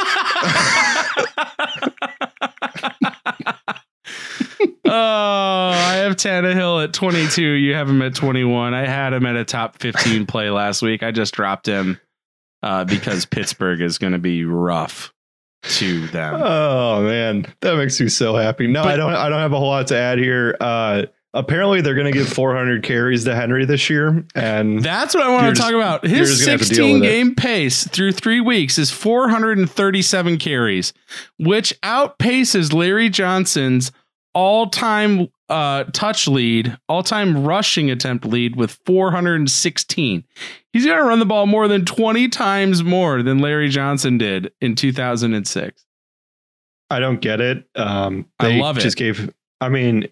oh, 4.86 4.89
I 4.89 5.97
have 5.97 6.15
Tannehill 6.15 6.84
at 6.84 6.93
22. 6.93 7.41
You 7.41 7.76
have 7.76 7.88
him 7.88 8.01
at 8.01 8.15
21. 8.15 8.74
I 8.74 8.88
had 8.88 9.13
him 9.13 9.28
at 9.28 9.36
a 9.36 9.45
top 9.45 9.78
15 9.78 10.26
play 10.26 10.49
last 10.49 10.82
week. 10.82 11.03
I 11.03 11.11
just 11.11 11.36
dropped 11.36 11.67
him 11.67 11.99
uh, 12.64 12.84
because 12.86 13.26
Pittsburgh 13.28 13.82
is 13.82 13.97
going 13.99 14.14
to 14.14 14.20
be 14.20 14.43
rough 14.45 15.14
to 15.64 16.07
them. 16.07 16.36
Oh 16.43 17.03
man, 17.03 17.45
that 17.61 17.78
makes 17.78 17.99
me 18.01 18.09
so 18.09 18.36
happy. 18.36 18.66
No, 18.68 18.84
But- 18.84 18.93
I 18.93 18.97
don't. 18.97 19.14
I 19.14 19.30
don't 19.30 19.39
have 19.39 19.53
a 19.53 19.59
whole 19.59 19.70
lot 19.70 19.88
to 19.88 19.97
add 19.97 20.18
here. 20.18 20.57
Uh, 20.59 21.03
apparently, 21.36 21.82
they're 21.82 21.95
going 21.95 22.11
to 22.11 22.18
give 22.18 22.28
400 22.28 22.84
carries 22.84 23.24
to 23.26 23.34
Henry 23.36 23.66
this 23.66 23.89
year, 23.89 24.26
and 24.36 24.84
That's 24.84 25.14
what 25.16 25.24
I 25.24 25.30
want 25.32 25.55
to 25.55 25.61
talk 25.61 25.74
about. 25.74 26.05
His 26.05 26.30
just 26.30 26.41
gonna 26.41 26.51
have 26.57 26.61
to 26.61 26.68
deal 26.68 26.76
16 26.88 26.93
with 26.99 27.03
it. 27.03 27.07
game 27.07 27.36
pace 27.36 27.88
through 27.88 28.11
three 28.14 28.41
weeks 28.41 28.78
is 28.78 28.91
437 28.91 30.38
carries, 30.38 30.93
which 31.39 31.80
outpaces 31.82 32.74
Larry 32.74 33.09
Johnson's 33.09 33.91
all 34.34 34.68
time 34.68 35.28
uh, 35.50 35.84
touch 35.94 36.28
lead, 36.28 36.78
all 36.88 37.04
time 37.04 37.44
rushing 37.46 37.91
attempt 37.91 38.26
lead 38.26 38.56
with 38.56 38.80
416. 38.86 40.24
He's 40.72 40.86
going 40.86 40.98
to 40.98 41.04
run 41.04 41.20
the 41.20 41.26
ball 41.26 41.46
more 41.46 41.68
than 41.68 41.86
20 41.86 42.30
times 42.30 42.84
more 42.84 43.22
than 43.24 43.39
Larry 43.39 43.70
Johnson 43.70 44.18
did 44.18 44.52
in 44.62 44.76
2006. 44.76 45.86
I 46.89 47.00
don't 47.00 47.22
get 47.22 47.41
it. 47.41 47.66
Um, 47.76 48.28
I 48.39 48.58
love 48.58 48.78
it. 48.78 48.82
just 48.82 48.98
gave. 48.98 49.34
I 49.62 49.70
mean, 49.70 50.08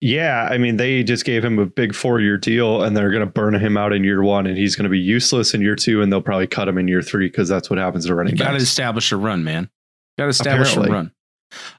yeah, 0.00 0.48
I 0.50 0.58
mean, 0.58 0.76
they 0.76 1.02
just 1.02 1.24
gave 1.24 1.44
him 1.44 1.58
a 1.58 1.66
big 1.66 1.94
four-year 1.94 2.36
deal, 2.36 2.82
and 2.82 2.96
they're 2.96 3.10
going 3.10 3.24
to 3.24 3.30
burn 3.30 3.54
him 3.54 3.76
out 3.76 3.92
in 3.92 4.02
year 4.04 4.22
one, 4.22 4.46
and 4.46 4.58
he's 4.58 4.74
going 4.76 4.84
to 4.84 4.90
be 4.90 4.98
useless 4.98 5.54
in 5.54 5.60
year 5.62 5.76
two, 5.76 6.02
and 6.02 6.12
they'll 6.12 6.20
probably 6.20 6.46
cut 6.48 6.66
him 6.68 6.76
in 6.76 6.88
year 6.88 7.02
three 7.02 7.28
because 7.28 7.48
that's 7.48 7.70
what 7.70 7.78
happens 7.78 8.06
to 8.06 8.14
running 8.14 8.32
You 8.32 8.38
got 8.38 8.46
to 8.48 8.52
backs. 8.54 8.64
establish 8.64 9.12
a 9.12 9.16
run, 9.16 9.44
man. 9.44 9.70
Got 10.18 10.24
to 10.24 10.30
establish 10.30 10.72
Apparently. 10.72 10.90
a 10.90 10.94
run. 10.98 11.12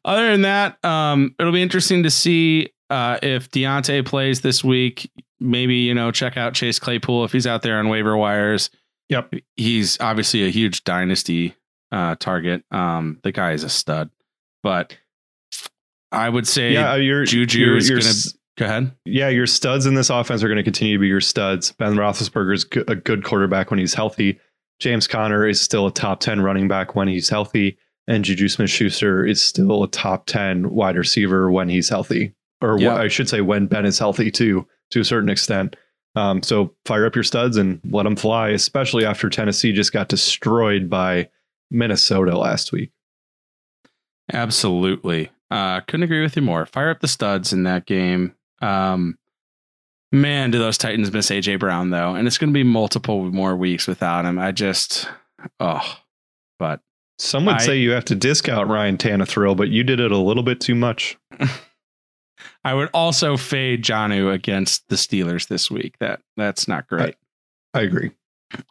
Other 0.05 0.31
than 0.31 0.41
that, 0.43 0.83
um, 0.85 1.35
it'll 1.39 1.51
be 1.53 1.61
interesting 1.61 2.03
to 2.03 2.09
see 2.11 2.69
uh, 2.89 3.17
if 3.23 3.49
Diontae 3.51 4.05
plays 4.05 4.41
this 4.41 4.63
week. 4.63 5.09
Maybe 5.39 5.75
you 5.75 5.93
know, 5.93 6.11
check 6.11 6.37
out 6.37 6.53
Chase 6.53 6.79
Claypool 6.79 7.25
if 7.25 7.31
he's 7.33 7.45
out 7.47 7.61
there 7.63 7.77
on 7.79 7.89
waiver 7.89 8.15
wires. 8.15 8.69
Yep. 9.09 9.33
he's 9.57 9.99
obviously 9.99 10.45
a 10.45 10.49
huge 10.49 10.83
dynasty 10.85 11.53
uh, 11.91 12.15
target. 12.15 12.63
Um, 12.71 13.19
the 13.23 13.31
guy 13.31 13.51
is 13.51 13.63
a 13.63 13.69
stud, 13.69 14.09
but 14.63 14.97
I 16.11 16.29
would 16.29 16.47
say 16.47 16.71
Yeah, 16.73 16.95
your 16.95 17.25
Juju 17.25 17.59
your- 17.59 17.77
is 17.77 17.89
gonna- 17.89 18.39
go 18.57 18.65
ahead. 18.65 18.91
yeah, 19.05 19.29
your 19.29 19.45
studs 19.47 19.85
in 19.85 19.93
this 19.95 20.09
offense 20.09 20.43
are 20.43 20.47
going 20.47 20.57
to 20.57 20.63
continue 20.63 20.95
to 20.95 20.99
be 21.01 21.07
your 21.07 21.21
studs. 21.21 21.71
Ben 21.73 21.95
Roethlisberger 21.95 22.53
is 22.53 22.65
a 22.87 22.95
good 22.95 23.23
quarterback 23.23 23.69
when 23.71 23.79
he's 23.79 23.93
healthy. 23.93 24.39
James 24.79 25.07
Conner 25.07 25.47
is 25.47 25.59
still 25.61 25.85
a 25.87 25.91
top 25.91 26.19
10 26.19 26.41
running 26.41 26.67
back 26.67 26.95
when 26.95 27.07
he's 27.07 27.29
healthy. 27.29 27.77
And 28.07 28.25
Juju 28.25 28.49
Smith 28.49 28.69
Schuster 28.69 29.25
is 29.25 29.41
still 29.43 29.83
a 29.83 29.87
top 29.87 30.25
10 30.25 30.71
wide 30.71 30.97
receiver 30.97 31.49
when 31.51 31.69
he's 31.69 31.89
healthy. 31.89 32.33
Or 32.61 32.79
Yeah. 32.79 32.95
I 32.95 33.07
should 33.07 33.29
say, 33.29 33.41
when 33.41 33.67
Ben 33.67 33.85
is 33.85 33.99
healthy, 33.99 34.29
too, 34.31 34.67
to 34.91 34.99
a 34.99 35.05
certain 35.05 35.29
extent. 35.29 35.75
Um, 36.15 36.43
so 36.43 36.73
fire 36.85 37.05
up 37.05 37.15
your 37.15 37.23
studs 37.23 37.57
and 37.57 37.79
let 37.89 38.03
them 38.03 38.15
fly, 38.15 38.49
especially 38.49 39.05
after 39.05 39.29
Tennessee 39.29 39.71
just 39.71 39.93
got 39.93 40.09
destroyed 40.09 40.89
by 40.89 41.29
Minnesota 41.71 42.37
last 42.37 42.71
week. 42.71 42.91
Absolutely. 44.31 45.31
Uh, 45.51 45.81
couldn't 45.81 46.03
agree 46.03 46.21
with 46.21 46.35
you 46.35 46.41
more. 46.41 46.65
Fire 46.65 46.89
up 46.89 46.99
the 46.99 47.07
studs 47.07 47.53
in 47.53 47.63
that 47.63 47.85
game. 47.85 48.35
Um, 48.61 49.17
man, 50.11 50.51
do 50.51 50.59
those 50.59 50.77
Titans 50.77 51.11
miss 51.11 51.29
AJ 51.29 51.59
Brown 51.59 51.89
though, 51.89 52.15
and 52.15 52.27
it's 52.27 52.37
going 52.37 52.49
to 52.49 52.53
be 52.53 52.63
multiple 52.63 53.25
more 53.31 53.55
weeks 53.55 53.87
without 53.87 54.25
him. 54.25 54.39
I 54.39 54.51
just, 54.51 55.07
oh, 55.59 55.97
but 56.59 56.79
Some 57.23 57.45
would 57.45 57.55
I- 57.55 57.65
say 57.65 57.77
you 57.77 57.91
have 57.91 58.05
to 58.05 58.15
discount 58.15 58.69
Ryan 58.69 58.97
Tannehill, 58.97 59.55
but 59.55 59.69
you 59.69 59.83
did 59.83 59.99
it 60.01 60.11
a 60.11 60.17
little 60.17 60.43
bit 60.43 60.59
too 60.59 60.75
much. 60.75 61.17
I 62.65 62.73
would 62.73 62.89
also 62.93 63.37
fade 63.37 63.83
Jonnu 63.83 64.33
against 64.33 64.87
the 64.89 64.97
Steelers 64.97 65.47
this 65.47 65.71
week. 65.71 65.97
That 65.99 66.19
that's 66.35 66.67
not 66.67 66.87
great. 66.87 67.15
I 67.73 67.81
agree. 67.81 68.11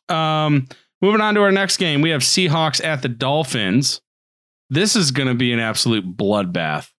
Um, 0.09 0.69
moving 1.01 1.23
on 1.23 1.35
to 1.35 1.43
our 1.43 1.51
next 1.51 1.79
game, 1.79 2.03
we 2.03 2.11
have 2.11 2.21
Seahawks 2.21 2.85
at 2.85 3.01
the 3.01 3.09
Dolphins. 3.09 4.03
This 4.69 4.97
is 4.97 5.11
going 5.11 5.29
to 5.29 5.35
be 5.35 5.53
an 5.53 5.59
absolute 5.59 6.17
bloodbath, 6.17 6.91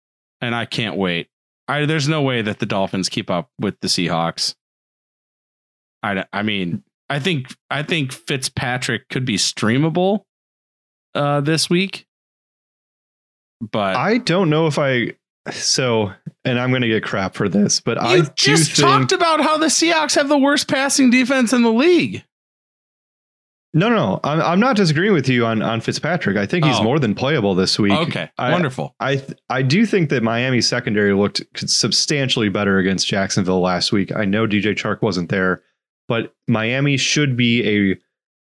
and 0.41 0.55
I 0.55 0.65
can't 0.65 0.97
wait. 0.97 1.29
I, 1.67 1.85
there's 1.85 2.07
no 2.07 2.21
way 2.23 2.41
that 2.41 2.59
the 2.59 2.65
Dolphins 2.65 3.09
keep 3.09 3.29
up 3.29 3.49
with 3.59 3.79
the 3.81 3.87
Seahawks. 3.87 4.55
I, 6.01 6.25
I 6.33 6.41
mean, 6.41 6.83
I 7.09 7.19
think 7.19 7.55
I 7.69 7.83
think 7.83 8.11
Fitzpatrick 8.11 9.07
could 9.09 9.25
be 9.25 9.37
streamable 9.37 10.25
uh, 11.15 11.41
this 11.41 11.69
week, 11.69 12.05
but 13.61 13.95
I 13.95 14.17
don't 14.17 14.49
know 14.49 14.67
if 14.67 14.77
I 14.79 15.13
so 15.51 16.11
and 16.45 16.59
I'm 16.59 16.69
going 16.71 16.81
to 16.83 16.87
get 16.87 17.03
crap 17.03 17.35
for 17.35 17.49
this, 17.49 17.79
but 17.79 17.97
I 18.01 18.15
you 18.17 18.23
do 18.23 18.31
just 18.35 18.71
think 18.75 18.87
talked 18.87 19.11
about 19.11 19.41
how 19.41 19.57
the 19.57 19.67
Seahawks 19.67 20.15
have 20.15 20.29
the 20.29 20.37
worst 20.37 20.67
passing 20.69 21.09
defense 21.09 21.53
in 21.53 21.61
the 21.63 21.71
league. 21.71 22.23
No, 23.75 23.89
no, 23.89 23.95
no. 23.95 24.19
I'm 24.23 24.39
I'm 24.39 24.59
not 24.59 24.75
disagreeing 24.75 25.13
with 25.13 25.27
you 25.27 25.45
on 25.47 25.61
on 25.63 25.81
Fitzpatrick. 25.81 26.37
I 26.37 26.45
think 26.45 26.63
he's 26.65 26.77
Oh. 26.77 26.83
more 26.83 26.99
than 26.99 27.15
playable 27.15 27.55
this 27.55 27.79
week. 27.79 27.91
Okay, 27.93 28.29
I- 28.37 28.51
wonderful. 28.51 28.95
I 28.99 29.23
I 29.49 29.63
do 29.63 29.85
think 29.87 30.09
that 30.09 30.21
Miami 30.21 30.61
secondary 30.61 31.13
looked 31.13 31.41
substantially 31.57 32.49
better 32.49 32.77
against 32.77 33.07
Jacksonville 33.07 33.61
last 33.61 33.91
week. 33.91 34.15
I 34.15 34.25
know 34.25 34.45
DJ 34.45 34.75
Chark 34.75 35.01
wasn't 35.01 35.29
there, 35.29 35.63
but 36.07 36.35
Miami 36.47 36.97
should 36.97 37.35
be 37.35 37.63
a 37.91 37.97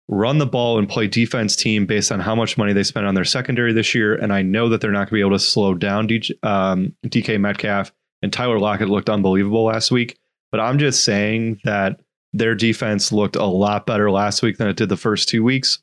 run 0.08 0.38
the 0.38 0.46
ball 0.46 0.78
and 0.78 0.88
play 0.88 1.06
defense 1.06 1.56
team 1.56 1.86
based 1.86 2.12
on 2.12 2.20
how 2.20 2.34
much 2.34 2.58
money 2.58 2.72
they 2.72 2.82
spent 2.82 3.06
on 3.06 3.14
their 3.14 3.24
secondary 3.24 3.72
this 3.72 3.94
year. 3.94 4.14
And 4.14 4.32
I 4.32 4.42
know 4.42 4.68
that 4.68 4.80
they're 4.80 4.90
not 4.90 4.98
going 4.98 5.06
to 5.08 5.14
be 5.14 5.20
able 5.20 5.30
to 5.30 5.38
slow 5.38 5.74
down 5.74 6.08
DJ, 6.08 6.32
um, 6.42 6.94
DK 7.06 7.40
Metcalf 7.40 7.92
and 8.22 8.32
Tyler 8.32 8.58
Lockett 8.58 8.88
looked 8.88 9.10
unbelievable 9.10 9.64
last 9.64 9.90
week. 9.90 10.18
But 10.50 10.60
I'm 10.60 10.78
just 10.78 11.04
saying 11.04 11.60
that 11.64 12.00
their 12.32 12.54
defense 12.54 13.12
looked 13.12 13.36
a 13.36 13.44
lot 13.44 13.86
better 13.86 14.10
last 14.10 14.42
week 14.42 14.58
than 14.58 14.68
it 14.68 14.76
did 14.76 14.88
the 14.88 14.96
first 14.96 15.28
two 15.28 15.42
weeks. 15.42 15.78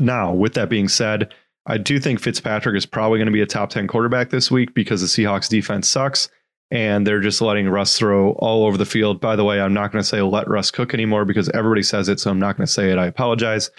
Now, 0.00 0.32
with 0.32 0.54
that 0.54 0.68
being 0.68 0.88
said, 0.88 1.32
I 1.66 1.78
do 1.78 1.98
think 1.98 2.20
Fitzpatrick 2.20 2.76
is 2.76 2.86
probably 2.86 3.18
going 3.18 3.26
to 3.26 3.32
be 3.32 3.40
a 3.40 3.46
top 3.46 3.70
10 3.70 3.86
quarterback 3.86 4.30
this 4.30 4.50
week 4.50 4.74
because 4.74 5.00
the 5.00 5.06
Seahawks 5.06 5.48
defense 5.48 5.88
sucks 5.88 6.28
and 6.70 7.06
they're 7.06 7.20
just 7.20 7.40
letting 7.40 7.68
Russ 7.68 7.98
throw 7.98 8.32
all 8.32 8.66
over 8.66 8.76
the 8.76 8.86
field. 8.86 9.20
By 9.20 9.36
the 9.36 9.44
way, 9.44 9.60
I'm 9.60 9.74
not 9.74 9.92
going 9.92 10.02
to 10.02 10.08
say 10.08 10.20
let 10.22 10.48
Russ 10.48 10.70
cook 10.70 10.94
anymore 10.94 11.24
because 11.24 11.48
everybody 11.50 11.82
says 11.82 12.08
it, 12.08 12.20
so 12.20 12.30
I'm 12.30 12.40
not 12.40 12.56
going 12.56 12.66
to 12.66 12.72
say 12.72 12.90
it. 12.90 12.98
I 12.98 13.06
apologize. 13.06 13.70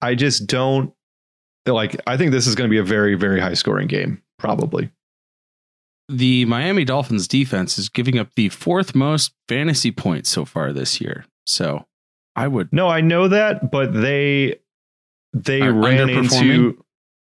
I 0.00 0.14
just 0.14 0.46
don't 0.46 0.92
like 1.66 1.96
I 2.06 2.16
think 2.16 2.32
this 2.32 2.46
is 2.46 2.54
going 2.54 2.68
to 2.68 2.72
be 2.72 2.78
a 2.78 2.84
very 2.84 3.14
very 3.14 3.40
high 3.40 3.54
scoring 3.54 3.86
game 3.86 4.22
probably. 4.38 4.90
The 6.08 6.44
Miami 6.46 6.84
Dolphins 6.84 7.28
defense 7.28 7.78
is 7.78 7.88
giving 7.88 8.18
up 8.18 8.34
the 8.34 8.48
fourth 8.48 8.94
most 8.94 9.32
fantasy 9.48 9.92
points 9.92 10.28
so 10.28 10.44
far 10.44 10.72
this 10.72 11.00
year. 11.00 11.24
So, 11.46 11.86
I 12.34 12.48
would 12.48 12.72
No, 12.72 12.88
I 12.88 13.00
know 13.00 13.28
that, 13.28 13.70
but 13.70 13.94
they 13.94 14.56
they 15.32 15.62
ran 15.62 16.10
into 16.10 16.84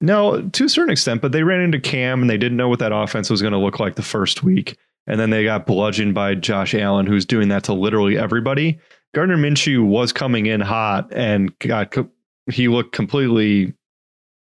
no 0.01 0.43
to 0.43 0.65
a 0.65 0.69
certain 0.69 0.93
extent, 0.93 1.23
but 1.23 1.33
they 1.33 1.43
ran 1.43 1.61
into 1.61 1.81
Cam 1.81 2.21
and 2.21 2.31
they 2.31 2.39
didn't 2.39 2.57
know 2.57 2.69
what 2.69 2.79
that 2.79 2.93
offense 2.93 3.31
was 3.31 3.41
going 3.41 3.53
to 3.53 3.59
look 3.59 3.81
like 3.81 3.97
the 3.97 4.03
first 4.03 4.43
week, 4.43 4.77
and 5.09 5.19
then 5.19 5.31
they 5.31 5.43
got 5.43 5.67
bludgeoned 5.67 6.15
by 6.15 6.35
Josh 6.35 6.75
Allen, 6.75 7.07
who's 7.07 7.25
doing 7.25 7.49
that 7.49 7.65
to 7.65 7.73
literally 7.73 8.19
everybody. 8.19 8.79
Gardner 9.15 9.39
Minshew 9.39 9.85
was 9.85 10.13
coming 10.13 10.47
in 10.47 10.61
hot 10.61 11.11
and 11.13 11.59
got 11.61 11.97
he 12.51 12.69
looked 12.69 12.93
completely 12.93 13.73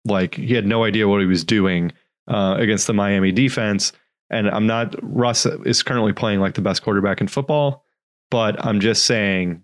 like 0.04 0.36
he 0.36 0.54
had 0.54 0.64
no 0.64 0.84
idea 0.84 1.08
what 1.08 1.20
he 1.20 1.26
was 1.26 1.44
doing 1.44 1.92
uh, 2.28 2.54
against 2.58 2.86
the 2.86 2.94
Miami 2.94 3.32
defense. 3.32 3.92
And 4.30 4.48
I'm 4.48 4.66
not 4.66 4.94
Russ 5.02 5.46
is 5.46 5.82
currently 5.82 6.12
playing 6.12 6.40
like 6.40 6.54
the 6.54 6.62
best 6.62 6.82
quarterback 6.82 7.20
in 7.20 7.26
football, 7.26 7.84
but 8.30 8.64
I'm 8.64 8.80
just 8.80 9.04
saying 9.04 9.60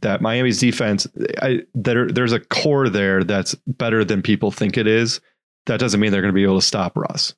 that 0.00 0.20
Miami's 0.20 0.60
defense, 0.60 1.08
I, 1.42 1.62
there, 1.74 2.06
there's 2.06 2.32
a 2.32 2.40
core 2.40 2.88
there 2.88 3.24
that's 3.24 3.54
better 3.66 4.04
than 4.04 4.22
people 4.22 4.52
think 4.52 4.76
it 4.76 4.86
is. 4.86 5.20
That 5.66 5.80
doesn't 5.80 5.98
mean 5.98 6.12
they're 6.12 6.22
going 6.22 6.32
to 6.32 6.36
be 6.36 6.44
able 6.44 6.60
to 6.60 6.66
stop 6.66 6.96
Russ. 6.96 7.34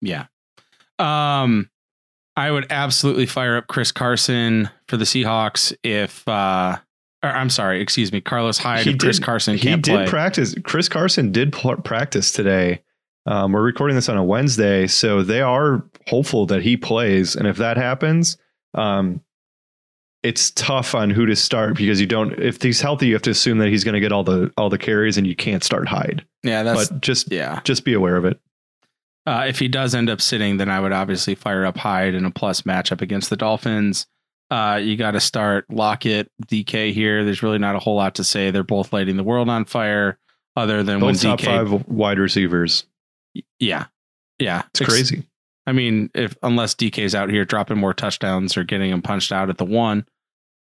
Yeah. 0.00 0.26
Um, 0.98 1.68
I 2.36 2.50
would 2.50 2.66
absolutely 2.70 3.26
fire 3.26 3.56
up 3.56 3.66
Chris 3.66 3.92
Carson 3.92 4.70
for 4.88 4.96
the 4.96 5.04
Seahawks 5.04 5.74
if, 5.82 6.26
uh, 6.26 6.76
or 7.22 7.28
I'm 7.30 7.50
sorry, 7.50 7.80
excuse 7.80 8.10
me, 8.12 8.20
Carlos 8.20 8.58
Hyde. 8.58 8.86
if 8.86 8.98
Chris 8.98 9.18
Carson 9.18 9.54
he 9.56 9.60
can't 9.60 9.84
did 9.84 9.92
play. 9.94 10.06
practice. 10.08 10.54
Chris 10.64 10.88
Carson 10.88 11.30
did 11.32 11.52
pl- 11.52 11.76
practice 11.76 12.32
today. 12.32 12.82
Um, 13.26 13.52
we're 13.52 13.62
recording 13.62 13.94
this 13.94 14.08
on 14.08 14.16
a 14.16 14.24
Wednesday, 14.24 14.86
so 14.86 15.22
they 15.22 15.40
are 15.42 15.84
hopeful 16.08 16.46
that 16.46 16.62
he 16.62 16.76
plays. 16.76 17.36
And 17.36 17.46
if 17.46 17.56
that 17.58 17.76
happens, 17.76 18.36
um, 18.74 19.20
it's 20.24 20.50
tough 20.52 20.94
on 20.94 21.10
who 21.10 21.26
to 21.26 21.36
start 21.36 21.76
because 21.76 22.00
you 22.00 22.06
don't. 22.06 22.32
If 22.40 22.60
he's 22.62 22.80
healthy, 22.80 23.08
you 23.08 23.12
have 23.14 23.22
to 23.22 23.30
assume 23.30 23.58
that 23.58 23.68
he's 23.68 23.84
going 23.84 23.94
to 23.94 24.00
get 24.00 24.10
all 24.12 24.24
the 24.24 24.52
all 24.56 24.70
the 24.70 24.78
carries, 24.78 25.16
and 25.18 25.26
you 25.26 25.36
can't 25.36 25.62
start 25.62 25.86
Hyde. 25.88 26.24
yeah, 26.42 26.62
that's 26.62 26.88
But 26.88 27.00
just 27.00 27.30
yeah. 27.30 27.60
just 27.64 27.84
be 27.84 27.92
aware 27.92 28.16
of 28.16 28.24
it. 28.24 28.40
Uh, 29.24 29.44
if 29.48 29.58
he 29.58 29.68
does 29.68 29.94
end 29.94 30.10
up 30.10 30.20
sitting, 30.20 30.56
then 30.56 30.68
I 30.68 30.80
would 30.80 30.92
obviously 30.92 31.34
fire 31.34 31.64
up 31.64 31.76
Hyde 31.76 32.14
in 32.14 32.24
a 32.24 32.30
plus 32.30 32.62
matchup 32.62 33.00
against 33.00 33.30
the 33.30 33.36
Dolphins. 33.36 34.06
Uh, 34.50 34.80
you 34.82 34.96
got 34.96 35.12
to 35.12 35.20
start 35.20 35.64
Lockett, 35.70 36.30
DK 36.46 36.92
here. 36.92 37.24
There's 37.24 37.42
really 37.42 37.58
not 37.58 37.76
a 37.76 37.78
whole 37.78 37.96
lot 37.96 38.16
to 38.16 38.24
say. 38.24 38.50
They're 38.50 38.62
both 38.62 38.92
lighting 38.92 39.16
the 39.16 39.24
world 39.24 39.48
on 39.48 39.64
fire. 39.64 40.18
Other 40.54 40.82
than 40.82 41.00
when 41.00 41.14
Both 41.14 41.22
top 41.22 41.40
DK, 41.40 41.44
five 41.44 41.88
wide 41.88 42.18
receivers. 42.18 42.84
yeah, 43.58 43.86
yeah, 44.38 44.64
It's 44.68 44.80
crazy. 44.80 45.26
I 45.66 45.72
mean, 45.72 46.10
if 46.14 46.36
unless 46.42 46.74
DK's 46.74 47.14
out 47.14 47.30
here 47.30 47.46
dropping 47.46 47.78
more 47.78 47.94
touchdowns 47.94 48.56
or 48.58 48.64
getting 48.64 48.90
him 48.90 49.00
punched 49.00 49.32
out 49.32 49.48
at 49.48 49.56
the 49.56 49.64
one. 49.64 50.06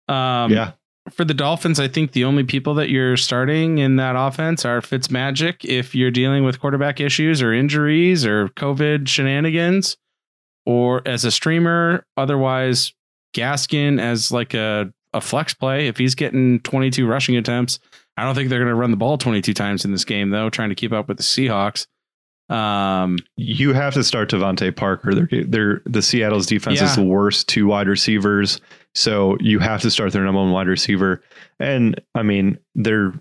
Um, 0.09 0.51
yeah, 0.51 0.71
For 1.11 1.25
the 1.25 1.33
Dolphins, 1.33 1.79
I 1.79 1.87
think 1.87 2.11
the 2.11 2.23
only 2.23 2.43
people 2.43 2.73
that 2.75 2.89
you're 2.89 3.17
starting 3.17 3.77
in 3.77 3.95
that 3.97 4.15
offense 4.17 4.65
are 4.65 4.81
Fitzmagic 4.81 5.65
if 5.65 5.95
you're 5.95 6.11
dealing 6.11 6.43
with 6.43 6.59
quarterback 6.59 6.99
issues 6.99 7.41
or 7.41 7.53
injuries 7.53 8.25
or 8.25 8.49
COVID 8.49 9.07
shenanigans, 9.07 9.97
or 10.65 11.01
as 11.07 11.25
a 11.25 11.31
streamer. 11.31 12.05
Otherwise, 12.17 12.93
Gaskin 13.33 13.99
as 13.99 14.31
like 14.31 14.53
a, 14.53 14.91
a 15.13 15.21
flex 15.21 15.53
play. 15.53 15.87
If 15.87 15.97
he's 15.97 16.15
getting 16.15 16.59
22 16.61 17.07
rushing 17.07 17.35
attempts, 17.35 17.79
I 18.17 18.23
don't 18.23 18.35
think 18.35 18.49
they're 18.49 18.59
going 18.59 18.69
to 18.69 18.75
run 18.75 18.91
the 18.91 18.97
ball 18.97 19.17
22 19.17 19.53
times 19.53 19.85
in 19.85 19.91
this 19.91 20.05
game, 20.05 20.29
though, 20.29 20.49
trying 20.49 20.69
to 20.69 20.75
keep 20.75 20.91
up 20.91 21.07
with 21.07 21.17
the 21.17 21.23
Seahawks. 21.23 21.87
Um, 22.49 23.19
you 23.37 23.73
have 23.73 23.93
to 23.93 24.03
start 24.03 24.29
DeVante 24.29 24.75
Parker. 24.75 25.13
They're, 25.13 25.43
they're 25.45 25.81
the 25.85 26.01
Seattle's 26.01 26.47
defense 26.47 26.79
is 26.81 26.95
the 26.95 27.03
worst 27.03 27.47
two 27.47 27.67
wide 27.67 27.87
receivers, 27.87 28.59
so 28.95 29.37
you 29.39 29.59
have 29.59 29.81
to 29.81 29.91
start 29.91 30.13
their 30.13 30.23
number 30.23 30.41
one 30.41 30.51
wide 30.51 30.67
receiver. 30.67 31.21
And 31.59 31.99
I 32.15 32.23
mean, 32.23 32.57
they're 32.75 33.13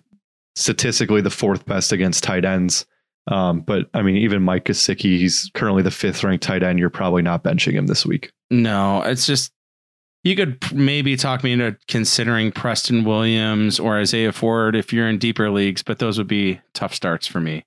statistically 0.57 1.21
the 1.21 1.31
fourth 1.31 1.67
best 1.67 1.93
against 1.93 2.25
tight 2.25 2.45
ends. 2.45 2.87
Um, 3.29 3.61
but 3.61 3.91
I 3.95 4.03
mean, 4.03 4.17
even 4.17 4.43
Mike 4.43 4.65
Gesicki, 4.65 5.19
he's 5.19 5.51
currently 5.55 5.83
the 5.83 5.91
fifth 5.91 6.25
ranked 6.25 6.45
tight 6.45 6.63
end. 6.63 6.79
You're 6.79 6.91
probably 6.91 7.23
not 7.23 7.45
benching 7.45 7.73
him 7.73 7.87
this 7.87 8.07
week. 8.07 8.33
No, 8.51 9.03
it's 9.03 9.27
just 9.27 9.53
you 10.25 10.35
could 10.35 10.59
maybe 10.75 11.17
talk 11.17 11.45
me 11.45 11.53
into 11.53 11.77
considering 11.87 12.53
Preston 12.53 13.05
Williams 13.05 13.79
or 13.79 13.99
Isaiah 13.99 14.33
Ford 14.33 14.75
if 14.75 14.93
you're 14.93 15.09
in 15.09 15.19
deeper 15.19 15.51
leagues, 15.51 15.83
but 15.83 15.99
those 15.99 16.19
would 16.19 16.27
be 16.27 16.61
tough 16.73 16.95
starts 16.95 17.27
for 17.27 17.41
me. 17.41 17.65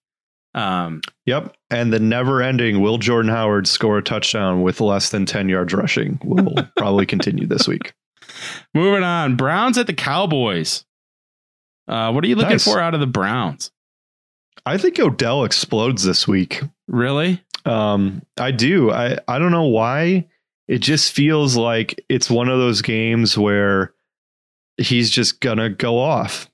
Um, 0.53 1.01
Yep. 1.25 1.55
And 1.69 1.93
the 1.93 1.99
never 1.99 2.41
ending 2.41 2.81
will 2.81 2.97
Jordan 2.97 3.31
Howard 3.31 3.67
score 3.67 3.97
a 3.97 4.03
touchdown 4.03 4.61
with 4.61 4.81
less 4.81 5.09
than 5.09 5.25
10 5.25 5.47
yards 5.49 5.73
rushing 5.73 6.19
will 6.23 6.55
probably 6.77 7.05
continue 7.05 7.47
this 7.47 7.67
week. 7.67 7.93
moving 8.73 9.03
on, 9.03 9.35
Browns 9.37 9.77
at 9.77 9.87
the 9.87 9.93
Cowboys. 9.93 10.83
Uh, 11.87 12.11
what 12.11 12.23
are 12.23 12.27
you 12.27 12.35
looking 12.35 12.51
Nice. 12.51 12.65
for 12.65 12.79
out 12.79 12.93
of 12.93 12.99
the 12.99 13.07
Browns? 13.07 13.71
I 14.65 14.77
think 14.77 14.99
Odell 14.99 15.43
explodes 15.43 16.03
this 16.03 16.27
week. 16.27 16.61
Really? 16.87 17.41
Um, 17.65 18.21
I 18.37 18.51
do. 18.51 18.91
I, 18.91 19.17
I 19.27 19.39
don't 19.39 19.51
know 19.51 19.63
why. 19.65 20.27
It 20.67 20.79
just 20.79 21.13
feels 21.13 21.55
like 21.55 22.03
it's 22.09 22.29
one 22.29 22.47
of 22.49 22.59
those 22.59 22.81
games 22.81 23.37
where 23.37 23.93
he's 24.77 25.09
just 25.09 25.39
gonna 25.41 25.69
go 25.69 25.97
off. 25.99 26.49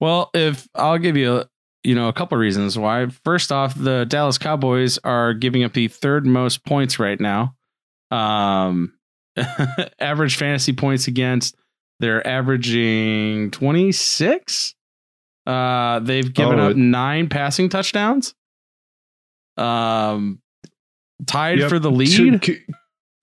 Well, 0.00 0.30
if 0.34 0.68
I'll 0.74 0.98
give 0.98 1.16
you, 1.16 1.44
you 1.84 1.94
know, 1.94 2.08
a 2.08 2.12
couple 2.12 2.36
of 2.36 2.40
reasons 2.40 2.78
why. 2.78 3.06
First 3.24 3.52
off, 3.52 3.74
the 3.76 4.04
Dallas 4.06 4.38
Cowboys 4.38 4.98
are 5.04 5.32
giving 5.34 5.64
up 5.64 5.72
the 5.72 5.88
third 5.88 6.26
most 6.26 6.64
points 6.64 6.98
right 6.98 7.18
now. 7.20 7.54
Um, 8.10 8.94
average 10.00 10.36
fantasy 10.36 10.72
points 10.72 11.06
against, 11.08 11.54
they're 12.00 12.26
averaging 12.26 13.50
26. 13.52 14.74
Uh, 15.46 16.00
they've 16.00 16.32
given 16.32 16.58
Oh, 16.60 16.70
up 16.70 16.76
nine 16.76 17.28
passing 17.28 17.68
touchdowns. 17.68 18.34
Um, 19.56 20.40
tied 21.26 21.58
Yep. 21.60 21.68
for 21.70 21.78
the 21.78 21.90
lead. 21.90 22.42
Cu- 22.42 22.54
cu- 22.54 22.72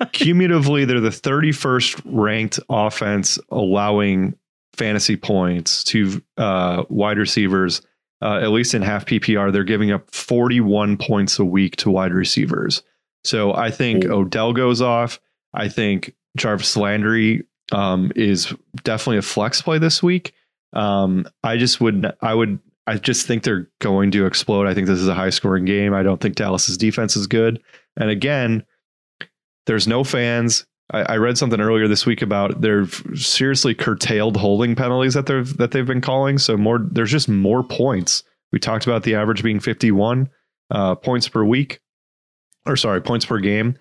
Cumulatively, 0.11 0.85
they're 0.85 0.99
the 0.99 1.09
31st 1.09 2.01
ranked 2.05 2.59
offense 2.69 3.39
allowing 3.49 4.35
fantasy 4.75 5.15
points 5.15 5.83
to 5.85 6.21
uh, 6.37 6.83
wide 6.89 7.17
receivers. 7.17 7.81
Uh, 8.21 8.39
at 8.41 8.51
least 8.51 8.73
in 8.73 8.81
half 8.81 9.05
PPR, 9.05 9.51
they're 9.51 9.63
giving 9.63 9.91
up 9.91 10.09
41 10.11 10.97
points 10.97 11.37
a 11.37 11.45
week 11.45 11.75
to 11.77 11.91
wide 11.91 12.13
receivers. 12.13 12.81
So 13.23 13.53
I 13.53 13.71
think 13.71 14.05
Odell 14.05 14.53
goes 14.53 14.81
off. 14.81 15.19
I 15.53 15.67
think 15.67 16.15
Jarvis 16.37 16.77
Landry 16.77 17.45
um, 17.71 18.11
is 18.15 18.53
definitely 18.83 19.17
a 19.17 19.23
flex 19.23 19.61
play 19.61 19.79
this 19.79 20.01
week. 20.01 20.33
Um, 20.73 21.25
I 21.43 21.57
just 21.57 21.81
would, 21.81 22.13
I 22.21 22.33
would, 22.33 22.59
I 22.87 22.97
just 22.97 23.25
think 23.25 23.43
they're 23.43 23.69
going 23.79 24.11
to 24.11 24.25
explode. 24.25 24.67
I 24.67 24.73
think 24.73 24.87
this 24.87 24.99
is 24.99 25.07
a 25.07 25.15
high 25.15 25.29
scoring 25.31 25.65
game. 25.65 25.93
I 25.93 26.03
don't 26.03 26.21
think 26.21 26.35
Dallas's 26.35 26.77
defense 26.77 27.15
is 27.15 27.27
good. 27.27 27.61
And 27.97 28.09
again, 28.09 28.63
there's 29.65 29.87
no 29.87 30.03
fans. 30.03 30.65
I, 30.91 31.01
I 31.13 31.17
read 31.17 31.37
something 31.37 31.59
earlier 31.59 31.87
this 31.87 32.05
week 32.05 32.21
about 32.21 32.61
they're 32.61 32.87
seriously 33.15 33.73
curtailed 33.73 34.37
holding 34.37 34.75
penalties 34.75 35.13
that 35.15 35.25
they've 35.25 35.57
that 35.57 35.71
they've 35.71 35.85
been 35.85 36.01
calling. 36.01 36.37
So 36.37 36.57
more, 36.57 36.79
there's 36.79 37.11
just 37.11 37.29
more 37.29 37.63
points. 37.63 38.23
We 38.51 38.59
talked 38.59 38.85
about 38.85 39.03
the 39.03 39.15
average 39.15 39.43
being 39.43 39.59
51 39.59 40.29
uh, 40.71 40.95
points 40.95 41.27
per 41.27 41.43
week, 41.43 41.79
or 42.65 42.75
sorry, 42.77 43.01
points 43.01 43.25
per 43.25 43.39
game. 43.39 43.77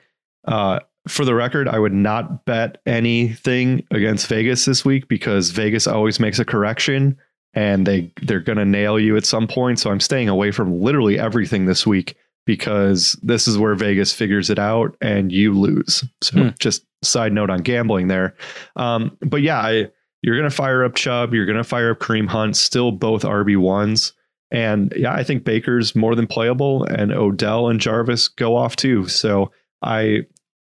Uh, 0.46 0.80
for 1.06 1.24
the 1.24 1.34
record, 1.34 1.68
I 1.68 1.78
would 1.78 1.92
not 1.92 2.46
bet 2.46 2.80
anything 2.86 3.86
against 3.90 4.26
Vegas 4.26 4.64
this 4.64 4.84
week 4.84 5.06
because 5.06 5.50
Vegas 5.50 5.86
always 5.86 6.18
makes 6.18 6.38
a 6.38 6.44
correction 6.44 7.18
and 7.52 7.86
they 7.86 8.10
they're 8.22 8.40
going 8.40 8.58
to 8.58 8.64
nail 8.64 8.98
you 8.98 9.16
at 9.16 9.26
some 9.26 9.46
point. 9.46 9.78
So 9.78 9.90
I'm 9.90 10.00
staying 10.00 10.28
away 10.28 10.50
from 10.50 10.80
literally 10.80 11.18
everything 11.18 11.66
this 11.66 11.86
week 11.86 12.16
because 12.46 13.18
this 13.22 13.48
is 13.48 13.56
where 13.58 13.74
Vegas 13.74 14.12
figures 14.12 14.50
it 14.50 14.58
out 14.58 14.96
and 15.00 15.32
you 15.32 15.58
lose. 15.58 16.04
So 16.22 16.40
Hmm. 16.40 16.48
just 16.58 16.84
side 17.02 17.32
note 17.32 17.50
on 17.50 17.60
gambling 17.62 18.08
there. 18.08 18.34
Um, 18.76 19.16
but 19.20 19.42
yeah, 19.42 19.58
I, 19.60 19.88
you're 20.22 20.36
going 20.36 20.48
to 20.48 20.54
fire 20.54 20.84
up 20.84 20.94
Chubb. 20.94 21.34
You're 21.34 21.46
going 21.46 21.58
to 21.58 21.64
fire 21.64 21.90
up 21.90 21.98
Kareem 21.98 22.28
Hunt, 22.28 22.56
still 22.56 22.92
both 22.92 23.22
RB 23.22 23.56
ones. 23.56 24.12
And 24.50 24.92
yeah, 24.96 25.12
I 25.12 25.22
think 25.24 25.44
Baker's 25.44 25.94
more 25.96 26.14
than 26.14 26.26
playable 26.26 26.84
and 26.84 27.12
Odell 27.12 27.68
and 27.68 27.80
Jarvis 27.80 28.28
go 28.28 28.56
off 28.56 28.76
too. 28.76 29.06
So 29.08 29.50
I, 29.82 30.20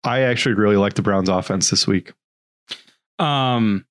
I 0.04 0.22
actually 0.22 0.56
really 0.56 0.78
like 0.78 0.96
the 0.96 1.02
Browns 1.02 1.30
offense 1.30 1.70
this 1.70 1.88
week. 1.88 2.14
Um, 3.20 3.86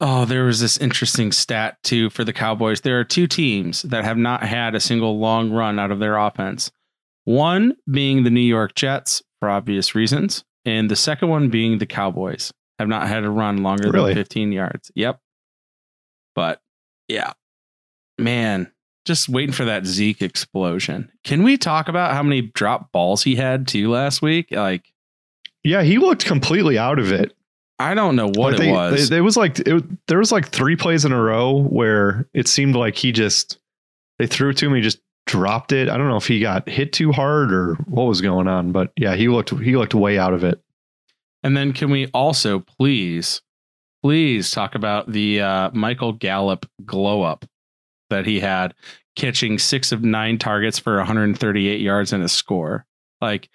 Oh, 0.00 0.24
there 0.24 0.44
was 0.44 0.60
this 0.60 0.78
interesting 0.78 1.32
stat 1.32 1.78
too 1.82 2.08
for 2.10 2.22
the 2.24 2.32
Cowboys. 2.32 2.82
There 2.82 3.00
are 3.00 3.04
two 3.04 3.26
teams 3.26 3.82
that 3.82 4.04
have 4.04 4.16
not 4.16 4.42
had 4.44 4.74
a 4.74 4.80
single 4.80 5.18
long 5.18 5.50
run 5.50 5.78
out 5.78 5.90
of 5.90 5.98
their 5.98 6.16
offense. 6.16 6.70
One 7.24 7.74
being 7.90 8.22
the 8.22 8.30
New 8.30 8.40
York 8.40 8.74
Jets 8.74 9.22
for 9.40 9.50
obvious 9.50 9.94
reasons, 9.94 10.44
and 10.64 10.90
the 10.90 10.96
second 10.96 11.28
one 11.28 11.48
being 11.50 11.78
the 11.78 11.86
Cowboys 11.86 12.52
have 12.78 12.88
not 12.88 13.08
had 13.08 13.24
a 13.24 13.30
run 13.30 13.58
longer 13.64 13.90
Really? 13.90 14.14
than 14.14 14.22
15 14.22 14.52
yards. 14.52 14.90
Yep. 14.94 15.20
But 16.34 16.60
yeah, 17.08 17.32
man, 18.18 18.70
just 19.04 19.28
waiting 19.28 19.52
for 19.52 19.64
that 19.64 19.84
Zeke 19.84 20.22
explosion. 20.22 21.10
Can 21.24 21.42
we 21.42 21.58
talk 21.58 21.88
about 21.88 22.12
how 22.14 22.22
many 22.22 22.42
drop 22.42 22.92
balls 22.92 23.24
he 23.24 23.34
had 23.34 23.66
too 23.66 23.90
last 23.90 24.22
week? 24.22 24.52
Like, 24.52 24.92
Yeah, 25.64 25.82
he 25.82 25.98
looked 25.98 26.24
completely 26.24 26.78
out 26.78 27.00
of 27.00 27.10
it. 27.10 27.34
I 27.78 27.94
don't 27.94 28.16
know 28.16 28.26
what 28.28 28.58
Like, 28.58 28.68
it 28.68 28.72
was. 28.72 29.10
it 29.10 29.20
was 29.20 29.36
like 29.36 29.60
it, 29.60 29.84
there 30.08 30.18
was 30.18 30.32
like 30.32 30.48
three 30.48 30.76
plays 30.76 31.04
in 31.04 31.12
a 31.12 31.20
row 31.22 31.62
where 31.62 32.28
it 32.34 32.48
seemed 32.48 32.74
like 32.74 32.96
he 32.96 33.12
just 33.12 33.58
they 34.18 34.26
threw 34.26 34.50
it 34.50 34.56
to 34.58 34.66
him, 34.66 34.74
he 34.74 34.80
just 34.80 34.98
dropped 35.26 35.72
it. 35.72 35.88
I 35.88 35.96
don't 35.96 36.08
know 36.08 36.16
if 36.16 36.26
he 36.26 36.40
got 36.40 36.68
hit 36.68 36.92
too 36.92 37.12
hard 37.12 37.52
or 37.52 37.74
what 37.86 38.04
was 38.04 38.20
going 38.20 38.48
on, 38.48 38.72
but 38.72 38.90
yeah, 38.96 39.14
he 39.14 39.28
looked 39.28 39.50
he 39.60 39.76
looked 39.76 39.94
way 39.94 40.18
out 40.18 40.34
of 40.34 40.42
it. 40.42 40.60
And 41.44 41.56
then 41.56 41.72
can 41.72 41.90
we 41.90 42.08
also 42.08 42.58
please, 42.58 43.42
please 44.02 44.50
talk 44.50 44.74
about 44.74 45.12
the 45.12 45.40
uh, 45.40 45.70
Michael 45.72 46.12
Gallup 46.12 46.66
glow 46.84 47.22
up 47.22 47.44
that 48.10 48.26
he 48.26 48.40
had, 48.40 48.74
catching 49.14 49.58
six 49.58 49.92
of 49.92 50.02
nine 50.02 50.38
targets 50.38 50.78
for 50.80 50.96
138 50.96 51.80
yards 51.80 52.12
and 52.12 52.24
a 52.24 52.28
score. 52.28 52.86
Like 53.20 53.48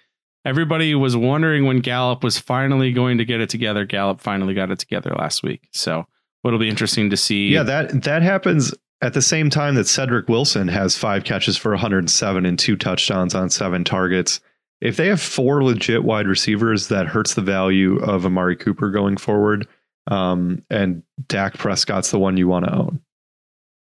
everybody 0.44 0.94
was 0.94 1.16
wondering 1.16 1.64
when 1.66 1.80
Gallup 1.80 2.22
was 2.24 2.38
finally 2.38 2.92
going 2.92 3.18
to 3.18 3.24
get 3.24 3.40
it 3.40 3.48
together. 3.48 3.84
Gallup 3.84 4.20
finally 4.20 4.54
got 4.54 4.70
it 4.70 4.78
together 4.78 5.14
last 5.18 5.42
week. 5.42 5.68
So 5.72 6.06
it'll 6.44 6.58
be 6.58 6.68
interesting 6.68 7.10
to 7.10 7.16
see. 7.16 7.48
Yeah, 7.48 7.62
that 7.64 8.02
that 8.04 8.22
happens 8.22 8.74
at 9.02 9.12
the 9.14 9.22
same 9.22 9.50
time 9.50 9.74
that 9.74 9.86
Cedric 9.86 10.28
Wilson 10.28 10.68
has 10.68 10.96
five 10.96 11.24
catches 11.24 11.56
for 11.56 11.70
107 11.72 12.46
and 12.46 12.58
two 12.58 12.76
touchdowns 12.76 13.34
on 13.34 13.50
seven 13.50 13.84
targets. 13.84 14.40
If 14.80 14.96
they 14.96 15.06
have 15.08 15.20
four 15.20 15.62
legit 15.64 16.04
wide 16.04 16.26
receivers, 16.26 16.88
that 16.88 17.06
hurts 17.06 17.34
the 17.34 17.40
value 17.42 17.96
of 18.02 18.26
Amari 18.26 18.56
Cooper 18.56 18.90
going 18.90 19.16
forward. 19.16 19.66
Um, 20.06 20.62
and 20.68 21.02
Dak 21.28 21.54
Prescott's 21.56 22.10
the 22.10 22.18
one 22.18 22.36
you 22.36 22.46
want 22.48 22.66
to 22.66 22.74
own. 22.74 23.00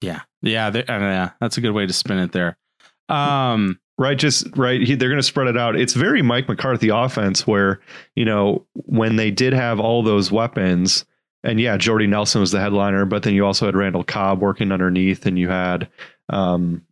yeah, 0.02 0.22
yeah, 0.42 0.70
they- 0.70 0.84
uh, 0.86 1.00
yeah. 1.00 1.30
That's 1.40 1.58
a 1.58 1.62
good 1.62 1.72
way 1.72 1.86
to 1.86 1.94
spin 1.94 2.20
it 2.20 2.32
there. 2.34 2.58
Um, 3.08 3.80
Right, 4.00 4.18
just 4.18 4.48
right. 4.56 4.82
He, 4.82 4.96
they're 4.96 5.10
going 5.10 5.20
to 5.20 5.24
spread 5.24 5.50
it 5.50 5.58
out. 5.58 5.76
It's 5.76 5.94
very 5.94 6.22
Mike 6.22 6.48
McCarthy 6.48 6.88
offense, 6.88 7.46
where 7.46 7.82
you 8.16 8.24
know 8.24 8.66
when 8.74 9.18
they 9.18 9.30
did 9.30 9.52
have 9.52 9.78
all 9.78 10.04
those 10.04 10.32
weapons, 10.32 11.04
and 11.44 11.60
yeah, 11.60 11.76
Jordy 11.76 12.08
Nelson 12.08 12.40
was 12.40 12.52
the 12.52 12.62
headliner, 12.62 13.04
but 13.04 13.24
then 13.24 13.34
you 13.34 13.46
also 13.46 13.66
had 13.66 13.76
Randall 13.76 14.06
Cobb 14.06 14.40
working 14.40 14.72
underneath, 14.72 15.26
and 15.26 15.38
you 15.38 15.50
had 15.50 15.90
um, 16.30 16.86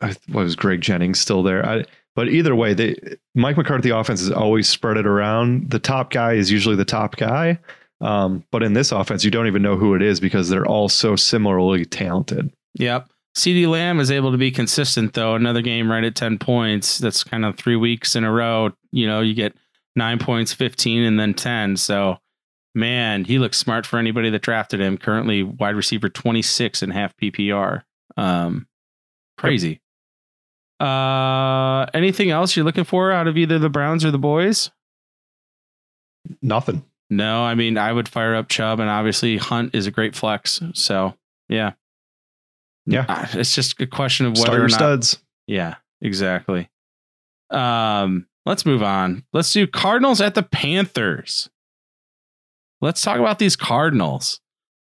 I, 0.00 0.14
what 0.28 0.44
was 0.44 0.54
Greg 0.54 0.80
Jennings 0.80 1.18
still 1.18 1.42
there? 1.42 1.66
I, 1.66 1.84
but 2.14 2.28
either 2.28 2.54
way, 2.54 2.72
they 2.74 3.16
Mike 3.34 3.56
McCarthy 3.56 3.90
offense 3.90 4.20
is 4.20 4.30
always 4.30 4.68
spread 4.68 4.98
it 4.98 5.06
around. 5.08 5.70
The 5.70 5.80
top 5.80 6.10
guy 6.12 6.34
is 6.34 6.52
usually 6.52 6.76
the 6.76 6.84
top 6.84 7.16
guy, 7.16 7.58
um, 8.00 8.44
but 8.52 8.62
in 8.62 8.74
this 8.74 8.92
offense, 8.92 9.24
you 9.24 9.32
don't 9.32 9.48
even 9.48 9.62
know 9.62 9.76
who 9.76 9.96
it 9.96 10.02
is 10.02 10.20
because 10.20 10.48
they're 10.48 10.66
all 10.66 10.88
so 10.88 11.16
similarly 11.16 11.84
talented. 11.84 12.52
Yep. 12.74 13.08
CeeDee 13.34 13.68
Lamb 13.68 13.98
is 13.98 14.10
able 14.10 14.32
to 14.32 14.38
be 14.38 14.50
consistent 14.50 15.14
though. 15.14 15.34
Another 15.34 15.62
game 15.62 15.90
right 15.90 16.04
at 16.04 16.14
10 16.14 16.38
points. 16.38 16.98
That's 16.98 17.24
kind 17.24 17.44
of 17.44 17.56
three 17.56 17.76
weeks 17.76 18.14
in 18.14 18.24
a 18.24 18.32
row. 18.32 18.70
You 18.90 19.06
know, 19.06 19.20
you 19.20 19.34
get 19.34 19.54
nine 19.96 20.18
points, 20.18 20.52
15, 20.52 21.02
and 21.02 21.18
then 21.18 21.34
10. 21.34 21.76
So, 21.76 22.18
man, 22.74 23.24
he 23.24 23.38
looks 23.38 23.58
smart 23.58 23.86
for 23.86 23.98
anybody 23.98 24.30
that 24.30 24.42
drafted 24.42 24.80
him. 24.80 24.98
Currently 24.98 25.42
wide 25.42 25.76
receiver 25.76 26.08
26 26.08 26.82
and 26.82 26.92
half 26.92 27.16
PPR. 27.16 27.82
Um, 28.16 28.66
crazy. 29.38 29.80
Uh, 30.78 31.86
anything 31.94 32.30
else 32.30 32.56
you're 32.56 32.64
looking 32.64 32.84
for 32.84 33.12
out 33.12 33.28
of 33.28 33.38
either 33.38 33.58
the 33.58 33.70
Browns 33.70 34.04
or 34.04 34.10
the 34.10 34.18
boys? 34.18 34.70
Nothing. 36.42 36.84
No, 37.08 37.42
I 37.44 37.54
mean, 37.54 37.78
I 37.78 37.92
would 37.92 38.08
fire 38.08 38.34
up 38.34 38.48
Chubb, 38.48 38.80
and 38.80 38.88
obviously 38.88 39.36
Hunt 39.36 39.74
is 39.74 39.86
a 39.86 39.90
great 39.90 40.16
flex. 40.16 40.62
So, 40.74 41.14
yeah. 41.48 41.72
Yeah. 42.86 43.04
Uh, 43.08 43.26
It's 43.34 43.54
just 43.54 43.80
a 43.80 43.86
question 43.86 44.26
of 44.26 44.32
whether 44.32 44.42
Start 44.44 44.58
or 44.58 44.60
your 44.60 44.68
not. 44.68 44.76
studs. 44.76 45.18
Yeah, 45.46 45.76
exactly. 46.00 46.68
Um, 47.50 48.26
let's 48.46 48.64
move 48.66 48.82
on. 48.82 49.24
Let's 49.32 49.52
do 49.52 49.66
Cardinals 49.66 50.20
at 50.20 50.34
the 50.34 50.42
Panthers. 50.42 51.50
Let's 52.80 53.02
talk 53.02 53.18
about 53.18 53.38
these 53.38 53.56
Cardinals. 53.56 54.40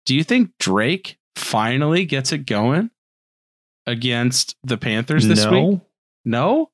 Do 0.05 0.15
you 0.15 0.23
think 0.23 0.51
Drake 0.59 1.17
finally 1.35 2.05
gets 2.05 2.31
it 2.31 2.45
going 2.45 2.91
against 3.87 4.55
the 4.63 4.77
Panthers 4.77 5.27
this 5.27 5.45
no, 5.45 5.51
week? 5.51 5.79
No? 6.25 6.69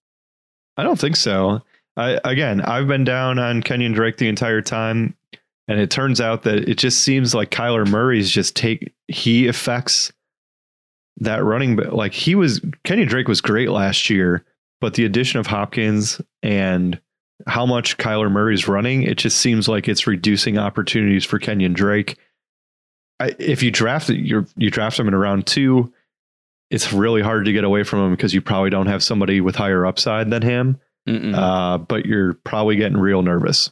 I 0.77 0.83
don't 0.83 0.99
think 0.99 1.15
so. 1.15 1.61
I 1.95 2.19
again, 2.25 2.59
I've 2.61 2.87
been 2.87 3.05
down 3.05 3.39
on 3.39 3.63
Kenyan 3.63 3.93
Drake 3.93 4.17
the 4.17 4.27
entire 4.27 4.61
time, 4.61 5.15
and 5.67 5.79
it 5.79 5.89
turns 5.89 6.19
out 6.19 6.43
that 6.43 6.67
it 6.67 6.77
just 6.77 6.99
seems 6.99 7.33
like 7.33 7.51
Kyler 7.51 7.87
Murray's 7.87 8.29
just 8.29 8.55
take 8.55 8.93
he 9.07 9.47
affects 9.47 10.11
that 11.17 11.43
running. 11.43 11.75
But 11.75 11.93
like 11.93 12.13
he 12.13 12.35
was, 12.35 12.61
Kenny 12.83 13.05
Drake 13.05 13.27
was 13.27 13.41
great 13.41 13.69
last 13.69 14.09
year, 14.09 14.43
but 14.81 14.93
the 14.95 15.05
addition 15.05 15.39
of 15.39 15.47
Hopkins 15.47 16.21
and 16.43 16.99
how 17.47 17.65
much 17.65 17.97
Kyler 17.97 18.31
Murray's 18.31 18.67
running, 18.67 19.03
it 19.03 19.17
just 19.17 19.37
seems 19.37 19.67
like 19.67 19.87
it's 19.87 20.07
reducing 20.07 20.57
opportunities 20.57 21.25
for 21.25 21.39
Kenyan 21.39 21.73
Drake. 21.73 22.17
I, 23.19 23.35
if 23.39 23.63
you 23.63 23.71
draft 23.71 24.09
it, 24.09 24.17
you 24.17 24.45
you 24.57 24.69
draft 24.69 24.99
him 24.99 25.07
in 25.07 25.15
round 25.15 25.47
two, 25.47 25.93
it's 26.69 26.91
really 26.91 27.21
hard 27.21 27.45
to 27.45 27.53
get 27.53 27.63
away 27.63 27.83
from 27.83 27.99
him 27.99 28.11
because 28.11 28.33
you 28.33 28.41
probably 28.41 28.69
don't 28.69 28.87
have 28.87 29.03
somebody 29.03 29.39
with 29.41 29.55
higher 29.55 29.85
upside 29.85 30.29
than 30.29 30.41
him. 30.41 30.79
Uh, 31.35 31.77
but 31.77 32.05
you're 32.05 32.33
probably 32.33 32.75
getting 32.75 32.97
real 32.97 33.21
nervous. 33.21 33.71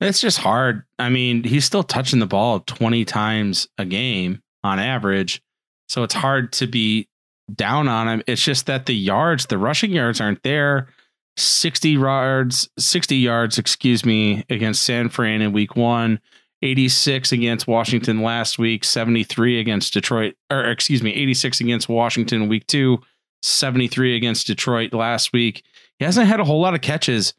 It's 0.00 0.20
just 0.20 0.38
hard. 0.38 0.82
I 0.98 1.08
mean, 1.08 1.42
he's 1.44 1.64
still 1.64 1.82
touching 1.82 2.18
the 2.18 2.26
ball 2.26 2.60
20 2.60 3.04
times 3.04 3.68
a 3.78 3.84
game 3.84 4.42
on 4.62 4.78
average. 4.78 5.42
So 5.88 6.02
it's 6.02 6.14
hard 6.14 6.52
to 6.54 6.66
be 6.66 7.08
down 7.54 7.88
on 7.88 8.08
him. 8.08 8.22
It's 8.26 8.42
just 8.42 8.66
that 8.66 8.86
the 8.86 8.94
yards, 8.94 9.46
the 9.46 9.58
rushing 9.58 9.90
yards 9.90 10.20
aren't 10.20 10.42
there. 10.42 10.88
60 11.36 11.90
yards, 11.90 12.68
60 12.78 13.16
yards, 13.16 13.58
excuse 13.58 14.04
me, 14.04 14.44
against 14.48 14.82
San 14.82 15.08
Fran 15.08 15.42
in 15.42 15.52
week 15.52 15.74
one, 15.74 16.20
86 16.62 17.32
against 17.32 17.66
Washington 17.66 18.22
last 18.22 18.58
week, 18.58 18.84
73 18.84 19.58
against 19.58 19.92
Detroit, 19.92 20.36
or 20.50 20.64
excuse 20.64 21.02
me, 21.02 21.12
86 21.12 21.60
against 21.60 21.88
Washington 21.88 22.48
week 22.48 22.66
two, 22.66 23.00
73 23.42 24.16
against 24.16 24.46
Detroit 24.46 24.92
last 24.92 25.32
week. 25.32 25.62
He 25.98 26.04
hasn't 26.04 26.28
had 26.28 26.40
a 26.40 26.44
whole 26.44 26.60
lot 26.60 26.74
of 26.74 26.80
catches. 26.80 27.34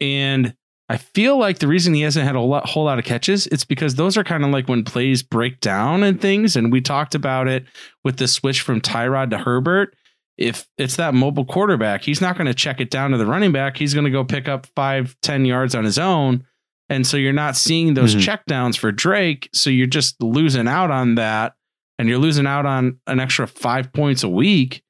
And 0.00 0.54
I 0.88 0.98
feel 0.98 1.36
like 1.36 1.58
the 1.58 1.66
reason 1.66 1.94
he 1.94 2.02
hasn't 2.02 2.26
had 2.26 2.36
a 2.36 2.40
lot, 2.40 2.68
whole 2.68 2.84
lot 2.84 2.98
of 3.00 3.04
catches, 3.04 3.48
it's 3.48 3.64
because 3.64 3.96
those 3.96 4.16
are 4.16 4.22
kind 4.22 4.44
of 4.44 4.50
like 4.50 4.68
when 4.68 4.84
plays 4.84 5.22
break 5.22 5.60
down 5.60 6.04
and 6.04 6.20
things. 6.20 6.54
And 6.54 6.70
we 6.70 6.80
talked 6.80 7.14
about 7.16 7.48
it 7.48 7.64
with 8.04 8.18
the 8.18 8.28
switch 8.28 8.60
from 8.60 8.80
Tyrod 8.80 9.30
to 9.30 9.38
Herbert. 9.38 9.96
If 10.38 10.68
it's 10.78 10.96
that 10.96 11.12
mobile 11.14 11.44
quarterback, 11.44 12.02
he's 12.02 12.20
not 12.20 12.36
going 12.36 12.46
to 12.46 12.54
check 12.54 12.80
it 12.80 12.90
down 12.90 13.10
to 13.10 13.18
the 13.18 13.26
running 13.26 13.50
back. 13.52 13.76
He's 13.76 13.94
going 13.94 14.04
to 14.04 14.10
go 14.10 14.22
pick 14.22 14.46
up 14.48 14.66
five, 14.76 15.16
ten 15.22 15.44
yards 15.44 15.74
on 15.74 15.84
his 15.84 15.98
own. 15.98 16.44
And 16.88 17.04
so 17.04 17.16
you're 17.16 17.32
not 17.32 17.56
seeing 17.56 17.94
those 17.94 18.14
Mhm. 18.14 18.20
checkdowns 18.44 18.78
for 18.78 18.92
Drake. 18.92 19.48
So 19.52 19.70
you're 19.70 19.88
just 19.88 20.22
losing 20.22 20.68
out 20.68 20.92
on 20.92 21.16
that. 21.16 21.54
And 21.98 22.08
you're 22.08 22.18
losing 22.18 22.46
out 22.46 22.64
on 22.66 22.98
an 23.08 23.18
extra 23.18 23.48
five 23.48 23.92
points 23.92 24.22
a 24.22 24.28
week 24.28 24.82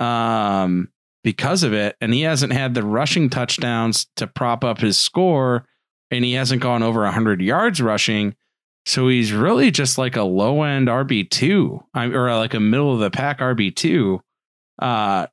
um, 0.00 0.88
because 1.24 1.64
of 1.64 1.72
it. 1.72 1.96
And 2.00 2.14
he 2.14 2.20
hasn't 2.20 2.52
had 2.52 2.74
the 2.74 2.84
rushing 2.84 3.28
touchdowns 3.28 4.06
to 4.16 4.28
prop 4.28 4.62
up 4.62 4.78
his 4.78 4.96
score. 4.96 5.66
And 6.12 6.24
he 6.24 6.34
hasn't 6.34 6.62
gone 6.62 6.84
over 6.84 7.00
100 7.00 7.40
yards 7.42 7.80
rushing. 7.82 8.36
So 8.86 9.08
he's 9.08 9.32
really 9.32 9.70
just 9.72 9.98
like 9.98 10.14
a 10.14 10.22
low 10.22 10.62
end 10.62 10.86
RB2 10.86 11.82
or 11.96 12.36
like 12.36 12.54
a 12.54 12.60
middle 12.60 12.92
of 12.92 13.00
the 13.00 13.10
pack 13.10 13.40
RB2. 13.40 14.20
Uh, 14.80 15.26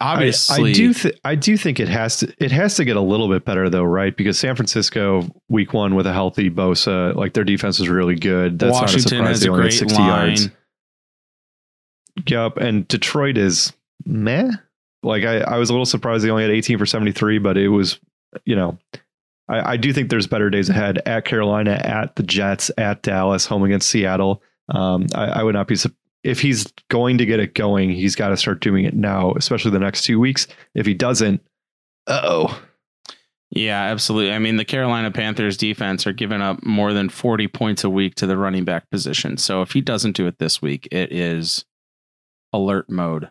obviously, 0.00 0.68
I, 0.68 0.70
I 0.70 0.72
do. 0.72 0.94
Th- 0.94 1.18
I 1.24 1.34
do 1.34 1.56
think 1.56 1.80
it 1.80 1.88
has 1.88 2.18
to. 2.18 2.32
It 2.38 2.52
has 2.52 2.76
to 2.76 2.84
get 2.84 2.96
a 2.96 3.00
little 3.00 3.28
bit 3.28 3.44
better 3.44 3.68
though, 3.68 3.82
right? 3.82 4.16
Because 4.16 4.38
San 4.38 4.54
Francisco, 4.54 5.22
week 5.48 5.72
one 5.72 5.96
with 5.96 6.06
a 6.06 6.12
healthy 6.12 6.48
Bosa, 6.48 7.14
like 7.16 7.32
their 7.34 7.42
defense 7.44 7.80
is 7.80 7.88
really 7.88 8.14
good. 8.14 8.58
That's 8.60 8.72
Washington 8.72 9.24
not 9.24 9.30
a 9.32 9.34
surprise. 9.34 9.36
has 9.36 9.40
They 9.40 9.48
a 9.48 9.50
only 9.50 9.62
had 9.62 9.68
great 9.70 9.78
sixty 9.78 9.98
line. 9.98 10.28
yards. 10.28 10.48
Yep, 12.28 12.56
and 12.58 12.88
Detroit 12.88 13.36
is 13.36 13.72
meh. 14.04 14.50
Like 15.06 15.24
I, 15.24 15.38
I 15.38 15.58
was 15.58 15.70
a 15.70 15.72
little 15.72 15.86
surprised 15.86 16.24
they 16.24 16.30
only 16.30 16.42
had 16.42 16.52
eighteen 16.52 16.78
for 16.78 16.86
seventy 16.86 17.12
three, 17.12 17.38
but 17.38 17.56
it 17.56 17.68
was, 17.68 17.98
you 18.44 18.56
know, 18.56 18.78
I, 19.48 19.72
I 19.72 19.76
do 19.76 19.92
think 19.92 20.10
there's 20.10 20.26
better 20.26 20.50
days 20.50 20.68
ahead 20.68 21.00
at 21.06 21.24
Carolina, 21.24 21.72
at 21.72 22.16
the 22.16 22.22
Jets, 22.22 22.70
at 22.76 23.02
Dallas, 23.02 23.46
home 23.46 23.62
against 23.62 23.88
Seattle. 23.88 24.42
Um, 24.68 25.06
I, 25.14 25.26
I 25.26 25.42
would 25.42 25.54
not 25.54 25.68
be 25.68 25.76
if 26.24 26.40
he's 26.40 26.66
going 26.88 27.18
to 27.18 27.26
get 27.26 27.40
it 27.40 27.54
going. 27.54 27.90
He's 27.90 28.16
got 28.16 28.30
to 28.30 28.36
start 28.36 28.60
doing 28.60 28.84
it 28.84 28.94
now, 28.94 29.32
especially 29.34 29.70
the 29.70 29.78
next 29.78 30.02
two 30.02 30.18
weeks. 30.18 30.48
If 30.74 30.86
he 30.86 30.94
doesn't, 30.94 31.40
oh. 32.06 32.60
Yeah, 33.50 33.80
absolutely. 33.80 34.32
I 34.32 34.40
mean, 34.40 34.56
the 34.56 34.64
Carolina 34.64 35.12
Panthers 35.12 35.56
defense 35.56 36.04
are 36.04 36.12
giving 36.12 36.42
up 36.42 36.64
more 36.64 36.92
than 36.92 37.08
40 37.08 37.46
points 37.46 37.84
a 37.84 37.90
week 37.90 38.16
to 38.16 38.26
the 38.26 38.36
running 38.36 38.64
back 38.64 38.90
position. 38.90 39.36
So 39.36 39.62
if 39.62 39.70
he 39.70 39.80
doesn't 39.80 40.16
do 40.16 40.26
it 40.26 40.38
this 40.40 40.60
week, 40.60 40.88
it 40.90 41.12
is 41.12 41.64
alert 42.52 42.90
mode 42.90 43.30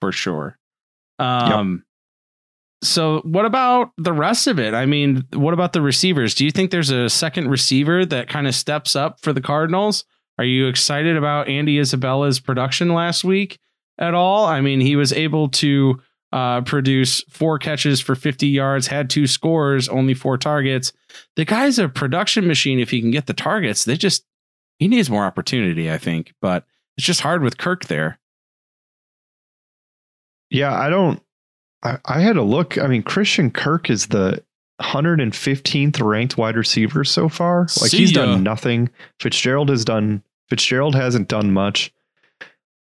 for 0.00 0.10
sure. 0.10 0.58
Um, 1.18 1.84
so 2.82 3.20
what 3.20 3.46
about 3.46 3.92
the 3.96 4.12
rest 4.12 4.46
of 4.46 4.58
it? 4.58 4.74
I 4.74 4.86
mean, 4.86 5.24
what 5.32 5.54
about 5.54 5.72
the 5.72 5.80
receivers? 5.80 6.34
Do 6.34 6.44
you 6.44 6.50
think 6.50 6.70
there's 6.70 6.90
a 6.90 7.08
second 7.08 7.48
receiver 7.48 8.04
that 8.06 8.28
kind 8.28 8.46
of 8.46 8.54
steps 8.54 8.94
up 8.94 9.20
for 9.20 9.32
the 9.32 9.40
Cardinals? 9.40 10.04
Are 10.38 10.44
you 10.44 10.66
excited 10.66 11.16
about 11.16 11.48
Andy 11.48 11.78
Isabella's 11.78 12.40
production 12.40 12.92
last 12.92 13.24
week 13.24 13.58
at 13.98 14.14
all? 14.14 14.44
I 14.44 14.60
mean, 14.60 14.80
he 14.80 14.96
was 14.96 15.12
able 15.12 15.48
to 15.48 16.00
uh, 16.32 16.60
produce 16.62 17.22
four 17.30 17.58
catches 17.58 18.00
for 18.00 18.14
50 18.14 18.46
yards, 18.46 18.88
had 18.88 19.08
two 19.08 19.26
scores, 19.26 19.88
only 19.88 20.12
four 20.12 20.36
targets. 20.36 20.92
The 21.36 21.46
guy's 21.46 21.78
a 21.78 21.88
production 21.88 22.46
machine 22.46 22.78
if 22.78 22.90
he 22.90 23.00
can 23.00 23.10
get 23.10 23.26
the 23.26 23.32
targets. 23.32 23.84
They 23.84 23.96
just, 23.96 24.24
he 24.78 24.88
needs 24.88 25.08
more 25.08 25.24
opportunity, 25.24 25.90
I 25.90 25.96
think, 25.96 26.34
but 26.42 26.66
it's 26.98 27.06
just 27.06 27.22
hard 27.22 27.42
with 27.42 27.56
Kirk 27.56 27.86
there. 27.86 28.18
Yeah, 30.50 30.74
I 30.78 30.88
don't. 30.88 31.20
I, 31.82 31.98
I 32.04 32.20
had 32.20 32.36
a 32.36 32.42
look. 32.42 32.78
I 32.78 32.86
mean, 32.86 33.02
Christian 33.02 33.50
Kirk 33.50 33.90
is 33.90 34.06
the 34.06 34.42
115th 34.80 36.00
ranked 36.02 36.36
wide 36.36 36.56
receiver 36.56 37.04
so 37.04 37.28
far. 37.28 37.62
Like 37.62 37.90
See 37.90 37.98
he's 37.98 38.12
ya. 38.12 38.24
done 38.24 38.42
nothing. 38.42 38.90
Fitzgerald 39.20 39.68
has 39.68 39.84
done. 39.84 40.22
Fitzgerald 40.48 40.94
hasn't 40.94 41.28
done 41.28 41.52
much. 41.52 41.92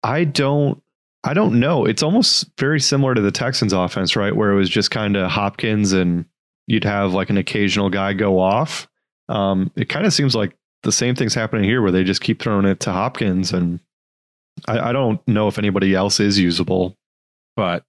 I 0.03 0.23
don't. 0.23 0.81
I 1.25 1.33
don't 1.33 1.59
know. 1.59 1.83
It's 1.85 2.01
almost 2.01 2.49
very 2.57 2.79
similar 2.79 3.13
to 3.13 3.19
the 3.19 3.31
Texans 3.31 3.73
offense, 3.73 4.15
right? 4.15 4.33
Where 4.33 4.51
it 4.51 4.55
was 4.55 4.69
just 4.69 4.89
kind 4.89 5.17
of 5.17 5.29
Hopkins 5.29 5.91
and 5.91 6.23
you'd 6.65 6.85
have 6.85 7.13
like 7.13 7.29
an 7.29 7.37
occasional 7.37 7.89
guy 7.89 8.13
go 8.13 8.39
off. 8.39 8.87
Um, 9.27 9.69
it 9.75 9.89
kind 9.89 10.05
of 10.05 10.13
seems 10.13 10.33
like 10.33 10.55
the 10.83 10.93
same 10.93 11.15
thing's 11.15 11.33
happening 11.33 11.65
here 11.65 11.81
where 11.81 11.91
they 11.91 12.05
just 12.05 12.21
keep 12.21 12.41
throwing 12.41 12.65
it 12.65 12.79
to 12.81 12.93
Hopkins 12.93 13.51
and 13.51 13.81
I, 14.65 14.89
I 14.89 14.91
don't 14.93 15.25
know 15.27 15.49
if 15.49 15.57
anybody 15.57 15.93
else 15.93 16.21
is 16.21 16.39
usable. 16.39 16.97
But 17.59 17.83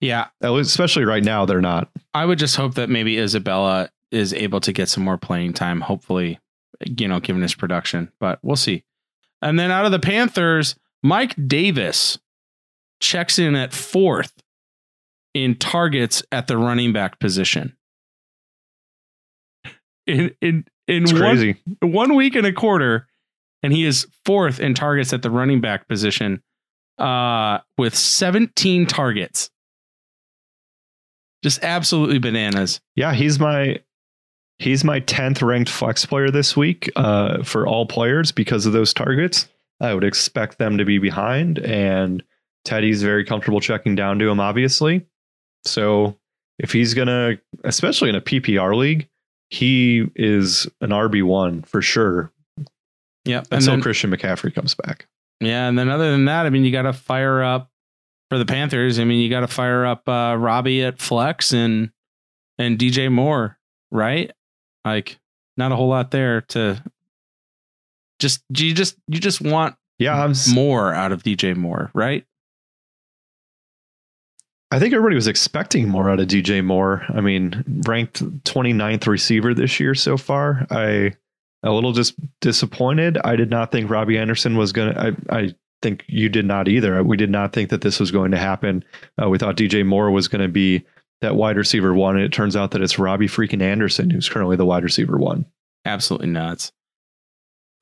yeah, 0.00 0.28
especially 0.42 1.04
right 1.04 1.24
now, 1.24 1.44
they're 1.44 1.60
not. 1.60 1.90
I 2.14 2.24
would 2.24 2.38
just 2.38 2.54
hope 2.54 2.74
that 2.74 2.88
maybe 2.88 3.18
Isabella 3.18 3.90
is 4.12 4.32
able 4.32 4.60
to 4.60 4.72
get 4.72 4.88
some 4.88 5.02
more 5.02 5.18
playing 5.18 5.54
time, 5.54 5.80
hopefully, 5.80 6.38
you 6.86 7.08
know, 7.08 7.18
given 7.18 7.42
his 7.42 7.52
production, 7.52 8.12
but 8.20 8.38
we'll 8.42 8.54
see. 8.54 8.84
And 9.42 9.58
then 9.58 9.72
out 9.72 9.86
of 9.86 9.90
the 9.90 9.98
Panthers, 9.98 10.76
Mike 11.02 11.34
Davis 11.48 12.16
checks 13.00 13.40
in 13.40 13.56
at 13.56 13.72
fourth 13.72 14.32
in 15.34 15.56
targets 15.56 16.22
at 16.30 16.46
the 16.46 16.56
running 16.56 16.92
back 16.92 17.18
position. 17.18 17.76
In 20.06 20.30
in 20.40 20.64
in 20.86 21.02
It's 21.02 21.12
one, 21.12 21.20
crazy. 21.20 21.56
one 21.80 22.14
week 22.14 22.36
and 22.36 22.46
a 22.46 22.52
quarter, 22.52 23.08
and 23.64 23.72
he 23.72 23.84
is 23.84 24.06
fourth 24.24 24.60
in 24.60 24.74
targets 24.74 25.12
at 25.12 25.22
the 25.22 25.30
running 25.30 25.60
back 25.60 25.88
position 25.88 26.40
uh, 26.98 27.58
with 27.76 27.94
17 27.94 28.86
targets. 28.86 29.50
Just 31.42 31.62
absolutely 31.62 32.18
bananas. 32.18 32.80
Yeah, 32.96 33.14
he's 33.14 33.38
my 33.38 33.80
he's 34.58 34.82
my 34.82 35.00
tenth 35.00 35.40
ranked 35.40 35.70
flex 35.70 36.04
player 36.04 36.30
this 36.30 36.56
week 36.56 36.90
uh, 36.96 37.44
for 37.44 37.66
all 37.66 37.86
players 37.86 38.32
because 38.32 38.66
of 38.66 38.72
those 38.72 38.92
targets. 38.92 39.48
I 39.80 39.94
would 39.94 40.02
expect 40.02 40.58
them 40.58 40.78
to 40.78 40.84
be 40.84 40.98
behind, 40.98 41.60
and 41.60 42.24
Teddy's 42.64 43.02
very 43.02 43.24
comfortable 43.24 43.60
checking 43.60 43.94
down 43.94 44.18
to 44.18 44.28
him, 44.28 44.40
obviously. 44.40 45.06
So 45.64 46.18
if 46.58 46.72
he's 46.72 46.94
gonna, 46.94 47.38
especially 47.62 48.08
in 48.08 48.16
a 48.16 48.20
PPR 48.20 48.76
league, 48.76 49.08
he 49.50 50.10
is 50.16 50.66
an 50.80 50.90
RB 50.90 51.22
one 51.22 51.62
for 51.62 51.80
sure 51.80 52.32
Yeah, 53.24 53.42
until 53.50 53.74
then, 53.74 53.80
Christian 53.80 54.10
McCaffrey 54.10 54.52
comes 54.52 54.74
back. 54.74 55.06
Yeah, 55.40 55.68
and 55.68 55.78
then 55.78 55.88
other 55.88 56.10
than 56.10 56.24
that, 56.26 56.46
I 56.46 56.50
mean, 56.50 56.64
you 56.64 56.72
got 56.72 56.82
to 56.82 56.92
fire 56.92 57.42
up 57.42 57.70
for 58.28 58.38
the 58.38 58.46
Panthers. 58.46 58.98
I 58.98 59.04
mean, 59.04 59.20
you 59.20 59.30
got 59.30 59.40
to 59.40 59.48
fire 59.48 59.86
up 59.86 60.08
uh, 60.08 60.36
Robbie 60.38 60.84
at 60.84 61.00
flex 61.00 61.52
and 61.52 61.90
and 62.58 62.78
DJ 62.78 63.10
Moore, 63.10 63.58
right? 63.90 64.32
Like, 64.84 65.18
not 65.56 65.72
a 65.72 65.76
whole 65.76 65.88
lot 65.88 66.10
there 66.10 66.40
to 66.42 66.82
just 68.18 68.42
do 68.52 68.66
you 68.66 68.74
just 68.74 68.96
you 69.06 69.20
just 69.20 69.40
want 69.40 69.76
Yeah, 69.98 70.22
I'm. 70.22 70.34
more 70.52 70.92
out 70.92 71.12
of 71.12 71.22
DJ 71.22 71.56
Moore, 71.56 71.90
right? 71.94 72.24
I 74.70 74.78
think 74.78 74.92
everybody 74.92 75.14
was 75.14 75.26
expecting 75.26 75.88
more 75.88 76.10
out 76.10 76.20
of 76.20 76.28
DJ 76.28 76.62
Moore. 76.62 77.02
I 77.08 77.22
mean, 77.22 77.64
ranked 77.86 78.22
29th 78.44 79.06
receiver 79.06 79.54
this 79.54 79.80
year 79.80 79.94
so 79.94 80.18
far. 80.18 80.66
I 80.70 81.14
a 81.62 81.72
little 81.72 81.92
just 81.92 82.14
disappointed. 82.40 83.18
I 83.24 83.36
did 83.36 83.50
not 83.50 83.72
think 83.72 83.90
Robbie 83.90 84.18
Anderson 84.18 84.56
was 84.56 84.72
going 84.72 84.94
to 84.94 85.16
I 85.30 85.54
think 85.82 86.04
you 86.06 86.28
did 86.28 86.44
not 86.44 86.68
either. 86.68 87.02
We 87.02 87.16
did 87.16 87.30
not 87.30 87.52
think 87.52 87.70
that 87.70 87.80
this 87.82 88.00
was 88.00 88.10
going 88.10 88.30
to 88.32 88.38
happen. 88.38 88.84
Uh, 89.20 89.28
we 89.28 89.38
thought 89.38 89.56
DJ 89.56 89.84
Moore 89.86 90.10
was 90.10 90.28
going 90.28 90.42
to 90.42 90.48
be 90.48 90.84
that 91.20 91.36
wide 91.36 91.56
receiver 91.56 91.94
one 91.94 92.16
and 92.16 92.24
it 92.24 92.32
turns 92.32 92.54
out 92.54 92.70
that 92.72 92.82
it's 92.82 92.98
Robbie 92.98 93.26
freaking 93.26 93.62
Anderson 93.62 94.10
who's 94.10 94.28
currently 94.28 94.56
the 94.56 94.66
wide 94.66 94.84
receiver 94.84 95.16
one. 95.18 95.46
absolutely 95.84 96.28
nuts. 96.28 96.72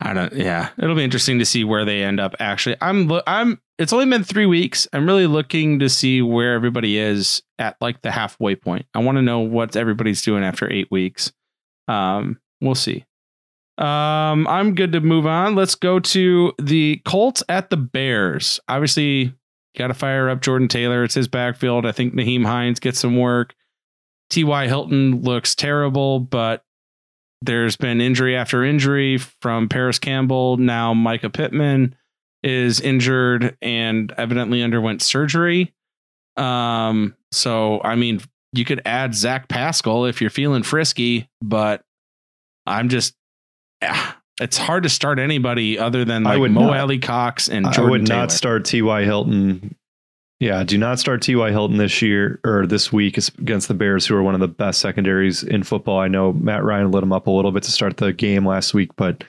I 0.01 0.13
don't. 0.13 0.33
Yeah, 0.35 0.71
it'll 0.79 0.95
be 0.95 1.05
interesting 1.05 1.39
to 1.39 1.47
see 1.47 1.65
where 1.65 1.85
they 1.85 2.03
end 2.03 2.21
up. 2.21 2.35
Actually, 2.39 2.77
I'm. 2.83 3.11
I'm. 3.27 3.61
It's 3.79 3.93
only 3.93 4.07
been 4.07 4.25
three 4.25 4.47
weeks. 4.47 4.87
I'm 4.93 5.07
really 5.07 5.27
looking 5.27 5.79
to 5.79 5.89
see 5.89 6.21
where 6.21 6.53
everybody 6.53 6.99
is 6.99 7.43
at 7.59 7.77
like 7.81 8.03
the 8.03 8.11
halfway 8.11 8.57
point. 8.57 8.87
I 8.95 8.99
want 8.99 9.17
to 9.17 9.23
know 9.23 9.41
what 9.41 9.75
everybody's 9.75 10.21
doing 10.23 10.45
after 10.45 10.71
eight 10.71 10.91
weeks. 10.91 11.33
Um, 11.89 12.39
we'll 12.61 12.75
see. 12.75 13.07
Um, 13.79 14.47
I'm 14.47 14.75
good 14.75 14.93
to 14.93 15.01
move 15.01 15.27
on. 15.27 15.55
Let's 15.55 15.75
go 15.75 16.01
to 16.01 16.53
the 16.59 17.03
Colts 17.05 17.43
at 17.49 17.71
the 17.71 17.77
Bears. 17.77 18.59
Obviously, 18.69 19.35
got 19.77 19.89
to 19.89 19.95
fire 19.95 20.31
up 20.31 20.41
Jordan 20.41 20.69
Taylor. 20.69 21.05
It's 21.05 21.15
his 21.15 21.29
backfield. 21.29 21.85
I 21.85 21.93
think 21.93 22.15
Nyheim 22.15 22.47
Hines 22.47 22.81
gets 22.81 22.99
some 22.99 23.17
work. 23.17 23.55
T.Y. 24.31 24.67
Hilton 24.67 25.23
looks 25.23 25.55
terrible, 25.55 26.21
but 26.21 26.65
there's 27.43 27.77
been 27.77 28.01
injury 28.01 28.35
after 28.35 28.65
injury 28.65 29.19
from 29.19 29.69
Parris 29.69 29.99
Campbell. 29.99 30.57
Now 30.57 30.95
Micah 30.95 31.31
Pittman 31.31 31.95
is 32.43 32.81
injured 32.81 33.57
and 33.61 34.13
evidently 34.17 34.63
underwent 34.63 35.03
surgery. 35.03 35.75
Um, 36.37 37.15
so 37.31 37.81
I 37.83 37.95
mean, 37.95 38.21
you 38.53 38.65
could 38.65 38.83
add 38.85 39.15
Zach 39.15 39.49
Pascal 39.49 40.07
if 40.07 40.21
you're 40.21 40.31
feeling 40.31 40.63
frisky, 40.63 41.29
but 41.43 41.85
I'm 42.67 42.89
just 42.89 43.15
it's 44.41 44.57
hard 44.59 44.83
to 44.85 44.89
start 44.89 45.19
anybody 45.19 45.79
other 45.79 46.05
than 46.05 46.27
I 46.27 46.31
like 46.33 46.41
would 46.41 46.53
Mo 46.53 46.69
not- 46.69 46.77
Alie-Cox 46.79 47.49
and 47.49 47.67
I 47.67 47.73
Jordan 47.73 47.91
would 47.91 48.07
Taylor. 48.07 48.21
not 48.21 48.33
start 48.33 48.65
T.Y. 48.65 49.05
Hilton. 49.05 49.75
Yeah, 50.39 50.65
do 50.65 50.77
not 50.77 50.99
start 50.99 51.23
T.Y. 51.23 51.51
Hilton 51.51 51.79
this 51.79 52.03
year 52.03 52.41
or 52.45 52.67
this 52.67 52.93
week 52.93 53.17
against 53.39 53.69
the 53.69 53.75
Bears, 53.75 54.05
who 54.07 54.15
are 54.15 54.23
one 54.23 54.35
of 54.35 54.41
the 54.41 54.49
best 54.49 54.81
secondaries 54.81 55.43
in 55.43 55.63
football. 55.63 55.99
I 55.99 56.09
know 56.09 56.35
Matt 56.35 56.63
Ryan 56.63 56.91
lit 56.91 57.03
him 57.03 57.13
up 57.13 57.27
a 57.27 57.31
little 57.31 57.53
bit 57.53 57.63
to 57.63 57.71
start 57.73 57.97
the 57.97 58.13
game 58.13 58.47
last 58.47 58.75
week, 58.75 58.91
but 58.97 59.25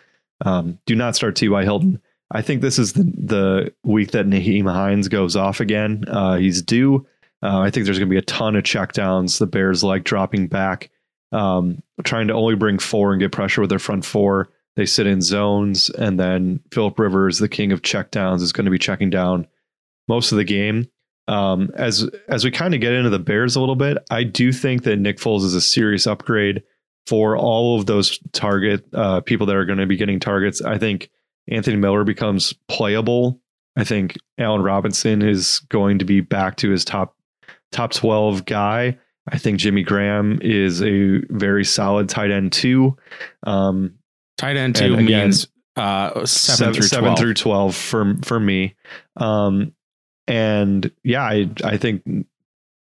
um, 0.46 0.80
do 0.86 0.96
not 0.96 1.16
start 1.16 1.38
T.Y. 1.38 1.64
Hilton. 1.64 2.02
I 2.30 2.42
think 2.42 2.62
this 2.62 2.78
is 2.78 2.92
the, 2.92 3.04
the 3.04 3.74
week 3.86 4.12
that 4.12 4.26
Nyheim 4.28 4.70
Hines 4.70 5.08
goes 5.08 5.38
off 5.38 5.62
again. 5.62 6.04
Uh, 6.10 6.36
he's 6.36 6.62
due. 6.62 7.08
Uh, 7.42 7.60
I 7.60 7.70
think 7.70 7.86
there's 7.86 8.00
going 8.00 8.10
to 8.10 8.14
be 8.14 8.18
a 8.18 8.22
ton 8.24 8.58
of 8.58 8.64
checkdowns. 8.64 9.40
The 9.40 9.48
Bears 9.48 9.86
like 9.86 10.04
dropping 10.04 10.48
back, 10.48 10.90
um, 11.32 11.82
trying 12.04 12.28
to 12.28 12.34
only 12.34 12.56
bring 12.56 12.80
four 12.80 13.12
and 13.12 13.20
get 13.20 13.32
pressure 13.32 13.62
with 13.62 13.70
their 13.70 13.80
front 13.80 14.06
four. 14.06 14.50
They 14.76 14.86
sit 14.86 15.08
in 15.08 15.22
zones, 15.22 15.90
and 15.90 16.20
then 16.20 16.60
Philip 16.72 17.00
Rivers, 17.00 17.40
the 17.40 17.50
king 17.50 17.72
of 17.72 17.82
checkdowns, 17.82 18.42
is 18.42 18.52
going 18.52 18.66
to 18.66 18.72
be 18.72 18.78
checking 18.78 19.10
down 19.10 19.48
most 20.08 20.32
of 20.32 20.38
the 20.38 20.44
game. 20.44 20.88
Um, 21.28 21.72
as 21.76 22.10
as 22.30 22.46
we 22.46 22.52
kind 22.52 22.74
of 22.74 22.80
get 22.80 22.94
into 22.94 23.10
the 23.10 23.20
Bears 23.20 23.56
a 23.56 23.60
little 23.60 23.76
bit, 23.76 23.98
I 24.12 24.24
do 24.24 24.54
think 24.54 24.84
that 24.84 24.98
Nick 24.98 25.18
Foles 25.18 25.44
is 25.44 25.56
a 25.56 25.62
serious 25.62 26.08
upgrade 26.08 26.64
for 27.06 27.36
all 27.36 27.80
of 27.80 27.86
those 27.86 28.20
target 28.34 28.86
uh, 28.94 29.22
people 29.22 29.48
that 29.48 29.56
are 29.56 29.66
going 29.66 29.80
to 29.80 29.86
be 29.88 29.98
getting 29.98 30.20
targets. 30.20 30.62
I 30.62 30.78
think 30.78 31.10
Anthony 31.50 31.78
Miller 31.78 32.04
becomes 32.04 32.54
playable. 32.68 33.42
I 33.76 33.84
think 33.84 34.18
Allen 34.38 34.62
Robinson 34.62 35.22
is 35.22 35.60
going 35.70 36.00
to 36.00 36.06
be 36.06 36.22
back 36.22 36.58
to 36.58 36.70
his 36.70 36.86
top 36.86 37.16
top 37.72 37.92
twelve 37.94 38.46
guy. 38.46 38.98
I 39.28 39.38
think 39.38 39.60
Jimmy 39.60 39.84
Graham 39.84 40.40
is 40.42 40.82
a 40.82 41.20
very 41.30 41.66
solid 41.66 42.10
tight 42.10 42.32
end 42.32 42.52
too. 42.52 42.98
Um, 43.44 43.96
Tight 44.38 44.56
end 44.56 44.76
two 44.76 44.94
again, 44.94 45.06
means 45.06 45.48
uh 45.76 46.26
seven, 46.26 46.74
through 46.74 46.84
seven 46.84 47.06
12. 47.06 47.20
through 47.20 47.34
twelve 47.34 47.76
for 47.76 48.16
for 48.24 48.40
me. 48.40 48.76
Um, 49.16 49.74
and 50.28 50.92
yeah, 51.04 51.24
I 51.24 51.50
I 51.64 51.78
think 51.78 52.04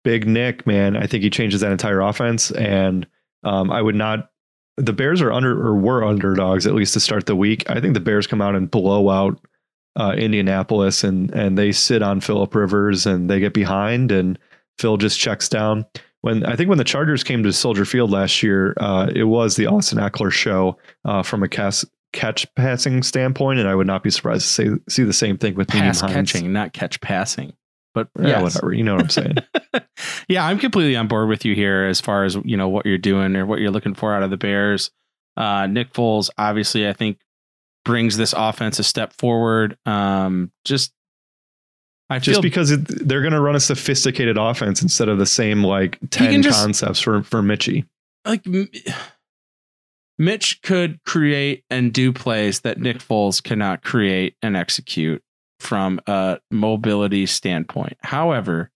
Big 0.03 0.27
Nick, 0.27 0.67
man, 0.67 0.95
I 0.95 1.07
think 1.07 1.23
he 1.23 1.29
changes 1.29 1.61
that 1.61 1.71
entire 1.71 2.01
offense. 2.01 2.51
And 2.51 3.07
um, 3.43 3.71
I 3.71 3.81
would 3.81 3.95
not. 3.95 4.29
The 4.77 4.93
Bears 4.93 5.21
are 5.21 5.31
under 5.31 5.51
or 5.51 5.75
were 5.75 6.03
underdogs 6.03 6.65
at 6.65 6.73
least 6.73 6.93
to 6.93 6.99
start 6.99 7.25
the 7.25 7.35
week. 7.35 7.69
I 7.69 7.79
think 7.79 7.93
the 7.93 7.99
Bears 7.99 8.27
come 8.27 8.41
out 8.41 8.55
and 8.55 8.71
blow 8.71 9.09
out 9.09 9.39
uh, 9.95 10.13
Indianapolis, 10.17 11.03
and 11.03 11.31
and 11.31 11.57
they 11.57 11.71
sit 11.71 12.01
on 12.01 12.21
Philip 12.21 12.53
Rivers 12.55 13.05
and 13.05 13.29
they 13.29 13.39
get 13.39 13.53
behind, 13.53 14.11
and 14.11 14.39
Phil 14.79 14.97
just 14.97 15.19
checks 15.19 15.47
down. 15.47 15.85
When 16.23 16.45
I 16.45 16.55
think 16.55 16.69
when 16.69 16.77
the 16.77 16.85
Chargers 16.85 17.21
came 17.21 17.43
to 17.43 17.51
Soldier 17.51 17.83
Field 17.83 18.09
last 18.09 18.41
year, 18.41 18.73
uh, 18.77 19.11
it 19.13 19.25
was 19.25 19.57
the 19.57 19.67
Austin 19.67 19.97
Ekeler 19.99 20.31
show 20.31 20.77
uh, 21.03 21.21
from 21.21 21.43
a 21.43 21.49
cast, 21.49 21.83
catch 22.13 22.47
passing 22.55 23.03
standpoint, 23.03 23.59
and 23.59 23.67
I 23.67 23.75
would 23.75 23.87
not 23.87 24.03
be 24.03 24.09
surprised 24.09 24.43
to 24.43 24.47
say, 24.47 24.69
see 24.87 25.03
the 25.03 25.11
same 25.11 25.37
thing 25.37 25.55
with 25.55 25.67
Pass 25.67 25.99
Hines. 25.99 26.13
catching, 26.13 26.53
not 26.53 26.71
catch 26.71 27.01
passing. 27.01 27.51
But 27.93 28.07
Yeah, 28.17 28.27
yes. 28.27 28.41
whatever. 28.41 28.71
You 28.73 28.83
know 28.83 28.95
what 28.95 29.03
I'm 29.03 29.09
saying. 29.09 29.35
yeah, 30.29 30.45
I'm 30.45 30.59
completely 30.59 30.95
on 30.95 31.09
board 31.09 31.27
with 31.27 31.43
you 31.43 31.55
here 31.55 31.83
as 31.83 31.99
far 31.99 32.23
as 32.23 32.37
you 32.45 32.55
know 32.55 32.69
what 32.69 32.85
you're 32.85 32.97
doing 32.97 33.35
or 33.35 33.45
what 33.45 33.59
you're 33.59 33.69
looking 33.69 33.93
for 33.93 34.15
out 34.15 34.23
of 34.23 34.29
the 34.29 34.37
Bears. 34.37 34.91
Uh, 35.35 35.67
Nick 35.67 35.91
Foles, 35.91 36.29
obviously, 36.37 36.87
I 36.87 36.93
think 36.93 37.19
brings 37.83 38.15
this 38.15 38.33
offense 38.35 38.79
a 38.79 38.83
step 38.83 39.11
forward. 39.11 39.77
Um, 39.85 40.53
just 40.63 40.93
I 42.09 42.19
Just 42.19 42.41
because 42.41 42.69
it, 42.69 43.07
they're 43.07 43.21
going 43.21 43.33
to 43.33 43.41
run 43.41 43.55
a 43.55 43.59
sophisticated 43.59 44.37
offense 44.37 44.81
instead 44.81 45.09
of 45.09 45.17
the 45.17 45.25
same 45.25 45.63
like 45.63 45.97
ten 46.11 46.41
just- 46.41 46.61
concepts 46.61 46.99
for 46.99 47.23
for 47.23 47.41
Mitchie. 47.41 47.85
like 48.25 48.45
Mitch 50.19 50.61
could 50.61 51.03
create 51.05 51.63
and 51.69 51.91
do 51.91 52.13
plays 52.13 52.61
that 52.61 52.77
Nick 52.77 52.97
Foles 52.99 53.41
cannot 53.41 53.83
create 53.83 54.35
and 54.41 54.55
execute 54.55 55.23
from 55.59 55.99
a 56.05 56.39
mobility 56.51 57.25
standpoint. 57.25 57.97
However, 58.01 58.69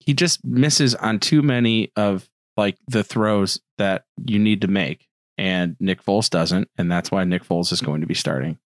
he 0.00 0.12
just 0.12 0.44
misses 0.44 0.94
on 0.96 1.20
too 1.20 1.42
many 1.42 1.92
of 1.94 2.28
like 2.56 2.78
the 2.88 3.04
throws 3.04 3.60
that 3.78 4.04
you 4.24 4.38
need 4.38 4.62
to 4.62 4.66
make 4.68 5.06
and 5.38 5.76
Nick 5.78 6.02
Foles 6.02 6.28
doesn't 6.28 6.68
and 6.76 6.90
that's 6.90 7.10
why 7.10 7.22
Nick 7.24 7.44
Foles 7.44 7.72
is 7.72 7.80
going 7.80 8.00
to 8.00 8.06
be 8.06 8.14
starting. 8.14 8.58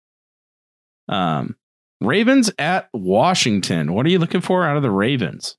Um 1.09 1.57
Ravens 2.07 2.50
at 2.59 2.88
Washington. 2.92 3.92
What 3.94 4.07
are 4.07 4.11
you 4.11 4.18
looking 4.18 4.40
for 4.40 4.66
out 4.66 4.76
of 4.76 4.82
the 4.82 4.90
Ravens? 4.90 5.57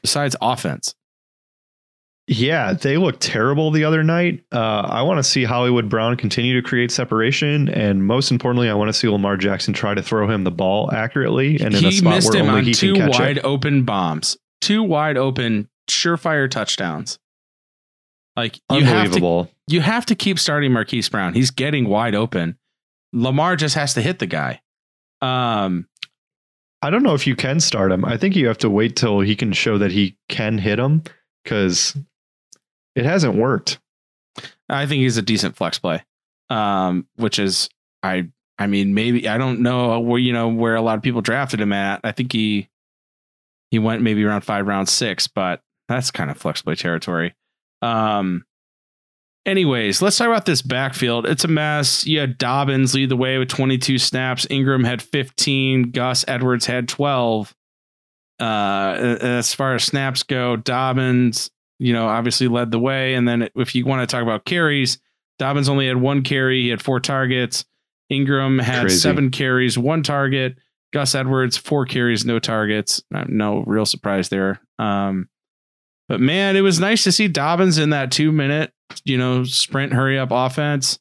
Besides 0.00 0.36
offense. 0.40 0.94
Yeah, 2.28 2.72
they 2.72 2.96
looked 2.98 3.20
terrible 3.20 3.72
the 3.72 3.84
other 3.84 4.02
night. 4.04 4.44
Uh, 4.52 4.58
I 4.88 5.02
want 5.02 5.18
to 5.18 5.24
see 5.24 5.42
Hollywood 5.44 5.88
Brown 5.88 6.16
continue 6.16 6.54
to 6.60 6.66
create 6.66 6.92
separation, 6.92 7.68
and 7.68 8.06
most 8.06 8.30
importantly, 8.30 8.70
I 8.70 8.74
want 8.74 8.88
to 8.88 8.92
see 8.92 9.08
Lamar 9.08 9.36
Jackson 9.36 9.74
try 9.74 9.92
to 9.94 10.02
throw 10.02 10.30
him 10.30 10.44
the 10.44 10.52
ball 10.52 10.90
accurately 10.92 11.56
and 11.56 11.74
in 11.74 11.84
a 11.84 11.88
he 11.90 11.92
spot 11.92 12.14
missed 12.14 12.30
where 12.32 12.42
him 12.42 12.48
only 12.48 12.60
on 12.60 12.64
he 12.66 12.74
two 12.74 12.94
can 12.94 13.10
catch 13.10 13.18
wide 13.18 13.38
it. 13.38 13.44
open 13.44 13.84
bombs, 13.84 14.38
two 14.60 14.84
wide 14.84 15.16
open, 15.16 15.68
surefire 15.90 16.48
touchdowns. 16.48 17.18
Like 18.36 18.60
you 18.70 18.84
have 18.84 18.86
to, 18.86 18.98
Unbelievable. 19.00 19.50
you 19.66 19.80
have 19.80 20.06
to 20.06 20.14
keep 20.14 20.38
starting 20.38 20.72
Marquise 20.72 21.08
Brown. 21.08 21.34
He's 21.34 21.50
getting 21.50 21.88
wide 21.88 22.14
open. 22.14 22.56
Lamar 23.12 23.56
just 23.56 23.74
has 23.74 23.94
to 23.94 24.00
hit 24.00 24.20
the 24.20 24.26
guy. 24.26 24.60
Um, 25.22 25.86
I 26.82 26.90
don't 26.90 27.04
know 27.04 27.14
if 27.14 27.26
you 27.26 27.36
can 27.36 27.60
start 27.60 27.92
him. 27.92 28.04
I 28.04 28.16
think 28.16 28.34
you 28.34 28.48
have 28.48 28.58
to 28.58 28.70
wait 28.70 28.96
till 28.96 29.20
he 29.20 29.36
can 29.36 29.52
show 29.52 29.78
that 29.78 29.92
he 29.92 30.18
can 30.28 30.58
hit 30.58 30.78
him 30.80 31.04
because 31.44 31.96
it 32.96 33.04
hasn't 33.04 33.36
worked. 33.36 33.78
I 34.68 34.86
think 34.86 35.00
he's 35.00 35.16
a 35.16 35.22
decent 35.22 35.56
flex 35.56 35.78
play. 35.78 36.02
Um, 36.50 37.06
which 37.16 37.38
is 37.38 37.70
I 38.02 38.28
I 38.58 38.66
mean 38.66 38.94
maybe 38.94 39.28
I 39.28 39.38
don't 39.38 39.60
know 39.60 39.98
where 40.00 40.18
you 40.18 40.32
know 40.32 40.48
where 40.48 40.74
a 40.74 40.82
lot 40.82 40.96
of 40.96 41.02
people 41.02 41.20
drafted 41.20 41.60
him 41.60 41.72
at. 41.72 42.00
I 42.04 42.12
think 42.12 42.32
he 42.32 42.68
he 43.70 43.78
went 43.78 44.02
maybe 44.02 44.22
around 44.24 44.42
five, 44.42 44.66
round 44.66 44.88
six, 44.88 45.26
but 45.28 45.62
that's 45.88 46.10
kind 46.10 46.30
of 46.30 46.36
flex 46.36 46.60
play 46.62 46.74
territory. 46.74 47.34
Um 47.80 48.44
anyways, 49.46 50.00
let's 50.02 50.16
talk 50.18 50.28
about 50.28 50.46
this 50.46 50.62
backfield. 50.62 51.26
It's 51.26 51.44
a 51.44 51.48
mess. 51.48 52.06
You 52.06 52.20
had 52.20 52.38
Dobbins 52.38 52.94
lead 52.94 53.08
the 53.08 53.16
way 53.16 53.38
with 53.38 53.48
22 53.48 53.98
snaps. 53.98 54.46
Ingram 54.50 54.84
had 54.84 55.02
15. 55.02 55.90
Gus 55.90 56.24
Edwards 56.28 56.66
had 56.66 56.88
12. 56.88 57.54
Uh 58.40 59.16
as 59.20 59.54
far 59.54 59.74
as 59.74 59.84
snaps 59.84 60.22
go, 60.22 60.56
Dobbins 60.56 61.50
you 61.78 61.92
know, 61.92 62.06
obviously 62.06 62.46
led 62.46 62.70
the 62.70 62.78
way. 62.78 63.14
And 63.14 63.26
then 63.26 63.48
if 63.56 63.74
you 63.74 63.84
want 63.84 64.08
to 64.08 64.12
talk 64.12 64.22
about 64.22 64.44
carries, 64.44 64.98
Dobbins 65.40 65.68
only 65.68 65.88
had 65.88 65.96
one 65.96 66.22
carry. 66.22 66.62
He 66.62 66.68
had 66.68 66.80
four 66.80 67.00
targets. 67.00 67.64
Ingram 68.08 68.60
had 68.60 68.82
Crazy. 68.82 68.98
seven 68.98 69.30
carries, 69.30 69.76
one 69.76 70.04
target. 70.04 70.56
Gus 70.92 71.14
Edwards, 71.16 71.56
four 71.56 71.84
carries, 71.86 72.24
no 72.24 72.38
targets. 72.38 73.02
Uh, 73.12 73.24
No 73.26 73.64
real 73.66 73.84
surprise 73.86 74.28
there. 74.28 74.60
Um, 74.78 75.28
but 76.08 76.20
man, 76.20 76.54
it 76.54 76.60
was 76.60 76.78
nice 76.78 77.02
to 77.04 77.10
see 77.12 77.26
Dobbins 77.26 77.78
in 77.78 77.90
that 77.90 78.12
two 78.12 78.30
minute, 78.30 78.72
you 79.04 79.16
know, 79.18 79.44
sprint 79.44 79.92
hurry 79.92 80.18
up 80.18 80.30
offense. 80.30 80.98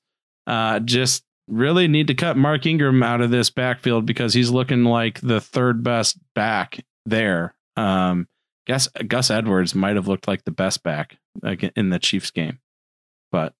Uh, 0.48 0.80
just 0.80 1.24
really 1.48 1.88
need 1.88 2.08
to 2.08 2.14
cut 2.16 2.38
Mark 2.38 2.66
Ingram 2.66 3.04
out 3.04 3.22
of 3.22 3.30
this 3.32 3.50
backfield 3.50 4.06
because 4.06 4.34
he's 4.34 4.50
looking 4.50 4.84
like 4.86 5.20
the 5.22 5.42
third 5.42 5.84
best 5.84 6.18
back 6.34 6.84
there. 7.06 7.54
Um, 7.76 8.28
guess 8.68 8.88
Gus 9.08 9.30
Edwards 9.32 9.76
might 9.76 9.96
have 9.96 10.08
looked 10.08 10.28
like 10.28 10.44
the 10.44 10.52
best 10.52 10.84
back 10.84 11.18
in 11.76 11.90
the 11.90 12.00
Chiefs 12.00 12.32
game, 12.32 12.60
but 13.32 13.54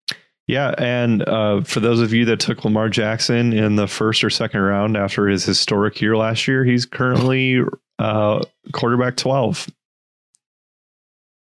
Yeah, 0.48 0.74
and 0.78 1.28
uh, 1.30 1.62
for 1.62 1.80
those 1.80 2.02
of 2.02 2.14
you 2.14 2.26
that 2.26 2.40
took 2.40 2.66
Lamar 2.66 2.90
Jackson 2.90 3.54
in 3.54 3.78
the 3.78 3.88
first 3.88 4.24
or 4.24 4.30
second 4.30 4.60
round 4.62 4.98
after 4.98 5.28
his 5.28 5.46
historic 5.46 6.02
year 6.02 6.18
last 6.18 6.48
year, 6.48 6.66
he's 6.66 6.86
currently 6.86 7.62
uh, 8.00 8.44
quarterback 8.74 9.16
twelve. 9.16 9.68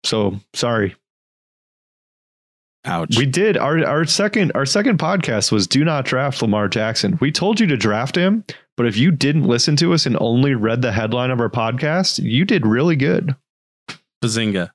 So 0.05 0.39
sorry, 0.53 0.95
ouch. 2.85 3.17
we 3.19 3.27
did 3.27 3.57
our 3.57 3.85
our 3.85 4.05
second 4.05 4.53
our 4.55 4.67
second 4.67 4.99
podcast 4.99 5.53
was 5.53 5.67
do 5.67 5.85
not 5.85 6.05
draft 6.05 6.43
Lamar 6.43 6.69
Jackson. 6.69 7.19
We 7.21 7.33
told 7.33 7.61
you 7.61 7.67
to 7.67 7.77
draft 7.77 8.17
him, 8.17 8.45
but 8.77 8.87
if 8.87 8.97
you 8.97 9.11
didn't 9.11 9.45
listen 9.45 9.77
to 9.77 9.93
us 9.93 10.07
and 10.07 10.17
only 10.21 10.55
read 10.55 10.83
the 10.83 10.93
headline 10.93 11.31
of 11.31 11.41
our 11.41 11.51
podcast, 11.51 12.23
you 12.23 12.45
did 12.45 12.67
really 12.67 12.97
good. 12.97 13.35
Bazinga. 14.23 14.71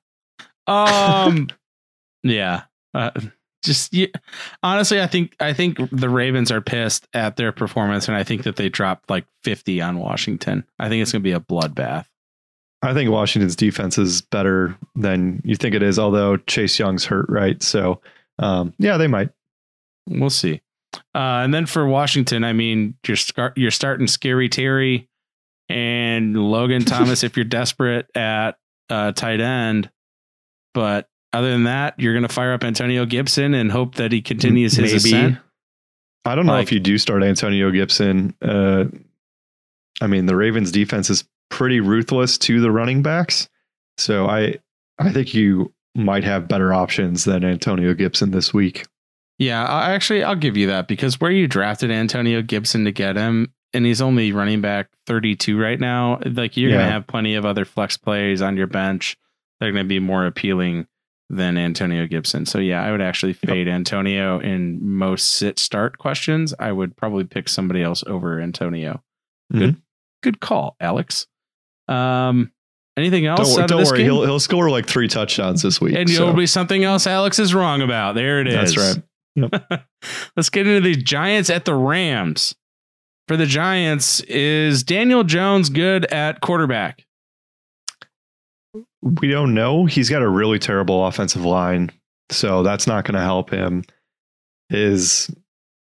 Um, 0.66 1.48
yeah. 2.22 2.62
Uh, 2.94 3.10
just 3.62 3.92
yeah, 3.92 4.06
honestly, 4.62 5.00
I 5.00 5.06
think 5.06 5.36
I 5.38 5.52
think 5.52 5.78
the 5.90 6.08
Ravens 6.08 6.50
are 6.50 6.60
pissed 6.60 7.06
at 7.12 7.36
their 7.36 7.52
performance, 7.52 8.08
and 8.08 8.16
I 8.16 8.24
think 8.24 8.44
that 8.44 8.56
they 8.56 8.68
dropped 8.68 9.10
like 9.10 9.26
fifty 9.42 9.80
on 9.80 9.98
Washington. 9.98 10.64
I 10.78 10.88
think 10.88 11.02
it's 11.02 11.12
going 11.12 11.22
to 11.22 11.24
be 11.24 11.32
a 11.32 11.40
bloodbath. 11.40 12.06
I 12.82 12.94
think 12.94 13.10
Washington's 13.10 13.56
defense 13.56 13.98
is 13.98 14.22
better 14.22 14.76
than 14.94 15.42
you 15.44 15.54
think 15.54 15.74
it 15.74 15.82
is, 15.82 15.98
although 15.98 16.36
Chase 16.38 16.78
Young's 16.78 17.04
hurt, 17.04 17.26
right? 17.28 17.62
So, 17.62 18.00
um, 18.38 18.72
yeah, 18.78 18.96
they 18.96 19.06
might. 19.06 19.28
We'll 20.08 20.30
see. 20.30 20.62
Uh, 21.14 21.44
and 21.44 21.52
then 21.54 21.66
for 21.66 21.86
Washington, 21.86 22.42
I 22.42 22.52
mean, 22.52 22.94
you're 23.06 23.16
scar- 23.16 23.52
you're 23.54 23.70
starting 23.70 24.06
Scary 24.06 24.48
Terry 24.48 25.08
and 25.68 26.34
Logan 26.36 26.84
Thomas 26.86 27.22
if 27.22 27.36
you're 27.36 27.44
desperate 27.44 28.10
at 28.16 28.56
uh, 28.88 29.12
tight 29.12 29.40
end, 29.40 29.90
but 30.74 31.08
other 31.32 31.50
than 31.50 31.64
that, 31.64 31.94
you're 32.00 32.12
going 32.14 32.26
to 32.26 32.32
fire 32.34 32.52
up 32.52 32.64
Antonio 32.64 33.04
Gibson 33.06 33.54
and 33.54 33.70
hope 33.70 33.96
that 33.96 34.10
he 34.10 34.20
continues 34.22 34.72
his 34.72 35.04
Maybe. 35.04 35.16
ascent. 35.16 35.38
I 36.24 36.34
don't 36.34 36.46
know 36.46 36.54
Like- 36.54 36.64
if 36.64 36.72
you 36.72 36.80
do 36.80 36.98
start 36.98 37.22
Antonio 37.22 37.70
Gibson. 37.70 38.34
Uh, 38.42 38.86
I 40.00 40.06
mean, 40.06 40.26
the 40.26 40.34
Ravens 40.34 40.72
defense 40.72 41.08
is 41.10 41.24
pretty 41.50 41.80
ruthless 41.80 42.38
to 42.38 42.60
the 42.60 42.70
running 42.70 43.02
backs. 43.02 43.48
So 43.98 44.26
I 44.26 44.56
I 44.98 45.12
think 45.12 45.34
you 45.34 45.72
might 45.94 46.24
have 46.24 46.48
better 46.48 46.72
options 46.72 47.24
than 47.24 47.44
Antonio 47.44 47.92
Gibson 47.94 48.30
this 48.30 48.54
week. 48.54 48.86
Yeah, 49.38 49.64
I 49.64 49.92
actually 49.92 50.22
I'll 50.22 50.34
give 50.36 50.56
you 50.56 50.68
that 50.68 50.88
because 50.88 51.20
where 51.20 51.30
you 51.30 51.46
drafted 51.48 51.90
Antonio 51.90 52.42
Gibson 52.42 52.84
to 52.84 52.92
get 52.92 53.16
him, 53.16 53.52
and 53.72 53.84
he's 53.86 54.00
only 54.02 54.32
running 54.32 54.60
back 54.60 54.88
32 55.06 55.58
right 55.58 55.80
now. 55.80 56.20
Like 56.24 56.56
you're 56.56 56.70
Yeah. 56.70 56.78
gonna 56.78 56.90
have 56.92 57.06
plenty 57.06 57.34
of 57.34 57.44
other 57.44 57.64
flex 57.64 57.96
plays 57.96 58.42
on 58.42 58.56
your 58.56 58.66
bench. 58.66 59.16
They're 59.58 59.72
gonna 59.72 59.84
be 59.84 59.98
more 60.00 60.26
appealing 60.26 60.86
than 61.32 61.56
Antonio 61.56 62.06
Gibson. 62.06 62.44
So 62.44 62.58
yeah, 62.58 62.82
I 62.82 62.90
would 62.90 63.00
actually 63.00 63.32
fade 63.34 63.68
Antonio 63.68 64.40
in 64.40 64.78
most 64.84 65.28
sit 65.28 65.58
start 65.58 65.96
questions. 65.98 66.52
I 66.58 66.72
would 66.72 66.96
probably 66.96 67.24
pick 67.24 67.48
somebody 67.48 67.82
else 67.82 68.02
over 68.06 68.40
Antonio. 68.40 69.02
Good, 69.52 69.60
Mm-hmm. 69.62 69.78
good 70.22 70.40
call, 70.40 70.76
Alex. 70.80 71.26
Um, 71.90 72.52
anything 72.96 73.26
else? 73.26 73.54
Don't, 73.54 73.62
out 73.62 73.68
don't 73.68 73.80
of 73.80 73.84
this 73.84 73.90
worry, 73.90 73.98
game? 73.98 74.06
he'll 74.06 74.24
he'll 74.24 74.40
score 74.40 74.70
like 74.70 74.86
three 74.86 75.08
touchdowns 75.08 75.62
this 75.62 75.80
week. 75.80 75.96
and 75.96 76.08
so 76.08 76.18
there'll 76.18 76.34
be 76.36 76.46
something 76.46 76.84
else 76.84 77.06
Alex 77.06 77.38
is 77.38 77.54
wrong 77.54 77.82
about. 77.82 78.14
There 78.14 78.40
it 78.40 78.48
is. 78.48 78.74
that's 78.74 78.76
right. 78.76 79.04
Let's 80.36 80.50
get 80.50 80.66
into 80.66 80.80
the 80.80 80.96
Giants 80.96 81.50
at 81.50 81.64
the 81.64 81.74
Rams. 81.74 82.54
For 83.28 83.36
the 83.36 83.46
Giants, 83.46 84.20
is 84.22 84.82
Daniel 84.82 85.22
Jones 85.22 85.68
good 85.68 86.04
at 86.06 86.40
quarterback? 86.40 87.04
We 89.02 89.28
don't 89.28 89.54
know. 89.54 89.86
He's 89.86 90.10
got 90.10 90.22
a 90.22 90.28
really 90.28 90.58
terrible 90.58 91.06
offensive 91.06 91.44
line, 91.44 91.92
so 92.30 92.64
that's 92.64 92.88
not 92.88 93.04
going 93.04 93.14
to 93.14 93.20
help 93.20 93.50
him. 93.50 93.84
His, 94.68 95.30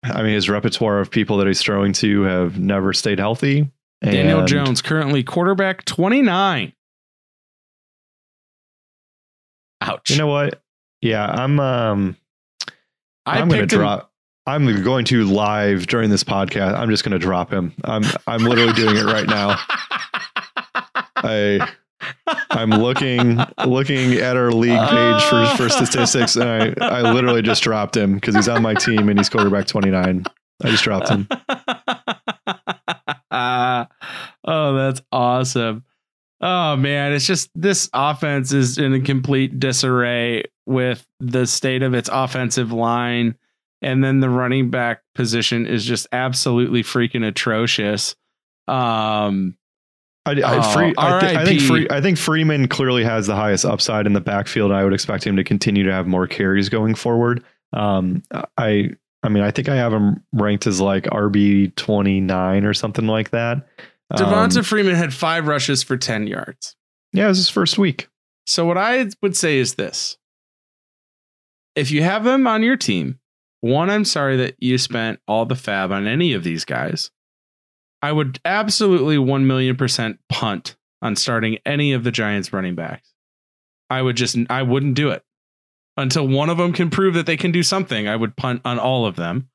I 0.03 0.21
mean, 0.21 0.33
his 0.35 0.49
repertoire 0.49 0.99
of 0.99 1.09
people 1.09 1.37
that 1.37 1.47
he's 1.47 1.61
throwing 1.61 1.93
to 1.93 2.21
have 2.23 2.59
never 2.59 2.93
stayed 2.93 3.17
healthy. 3.17 3.71
Daniel 4.03 4.39
and- 4.39 4.47
Jones 4.47 4.81
currently 4.81 5.23
quarterback 5.23 5.85
29. 5.85 6.73
Ouch. 9.81 10.09
You 10.09 10.17
know 10.17 10.27
what? 10.27 10.61
Yeah, 11.01 11.25
I'm. 11.25 11.59
Um, 11.59 12.15
I 13.25 13.39
I'm 13.39 13.49
going 13.49 13.67
to 13.67 13.75
him- 13.75 13.79
drop. 13.81 14.11
I'm 14.47 14.83
going 14.83 15.05
to 15.05 15.23
live 15.25 15.87
during 15.87 16.09
this 16.09 16.23
podcast. 16.23 16.75
I'm 16.77 16.89
just 16.89 17.03
going 17.03 17.13
to 17.13 17.19
drop 17.19 17.51
him. 17.51 17.73
I'm. 17.83 18.03
I'm 18.27 18.43
literally 18.43 18.73
doing 18.73 18.97
it 18.97 19.05
right 19.05 19.27
now. 19.27 19.59
I. 21.15 21.67
I'm 22.49 22.71
looking 22.71 23.39
looking 23.65 24.13
at 24.15 24.35
our 24.35 24.51
league 24.51 24.79
page 24.89 25.23
for 25.23 25.45
for 25.55 25.69
statistics, 25.69 26.35
and 26.35 26.49
I 26.81 26.85
I 26.85 27.11
literally 27.13 27.43
just 27.43 27.61
dropped 27.61 27.95
him 27.95 28.15
because 28.15 28.33
he's 28.35 28.47
on 28.49 28.63
my 28.63 28.73
team 28.73 29.07
and 29.07 29.19
he's 29.19 29.29
quarterback 29.29 29.67
29. 29.67 30.23
I 30.63 30.69
just 30.69 30.83
dropped 30.83 31.09
him. 31.09 31.27
oh, 34.45 34.75
that's 34.75 35.01
awesome. 35.11 35.83
Oh 36.41 36.75
man, 36.75 37.13
it's 37.13 37.25
just 37.27 37.49
this 37.53 37.89
offense 37.93 38.51
is 38.51 38.77
in 38.77 38.93
a 38.93 38.99
complete 38.99 39.59
disarray 39.59 40.43
with 40.65 41.05
the 41.19 41.45
state 41.45 41.83
of 41.83 41.93
its 41.93 42.09
offensive 42.11 42.71
line 42.71 43.35
and 43.83 44.03
then 44.03 44.19
the 44.19 44.29
running 44.29 44.69
back 44.69 45.01
position 45.15 45.65
is 45.65 45.85
just 45.85 46.07
absolutely 46.11 46.83
freaking 46.83 47.25
atrocious. 47.27 48.15
Um 48.67 49.55
I, 50.25 50.33
I, 50.33 50.57
Oh, 50.57 50.61
free, 50.73 50.93
I, 50.99 51.19
thi- 51.19 51.35
I 51.35 51.45
think 51.45 51.61
free, 51.61 51.87
I 51.89 51.99
think 51.99 52.17
Freeman 52.17 52.67
clearly 52.67 53.03
has 53.03 53.25
the 53.25 53.35
highest 53.35 53.65
upside 53.65 54.05
in 54.05 54.13
the 54.13 54.21
backfield. 54.21 54.71
I 54.71 54.83
would 54.83 54.93
expect 54.93 55.25
him 55.25 55.35
to 55.35 55.43
continue 55.43 55.83
to 55.83 55.91
have 55.91 56.05
more 56.05 56.27
carries 56.27 56.69
going 56.69 56.93
forward. 56.93 57.43
Um, 57.73 58.21
I 58.55 58.91
I 59.24 59.30
mean 59.30 59.43
I 59.43 59.51
think 59.51 59.69
I 59.69 59.76
have 59.76 59.93
him 59.93 60.24
ranked 60.34 60.65
as 60.67 60.82
like 60.82 61.03
RB 61.05 61.76
twenty 61.76 62.19
nine 62.19 62.65
or 62.65 62.74
something 62.74 63.07
like 63.07 63.32
that. 63.32 63.67
Devonta 64.13 64.57
Um, 64.57 64.63
Freeman 64.63 64.95
had 64.95 65.13
five 65.13 65.47
rushes 65.47 65.84
for 65.84 65.95
10 65.95 66.28
yards. 66.28 66.76
yeah, 67.13 67.26
it 67.26 67.30
was 67.30 67.38
his 67.38 67.49
first 67.49 67.78
week. 67.78 68.09
So 68.45 68.65
what 68.65 68.78
I 68.78 69.07
would 69.22 69.38
say 69.38 69.57
is 69.57 69.76
this. 69.76 70.17
If 71.76 71.91
you 71.91 72.03
have 72.03 72.26
them 72.26 72.45
on 72.47 72.61
your 72.63 72.76
team, 72.76 73.19
one, 73.61 73.89
I'm 73.89 74.03
sorry 74.03 74.36
that 74.38 74.55
you 74.59 74.78
spent 74.78 75.19
all 75.28 75.45
the 75.45 75.55
fab 75.55 75.91
on 75.93 76.07
any 76.07 76.34
of 76.34 76.43
these 76.43 76.65
guys. 76.65 77.09
I 78.01 78.11
would 78.11 78.39
absolutely 78.43 79.17
1 79.17 79.47
million 79.47 79.78
percent 79.78 80.19
punt 80.28 80.76
on 81.01 81.15
starting 81.15 81.59
any 81.65 81.93
of 81.93 82.03
the 82.03 82.11
Giants 82.11 82.51
running 82.51 82.76
backs. 82.76 83.13
I 83.89 84.01
would 84.01 84.17
just, 84.17 84.36
I 84.49 84.63
wouldn't 84.63 84.95
do 84.95 85.09
it 85.11 85.24
until 85.97 86.27
one 86.27 86.49
of 86.49 86.57
them 86.57 86.73
can 86.73 86.89
prove 86.89 87.13
that 87.15 87.25
they 87.25 87.37
can 87.37 87.51
do 87.51 87.63
something. 87.63 88.07
I 88.07 88.15
would 88.15 88.35
punt 88.35 88.61
on 88.65 88.79
all 88.79 89.05
of 89.05 89.15
them 89.15 89.49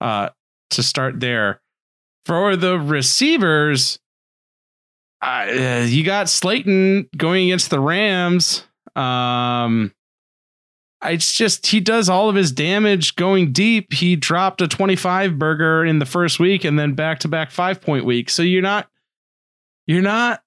uh, 0.00 0.30
to 0.70 0.82
start 0.82 1.20
there. 1.20 1.60
For 2.24 2.56
the 2.56 2.78
receivers, 2.78 3.98
uh, 5.22 5.84
you 5.86 6.04
got 6.04 6.28
Slayton 6.28 7.08
going 7.16 7.46
against 7.46 7.70
the 7.70 7.80
Rams. 7.80 8.64
Um, 8.94 9.92
it's 11.04 11.32
just 11.32 11.66
he 11.66 11.80
does 11.80 12.08
all 12.08 12.28
of 12.28 12.34
his 12.34 12.52
damage 12.52 13.16
going 13.16 13.52
deep. 13.52 13.92
He 13.92 14.16
dropped 14.16 14.60
a 14.60 14.68
25 14.68 15.38
burger 15.38 15.84
in 15.84 15.98
the 15.98 16.06
first 16.06 16.40
week 16.40 16.64
and 16.64 16.78
then 16.78 16.94
back 16.94 17.20
to 17.20 17.28
back 17.28 17.50
five 17.50 17.80
point 17.80 18.04
week. 18.04 18.30
So 18.30 18.42
you're 18.42 18.62
not 18.62 18.88
you're 19.86 20.02
not 20.02 20.42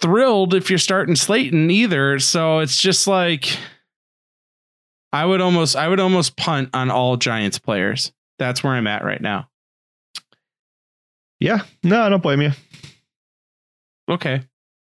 thrilled 0.00 0.54
if 0.54 0.70
you're 0.70 0.78
starting 0.78 1.16
Slayton 1.16 1.70
either. 1.70 2.18
So 2.18 2.60
it's 2.60 2.80
just 2.80 3.06
like 3.06 3.58
I 5.12 5.24
would 5.24 5.40
almost 5.40 5.76
I 5.76 5.88
would 5.88 6.00
almost 6.00 6.36
punt 6.36 6.70
on 6.74 6.90
all 6.90 7.16
Giants 7.16 7.58
players. 7.58 8.12
That's 8.38 8.62
where 8.62 8.74
I'm 8.74 8.86
at 8.86 9.04
right 9.04 9.20
now. 9.20 9.48
Yeah, 11.40 11.60
no, 11.82 12.02
I 12.02 12.08
don't 12.08 12.22
blame 12.22 12.42
you. 12.42 12.50
Okay. 14.10 14.42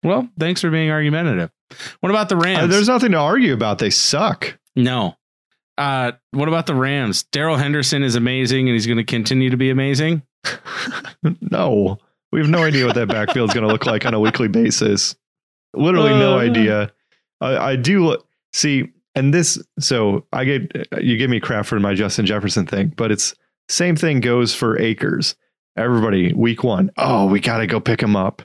Well, 0.02 0.28
thanks 0.38 0.60
for 0.60 0.70
being 0.70 0.90
argumentative. 0.90 1.50
What 2.00 2.10
about 2.10 2.28
the 2.28 2.36
Rams? 2.36 2.64
Uh, 2.64 2.66
there's 2.68 2.86
nothing 2.88 3.12
to 3.12 3.18
argue 3.18 3.52
about. 3.52 3.78
They 3.78 3.90
suck. 3.90 4.56
No. 4.76 5.16
Uh, 5.76 6.12
what 6.30 6.48
about 6.48 6.66
the 6.66 6.74
Rams? 6.74 7.24
Darrell 7.24 7.56
Henderson 7.56 8.02
is 8.02 8.14
amazing 8.14 8.68
and 8.68 8.74
he's 8.74 8.86
going 8.86 8.98
to 8.98 9.04
continue 9.04 9.50
to 9.50 9.56
be 9.56 9.70
amazing. 9.70 10.22
no, 11.40 11.98
we 12.30 12.40
have 12.40 12.48
no 12.48 12.62
idea 12.62 12.86
what 12.86 12.94
that 12.94 13.08
backfield 13.08 13.50
is 13.50 13.54
going 13.54 13.66
to 13.66 13.72
look 13.72 13.84
like 13.86 14.06
on 14.06 14.14
a 14.14 14.20
weekly 14.20 14.48
basis. 14.48 15.16
Literally 15.74 16.10
no 16.10 16.34
Uh. 16.38 16.42
idea. 16.42 16.92
I, 17.40 17.56
I 17.72 17.76
do 17.76 18.16
see, 18.52 18.92
and 19.16 19.34
this. 19.34 19.60
So 19.80 20.24
I 20.32 20.44
get 20.44 20.88
you 21.02 21.16
give 21.16 21.28
me 21.30 21.40
crap 21.40 21.66
for 21.66 21.80
my 21.80 21.94
Justin 21.94 22.24
Jefferson 22.26 22.66
thing, 22.66 22.92
but 22.96 23.10
it's 23.10 23.34
same 23.68 23.96
thing 23.96 24.20
goes 24.20 24.54
for 24.54 24.78
Akers 24.78 25.34
Everybody, 25.78 26.32
week 26.32 26.64
one, 26.64 26.90
oh, 26.96 27.26
we 27.26 27.38
got 27.38 27.58
to 27.58 27.66
go 27.66 27.80
pick 27.80 28.00
him 28.02 28.16
up, 28.16 28.40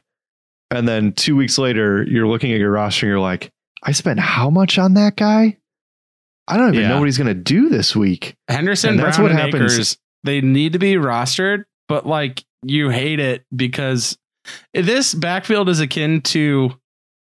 and 0.69 0.85
then 0.85 1.13
two 1.13 1.37
weeks 1.37 1.57
later, 1.57 2.03
you're 2.03 2.27
looking 2.27 2.51
at 2.51 2.59
your 2.59 2.71
roster 2.71 3.05
and 3.05 3.09
you're 3.11 3.21
like, 3.21 3.49
I 3.83 3.93
spent 3.93 4.19
how 4.19 4.49
much 4.49 4.77
on 4.77 4.95
that 4.95 5.15
guy? 5.15 5.57
I 6.49 6.57
don't 6.57 6.73
even 6.73 6.81
Yeah. 6.81 6.89
know 6.89 6.99
what 6.99 7.05
he's 7.05 7.17
going 7.17 7.27
to 7.27 7.33
do 7.33 7.69
this 7.69 7.95
week. 7.95 8.35
Henderson, 8.49 8.89
And 8.91 8.99
that's 8.99 9.15
Brown, 9.15 9.29
what 9.29 9.39
happens. 9.39 9.73
Akers, 9.73 9.97
they 10.25 10.41
need 10.41 10.73
to 10.73 10.79
be 10.79 10.95
rostered, 10.95 11.63
but 11.87 12.05
like 12.05 12.43
you 12.63 12.89
hate 12.89 13.21
it 13.21 13.45
because 13.55 14.17
this 14.73 15.13
backfield 15.13 15.69
is 15.69 15.79
akin 15.79 16.19
to 16.23 16.73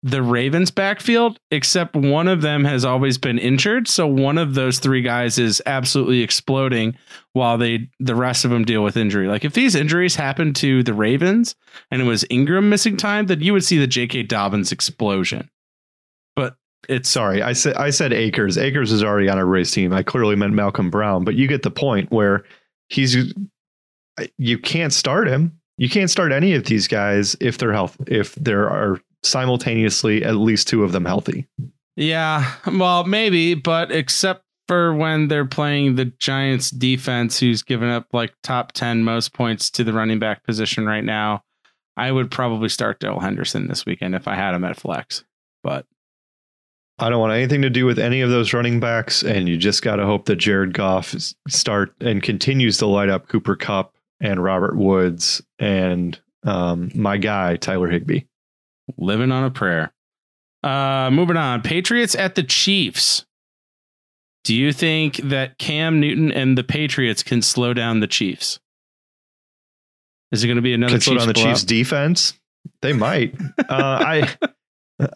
the 0.02 0.22
Ravens 0.22 0.70
backfield, 0.72 1.38
except 1.52 1.94
one 1.94 2.26
of 2.26 2.42
them 2.42 2.64
has 2.64 2.84
always 2.84 3.18
been 3.18 3.38
injured. 3.38 3.86
So 3.86 4.06
one 4.06 4.36
of 4.36 4.54
those 4.54 4.80
three 4.80 5.00
guys 5.00 5.38
is 5.38 5.62
absolutely 5.64 6.22
exploding 6.22 6.96
while 7.34 7.56
they 7.56 7.88
the 8.00 8.16
rest 8.16 8.44
of 8.44 8.50
them 8.50 8.64
deal 8.64 8.82
with 8.82 8.96
injury. 8.96 9.28
Like 9.28 9.44
if 9.44 9.54
these 9.54 9.76
injuries 9.76 10.16
happened 10.16 10.56
to 10.56 10.82
the 10.82 10.92
Ravens 10.92 11.54
and 11.90 12.02
it 12.02 12.04
was 12.04 12.24
Ingram 12.30 12.68
missing 12.68 12.96
time, 12.96 13.26
then 13.26 13.40
you 13.40 13.52
would 13.52 13.64
see 13.64 13.78
the 13.78 13.86
J.K. 13.86 14.24
Dobbins 14.24 14.72
explosion. 14.72 15.48
But 16.34 16.56
it's 16.88 17.08
Sorry, 17.08 17.40
I 17.40 17.52
said 17.52 17.76
I 17.76 17.90
said 17.90 18.12
Akers. 18.12 18.58
Akers 18.58 18.90
is 18.90 19.04
already 19.04 19.28
on 19.28 19.38
a 19.38 19.44
race 19.44 19.70
team. 19.70 19.92
I 19.92 20.02
clearly 20.02 20.34
meant 20.34 20.54
Malcolm 20.54 20.90
Brown, 20.90 21.22
but 21.22 21.36
you 21.36 21.46
get 21.46 21.62
the 21.62 21.70
point 21.70 22.10
where 22.10 22.42
he's 22.88 23.32
you 24.36 24.58
can't 24.58 24.92
start 24.92 25.28
him. 25.28 25.60
You 25.78 25.88
can't 25.88 26.10
start 26.10 26.32
any 26.32 26.54
of 26.54 26.64
these 26.64 26.88
guys 26.88 27.36
if 27.40 27.58
they're 27.58 27.72
health 27.72 27.96
if 28.08 28.34
there 28.34 28.68
are 28.68 29.00
simultaneously 29.22 30.24
at 30.24 30.36
least 30.36 30.68
two 30.68 30.84
of 30.84 30.92
them 30.92 31.04
healthy. 31.04 31.46
Yeah, 31.96 32.54
well, 32.66 33.04
maybe, 33.04 33.54
but 33.54 33.92
except 33.92 34.42
for 34.68 34.94
when 34.94 35.28
they're 35.28 35.44
playing 35.44 35.96
the 35.96 36.06
Giants 36.06 36.70
defense, 36.70 37.38
who's 37.38 37.62
given 37.62 37.90
up 37.90 38.06
like 38.12 38.32
top 38.42 38.72
10 38.72 39.04
most 39.04 39.34
points 39.34 39.70
to 39.70 39.84
the 39.84 39.92
running 39.92 40.18
back 40.18 40.44
position 40.44 40.86
right 40.86 41.04
now, 41.04 41.42
I 41.96 42.10
would 42.10 42.30
probably 42.30 42.68
start 42.68 43.00
Darrell 43.00 43.20
Henderson 43.20 43.68
this 43.68 43.84
weekend 43.84 44.14
if 44.14 44.26
I 44.26 44.34
had 44.34 44.54
him 44.54 44.64
at 44.64 44.76
flex. 44.76 45.24
But 45.62 45.86
I 46.98 47.10
don't 47.10 47.20
want 47.20 47.32
anything 47.32 47.62
to 47.62 47.70
do 47.70 47.84
with 47.84 47.98
any 47.98 48.20
of 48.20 48.30
those 48.30 48.52
running 48.52 48.80
backs, 48.80 49.22
and 49.22 49.48
you 49.48 49.56
just 49.56 49.82
got 49.82 49.96
to 49.96 50.06
hope 50.06 50.26
that 50.26 50.36
Jared 50.36 50.72
Goff 50.72 51.14
start 51.48 51.94
and 52.00 52.22
continues 52.22 52.78
to 52.78 52.86
light 52.86 53.08
up 53.08 53.28
Cooper 53.28 53.56
Kupp 53.56 53.94
and 54.20 54.42
Robert 54.42 54.76
Woods 54.76 55.42
and 55.58 56.18
um, 56.44 56.90
my 56.94 57.16
guy 57.16 57.56
Tyler 57.56 57.90
Higbee. 57.90 58.22
Living 58.96 59.32
on 59.32 59.44
a 59.44 59.50
prayer. 59.50 59.92
Uh, 60.62 61.10
moving 61.12 61.36
on. 61.36 61.62
Patriots 61.62 62.14
at 62.14 62.34
the 62.34 62.42
Chiefs. 62.42 63.24
Do 64.44 64.54
you 64.54 64.72
think 64.72 65.16
that 65.16 65.58
Cam 65.58 66.00
Newton 66.00 66.32
and 66.32 66.58
the 66.58 66.64
Patriots 66.64 67.22
can 67.22 67.42
slow 67.42 67.74
down 67.74 68.00
the 68.00 68.06
Chiefs? 68.06 68.58
Is 70.32 70.42
it 70.42 70.46
going 70.46 70.56
to 70.56 70.62
be 70.62 70.72
another 70.72 70.94
Can 70.94 71.00
slow 71.00 71.18
down 71.18 71.28
the 71.28 71.34
blowout? 71.34 71.50
Chiefs 71.50 71.64
defense. 71.64 72.34
They 72.80 72.92
might. 72.92 73.34
uh, 73.68 73.68
I 73.68 74.36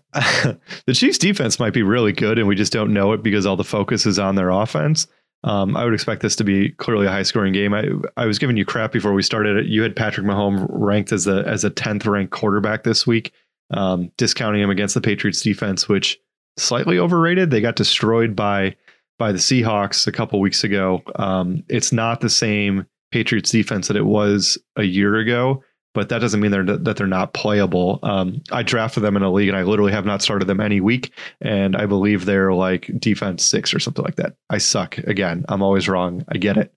the 0.87 0.95
Chiefs 0.95 1.19
defense 1.19 1.59
might 1.59 1.73
be 1.73 1.83
really 1.83 2.13
good, 2.13 2.39
and 2.39 2.47
we 2.47 2.55
just 2.55 2.73
don't 2.73 2.93
know 2.93 3.13
it 3.13 3.23
because 3.23 3.47
all 3.47 3.57
the 3.57 3.65
focus 3.65 4.07
is 4.07 4.19
on 4.19 4.35
their 4.35 4.51
offense. 4.51 5.07
Um, 5.45 5.77
I 5.77 5.85
would 5.85 5.95
expect 5.95 6.23
this 6.23 6.35
to 6.37 6.45
be 6.45 6.71
clearly 6.71 7.07
a 7.07 7.11
high 7.11 7.23
scoring 7.23 7.53
game. 7.53 7.73
I, 7.73 7.89
I 8.17 8.27
was 8.27 8.39
giving 8.39 8.57
you 8.57 8.65
crap 8.65 8.91
before 8.91 9.13
we 9.13 9.23
started 9.23 9.57
it. 9.57 9.67
You 9.67 9.83
had 9.83 9.95
Patrick 9.95 10.27
Mahomes 10.27 10.67
ranked 10.69 11.13
as 11.13 11.27
a 11.27 11.45
as 11.47 11.63
a 11.63 11.71
tenth 11.71 12.05
ranked 12.07 12.33
quarterback 12.33 12.83
this 12.83 13.07
week, 13.07 13.33
um, 13.71 14.11
discounting 14.17 14.63
him 14.63 14.71
against 14.71 14.95
the 14.95 15.01
Patriots 15.01 15.43
defense, 15.43 15.89
which 15.89 16.19
slightly 16.57 16.99
overrated. 16.99 17.51
They 17.51 17.61
got 17.61 17.77
destroyed 17.77 18.35
by 18.37 18.77
by 19.19 19.33
the 19.33 19.39
Seahawks 19.39 20.07
a 20.07 20.13
couple 20.13 20.41
weeks 20.41 20.63
ago. 20.63 21.03
Um, 21.17 21.65
it's 21.69 21.93
not 21.93 22.21
the 22.21 22.29
same 22.29 22.87
Patriots 23.13 23.51
defense 23.51 23.89
that 23.89 23.97
it 23.97 24.05
was 24.05 24.59
a 24.77 24.83
year 24.83 25.17
ago, 25.17 25.63
but 25.95 26.11
that 26.11 26.19
doesn't 26.19 26.41
mean 26.41 26.51
they're 26.51 26.65
that 26.65 26.97
they're 26.97 27.07
not 27.07 27.33
playable. 27.33 27.99
Um, 28.03 28.43
I 28.53 28.63
drafted 28.63 29.03
them 29.03 29.17
in 29.17 29.23
a 29.23 29.33
league, 29.33 29.49
and 29.49 29.57
I 29.57 29.63
literally 29.63 29.93
have 29.93 30.07
not 30.07 30.23
started 30.23 30.47
them 30.47 30.61
any 30.61 30.81
week, 30.81 31.13
and 31.41 31.77
I 31.77 31.87
believe 31.87 32.25
they're 32.25 32.53
like 32.53 32.91
defense 32.99 33.45
six 33.45 33.73
or 33.73 33.79
something 33.79 34.05
like 34.05 34.17
that. 34.17 34.35
I 34.51 34.59
suck 34.59 34.99
again. 34.99 35.45
I'm 35.49 35.63
always 35.63 35.89
wrong. 35.89 36.25
I 36.29 36.39
get 36.39 36.57
it. 36.57 36.73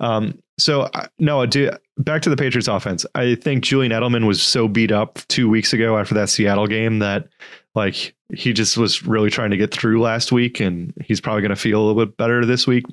Um, 0.00 0.38
so 0.58 0.90
no, 1.18 1.42
I 1.42 1.46
do 1.46 1.70
back 1.98 2.22
to 2.22 2.30
the 2.30 2.36
Patriots 2.36 2.68
offense. 2.68 3.06
I 3.14 3.34
think 3.34 3.64
Julian 3.64 3.92
Edelman 3.92 4.26
was 4.26 4.42
so 4.42 4.68
beat 4.68 4.92
up 4.92 5.18
two 5.28 5.48
weeks 5.48 5.72
ago 5.72 5.98
after 5.98 6.14
that 6.14 6.28
Seattle 6.28 6.66
game 6.66 6.98
that 7.00 7.28
like 7.74 8.14
he 8.34 8.52
just 8.52 8.76
was 8.76 9.04
really 9.04 9.30
trying 9.30 9.50
to 9.50 9.56
get 9.56 9.72
through 9.72 10.00
last 10.00 10.32
week, 10.32 10.60
and 10.60 10.92
he's 11.04 11.20
probably 11.20 11.42
going 11.42 11.50
to 11.50 11.56
feel 11.56 11.80
a 11.80 11.84
little 11.84 12.06
bit 12.06 12.16
better 12.16 12.44
this 12.44 12.66
week. 12.66 12.84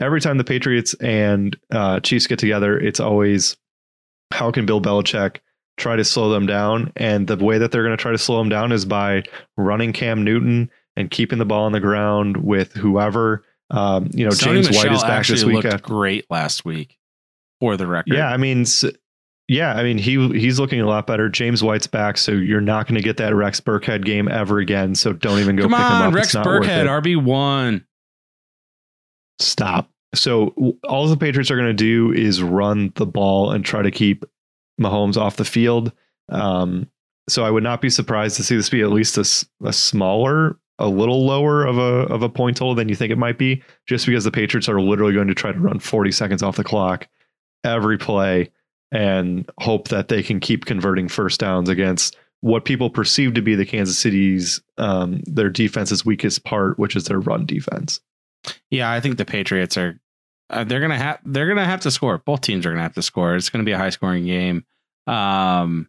Every 0.00 0.20
time 0.20 0.38
the 0.38 0.44
Patriots 0.44 0.94
and 0.94 1.56
uh, 1.72 2.00
Chiefs 2.00 2.26
get 2.26 2.38
together, 2.38 2.78
it's 2.78 3.00
always 3.00 3.56
how 4.30 4.50
can 4.50 4.66
Bill 4.66 4.80
Belichick 4.80 5.38
try 5.76 5.96
to 5.96 6.04
slow 6.04 6.30
them 6.30 6.46
down? 6.46 6.92
And 6.96 7.26
the 7.26 7.36
way 7.36 7.58
that 7.58 7.72
they're 7.72 7.82
going 7.82 7.96
to 7.96 8.00
try 8.00 8.12
to 8.12 8.18
slow 8.18 8.38
them 8.38 8.48
down 8.48 8.72
is 8.72 8.84
by 8.84 9.24
running 9.56 9.92
Cam 9.92 10.22
Newton 10.22 10.70
and 10.96 11.10
keeping 11.10 11.38
the 11.38 11.44
ball 11.44 11.64
on 11.64 11.72
the 11.72 11.80
ground 11.80 12.38
with 12.38 12.72
whoever. 12.74 13.44
Um, 13.70 14.10
you 14.12 14.24
know, 14.24 14.30
Sony 14.30 14.62
James 14.62 14.70
White 14.70 14.92
is 14.92 15.02
back 15.02 15.10
actually 15.10 15.36
this 15.36 15.44
week. 15.44 15.64
looked 15.64 15.82
great 15.82 16.26
last 16.30 16.64
week, 16.64 16.98
for 17.60 17.76
the 17.76 17.86
record. 17.86 18.14
Yeah, 18.14 18.28
I 18.28 18.36
mean, 18.36 18.64
yeah, 19.48 19.74
I 19.74 19.82
mean 19.82 19.98
he 19.98 20.28
he's 20.38 20.58
looking 20.58 20.80
a 20.80 20.86
lot 20.86 21.06
better. 21.06 21.28
James 21.28 21.62
White's 21.62 21.86
back, 21.86 22.18
so 22.18 22.32
you're 22.32 22.60
not 22.60 22.86
going 22.86 22.96
to 22.96 23.02
get 23.02 23.16
that 23.18 23.34
Rex 23.34 23.60
Burkhead 23.60 24.04
game 24.04 24.28
ever 24.28 24.58
again. 24.58 24.94
So 24.94 25.12
don't 25.12 25.38
even 25.40 25.56
go 25.56 25.64
Come 25.64 25.72
pick 25.72 25.80
him 25.80 25.84
on, 25.84 26.02
up. 26.08 26.14
Rex 26.14 26.28
It's 26.28 26.34
not 26.34 26.46
worth 26.46 26.64
Burkhead. 26.64 26.86
RB 27.02 27.22
one. 27.22 27.86
Stop. 29.40 29.90
So 30.14 30.54
all 30.84 31.06
the 31.06 31.16
Patriots 31.16 31.50
are 31.50 31.56
going 31.56 31.68
to 31.68 31.74
do 31.74 32.12
is 32.12 32.42
run 32.42 32.92
the 32.96 33.06
ball 33.06 33.50
and 33.50 33.64
try 33.64 33.82
to 33.82 33.90
keep 33.90 34.24
Mahomes 34.80 35.16
off 35.16 35.36
the 35.36 35.44
field. 35.44 35.92
Um, 36.30 36.90
so 37.28 37.44
I 37.44 37.50
would 37.50 37.62
not 37.62 37.82
be 37.82 37.90
surprised 37.90 38.36
to 38.36 38.42
see 38.42 38.56
this 38.56 38.70
be 38.70 38.80
at 38.80 38.90
least 38.90 39.18
a, 39.18 39.66
a 39.66 39.72
smaller, 39.72 40.58
a 40.78 40.88
little 40.88 41.26
lower 41.26 41.64
of 41.64 41.78
a 41.78 42.06
of 42.12 42.22
a 42.22 42.28
point 42.28 42.56
total 42.56 42.74
than 42.74 42.88
you 42.88 42.94
think 42.94 43.12
it 43.12 43.18
might 43.18 43.38
be, 43.38 43.62
just 43.86 44.06
because 44.06 44.24
the 44.24 44.30
Patriots 44.30 44.68
are 44.68 44.80
literally 44.80 45.12
going 45.12 45.28
to 45.28 45.34
try 45.34 45.52
to 45.52 45.58
run 45.58 45.78
40 45.78 46.12
seconds 46.12 46.42
off 46.42 46.56
the 46.56 46.64
clock 46.64 47.08
every 47.64 47.98
play 47.98 48.50
and 48.92 49.48
hope 49.58 49.88
that 49.88 50.08
they 50.08 50.22
can 50.22 50.40
keep 50.40 50.64
converting 50.64 51.08
first 51.08 51.40
downs 51.40 51.68
against 51.68 52.16
what 52.40 52.64
people 52.64 52.88
perceive 52.88 53.34
to 53.34 53.42
be 53.42 53.54
the 53.54 53.66
Kansas 53.66 53.98
City's 53.98 54.62
um, 54.78 55.20
their 55.24 55.50
defense's 55.50 56.04
weakest 56.04 56.44
part, 56.44 56.78
which 56.78 56.94
is 56.96 57.04
their 57.04 57.20
run 57.20 57.44
defense. 57.46 58.00
Yeah, 58.70 58.90
I 58.90 59.00
think 59.00 59.18
the 59.18 59.24
Patriots 59.24 59.76
are. 59.76 60.00
Uh, 60.50 60.64
they're 60.64 60.80
gonna 60.80 60.96
have. 60.96 61.18
They're 61.24 61.48
gonna 61.48 61.64
have 61.64 61.80
to 61.80 61.90
score. 61.90 62.18
Both 62.18 62.40
teams 62.42 62.64
are 62.64 62.70
gonna 62.70 62.82
have 62.82 62.94
to 62.94 63.02
score. 63.02 63.36
It's 63.36 63.50
gonna 63.50 63.64
be 63.64 63.72
a 63.72 63.78
high 63.78 63.90
scoring 63.90 64.24
game. 64.24 64.64
Um, 65.06 65.88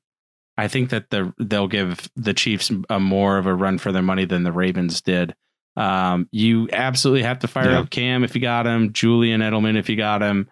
I 0.59 0.67
think 0.67 0.89
that 0.89 1.09
the 1.09 1.33
they'll 1.39 1.67
give 1.67 2.09
the 2.15 2.33
Chiefs 2.33 2.71
a 2.89 2.99
more 2.99 3.37
of 3.37 3.45
a 3.45 3.53
run 3.55 3.77
for 3.77 3.91
their 3.91 4.01
money 4.01 4.25
than 4.25 4.43
the 4.43 4.51
Ravens 4.51 5.01
did. 5.01 5.33
Um, 5.77 6.27
you 6.31 6.67
absolutely 6.73 7.23
have 7.23 7.39
to 7.39 7.47
fire 7.47 7.71
Yeah. 7.71 7.79
up 7.79 7.89
Cam 7.89 8.23
if 8.23 8.35
you 8.35 8.41
got 8.41 8.67
him, 8.67 8.91
Julian 8.93 9.41
Edelman 9.41 9.77
if 9.77 9.87
you 9.89 9.95
got 9.95 10.21
him. 10.21 10.49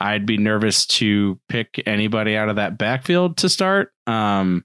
I'd 0.00 0.26
be 0.26 0.36
nervous 0.36 0.86
to 0.86 1.38
pick 1.48 1.80
anybody 1.86 2.36
out 2.36 2.48
of 2.48 2.56
that 2.56 2.76
backfield 2.78 3.36
to 3.38 3.48
start. 3.48 3.92
Um, 4.08 4.64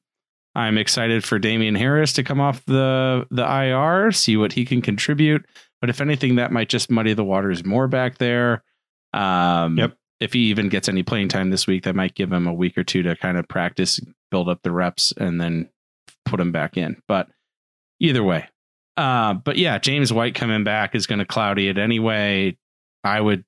I'm 0.55 0.77
excited 0.79 1.23
for 1.23 1.37
Damien 1.37 1.75
Harris 1.75 2.13
to 2.13 2.23
come 2.23 2.39
off 2.41 2.65
the 2.65 3.27
the 3.29 3.43
IR, 3.43 4.11
see 4.11 4.35
what 4.37 4.53
he 4.53 4.65
can 4.65 4.81
contribute. 4.81 5.45
But 5.81 5.89
if 5.91 6.01
anything, 6.01 6.35
that 6.35 6.51
might 6.51 6.67
just 6.69 6.89
muddy 6.89 7.13
the 7.13 7.23
waters 7.23 7.63
more 7.63 7.87
back 7.87 8.17
there. 8.17 8.63
Um, 9.13 9.77
Yep. 9.77 9.95
If 10.19 10.33
he 10.33 10.39
even 10.49 10.69
gets 10.69 10.89
any 10.89 11.03
playing 11.03 11.29
time 11.29 11.49
this 11.49 11.65
week, 11.65 11.83
that 11.83 11.95
might 11.95 12.15
give 12.15 12.31
him 12.31 12.47
a 12.47 12.53
week 12.53 12.77
or 12.77 12.83
two 12.83 13.03
to 13.03 13.15
kind 13.15 13.37
of 13.37 13.47
practice, 13.47 13.99
build 14.31 14.49
up 14.49 14.59
the 14.63 14.71
reps, 14.71 15.13
and 15.17 15.39
then 15.39 15.69
put 16.25 16.39
him 16.39 16.51
back 16.51 16.75
in. 16.75 17.01
But 17.07 17.29
either 17.99 18.23
way, 18.23 18.47
uh, 18.97 19.33
but 19.33 19.57
yeah, 19.57 19.77
James 19.77 20.11
White 20.11 20.35
coming 20.35 20.65
back 20.65 20.93
is 20.93 21.07
going 21.07 21.19
to 21.19 21.25
cloudy 21.25 21.69
it 21.69 21.77
anyway. 21.77 22.57
I 23.03 23.21
would. 23.21 23.45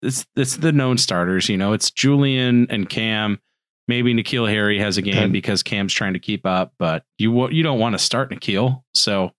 It's 0.00 0.26
it's 0.36 0.56
the 0.56 0.72
known 0.72 0.96
starters, 0.98 1.48
you 1.48 1.56
know. 1.56 1.74
It's 1.74 1.90
Julian 1.90 2.66
and 2.70 2.88
Cam. 2.88 3.38
Maybe 3.88 4.14
N'Keal 4.14 4.48
Harry 4.48 4.80
has 4.80 4.96
a 4.96 5.02
game 5.02 5.30
because 5.30 5.62
Cam's 5.62 5.92
trying 5.92 6.14
to 6.14 6.18
keep 6.18 6.44
up, 6.46 6.72
but 6.78 7.04
you 7.18 7.50
you 7.50 7.62
don't 7.62 7.78
want 7.78 7.92
to 7.92 7.98
start 7.98 8.30
N'Keal. 8.30 8.82
So 8.94 9.32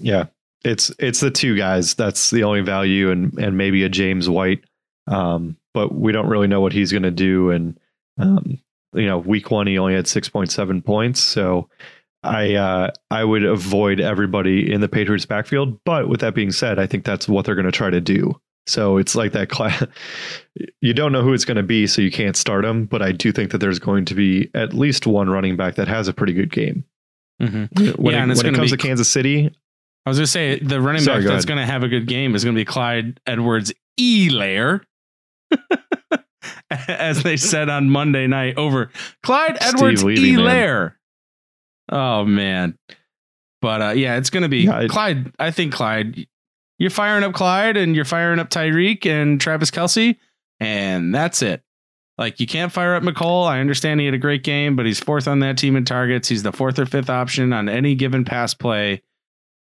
Yeah, 0.00 0.26
it's 0.64 0.90
it's 0.98 1.20
the 1.20 1.30
two 1.30 1.56
guys. 1.56 1.94
That's 1.94 2.30
the 2.30 2.44
only 2.44 2.62
value, 2.62 3.10
and 3.10 3.32
and 3.38 3.56
maybe 3.56 3.84
a 3.84 3.88
James 3.88 4.28
White. 4.28 4.64
Um, 5.08 5.56
but 5.74 5.94
we 5.94 6.12
don't 6.12 6.28
really 6.28 6.46
know 6.46 6.60
what 6.60 6.72
he's 6.72 6.92
going 6.92 7.02
to 7.04 7.10
do. 7.10 7.50
And 7.50 7.78
um, 8.18 8.58
you 8.92 9.06
know, 9.06 9.18
week 9.18 9.50
one 9.50 9.66
he 9.66 9.78
only 9.78 9.94
had 9.94 10.06
six 10.06 10.28
point 10.28 10.50
seven 10.50 10.82
points. 10.82 11.20
So 11.20 11.68
I 12.22 12.54
uh, 12.54 12.90
I 13.10 13.24
would 13.24 13.44
avoid 13.44 14.00
everybody 14.00 14.72
in 14.72 14.80
the 14.80 14.88
Patriots 14.88 15.26
backfield. 15.26 15.78
But 15.84 16.08
with 16.08 16.20
that 16.20 16.34
being 16.34 16.50
said, 16.52 16.78
I 16.78 16.86
think 16.86 17.04
that's 17.04 17.28
what 17.28 17.44
they're 17.44 17.54
going 17.54 17.66
to 17.66 17.72
try 17.72 17.90
to 17.90 18.00
do. 18.00 18.38
So 18.66 18.98
it's 18.98 19.14
like 19.14 19.32
that 19.32 19.48
class. 19.48 19.84
You 20.80 20.92
don't 20.92 21.12
know 21.12 21.22
who 21.22 21.32
it's 21.34 21.44
going 21.44 21.56
to 21.56 21.62
be, 21.62 21.86
so 21.86 22.02
you 22.02 22.10
can't 22.10 22.36
start 22.36 22.64
them. 22.64 22.84
But 22.86 23.00
I 23.00 23.12
do 23.12 23.30
think 23.30 23.52
that 23.52 23.58
there's 23.58 23.78
going 23.78 24.04
to 24.06 24.14
be 24.14 24.50
at 24.54 24.72
least 24.72 25.06
one 25.06 25.30
running 25.30 25.56
back 25.56 25.76
that 25.76 25.86
has 25.86 26.08
a 26.08 26.12
pretty 26.12 26.32
good 26.32 26.50
game. 26.50 26.84
mhm. 27.40 27.68
When, 27.96 28.14
Yeah, 28.14 28.24
it, 28.24 28.36
when 28.36 28.46
it 28.46 28.54
comes 28.54 28.72
be- 28.72 28.76
to 28.76 28.82
Kansas 28.82 29.08
City, 29.08 29.52
I 30.04 30.10
was 30.10 30.18
going 30.18 30.24
to 30.24 30.30
say 30.30 30.58
the 30.58 30.80
running 30.80 31.02
Sorry, 31.02 31.18
back 31.18 31.28
go 31.28 31.32
that's 31.32 31.44
going 31.44 31.58
to 31.60 31.66
have 31.66 31.84
a 31.84 31.88
good 31.88 32.08
game 32.08 32.34
is 32.34 32.42
going 32.42 32.54
to 32.56 32.60
be 32.60 32.64
Clyde 32.64 33.20
Edwards 33.26 33.72
Elair. 34.00 34.82
As 36.70 37.22
they 37.22 37.36
said 37.36 37.68
on 37.68 37.90
Monday 37.90 38.26
night 38.26 38.56
over 38.56 38.90
Clyde 39.22 39.58
Edwards. 39.60 40.02
Helaire. 40.02 40.94
Oh 41.90 42.24
man. 42.24 42.78
But 43.60 43.82
uh, 43.82 43.90
yeah, 43.90 44.16
it's 44.16 44.30
going 44.30 44.42
to 44.42 44.48
be 44.48 44.60
Yeah, 44.60 44.86
Clyde. 44.88 45.32
I 45.38 45.50
think 45.50 45.72
Clyde, 45.72 46.26
you're 46.78 46.90
firing 46.90 47.24
up 47.24 47.32
Clyde 47.32 47.76
and 47.76 47.96
you're 47.96 48.04
firing 48.04 48.38
up 48.38 48.50
Tyreek 48.50 49.06
and 49.06 49.40
Travis 49.40 49.70
Kelce, 49.70 50.16
and 50.60 51.14
that's 51.14 51.42
it. 51.42 51.62
Like 52.18 52.40
you 52.40 52.46
can't 52.46 52.72
fire 52.72 52.94
up 52.94 53.02
Mecole. 53.02 53.46
I 53.46 53.60
understand 53.60 54.00
he 54.00 54.06
had 54.06 54.14
a 54.14 54.18
great 54.18 54.42
game, 54.42 54.76
but 54.76 54.86
he's 54.86 55.00
fourth 55.00 55.28
on 55.28 55.38
that 55.40 55.56
team 55.56 55.76
in 55.76 55.84
targets. 55.84 56.28
He's 56.28 56.42
the 56.42 56.52
fourth 56.52 56.78
or 56.78 56.86
fifth 56.86 57.10
option 57.10 57.52
on 57.52 57.68
any 57.68 57.94
given 57.94 58.24
pass 58.24 58.54
play. 58.54 59.02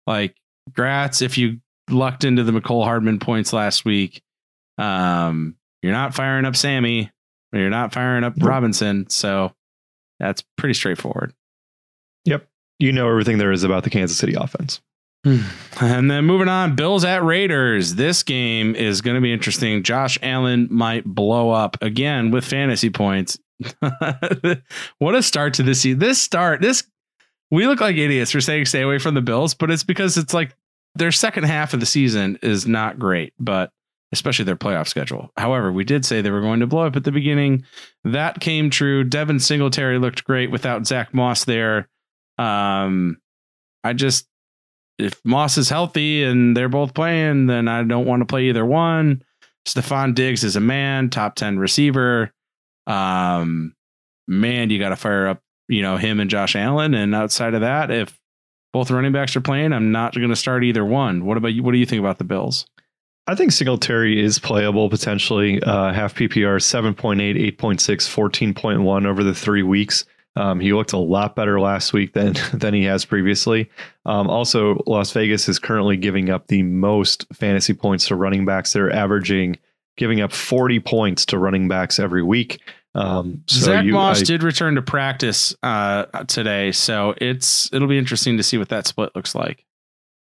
Like, 0.07 0.35
grats 0.73 1.23
if 1.23 1.39
you 1.39 1.61
lucked 1.89 2.25
into 2.25 2.43
the 2.43 2.53
Mecole 2.53 2.85
Hardman 2.85 3.21
points 3.21 3.53
last 3.53 3.85
week. 3.85 4.23
Um, 4.79 5.57
you're 5.83 5.93
not 5.93 6.15
firing 6.15 6.45
up 6.45 6.57
Sammy, 6.57 7.11
you're 7.53 7.71
not 7.71 7.93
firing 7.93 8.25
up 8.25 8.35
Robinson. 8.39 9.09
So 9.09 9.53
that's 10.19 10.43
pretty 10.57 10.75
straightforward. 10.75 11.33
Yep. 12.25 12.47
You 12.79 12.93
know 12.93 13.09
everything 13.09 13.39
there 13.39 13.53
is 13.53 13.65
about 13.65 13.85
the 13.85 13.91
Kansas 13.91 14.19
City 14.19 14.35
offense. 14.35 14.81
And 15.81 16.11
then 16.11 16.27
moving 16.27 16.49
on, 16.49 16.77
Bills 16.77 17.07
at 17.07 17.25
Raiders. 17.25 17.95
This 17.95 18.23
game 18.23 18.75
is 18.75 19.01
going 19.01 19.15
to 19.15 19.21
be 19.23 19.33
interesting. 19.33 19.83
Josh 19.83 20.19
Allen 20.21 20.69
might 20.71 21.07
blow 21.07 21.51
up 21.51 21.79
again 21.81 22.31
with 22.31 22.45
fantasy 22.45 22.91
points. 22.91 23.39
what 24.99 25.15
a 25.15 25.23
start 25.23 25.55
to 25.55 25.63
this 25.63 25.81
season. 25.81 26.01
This 26.01 26.21
start, 26.21 26.61
this 26.61 26.85
we 27.51 27.67
look 27.67 27.81
like 27.81 27.97
idiots 27.97 28.31
for 28.31 28.43
saying 28.43 28.67
stay 28.67 28.83
away 28.83 28.99
from 28.99 29.15
the 29.15 29.23
Bills, 29.23 29.55
but 29.55 29.71
it's 29.71 29.85
because 29.85 30.19
it's 30.19 30.35
like 30.35 30.55
their 30.97 31.13
second 31.13 31.45
half 31.45 31.73
of 31.73 31.81
the 31.81 31.87
season 31.87 32.39
is 32.43 32.67
not 32.67 32.99
great, 32.99 33.33
but 33.39 33.73
especially 34.13 34.45
their 34.45 34.57
playoff 34.57 34.89
schedule. 34.89 35.31
However, 35.37 35.71
we 35.73 35.85
did 35.85 36.05
say 36.05 36.21
they 36.21 36.31
were 36.31 36.41
going 36.41 36.61
to 36.61 36.67
blow 36.67 36.87
up 36.87 36.97
at 36.97 37.05
the 37.05 37.13
beginning. 37.13 37.65
That 38.05 38.41
came 38.41 38.71
true. 38.71 39.05
Devin 39.05 39.39
Singletary 39.39 39.99
looked 39.99 40.25
great 40.25 40.51
without 40.51 40.87
Zach 40.87 41.15
Moss 41.15 41.45
there. 41.45 41.89
Um, 42.39 43.19
I 43.85 43.93
just 43.93 44.27
if 44.99 45.21
Moss 45.25 45.57
is 45.57 45.69
healthy 45.69 46.23
and 46.23 46.57
they're 46.57 46.69
both 46.69 46.95
playing, 46.95 47.47
then 47.47 47.69
I 47.69 47.83
don't 47.83 48.07
want 48.07 48.21
to 48.21 48.27
play 48.27 48.45
either 48.49 48.67
one. 48.67 49.23
Stefon 49.67 50.15
Diggs 50.15 50.45
is 50.45 50.57
a 50.57 50.61
man, 50.61 51.11
top 51.11 51.35
10 51.37 51.59
receiver. 51.59 52.33
Um, 52.87 53.75
man, 54.27 54.71
you 54.71 54.79
got 54.79 54.91
to 54.91 54.97
fire 54.97 55.29
up, 55.29 55.43
you 55.69 55.83
know, 55.83 55.97
him 55.97 56.21
and 56.21 56.31
Josh 56.31 56.57
Allen. 56.57 56.95
And 56.95 57.15
outside 57.15 57.55
of 57.55 57.63
that, 57.63 57.91
if 57.91 58.19
both 58.73 58.91
running 58.91 59.13
backs 59.13 59.35
are 59.37 59.41
playing, 59.41 59.73
I'm 59.73 59.93
not 59.93 60.15
going 60.15 60.29
to 60.29 60.37
start 60.37 60.65
either 60.65 60.85
one. 60.85 61.25
What 61.25 61.37
about 61.37 61.49
you? 61.55 61.63
What 61.63 61.73
do 61.73 61.79
you 61.79 61.87
think 61.87 62.01
about 62.01 62.19
the 62.19 62.25
Bills? 62.25 62.67
I 63.31 63.37
think 63.37 63.53
Singletary 63.53 64.21
is 64.21 64.41
playable 64.41 64.91
potentially. 64.91 65.63
Uh, 65.63 65.93
half 65.93 66.17
PPR, 66.17 66.57
7.8, 66.59 67.57
8.6, 67.57 68.55
14.1 68.55 69.07
over 69.07 69.23
the 69.23 69.33
three 69.33 69.63
weeks. 69.63 70.05
Um, 70.35 70.59
he 70.59 70.73
looked 70.73 70.93
a 70.93 70.99
lot 70.99 71.37
better 71.37 71.61
last 71.61 71.93
week 71.93 72.13
than 72.13 72.35
than 72.53 72.75
he 72.75 72.83
has 72.85 73.05
previously. 73.05 73.71
Um, 74.05 74.29
also, 74.29 74.83
Las 74.89 75.13
Vegas 75.13 75.49
is 75.49 75.61
currently 75.61 75.97
giving 75.97 76.29
up 76.29 76.49
the 76.49 76.65
most 76.65 77.25
fantasy 77.33 77.73
points 77.73 78.09
to 78.09 78.17
running 78.17 78.45
backs. 78.45 78.73
They're 78.73 78.93
averaging 78.93 79.59
giving 79.97 80.21
up 80.21 80.33
40 80.33 80.81
points 80.81 81.25
to 81.27 81.39
running 81.39 81.69
backs 81.69 82.01
every 82.01 82.25
week. 82.25 82.61
Um, 82.97 83.45
so 83.47 83.61
Zach 83.61 83.85
you, 83.85 83.93
Moss 83.93 84.23
I- 84.23 84.25
did 84.25 84.43
return 84.43 84.75
to 84.75 84.83
practice 84.83 85.55
uh, 85.63 86.07
today, 86.25 86.73
so 86.73 87.15
it's 87.19 87.73
it'll 87.73 87.87
be 87.87 87.99
interesting 87.99 88.39
to 88.39 88.43
see 88.43 88.59
what 88.59 88.71
that 88.71 88.89
split 88.89 89.15
looks 89.15 89.37
like. 89.37 89.65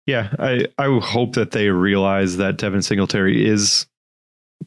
Yeah, 0.07 0.33
I 0.39 0.66
I 0.78 0.99
hope 1.01 1.35
that 1.35 1.51
they 1.51 1.69
realize 1.69 2.37
that 2.37 2.59
Devin 2.59 2.83
Singletary 2.83 3.47
is 3.47 3.87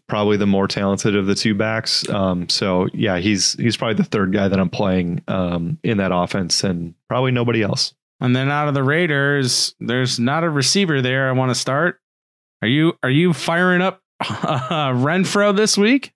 probably 0.07 0.37
the 0.37 0.45
more 0.45 0.67
talented 0.67 1.15
of 1.15 1.25
the 1.27 1.35
two 1.35 1.55
backs. 1.55 2.07
Um, 2.09 2.49
so 2.49 2.87
yeah, 2.93 3.19
he's 3.19 3.53
he's 3.53 3.77
probably 3.77 3.95
the 3.95 4.03
third 4.03 4.33
guy 4.33 4.47
that 4.47 4.59
I'm 4.59 4.69
playing 4.69 5.23
um, 5.27 5.79
in 5.83 5.97
that 5.97 6.11
offense, 6.13 6.63
and 6.63 6.93
probably 7.07 7.31
nobody 7.31 7.61
else. 7.61 7.93
And 8.19 8.35
then 8.35 8.51
out 8.51 8.67
of 8.67 8.73
the 8.73 8.83
Raiders, 8.83 9.75
there's 9.79 10.19
not 10.19 10.43
a 10.43 10.49
receiver 10.49 11.01
there. 11.01 11.29
I 11.29 11.31
want 11.31 11.51
to 11.51 11.55
start. 11.55 12.01
Are 12.61 12.67
you 12.67 12.93
are 13.01 13.09
you 13.09 13.33
firing 13.33 13.81
up 13.81 14.01
uh, 14.19 14.91
Renfrow 14.91 15.55
this 15.55 15.77
week? 15.77 16.13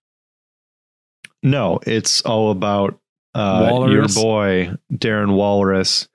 No, 1.42 1.80
it's 1.86 2.22
all 2.22 2.52
about 2.52 3.00
uh, 3.34 3.88
your 3.90 4.08
boy 4.10 4.74
Darren 4.92 5.36
Walrus. 5.36 6.08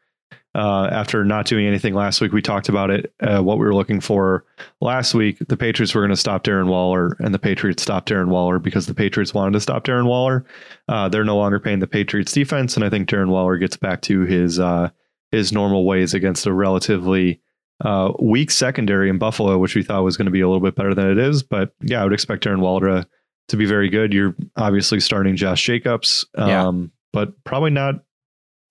Uh, 0.59 0.89
after 0.91 1.25
not 1.25 1.47
doing 1.47 1.67
anything 1.67 1.95
last 1.95 2.21
week, 2.21 2.33
we 2.33 2.43
talked 2.43 2.69
about 2.69 2.91
it. 2.91 3.13
Uh, 3.21 3.41
what 3.41 3.59
we 3.59 3.65
were 3.65 3.75
looking 3.75 4.01
for 4.01 4.45
last 4.81 5.15
week, 5.15 5.39
the 5.49 5.57
Patriots 5.57 5.95
were 5.95 6.01
going 6.01 6.11
to 6.11 6.17
stop 6.17 6.43
Darren 6.43 6.67
Waller, 6.67 7.17
and 7.21 7.33
the 7.33 7.39
Patriots 7.39 7.83
stopped 7.83 8.09
Darren 8.09 8.27
Waller 8.29 8.59
because 8.59 8.87
the 8.87 8.95
Patriots 8.95 9.33
wanted 9.33 9.53
to 9.53 9.61
stop 9.61 9.85
Darren 9.85 10.07
Waller. 10.07 10.45
Uh, 10.89 11.09
they're 11.09 11.25
no 11.25 11.37
longer 11.37 11.61
paying 11.61 11.79
the 11.79 11.87
Patriots 11.87 12.33
defense, 12.33 12.75
and 12.75 12.85
I 12.85 12.91
think 12.91 13.09
Darren 13.09 13.29
Waller 13.29 13.57
gets 13.57 13.77
back 13.77 14.03
to 14.03 14.23
his 14.23 14.59
uh, 14.59 14.91
his 15.31 15.53
normal 15.53 15.85
ways 15.85 16.13
against 16.13 16.45
a 16.47 16.53
relatively 16.53 17.41
uh, 17.85 18.13
weak 18.21 18.51
secondary 18.51 19.09
in 19.11 19.19
Buffalo, 19.19 19.59
which 19.59 19.77
we 19.77 19.85
thought 19.85 20.03
was 20.03 20.17
going 20.17 20.27
to 20.27 20.33
be 20.33 20.41
a 20.41 20.49
little 20.49 20.63
bit 20.63 20.75
better 20.75 20.95
than 20.95 21.09
it 21.09 21.19
is. 21.19 21.45
But 21.45 21.73
yeah, 21.83 22.01
I 22.01 22.05
would 22.05 22.13
expect 22.13 22.43
Darren 22.45 22.61
Waller 22.61 22.89
to 23.03 23.09
to 23.49 23.57
be 23.57 23.65
very 23.65 23.89
good, 23.89 24.13
you're 24.13 24.35
obviously 24.57 25.01
starting 25.01 25.35
Josh 25.37 25.63
Jacobs, 25.65 26.27
um, 26.35 26.49
Yeah. 26.49 26.87
but 27.15 27.45
probably 27.45 27.71
not 27.71 27.95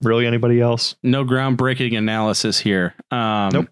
really 0.02 0.26
anybody 0.26 0.60
else. 0.60 0.96
No 1.02 1.24
groundbreaking 1.24 1.96
analysis 1.96 2.58
here. 2.58 2.94
Um, 3.10 3.50
Nope. 3.52 3.68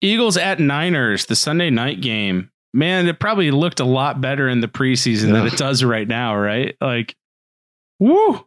Eagles 0.00 0.36
at 0.36 0.60
Niners, 0.60 1.26
the 1.26 1.34
Sunday 1.36 1.70
night 1.70 2.00
game. 2.00 2.50
Man, 2.72 3.08
it 3.08 3.18
probably 3.18 3.50
looked 3.50 3.80
a 3.80 3.84
lot 3.84 4.20
better 4.20 4.48
in 4.48 4.60
the 4.60 4.68
preseason 4.68 5.32
than 5.32 5.46
it 5.46 5.56
does 5.56 5.82
right 5.82 6.06
now, 6.06 6.36
right? 6.36 6.76
Like, 6.80 7.16
woo. 7.98 8.46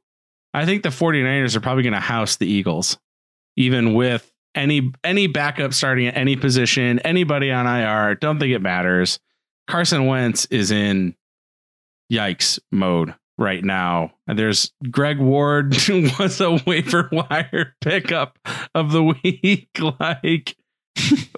I 0.54 0.66
think 0.66 0.84
the 0.84 0.90
49ers 0.90 1.56
are 1.56 1.60
probably 1.62 1.84
going 1.84 1.94
to 1.94 2.00
house 2.00 2.36
the 2.38 2.48
Eagles, 2.48 2.98
even 3.58 3.94
with 3.94 4.32
any 4.54 4.92
any 5.04 5.28
backup 5.28 5.74
starting 5.74 6.08
at 6.08 6.16
any 6.18 6.36
position, 6.36 7.00
anybody 7.00 7.52
on 7.52 7.66
IR. 7.68 8.16
Don't 8.16 8.40
think 8.40 8.54
it 8.54 8.62
matters. 8.62 9.20
Carson 9.68 10.06
Wentz 10.06 10.46
is 10.46 10.72
in 10.72 11.16
yikes 12.12 12.60
mode 12.72 13.16
right 13.42 13.64
now. 13.64 14.12
There's 14.28 14.72
Greg 14.90 15.20
Ward 15.20 15.76
was 16.20 16.40
a 16.40 16.62
waiver 16.66 17.10
wire 17.12 17.76
pickup 17.82 18.40
of 18.74 18.92
the 18.94 19.04
week. 19.04 19.70
like, 20.00 20.56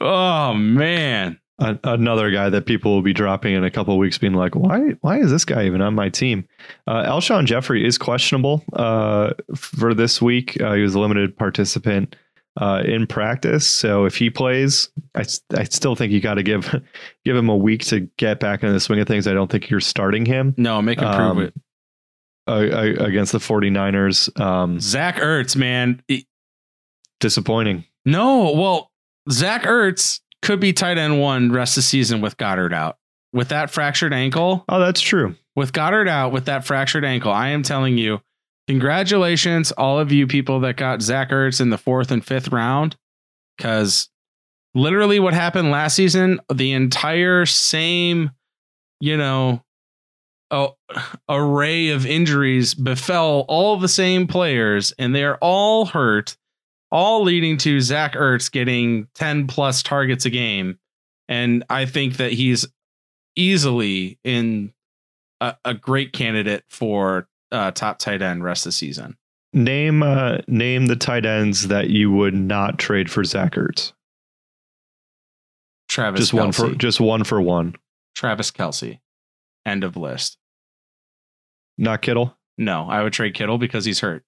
oh 0.02 0.54
man. 0.54 1.40
A- 1.60 1.80
another 1.84 2.32
guy 2.32 2.50
that 2.50 2.66
people 2.66 2.94
will 2.96 3.04
be 3.04 3.14
dropping 3.14 3.54
in 3.54 3.64
a 3.64 3.70
couple 3.70 3.94
of 3.94 4.00
weeks, 4.00 4.18
being 4.18 4.34
like, 4.34 4.56
"Why? 4.56 4.96
Why 5.02 5.20
is 5.20 5.30
this 5.30 5.46
guy 5.46 5.66
even 5.68 5.82
on 5.82 5.94
my 5.94 6.10
team?" 6.10 6.48
Uh, 6.88 7.04
Alshon 7.04 7.46
Jeffery 7.46 7.86
is 7.86 8.00
questionable 8.00 8.64
uh, 8.74 9.34
for 9.56 9.94
this 9.94 10.20
week. 10.20 10.60
Uh, 10.60 10.74
he 10.74 10.82
was 10.82 10.96
a 10.96 11.00
limited 11.00 11.38
participant 11.38 12.16
uh, 12.60 12.82
in 12.84 13.06
practice, 13.06 13.70
so 13.70 14.06
if 14.06 14.16
he 14.16 14.32
plays, 14.32 14.90
I 15.14 15.24
still 15.66 15.96
think 15.96 16.12
you 16.12 16.20
got 16.22 16.34
to 16.36 16.44
give 16.44 16.74
give 17.24 17.36
him 17.38 17.50
a 17.50 17.56
week 17.56 17.86
to 17.86 18.02
get 18.18 18.40
back 18.40 18.64
into 18.64 18.74
the 18.74 18.80
swing 18.80 19.00
of 19.00 19.08
things. 19.08 19.28
I 19.28 19.34
don't 19.34 19.50
think 19.52 19.70
you're 19.70 19.80
starting 19.80 20.26
him 20.26 20.56
No, 20.58 20.82
make 20.82 21.00
him 21.00 21.14
prove 21.14 21.20
Um, 21.38 21.40
it. 21.44 21.54
Uh, 22.46 22.52
uh, 22.52 22.94
against 23.06 23.32
the 23.32 23.38
49ers. 23.38 24.38
Um, 24.40 24.78
Zach 24.80 25.16
Ertz, 25.16 25.56
man. 25.56 26.04
Disappointing. 27.20 27.86
no, 28.06 28.52
well, 28.52 28.92
Zach 29.32 29.64
Ertz 29.64 30.20
could 30.42 30.60
be 30.60 30.74
tight 30.74 30.98
end 30.98 31.22
one 31.22 31.54
rest 31.54 31.78
of 31.78 31.84
the 31.84 31.88
season 31.88 32.20
with 32.20 32.36
Goedert 32.36 32.74
out. 32.74 32.98
With 33.32 33.48
that 33.50 33.72
fractured 33.72 34.14
ankle, 34.14 34.66
Oh, 34.68 34.80
that's 34.82 35.00
true. 35.00 35.36
with 35.56 35.72
Goedert 35.72 36.10
out 36.10 36.34
with 36.34 36.46
that 36.46 36.66
fractured 36.66 37.06
ankle, 37.06 37.32
I 37.32 37.50
am 37.50 37.64
telling 37.64 37.98
you, 37.98 38.20
congratulations, 38.68 39.72
all 39.72 39.98
of 40.00 40.12
you 40.12 40.28
people 40.28 40.60
that 40.62 40.76
got 40.76 41.02
Zach 41.02 41.30
Ertz 41.30 41.62
in 41.62 41.70
the 41.70 41.78
fourth 41.78 42.12
and 42.12 42.24
fifth 42.26 42.50
round. 42.50 42.98
Because 43.58 44.10
literally 44.76 45.20
what 45.22 45.34
happened 45.34 45.72
last 45.72 45.96
season, 45.96 46.42
the 46.54 46.74
entire 46.74 47.46
same, 47.46 48.32
you 49.00 49.16
know, 49.16 49.63
oh, 50.52 50.76
array 51.30 51.90
of 51.90 52.06
injuries 52.06 52.74
befell 52.74 53.46
all 53.48 53.78
the 53.78 53.88
same 53.88 54.28
players, 54.28 54.94
and 54.98 55.16
they're 55.16 55.38
all 55.38 55.86
hurt, 55.86 56.38
all 56.92 57.24
leading 57.24 57.58
to 57.60 57.82
Zach 57.82 58.14
Ertz 58.14 58.52
getting 58.52 59.08
10 59.16 59.48
plus 59.48 59.84
targets 59.84 60.26
a 60.26 60.30
game. 60.30 60.80
And 61.28 61.64
I 61.70 61.86
think 61.86 62.18
that 62.18 62.34
he's 62.34 62.68
easily 63.36 64.20
in 64.24 64.74
a, 65.42 65.56
a 65.66 65.74
great 65.74 66.14
candidate 66.14 66.64
for 66.70 67.28
uh, 67.52 67.72
top 67.72 68.00
tight 68.00 68.22
end 68.22 68.44
rest 68.44 68.66
of 68.66 68.70
the 68.70 68.74
season. 68.74 69.18
Name 69.54 70.02
uh, 70.02 70.40
name 70.48 70.88
the 70.88 70.96
tight 70.96 71.26
ends 71.26 71.68
that 71.68 71.90
you 71.90 72.12
would 72.12 72.34
not 72.34 72.80
trade 72.80 73.12
for 73.12 73.24
Zach 73.24 73.54
Ertz. 73.54 73.94
Travis 75.88 76.22
Just 76.22 76.34
one 76.34 76.52
for 76.52 76.72
just 76.72 77.00
one 77.00 77.24
for 77.24 77.40
one. 77.40 77.76
Travis 78.16 78.50
Kelce. 78.50 79.00
End 79.66 79.84
of 79.84 79.96
list. 79.98 80.38
Not 81.78 82.02
Kittle. 82.02 82.38
No, 82.58 82.88
I 82.90 83.02
would 83.04 83.14
trade 83.14 83.34
Kittle 83.34 83.58
because 83.58 83.86
he's 83.86 84.00
hurt. 84.00 84.24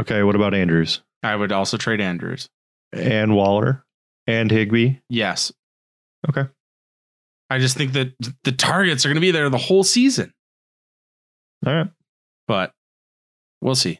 Okay, 0.00 0.22
what 0.22 0.36
about 0.36 0.54
Andrews 0.54 1.02
I 1.22 1.34
would 1.36 1.52
also 1.52 1.76
trade 1.76 2.00
Andrews. 2.00 2.48
and 2.92 3.34
Waller 3.34 3.84
and 4.26 4.50
Higbee? 4.50 4.96
Yes. 5.08 5.52
Okay. 6.28 6.48
I 7.50 7.58
just 7.58 7.76
think 7.76 7.92
that 7.94 8.12
the 8.44 8.52
targets 8.52 9.04
are 9.04 9.08
going 9.08 9.16
to 9.16 9.20
be 9.20 9.32
there 9.32 9.48
the 9.50 9.58
whole 9.58 9.82
season, 9.82 10.32
All 11.66 11.74
right. 11.74 11.88
but 12.46 12.72
we'll 13.60 13.74
see. 13.74 13.98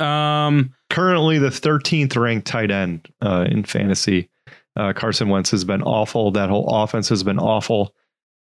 Um, 0.00 0.74
Currently, 0.90 1.38
the 1.38 1.48
13th 1.48 2.16
ranked 2.16 2.46
tight 2.46 2.70
end 2.70 3.08
uh, 3.22 3.46
in 3.48 3.64
fantasy. 3.64 4.28
Uh, 4.76 4.92
Carson 4.92 5.28
Wentz 5.28 5.50
has 5.52 5.64
been 5.64 5.82
awful. 5.82 6.32
That 6.32 6.50
whole 6.50 6.66
offense 6.68 7.08
has 7.08 7.22
been 7.22 7.38
awful. 7.38 7.94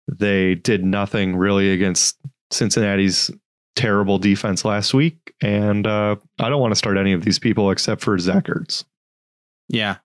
They 0.08 0.54
did 0.54 0.84
nothing 0.84 1.36
really 1.36 1.70
against 1.72 2.18
Cincinnati's 2.50 3.30
terrible 3.76 4.18
defense 4.18 4.64
last 4.64 4.94
week, 4.94 5.34
and 5.42 5.86
uh, 5.86 6.16
I 6.38 6.48
don't 6.48 6.60
want 6.60 6.72
to 6.72 6.76
start 6.76 6.96
any 6.96 7.12
of 7.12 7.24
these 7.24 7.38
people 7.38 7.70
except 7.70 8.02
for 8.02 8.18
Zach 8.18 8.44
Ertz. 8.44 8.84
yeah. 9.68 9.96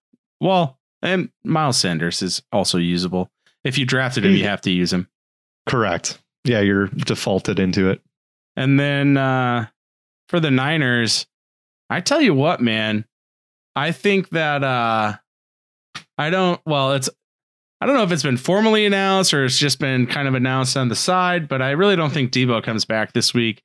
Well, 0.42 0.78
and 1.02 1.30
Miles 1.46 1.78
Sanders 1.78 2.22
is 2.22 2.42
also 2.52 2.78
usable. 2.78 3.30
If 3.64 3.78
you 3.78 3.86
drafted 3.86 4.26
him, 4.26 4.34
you 4.34 4.44
have 4.44 4.60
to 4.62 4.72
use 4.72 4.92
him. 4.92 5.08
Correct. 5.66 6.20
Yeah, 6.44 6.60
you're 6.60 6.88
defaulted 6.88 7.60
into 7.60 7.90
it. 7.90 8.02
And 8.58 8.78
then 8.78 9.16
uh, 9.16 9.68
for 10.28 10.42
the 10.42 10.52
Niners, 10.52 11.26
I 11.90 12.02
tell 12.02 12.22
you 12.22 12.34
what, 12.34 12.60
man, 12.60 13.06
I 13.76 13.94
think 13.94 14.30
that 14.32 14.64
uh, 14.66 15.14
I 16.18 16.30
don't. 16.30 16.60
Well, 16.66 16.92
it's 16.94 17.10
I 17.84 17.86
don't 17.86 17.98
know 17.98 18.04
if 18.04 18.14
it's 18.14 18.24
been 18.24 18.38
formally 18.38 18.86
announced 18.86 19.34
or 19.34 19.44
it's 19.44 19.60
just 19.60 19.78
been 19.78 20.08
kind 20.08 20.30
of 20.30 20.36
announced 20.36 20.78
on 20.78 20.88
the 20.88 20.96
side, 20.96 21.50
but 21.50 21.62
I 21.62 21.72
really 21.72 21.98
don't 21.98 22.14
think 22.14 22.32
Deebo 22.32 22.64
comes 22.64 22.86
back 22.86 23.12
this 23.12 23.34
week. 23.34 23.62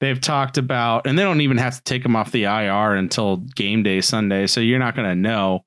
They've 0.00 0.20
talked 0.20 0.58
about, 0.58 1.06
and 1.06 1.16
they 1.16 1.22
don't 1.22 1.40
even 1.40 1.56
have 1.58 1.76
to 1.76 1.82
take 1.84 2.04
him 2.04 2.16
off 2.16 2.32
the 2.32 2.46
IR 2.46 2.96
until 2.96 3.36
game 3.36 3.84
day 3.84 4.00
Sunday, 4.00 4.48
so 4.48 4.60
you're 4.60 4.80
not 4.80 4.96
going 4.96 5.08
to 5.08 5.14
know. 5.14 5.64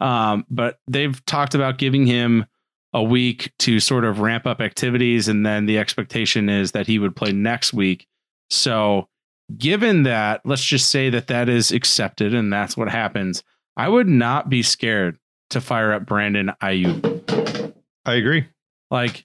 Um, 0.00 0.44
but 0.50 0.80
they've 0.88 1.24
talked 1.26 1.54
about 1.54 1.78
giving 1.78 2.06
him 2.06 2.44
a 2.92 3.04
week 3.04 3.52
to 3.60 3.78
sort 3.78 4.04
of 4.04 4.18
ramp 4.18 4.48
up 4.48 4.60
activities, 4.60 5.28
and 5.28 5.46
then 5.46 5.66
the 5.66 5.78
expectation 5.78 6.48
is 6.48 6.72
that 6.72 6.88
he 6.88 6.98
would 6.98 7.14
play 7.14 7.30
next 7.30 7.72
week. 7.72 8.08
So, 8.50 9.08
given 9.56 10.02
that, 10.02 10.40
let's 10.44 10.64
just 10.64 10.90
say 10.90 11.08
that 11.10 11.28
that 11.28 11.48
is 11.48 11.70
accepted 11.70 12.34
and 12.34 12.52
that's 12.52 12.76
what 12.76 12.88
happens. 12.88 13.44
I 13.76 13.88
would 13.88 14.08
not 14.08 14.48
be 14.48 14.64
scared 14.64 15.18
to 15.50 15.60
fire 15.60 15.92
up 15.92 16.04
Brandon 16.04 16.50
Aiyuk. 16.60 17.13
I 18.06 18.14
agree. 18.14 18.46
Like 18.90 19.24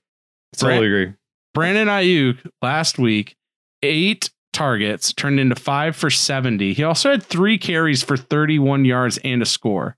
Totally 0.57 0.87
agree. 0.87 1.13
Brandon 1.53 1.87
Aiyuk 1.87 2.49
last 2.61 2.97
week, 2.97 3.35
eight 3.83 4.29
targets 4.53 5.13
turned 5.13 5.39
into 5.39 5.55
five 5.55 5.95
for 5.95 6.09
70. 6.09 6.73
He 6.73 6.83
also 6.83 7.11
had 7.11 7.23
three 7.23 7.57
carries 7.57 8.03
for 8.03 8.17
31 8.17 8.85
yards 8.85 9.19
and 9.23 9.41
a 9.41 9.45
score. 9.45 9.95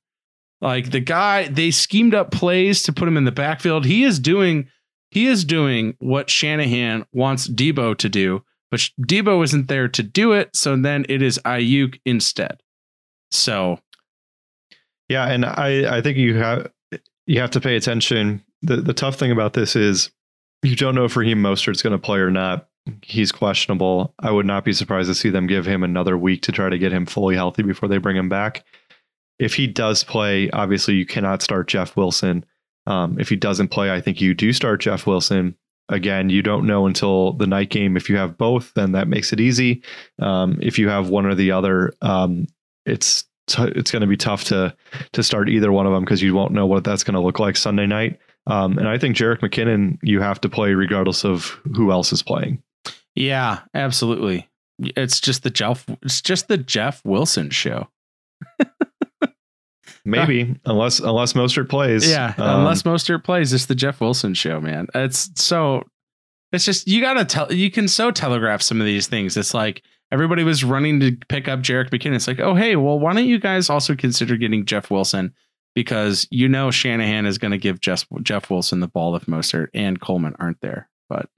Like 0.60 0.92
the 0.92 1.00
guy, 1.00 1.48
they 1.48 1.72
schemed 1.72 2.14
up 2.14 2.32
plays 2.32 2.84
to 2.84 2.94
put 2.94 3.08
him 3.08 3.18
in 3.18 3.26
the 3.26 3.32
backfield. 3.32 3.86
He 3.86 4.04
is 4.04 4.20
doing, 4.20 4.68
he 5.10 5.26
is 5.26 5.44
doing 5.44 5.96
what 6.00 6.30
Shanahan 6.30 7.06
wants 7.12 7.48
Deebo 7.48 7.98
to 7.98 8.10
do, 8.10 8.44
but 8.70 8.82
Deebo 9.02 9.44
isn't 9.44 9.68
there 9.68 9.88
to 9.88 10.04
do 10.04 10.34
it. 10.34 10.56
So 10.56 10.76
then 10.76 11.06
it 11.10 11.22
is 11.22 11.40
Aiyuk 11.46 12.00
instead. 12.06 12.62
So 13.32 13.80
Yeah, 15.10 15.28
and 15.28 15.46
I 15.46 15.98
I 15.98 16.02
think 16.02 16.18
you 16.18 16.36
have 16.36 16.72
you 17.26 17.40
have 17.40 17.52
to 17.52 17.62
pay 17.62 17.76
attention. 17.76 18.44
The 18.62 18.78
the 18.78 18.94
tough 18.94 19.16
thing 19.16 19.32
about 19.32 19.54
this 19.54 19.76
is 19.76 20.12
you 20.64 20.76
don't 20.76 20.96
know 20.96 21.06
if 21.06 21.16
Raheem 21.16 21.42
Mostert's 21.42 21.82
going 21.82 21.92
to 21.92 22.00
play 22.00 22.20
or 22.20 22.32
not. 22.32 22.68
He's 23.04 23.32
questionable. 23.32 24.14
I 24.20 24.32
would 24.32 24.46
not 24.46 24.66
be 24.66 24.74
surprised 24.74 25.10
to 25.10 25.16
see 25.16 25.30
them 25.30 25.48
give 25.48 25.66
him 25.66 25.84
another 25.84 26.18
week 26.18 26.42
to 26.44 26.52
try 26.52 26.70
to 26.70 26.78
get 26.78 26.92
him 26.92 27.06
fully 27.06 27.36
healthy 27.36 27.64
before 27.64 27.90
they 27.90 27.98
bring 27.98 28.18
him 28.18 28.30
back. 28.30 28.64
If 29.40 29.56
he 29.56 29.68
does 29.68 30.04
play, 30.04 30.50
obviously 30.52 30.96
you 30.96 31.06
cannot 31.06 31.42
start 31.42 31.68
Jeff 31.68 31.96
Wilson. 31.96 32.46
Um, 32.88 33.20
if 33.20 33.30
he 33.30 33.36
doesn't 33.36 33.70
play, 33.70 33.92
I 33.92 34.02
think 34.02 34.22
you 34.22 34.34
do 34.34 34.54
start 34.54 34.82
Jeff 34.82 35.06
Wilson. 35.06 35.56
Again, 35.90 36.30
you 36.30 36.42
don't 36.42 36.66
know 36.66 36.86
until 36.86 37.34
the 37.34 37.48
night 37.48 37.70
game. 37.70 37.98
If 37.98 38.10
you 38.10 38.18
have 38.18 38.38
both, 38.38 38.74
then 38.76 38.94
that 38.94 39.08
makes 39.08 39.34
it 39.34 39.40
easy. 39.40 39.84
Um, 40.20 40.58
if 40.62 40.80
you 40.80 40.90
have 40.90 41.10
one 41.10 41.26
or 41.26 41.36
the 41.36 41.52
other, 41.52 41.94
um, 42.02 42.48
it's 42.86 43.26
t- 43.48 43.72
it's 43.76 43.92
going 43.92 44.02
to 44.02 44.08
be 44.08 44.18
tough 44.18 44.46
to 44.46 44.76
to 45.12 45.24
start 45.24 45.50
either 45.50 45.72
one 45.72 45.86
of 45.86 45.94
them 45.94 46.04
because 46.04 46.22
you 46.22 46.34
won't 46.34 46.54
know 46.54 46.66
what 46.66 46.84
that's 46.84 47.04
going 47.04 47.16
to 47.16 47.20
look 47.20 47.40
like 47.40 47.58
Sunday 47.58 47.88
night. 47.88 48.20
Um, 48.48 48.78
and 48.78 48.88
I 48.88 48.98
think 48.98 49.16
Jerick 49.16 49.40
McKinnon, 49.40 49.98
you 50.02 50.20
have 50.22 50.42
to 50.42 50.50
play 50.50 50.74
regardless 50.74 51.24
of 51.24 51.60
who 51.76 51.92
else 51.92 52.12
is 52.12 52.24
playing. 52.24 52.62
yeah, 53.16 53.60
absolutely. 53.74 54.48
It's 54.80 55.20
just 55.22 55.44
the 55.44 55.52
Jeff, 55.52 55.86
it's 56.02 56.22
just 56.22 56.48
the 56.48 56.58
Jeff 56.58 57.02
Wilson 57.06 57.52
show. 57.52 57.88
Maybe 60.04 60.56
unless 60.66 61.00
unless 61.00 61.34
Mostert 61.34 61.70
plays. 61.70 62.10
Yeah, 62.10 62.34
Um, 62.40 62.60
unless 62.62 62.82
Mostert 62.82 63.24
plays, 63.24 63.54
it's 63.54 63.68
the 63.68 63.76
Jeff 63.76 64.02
Wilson 64.02 64.34
show, 64.34 64.60
man. 64.60 64.88
It's 64.96 65.30
so 65.36 65.84
it's 66.52 66.66
just 66.66 66.88
you 66.88 67.02
gotta 67.02 67.24
tell 67.24 67.54
you 67.54 67.70
can 67.70 67.88
so 67.88 68.10
telegraph 68.10 68.64
some 68.64 68.80
of 68.82 68.88
these 68.88 69.06
things. 69.06 69.38
It's 69.38 69.54
like 69.54 69.84
everybody 70.12 70.44
was 70.44 70.64
running 70.64 71.00
to 71.02 71.16
pick 71.30 71.48
up 71.48 71.60
Jerick 71.60 71.92
McKinnon. 71.92 72.16
It's 72.16 72.28
like, 72.28 72.40
oh 72.40 72.56
hey, 72.56 72.76
well, 72.76 73.00
why 73.00 73.14
don't 73.14 73.28
you 73.28 73.38
guys 73.40 73.70
also 73.70 73.96
consider 73.96 74.38
getting 74.38 74.66
Jeff 74.66 74.90
Wilson? 74.90 75.36
Because 75.74 76.28
you 76.32 76.50
know 76.50 76.70
Shanahan 76.72 77.26
is 77.26 77.38
gonna 77.38 77.58
give 77.58 77.80
Jeff 77.80 78.06
Jeff 78.24 78.50
Wilson 78.50 78.80
the 78.80 78.88
ball 78.88 79.16
if 79.16 79.26
Mostert 79.26 79.68
and 79.74 80.00
Coleman 80.00 80.36
aren't 80.40 80.60
there. 80.62 80.90
But 81.10 81.30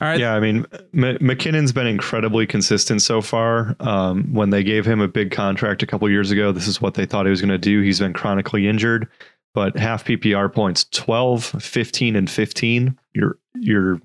All 0.00 0.08
right. 0.08 0.20
Yeah, 0.20 0.34
I 0.34 0.40
mean, 0.40 0.66
M- 0.72 1.18
McKinnon's 1.18 1.72
been 1.72 1.86
incredibly 1.86 2.46
consistent 2.46 3.02
so 3.02 3.20
far. 3.20 3.74
Um, 3.80 4.32
when 4.32 4.50
they 4.50 4.62
gave 4.62 4.84
him 4.86 5.00
a 5.00 5.08
big 5.08 5.30
contract 5.30 5.82
a 5.82 5.86
couple 5.86 6.08
years 6.10 6.30
ago, 6.30 6.52
this 6.52 6.68
is 6.68 6.80
what 6.80 6.94
they 6.94 7.06
thought 7.06 7.26
he 7.26 7.30
was 7.30 7.40
going 7.40 7.48
to 7.48 7.58
do. 7.58 7.80
He's 7.80 7.98
been 7.98 8.12
chronically 8.12 8.68
injured, 8.68 9.08
but 9.54 9.76
half 9.76 10.04
PPR 10.04 10.52
points 10.52 10.84
12, 10.92 11.44
15, 11.44 12.14
and 12.14 12.30
15. 12.30 12.98
You're 13.14 13.38
you're 13.54 14.00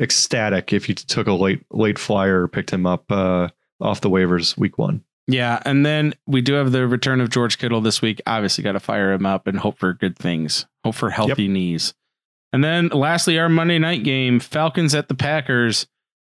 ecstatic 0.00 0.72
if 0.72 0.88
you 0.88 0.94
took 0.94 1.26
a 1.26 1.32
late 1.32 1.64
late 1.70 1.98
flyer 1.98 2.42
or 2.42 2.48
picked 2.48 2.70
him 2.70 2.86
up 2.86 3.10
uh, 3.10 3.48
off 3.80 4.00
the 4.00 4.10
waivers 4.10 4.56
week 4.56 4.78
one. 4.78 5.02
Yeah, 5.26 5.62
and 5.64 5.86
then 5.86 6.14
we 6.26 6.42
do 6.42 6.54
have 6.54 6.72
the 6.72 6.86
return 6.86 7.20
of 7.20 7.30
George 7.30 7.58
Kittle 7.58 7.80
this 7.80 8.02
week. 8.02 8.20
Obviously, 8.26 8.64
got 8.64 8.72
to 8.72 8.80
fire 8.80 9.12
him 9.12 9.24
up 9.24 9.46
and 9.46 9.58
hope 9.58 9.78
for 9.78 9.92
good 9.92 10.18
things. 10.18 10.66
Hope 10.84 10.94
for 10.94 11.10
healthy 11.10 11.46
knees. 11.48 11.94
And 12.52 12.62
then 12.62 12.88
lastly, 12.88 13.38
our 13.38 13.48
Monday 13.48 13.78
night 13.78 14.04
game, 14.04 14.40
Falcons 14.40 14.94
at 14.94 15.08
the 15.08 15.14
Packers. 15.14 15.86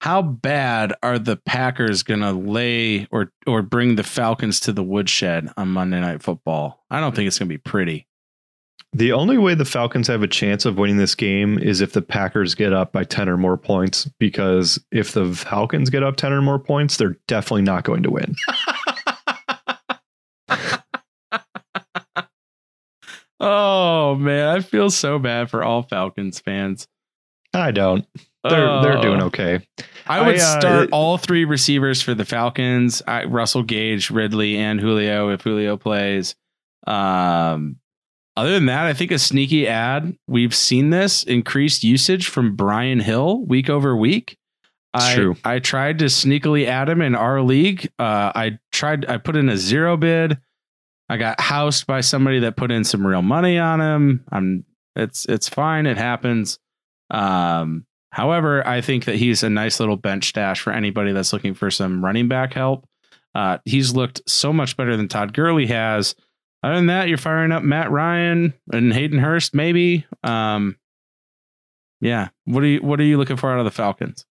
How 0.02 0.22
bad 0.22 0.94
are 1.02 1.18
the 1.18 1.38
Packers 1.38 2.04
gonna 2.04 2.32
lay 2.32 3.08
or 3.12 3.32
or 3.48 3.64
bring 3.64 3.96
the 3.96 4.04
Falcons 4.04 4.60
to 4.62 4.72
the 4.72 4.84
woodshed 4.84 5.52
on 5.58 5.70
Monday 5.70 6.00
Night 6.00 6.22
Football? 6.22 6.84
I 6.90 7.00
don't 7.00 7.16
think 7.16 7.28
it's 7.28 7.40
gonna 7.40 7.50
be 7.50 7.58
pretty. 7.58 8.08
The 8.94 9.12
only 9.12 9.38
way 9.38 9.54
the 9.54 9.66
Falcons 9.66 10.08
have 10.08 10.24
a 10.24 10.28
chance 10.28 10.66
of 10.66 10.78
winning 10.78 10.98
this 10.98 11.14
game 11.14 11.60
is 11.60 11.82
if 11.82 11.94
the 11.94 12.02
Packers 12.02 12.56
get 12.56 12.74
up 12.74 12.94
by 12.94 13.04
10 13.04 13.28
or 13.28 13.38
more 13.38 13.58
points, 13.58 14.10
because 14.18 14.80
if 14.92 15.12
the 15.12 15.34
Falcons 15.36 15.90
get 15.90 16.04
up 16.04 16.16
10 16.16 16.32
or 16.32 16.42
more 16.42 16.58
points, 16.58 16.98
they're 16.98 17.18
definitely 17.28 17.64
not 17.64 17.84
going 17.84 18.02
to 18.04 18.10
win. 18.12 18.34
Oh 23.40 24.16
man, 24.16 24.48
I 24.48 24.62
feel 24.62 24.90
so 24.90 25.20
bad 25.20 25.50
for 25.50 25.64
all 25.64 25.84
Falcons 25.84 26.40
fans. 26.40 26.88
I 27.54 27.72
don't. 27.72 28.06
They're 28.44 28.82
they're 28.82 29.02
doing 29.02 29.22
Oh. 29.22 29.28
okay. 29.28 29.60
I 30.08 30.26
would 30.26 30.40
I, 30.40 30.44
uh, 30.44 30.60
start 30.60 30.90
all 30.92 31.18
three 31.18 31.46
receivers 31.46 32.02
for 32.02 32.14
the 32.14 32.26
Falcons: 32.26 33.02
I, 33.08 33.26
Russell 33.26 33.64
Gage, 33.64 34.10
Ridley, 34.10 34.58
and 34.58 34.80
Julio 34.80 35.30
if 35.30 35.42
Julio 35.42 35.78
plays. 35.78 36.36
Um, 36.86 37.78
other 38.38 38.52
than 38.52 38.68
that, 38.68 38.86
I 38.86 38.94
think 38.94 39.12
a 39.12 39.20
sneaky 39.20 39.68
ad. 39.68 40.16
We've 40.28 40.56
seen 40.56 40.92
this 40.92 41.24
increased 41.24 41.84
usage 41.84 42.28
from 42.30 42.56
Brian 42.56 43.00
Hill 43.00 43.46
week 43.46 43.70
over 43.70 43.96
week. 43.96 44.38
I, 44.94 45.14
true. 45.16 45.36
I 45.44 45.60
tried 45.60 46.00
to 46.00 46.06
sneakily 46.06 46.66
add 46.66 46.88
him 46.90 47.02
in 47.02 47.16
our 47.16 47.42
league. 47.42 47.92
Uh, 48.00 48.32
I 48.34 48.60
tried. 48.72 49.06
I 49.08 49.18
put 49.18 49.36
in 49.36 49.50
a 49.50 49.58
zero 49.58 49.98
bid. 49.98 50.38
I 51.10 51.18
got 51.18 51.40
housed 51.40 51.88
by 51.88 52.02
somebody 52.02 52.40
that 52.40 52.58
put 52.58 52.72
in 52.72 52.84
some 52.84 53.06
real 53.06 53.22
money 53.22 53.58
on 53.58 53.82
him. 53.82 54.26
I'm. 54.32 54.66
It's 54.96 55.26
it's 55.26 55.48
fine. 55.48 55.86
It 55.86 55.98
happens. 55.98 56.60
Um, 57.12 57.86
however, 58.12 58.68
I 58.68 58.82
think 58.82 59.06
that 59.06 59.16
he's 59.16 59.44
a 59.44 59.50
nice 59.50 59.80
little 59.80 59.96
bench 59.96 60.30
stash 60.30 60.60
for 60.60 60.74
anybody 60.74 61.12
that's 61.12 61.34
looking 61.34 61.54
for 61.54 61.70
some 61.70 62.04
running 62.04 62.28
back 62.28 62.54
help. 62.54 62.88
Uh, 63.36 63.60
he's 63.66 63.94
looked 63.94 64.22
so 64.28 64.52
much 64.52 64.76
better 64.76 64.98
than 64.98 65.08
Todd 65.08 65.34
Gurley 65.34 65.68
has. 65.68 66.16
Other 66.64 66.76
than 66.76 66.88
that, 66.88 67.08
you're 67.08 67.20
firing 67.20 67.52
up 67.52 67.62
Matt 67.62 67.92
Ryan 67.92 68.54
and 68.74 68.92
Hayden 68.92 69.20
Hurst, 69.20 69.54
maybe. 69.54 70.06
Um, 70.24 70.78
yeah. 72.02 72.30
What 72.46 72.64
are 72.64 72.68
you 72.68 72.80
What 72.80 73.00
are 73.00 73.04
you 73.04 73.18
looking 73.18 73.38
for 73.38 73.52
out 73.52 73.60
of 73.60 73.66
the 73.66 73.72
Falcons? 73.72 74.26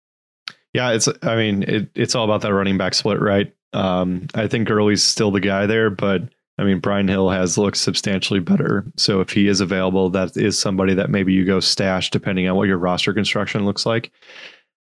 Yeah, 0.72 0.92
it's 0.92 1.08
I 1.22 1.36
mean, 1.36 1.64
it, 1.64 1.90
it's 1.94 2.14
all 2.14 2.24
about 2.24 2.42
that 2.42 2.54
running 2.54 2.78
back 2.78 2.94
split, 2.94 3.20
right? 3.20 3.52
Um, 3.72 4.26
I 4.34 4.46
think 4.48 4.68
Gurley's 4.68 5.02
still 5.02 5.30
the 5.30 5.40
guy 5.40 5.66
there, 5.66 5.90
but 5.90 6.22
I 6.58 6.64
mean, 6.64 6.80
Brian 6.80 7.08
Hill 7.08 7.30
has 7.30 7.56
looked 7.56 7.78
substantially 7.78 8.40
better. 8.40 8.84
So 8.96 9.20
if 9.20 9.30
he 9.30 9.48
is 9.48 9.60
available, 9.60 10.10
that 10.10 10.36
is 10.36 10.58
somebody 10.58 10.94
that 10.94 11.10
maybe 11.10 11.32
you 11.32 11.44
go 11.44 11.60
stash 11.60 12.10
depending 12.10 12.48
on 12.48 12.56
what 12.56 12.68
your 12.68 12.78
roster 12.78 13.14
construction 13.14 13.64
looks 13.64 13.86
like. 13.86 14.12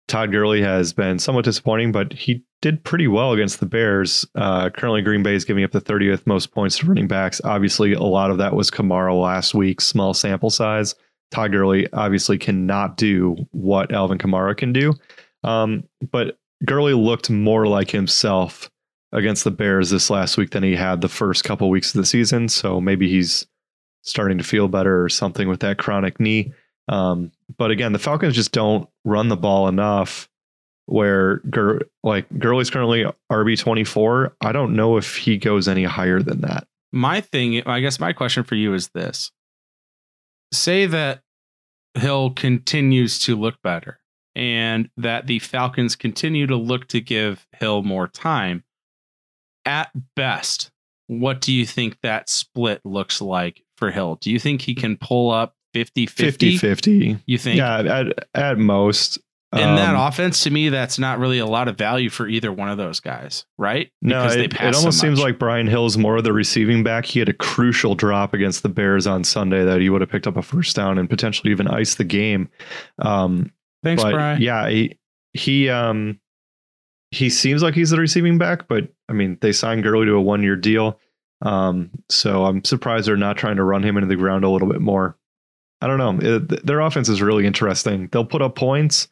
Todd 0.08 0.32
Gurley 0.32 0.60
has 0.62 0.92
been 0.92 1.18
somewhat 1.18 1.44
disappointing, 1.44 1.92
but 1.92 2.12
he 2.12 2.44
did 2.60 2.82
pretty 2.84 3.06
well 3.06 3.32
against 3.32 3.60
the 3.60 3.66
Bears. 3.66 4.26
Uh, 4.34 4.68
currently, 4.70 5.02
Green 5.02 5.22
Bay 5.22 5.34
is 5.34 5.44
giving 5.44 5.64
up 5.64 5.70
the 5.70 5.80
30th 5.80 6.26
most 6.26 6.52
points 6.52 6.78
to 6.78 6.86
running 6.86 7.06
backs. 7.06 7.40
Obviously, 7.44 7.92
a 7.92 8.02
lot 8.02 8.30
of 8.30 8.38
that 8.38 8.54
was 8.54 8.70
Kamara 8.70 9.18
last 9.18 9.54
week, 9.54 9.80
small 9.80 10.12
sample 10.12 10.50
size. 10.50 10.94
Todd 11.30 11.52
Gurley 11.52 11.90
obviously 11.92 12.36
cannot 12.36 12.96
do 12.96 13.36
what 13.52 13.92
Alvin 13.92 14.18
Kamara 14.18 14.56
can 14.56 14.72
do. 14.72 14.92
Um, 15.44 15.84
but 16.10 16.38
Gurley 16.64 16.94
looked 16.94 17.30
more 17.30 17.66
like 17.66 17.90
himself 17.90 18.70
against 19.12 19.44
the 19.44 19.50
Bears 19.50 19.90
this 19.90 20.10
last 20.10 20.36
week 20.36 20.50
than 20.50 20.62
he 20.62 20.74
had 20.74 21.00
the 21.00 21.08
first 21.08 21.44
couple 21.44 21.68
weeks 21.70 21.94
of 21.94 22.00
the 22.00 22.06
season. 22.06 22.48
So 22.48 22.80
maybe 22.80 23.08
he's 23.08 23.46
starting 24.02 24.38
to 24.38 24.44
feel 24.44 24.68
better 24.68 25.02
or 25.02 25.08
something 25.08 25.48
with 25.48 25.60
that 25.60 25.78
chronic 25.78 26.18
knee. 26.18 26.52
Um, 26.88 27.30
but 27.56 27.70
again, 27.70 27.92
the 27.92 27.98
Falcons 27.98 28.34
just 28.34 28.52
don't 28.52 28.88
run 29.04 29.28
the 29.28 29.36
ball 29.36 29.68
enough. 29.68 30.28
Where 30.86 31.36
Gur- 31.48 31.82
like 32.02 32.26
Gurley's 32.38 32.68
currently 32.68 33.06
RB 33.30 33.58
twenty 33.58 33.84
four. 33.84 34.34
I 34.40 34.50
don't 34.50 34.74
know 34.74 34.96
if 34.96 35.16
he 35.16 35.38
goes 35.38 35.68
any 35.68 35.84
higher 35.84 36.20
than 36.20 36.40
that. 36.40 36.66
My 36.90 37.20
thing, 37.20 37.64
I 37.66 37.78
guess, 37.78 38.00
my 38.00 38.12
question 38.12 38.42
for 38.42 38.56
you 38.56 38.74
is 38.74 38.88
this: 38.88 39.30
Say 40.52 40.86
that 40.86 41.22
Hill 41.94 42.30
continues 42.30 43.20
to 43.20 43.36
look 43.36 43.54
better, 43.62 44.00
and 44.34 44.90
that 44.96 45.28
the 45.28 45.38
Falcons 45.38 45.94
continue 45.94 46.48
to 46.48 46.56
look 46.56 46.88
to 46.88 47.00
give 47.00 47.46
Hill 47.52 47.82
more 47.82 48.08
time. 48.08 48.64
At 49.64 49.90
best, 50.16 50.70
what 51.06 51.40
do 51.40 51.52
you 51.52 51.66
think 51.66 51.98
that 52.02 52.28
split 52.28 52.80
looks 52.84 53.20
like 53.20 53.62
for 53.76 53.90
Hill? 53.90 54.16
Do 54.20 54.30
you 54.30 54.38
think 54.38 54.62
he 54.62 54.74
can 54.74 54.96
pull 54.96 55.30
up 55.30 55.54
50 55.74 56.06
50? 56.06 56.58
50-50. 56.58 57.20
You 57.26 57.38
think? 57.38 57.58
Yeah, 57.58 57.78
at 57.78 58.28
at 58.34 58.58
most. 58.58 59.18
In 59.54 59.58
that 59.58 59.94
Um, 59.94 60.00
offense, 60.08 60.44
to 60.44 60.50
me, 60.50 60.70
that's 60.70 60.98
not 60.98 61.18
really 61.18 61.38
a 61.38 61.44
lot 61.44 61.68
of 61.68 61.76
value 61.76 62.08
for 62.08 62.26
either 62.26 62.50
one 62.50 62.70
of 62.70 62.78
those 62.78 63.00
guys, 63.00 63.44
right? 63.58 63.90
No, 64.00 64.24
it, 64.24 64.28
they 64.30 64.44
it 64.44 64.50
pass 64.54 64.72
so 64.74 64.78
almost 64.78 64.98
seems 64.98 65.20
like 65.20 65.38
Brian 65.38 65.66
Hill's 65.66 65.98
more 65.98 66.16
of 66.16 66.24
the 66.24 66.32
receiving 66.32 66.82
back. 66.82 67.04
He 67.04 67.18
had 67.18 67.28
a 67.28 67.34
crucial 67.34 67.94
drop 67.94 68.32
against 68.32 68.62
the 68.62 68.70
Bears 68.70 69.06
on 69.06 69.24
Sunday 69.24 69.62
that 69.62 69.82
he 69.82 69.90
would 69.90 70.00
have 70.00 70.08
picked 70.08 70.26
up 70.26 70.38
a 70.38 70.42
first 70.42 70.74
down 70.74 70.96
and 70.96 71.06
potentially 71.10 71.50
even 71.50 71.68
iced 71.68 71.98
the 71.98 72.04
game. 72.04 72.48
Um, 73.00 73.52
Thanks, 73.82 74.02
Brian. 74.02 74.40
yeah, 74.40 74.70
he 74.70 74.98
he 75.34 75.68
um 75.68 76.18
he 77.12 77.30
seems 77.30 77.62
like 77.62 77.74
he's 77.74 77.90
the 77.90 77.98
receiving 77.98 78.38
back, 78.38 78.66
but 78.66 78.88
I 79.08 79.12
mean 79.12 79.38
they 79.40 79.52
signed 79.52 79.84
Gurley 79.84 80.06
to 80.06 80.14
a 80.14 80.20
one 80.20 80.42
year 80.42 80.56
deal. 80.56 80.98
Um, 81.42 81.90
so 82.08 82.44
I'm 82.44 82.64
surprised 82.64 83.06
they're 83.06 83.16
not 83.16 83.36
trying 83.36 83.56
to 83.56 83.64
run 83.64 83.82
him 83.82 83.96
into 83.96 84.08
the 84.08 84.16
ground 84.16 84.44
a 84.44 84.48
little 84.48 84.68
bit 84.68 84.80
more. 84.80 85.16
I 85.80 85.88
don't 85.88 85.98
know. 85.98 86.36
It, 86.36 86.66
their 86.66 86.80
offense 86.80 87.08
is 87.08 87.20
really 87.20 87.44
interesting. 87.44 88.08
They'll 88.10 88.24
put 88.24 88.42
up 88.42 88.54
points, 88.54 89.08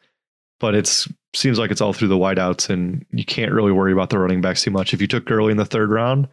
but 0.59 0.73
it's 0.73 1.07
seems 1.33 1.59
like 1.59 1.71
it's 1.71 1.81
all 1.81 1.93
through 1.93 2.07
the 2.07 2.17
wideouts, 2.17 2.69
and 2.69 3.05
you 3.11 3.25
can't 3.25 3.51
really 3.51 3.71
worry 3.71 3.93
about 3.93 4.09
the 4.09 4.19
running 4.19 4.41
backs 4.41 4.63
too 4.63 4.71
much. 4.71 4.93
If 4.93 5.01
you 5.01 5.07
took 5.07 5.25
Gurley 5.25 5.51
in 5.51 5.57
the 5.57 5.65
third 5.65 5.89
round, 5.89 6.27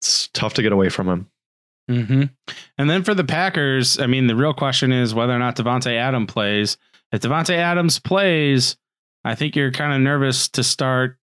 it's 0.00 0.28
tough 0.28 0.54
to 0.54 0.62
get 0.62 0.72
away 0.72 0.88
from 0.88 1.08
him. 1.08 1.30
hmm 1.88 2.22
And 2.78 2.90
then 2.90 3.04
for 3.04 3.14
the 3.14 3.24
Packers, 3.24 3.98
I 4.00 4.06
mean, 4.06 4.26
the 4.26 4.36
real 4.36 4.54
question 4.54 4.92
is 4.92 5.14
whether 5.14 5.34
or 5.34 5.38
not 5.38 5.56
Davante 5.56 5.94
Adams 5.94 6.32
plays. 6.32 6.76
If 7.12 7.20
Davante 7.20 7.54
Adams 7.54 7.98
plays, 7.98 8.76
I 9.26 9.34
think 9.34 9.56
you're 9.56 9.72
kind 9.72 9.92
of 9.92 10.00
nervous 10.00 10.46
to 10.50 10.62
start 10.62 11.18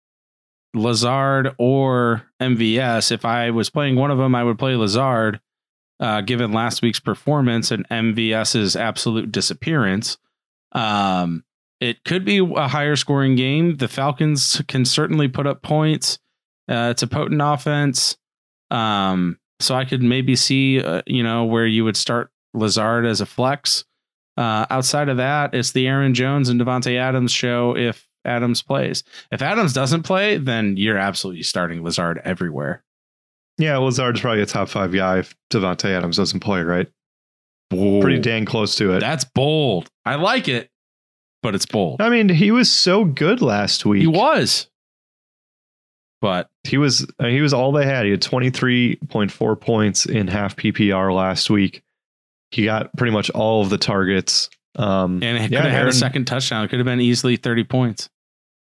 Lazard 0.72 1.56
or 1.58 2.22
MVS. 2.40 3.10
If 3.10 3.24
I 3.24 3.50
was 3.50 3.70
playing 3.70 3.96
one 3.96 4.12
of 4.12 4.18
them, 4.18 4.36
I 4.36 4.44
would 4.44 4.56
play 4.56 4.76
Lazard, 4.76 5.40
uh, 5.98 6.20
given 6.20 6.52
last 6.52 6.80
week's 6.80 7.00
performance 7.00 7.72
and 7.72 7.88
MVS's 7.88 8.76
absolute 8.76 9.32
disappearance. 9.32 10.16
Um, 10.70 11.42
it 11.80 12.04
could 12.04 12.24
be 12.24 12.38
a 12.38 12.68
higher 12.68 12.94
scoring 12.94 13.34
game. 13.34 13.78
The 13.78 13.88
Falcons 13.88 14.62
can 14.68 14.84
certainly 14.84 15.26
put 15.26 15.48
up 15.48 15.62
points. 15.62 16.20
Uh, 16.70 16.90
it's 16.92 17.02
a 17.02 17.08
potent 17.08 17.40
offense. 17.42 18.16
Um, 18.70 19.40
so 19.58 19.74
I 19.74 19.84
could 19.84 20.04
maybe 20.04 20.36
see, 20.36 20.80
uh, 20.80 21.02
you 21.04 21.24
know, 21.24 21.46
where 21.46 21.66
you 21.66 21.84
would 21.84 21.96
start 21.96 22.30
Lazard 22.54 23.06
as 23.06 23.20
a 23.20 23.26
flex. 23.26 23.84
Uh, 24.38 24.66
outside 24.70 25.08
of 25.08 25.16
that, 25.16 25.52
it's 25.52 25.72
the 25.72 25.88
Aaron 25.88 26.14
Jones 26.14 26.48
and 26.48 26.60
Davante 26.60 26.96
Adams 26.96 27.32
show 27.32 27.76
if 27.76 28.06
Adams 28.24 28.62
plays. 28.62 29.02
If 29.32 29.42
Adams 29.42 29.72
doesn't 29.72 30.04
play, 30.04 30.36
then 30.36 30.76
you're 30.76 30.96
absolutely 30.96 31.42
starting 31.42 31.82
Lazard 31.82 32.20
everywhere. 32.24 32.84
Yeah, 33.58 33.78
Lazard's 33.78 34.20
probably 34.20 34.42
a 34.42 34.46
top 34.46 34.68
five 34.68 34.92
guy 34.92 35.18
if 35.18 35.34
Davante 35.50 35.86
Adams 35.86 36.16
doesn't 36.16 36.38
play, 36.38 36.62
right? 36.62 36.86
Pretty 37.70 38.20
dang 38.20 38.44
close 38.44 38.76
to 38.76 38.92
it. 38.92 39.00
That's 39.00 39.24
bold. 39.24 39.90
I 40.06 40.14
like 40.14 40.46
it, 40.46 40.70
but 41.42 41.56
it's 41.56 41.66
bold. 41.66 42.00
I 42.00 42.08
mean, 42.08 42.28
he 42.28 42.52
was 42.52 42.70
so 42.70 43.04
good 43.04 43.42
last 43.42 43.84
week. 43.84 44.02
He 44.02 44.06
was. 44.06 44.68
But 46.20 46.48
He 46.62 46.78
was 46.78 47.06
uh, 47.18 47.26
he 47.26 47.40
was 47.40 47.52
all 47.52 47.72
they 47.72 47.86
had. 47.86 48.04
He 48.04 48.12
had 48.12 48.22
23.4 48.22 49.60
points 49.60 50.06
in 50.06 50.28
half 50.28 50.54
PPR 50.54 51.12
last 51.12 51.50
week. 51.50 51.82
He 52.50 52.64
got 52.64 52.94
pretty 52.96 53.12
much 53.12 53.30
all 53.30 53.62
of 53.62 53.70
the 53.70 53.78
targets. 53.78 54.48
Um 54.76 55.22
and 55.22 55.36
it 55.36 55.42
could 55.42 55.52
yeah, 55.52 55.62
have 55.62 55.70
had 55.70 55.78
Aaron- 55.80 55.88
a 55.88 55.92
second 55.92 56.24
touchdown. 56.26 56.64
It 56.64 56.68
could 56.68 56.78
have 56.78 56.86
been 56.86 57.00
easily 57.00 57.36
30 57.36 57.64
points. 57.64 58.08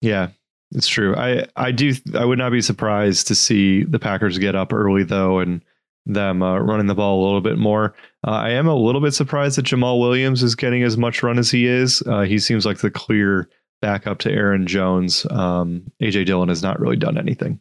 Yeah, 0.01 0.29
it's 0.73 0.87
true. 0.89 1.15
I 1.17 1.47
I 1.57 1.73
do 1.73 1.93
I 2.15 2.25
would 2.25 2.39
not 2.39 2.53
be 2.53 2.61
surprised 2.61 3.27
to 3.29 3.35
see 3.35 3.85
the 3.85 3.99
Packers 3.99 4.39
get 4.39 4.55
up 4.55 4.73
early 4.73 5.03
though 5.03 5.39
and 5.41 5.63
them 6.07 6.43
uh, 6.43 6.59
running 6.59 6.87
the 6.87 6.95
ball 6.95 7.23
a 7.23 7.25
little 7.25 7.41
bit 7.43 7.59
more. 7.59 7.95
Uh, 8.27 8.31
I 8.31 8.51
am 8.51 8.67
a 8.67 8.75
little 8.75 9.01
bit 9.03 9.13
surprised 9.13 9.59
that 9.59 9.67
Jamaal 9.67 10.01
Williams 10.01 10.43
is 10.43 10.55
getting 10.55 10.83
as 10.83 10.97
much 10.97 11.23
run 11.23 11.39
as 11.39 11.51
he 11.51 11.67
is. 11.67 12.03
Uh, 12.07 12.23
he 12.23 12.39
seems 12.39 12.65
like 12.65 12.79
the 12.79 12.91
clear 12.91 13.47
backup 13.83 14.19
to 14.21 14.33
Aaron 14.33 14.67
Jones. 14.67 15.27
Um, 15.31 15.83
AJ 16.03 16.25
Dillon 16.25 16.49
has 16.49 16.63
not 16.63 16.81
really 16.81 16.97
done 16.97 17.19
anything. 17.19 17.61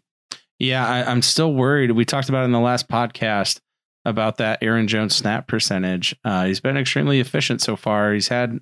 Yeah, 0.60 0.88
I, 0.88 1.12
I'm 1.12 1.22
still 1.22 1.54
worried. 1.54 1.92
We 1.92 2.06
talked 2.06 2.30
about 2.30 2.44
it 2.44 2.46
in 2.46 2.52
the 2.54 2.60
last 2.62 2.88
podcast 2.88 3.60
about 4.08 4.38
that 4.38 4.64
Aaron 4.64 4.88
Jones 4.88 5.16
snap 5.16 5.48
percentage. 5.48 6.16
Uh, 6.24 6.46
he's 6.46 6.62
been 6.62 6.78
extremely 6.78 7.20
efficient 7.20 7.62
so 7.62 7.76
far. 7.76 8.14
He's 8.14 8.30
had 8.30 8.60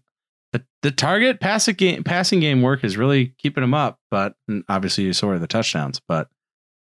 the, 0.51 0.65
the 0.81 0.91
target 0.91 1.39
passing 1.39 1.75
game 1.75 2.03
passing 2.03 2.39
game 2.39 2.61
work 2.61 2.83
is 2.83 2.97
really 2.97 3.33
keeping 3.37 3.63
him 3.63 3.73
up, 3.73 3.99
but 4.09 4.35
obviously 4.67 5.03
you 5.03 5.13
saw 5.13 5.37
the 5.37 5.47
touchdowns. 5.47 6.01
But 6.07 6.29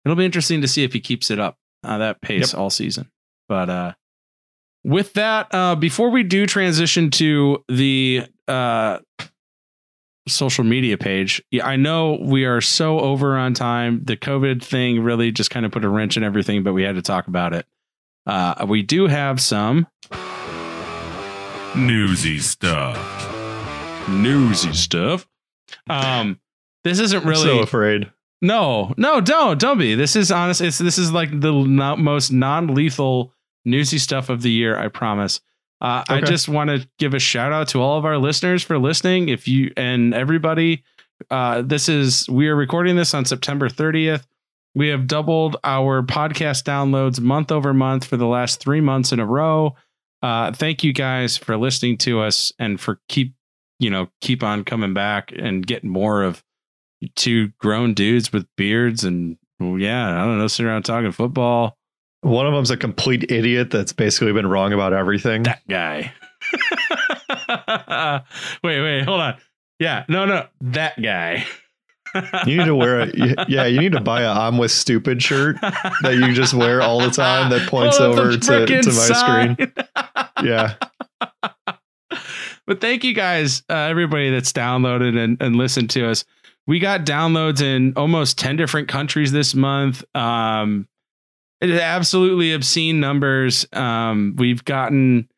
it'll 0.06 0.16
be 0.16 0.26
interesting 0.26 0.62
to 0.62 0.68
see 0.68 0.84
if 0.84 0.94
he 0.94 1.00
keeps 1.00 1.32
it 1.32 1.40
up 1.40 1.58
uh, 1.84 1.98
that 1.98 2.22
pace 2.22 2.54
yep. 2.54 2.60
all 2.60 2.70
season. 2.70 3.10
But 3.50 3.70
uh, 3.70 3.94
with 4.84 5.14
that, 5.14 5.48
uh, 5.54 5.76
before 5.76 6.10
we 6.10 6.24
do 6.24 6.46
transition 6.46 7.10
to 7.12 7.64
the 7.70 8.28
uh, 8.48 9.00
social 10.28 10.64
media 10.64 10.98
page, 10.98 11.42
I 11.62 11.76
know 11.76 12.20
we 12.22 12.46
are 12.46 12.62
so 12.62 13.00
over 13.00 13.38
on 13.38 13.54
time. 13.54 14.04
The 14.04 14.18
COVID 14.18 14.64
thing 14.64 15.02
really 15.02 15.32
just 15.32 15.50
kind 15.50 15.66
of 15.66 15.72
put 15.72 15.86
a 15.86 15.90
wrench 15.90 16.18
in 16.18 16.24
everything, 16.24 16.64
but 16.64 16.74
we 16.74 16.84
had 16.84 16.96
to 16.96 17.02
talk 17.02 17.28
about 17.28 17.54
it. 17.54 17.66
Uh, 18.26 18.66
we 18.68 18.82
do 18.82 19.08
have 19.08 19.42
some 19.42 19.88
newsy 21.76 22.40
stuff. 22.40 22.98
Newsy 24.10 24.74
stuff. 24.74 25.28
Um, 25.90 26.40
this 26.84 27.00
isn't 27.00 27.26
really. 27.26 27.50
I'm 27.52 27.58
so 27.58 27.64
afraid. 27.64 28.12
No, 28.42 28.94
no, 28.98 29.22
don't, 29.22 29.60
don't 29.60 29.78
be. 29.78 29.96
This 29.96 30.16
is 30.16 30.32
honest. 30.32 30.62
It's 30.62 30.78
this 30.78 30.98
is 30.98 31.12
like 31.12 31.40
the 31.40 31.54
most 31.54 32.32
non-lethal 32.32 33.34
newsy 33.66 33.98
stuff 33.98 34.30
of 34.30 34.42
the 34.42 34.52
year. 34.52 34.78
I 34.78 34.90
promise. 34.90 35.40
Uh, 35.80 36.04
okay. 36.10 36.16
I 36.16 36.22
just 36.22 36.48
want 36.48 36.70
to 36.70 36.88
give 37.00 37.14
a 37.14 37.20
shout 37.20 37.52
out 37.52 37.70
to 37.70 37.82
all 37.82 37.98
of 37.98 38.06
our 38.06 38.18
listeners 38.18 38.64
for 38.64 38.78
listening. 38.78 39.30
If 39.30 39.48
you 39.48 39.72
and 39.76 40.14
everybody, 40.14 40.84
uh, 41.30 41.62
this 41.62 41.90
is 41.90 42.30
we 42.30 42.48
are 42.48 42.56
recording 42.56 42.96
this 42.96 43.14
on 43.14 43.26
September 43.26 43.70
30th. 43.70 44.26
We 44.76 44.88
have 44.90 45.08
doubled 45.08 45.58
our 45.64 46.02
podcast 46.02 46.64
downloads 46.64 47.20
month 47.20 47.52
over 47.52 47.74
month 47.74 48.06
for 48.06 48.18
the 48.18 48.28
last 48.28 48.60
three 48.60 48.82
months 48.82 49.12
in 49.12 49.20
a 49.20 49.26
row. 49.26 49.76
Uh, 50.22 50.52
thank 50.52 50.84
you 50.84 50.94
guys 50.94 51.38
for 51.38 51.58
listening 51.58 51.98
to 52.00 52.22
us 52.22 52.52
and 52.58 52.80
for 52.80 53.00
keep 53.10 53.36
you 53.80 53.90
know 53.90 54.08
keep 54.22 54.42
on 54.42 54.64
coming 54.64 54.94
back 54.94 55.32
and 55.36 55.68
getting 55.68 55.90
more 55.90 56.24
of 56.24 56.44
two 57.16 57.50
grown 57.60 57.94
dudes 57.94 58.32
with 58.32 58.48
beards 58.56 59.04
and 59.04 59.38
yeah, 59.60 60.22
I 60.22 60.26
don't 60.26 60.40
know, 60.40 60.48
sitting 60.48 60.70
around 60.70 60.84
talking 60.84 61.12
football. 61.12 61.78
One 62.22 62.48
of 62.48 62.54
them's 62.54 62.72
a 62.72 62.78
complete 62.78 63.32
idiot 63.32 63.70
that's 63.72 63.94
basically 63.94 64.34
been 64.34 64.48
wrong 64.48 64.74
about 64.74 64.94
everything. 64.94 65.44
That 65.44 65.62
guy. 65.68 66.14
wait, 68.64 68.82
wait, 68.82 69.04
hold 69.04 69.22
on. 69.22 69.36
Yeah, 69.80 70.06
no, 70.08 70.26
no, 70.26 70.48
that 70.62 71.02
guy. 71.02 71.46
you 72.46 72.58
need 72.58 72.66
to 72.66 72.76
wear 72.76 73.02
a 73.02 73.46
yeah. 73.48 73.66
You 73.66 73.80
need 73.80 73.94
to 73.94 74.02
buy 74.02 74.22
a 74.22 74.32
"I'm 74.32 74.58
with 74.58 74.72
stupid" 74.72 75.22
shirt 75.22 75.60
that 75.62 76.16
you 76.16 76.34
just 76.34 76.54
wear 76.54 76.82
all 76.82 77.00
the 77.00 77.10
time. 77.10 77.50
That 77.50 77.68
points 77.68 78.00
over 78.00 78.38
to, 78.38 78.66
to 78.66 78.76
my 78.76 78.92
sign. 78.92 79.56
screen. 79.56 79.74
Yeah. 80.44 80.76
But 82.66 82.82
thank 82.82 83.04
you 83.04 83.14
guys, 83.14 83.64
uh, 83.70 83.74
everybody 83.74 84.30
that's 84.30 84.52
downloaded 84.52 85.18
and, 85.18 85.42
and 85.42 85.56
listened 85.56 85.90
to 85.92 86.08
us. 86.10 86.26
We 86.66 86.80
got 86.80 87.06
downloads 87.06 87.62
in 87.62 87.94
almost 87.96 88.38
ten 88.38 88.56
different 88.56 88.88
countries 88.88 89.32
this 89.32 89.54
month. 89.56 90.04
Um, 90.16 90.88
it 91.62 91.70
is 91.70 91.80
absolutely 91.80 92.54
obscene 92.54 93.00
numbers. 93.00 93.66
Um, 93.72 94.36
we've 94.38 94.66
gotten, 94.66 95.30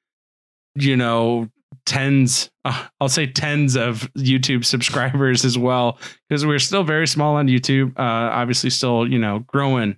you 0.76 0.96
know, 0.98 1.50
tens 1.86 2.50
uh, 2.66 2.88
i'll 3.00 3.08
say 3.08 3.28
tens 3.28 3.76
of 3.76 4.12
youtube 4.18 4.66
subscribers 4.66 5.46
as 5.46 5.58
well 5.58 6.00
because 6.28 6.44
we're 6.46 6.58
still 6.58 6.84
very 6.84 7.08
small 7.08 7.36
on 7.36 7.48
youtube 7.48 7.92
uh 8.00 8.02
obviously 8.34 8.72
still 8.72 9.08
you 9.08 9.20
know 9.20 9.40
growing 9.48 9.96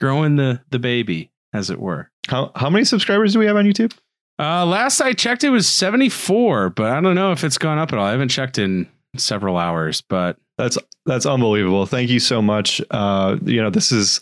growing 0.00 0.36
the 0.36 0.60
the 0.70 0.78
baby 0.78 1.30
as 1.52 1.70
it 1.70 1.78
were. 1.78 2.10
How 2.28 2.50
how 2.56 2.70
many 2.70 2.84
subscribers 2.84 3.32
do 3.32 3.38
we 3.38 3.46
have 3.46 3.56
on 3.56 3.64
youtube? 3.64 3.92
Uh 4.38 4.64
last 4.64 5.00
i 5.00 5.12
checked 5.12 5.44
it 5.44 5.50
was 5.50 5.68
74 5.68 6.70
but 6.70 6.92
i 6.92 7.00
don't 7.00 7.14
know 7.14 7.32
if 7.32 7.44
it's 7.44 7.58
gone 7.58 7.78
up 7.78 7.92
at 7.92 7.98
all. 7.98 8.06
I 8.06 8.12
haven't 8.12 8.30
checked 8.30 8.58
in 8.58 8.88
several 9.16 9.56
hours 9.56 10.00
but 10.00 10.36
that's 10.56 10.78
that's 11.06 11.26
unbelievable. 11.26 11.86
Thank 11.86 12.10
you 12.10 12.20
so 12.20 12.40
much. 12.42 12.80
Uh 12.90 13.36
you 13.44 13.62
know 13.62 13.70
this 13.70 13.92
is 13.92 14.20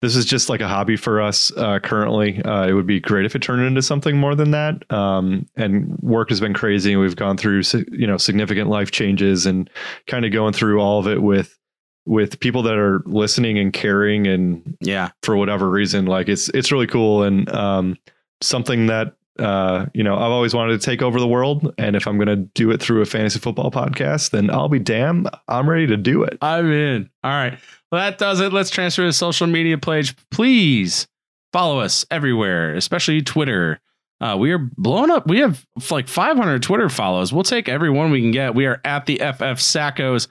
this 0.00 0.14
is 0.14 0.24
just 0.24 0.48
like 0.48 0.60
a 0.60 0.68
hobby 0.68 0.96
for 0.96 1.20
us 1.20 1.50
uh, 1.56 1.78
currently. 1.80 2.42
Uh, 2.42 2.66
it 2.66 2.72
would 2.72 2.86
be 2.86 3.00
great 3.00 3.26
if 3.26 3.34
it 3.34 3.42
turned 3.42 3.64
into 3.64 3.82
something 3.82 4.16
more 4.16 4.34
than 4.34 4.52
that. 4.52 4.90
Um, 4.92 5.46
and 5.56 5.98
work 6.00 6.28
has 6.28 6.40
been 6.40 6.54
crazy, 6.54 6.94
we've 6.96 7.16
gone 7.16 7.36
through 7.36 7.62
you 7.90 8.06
know 8.06 8.16
significant 8.16 8.70
life 8.70 8.90
changes, 8.90 9.46
and 9.46 9.68
kind 10.06 10.24
of 10.24 10.32
going 10.32 10.52
through 10.52 10.80
all 10.80 11.00
of 11.00 11.08
it 11.08 11.22
with 11.22 11.58
with 12.06 12.40
people 12.40 12.62
that 12.62 12.76
are 12.76 13.02
listening 13.06 13.58
and 13.58 13.72
caring, 13.72 14.26
and 14.26 14.76
yeah, 14.80 15.10
for 15.22 15.36
whatever 15.36 15.68
reason, 15.68 16.06
like 16.06 16.28
it's 16.28 16.48
it's 16.50 16.70
really 16.70 16.86
cool 16.86 17.22
and 17.22 17.50
um, 17.50 17.96
something 18.40 18.86
that 18.86 19.14
uh, 19.38 19.86
you 19.94 20.02
know, 20.02 20.16
I've 20.16 20.32
always 20.32 20.54
wanted 20.54 20.80
to 20.80 20.84
take 20.84 21.00
over 21.00 21.20
the 21.20 21.28
world. 21.28 21.72
And 21.78 21.94
if 21.94 22.06
I'm 22.06 22.16
going 22.16 22.28
to 22.28 22.36
do 22.36 22.70
it 22.70 22.82
through 22.82 23.02
a 23.02 23.06
fantasy 23.06 23.38
football 23.38 23.70
podcast, 23.70 24.30
then 24.30 24.50
I'll 24.50 24.68
be 24.68 24.80
damn, 24.80 25.26
I'm 25.46 25.70
ready 25.70 25.86
to 25.86 25.96
do 25.96 26.24
it. 26.24 26.38
I'm 26.42 26.70
in. 26.72 27.08
All 27.22 27.30
right. 27.30 27.58
Well, 27.90 28.00
that 28.00 28.18
does 28.18 28.40
it. 28.40 28.52
Let's 28.52 28.70
transfer 28.70 29.02
to 29.02 29.12
social 29.12 29.46
media 29.46 29.78
page. 29.78 30.14
Please 30.30 31.06
follow 31.52 31.80
us 31.80 32.04
everywhere, 32.10 32.74
especially 32.74 33.22
Twitter. 33.22 33.80
Uh, 34.20 34.36
we 34.38 34.50
are 34.50 34.58
blowing 34.58 35.10
up. 35.10 35.28
We 35.28 35.38
have 35.38 35.64
like 35.90 36.08
500 36.08 36.62
Twitter 36.62 36.88
follows. 36.88 37.32
We'll 37.32 37.44
take 37.44 37.68
every 37.68 37.88
one 37.88 38.10
we 38.10 38.20
can 38.20 38.32
get. 38.32 38.54
We 38.54 38.66
are 38.66 38.80
at 38.84 39.06
the 39.06 39.18
FF 39.18 39.60
Sackos 39.60 40.26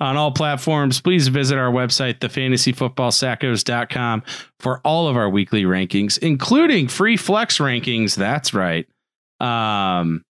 on 0.00 0.16
all 0.16 0.32
platforms. 0.32 1.00
Please 1.00 1.28
visit 1.28 1.56
our 1.56 1.70
website, 1.70 2.18
thefantasyfootballsackos.com, 2.18 4.24
for 4.58 4.80
all 4.84 5.06
of 5.06 5.16
our 5.16 5.30
weekly 5.30 5.62
rankings, 5.62 6.18
including 6.18 6.88
free 6.88 7.16
flex 7.16 7.58
rankings. 7.58 8.16
That's 8.16 8.52
right. 8.52 8.88
Um, 9.38 10.24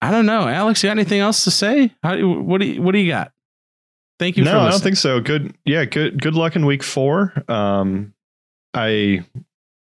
I 0.00 0.10
don't 0.10 0.26
know, 0.26 0.48
Alex. 0.48 0.82
You 0.82 0.88
got 0.88 0.92
anything 0.92 1.20
else 1.20 1.44
to 1.44 1.50
say? 1.50 1.92
How, 2.02 2.16
what 2.26 2.62
do 2.62 2.66
you, 2.66 2.80
what 2.80 2.92
do 2.92 2.98
you 2.98 3.10
got? 3.10 3.32
Thank 4.24 4.38
you. 4.38 4.44
No, 4.44 4.58
I 4.58 4.70
don't 4.70 4.82
think 4.82 4.96
so. 4.96 5.20
Good. 5.20 5.54
Yeah. 5.66 5.84
Good. 5.84 6.22
Good 6.22 6.34
luck 6.34 6.56
in 6.56 6.64
week 6.64 6.82
four. 6.82 7.34
Um, 7.46 8.14
I 8.72 9.22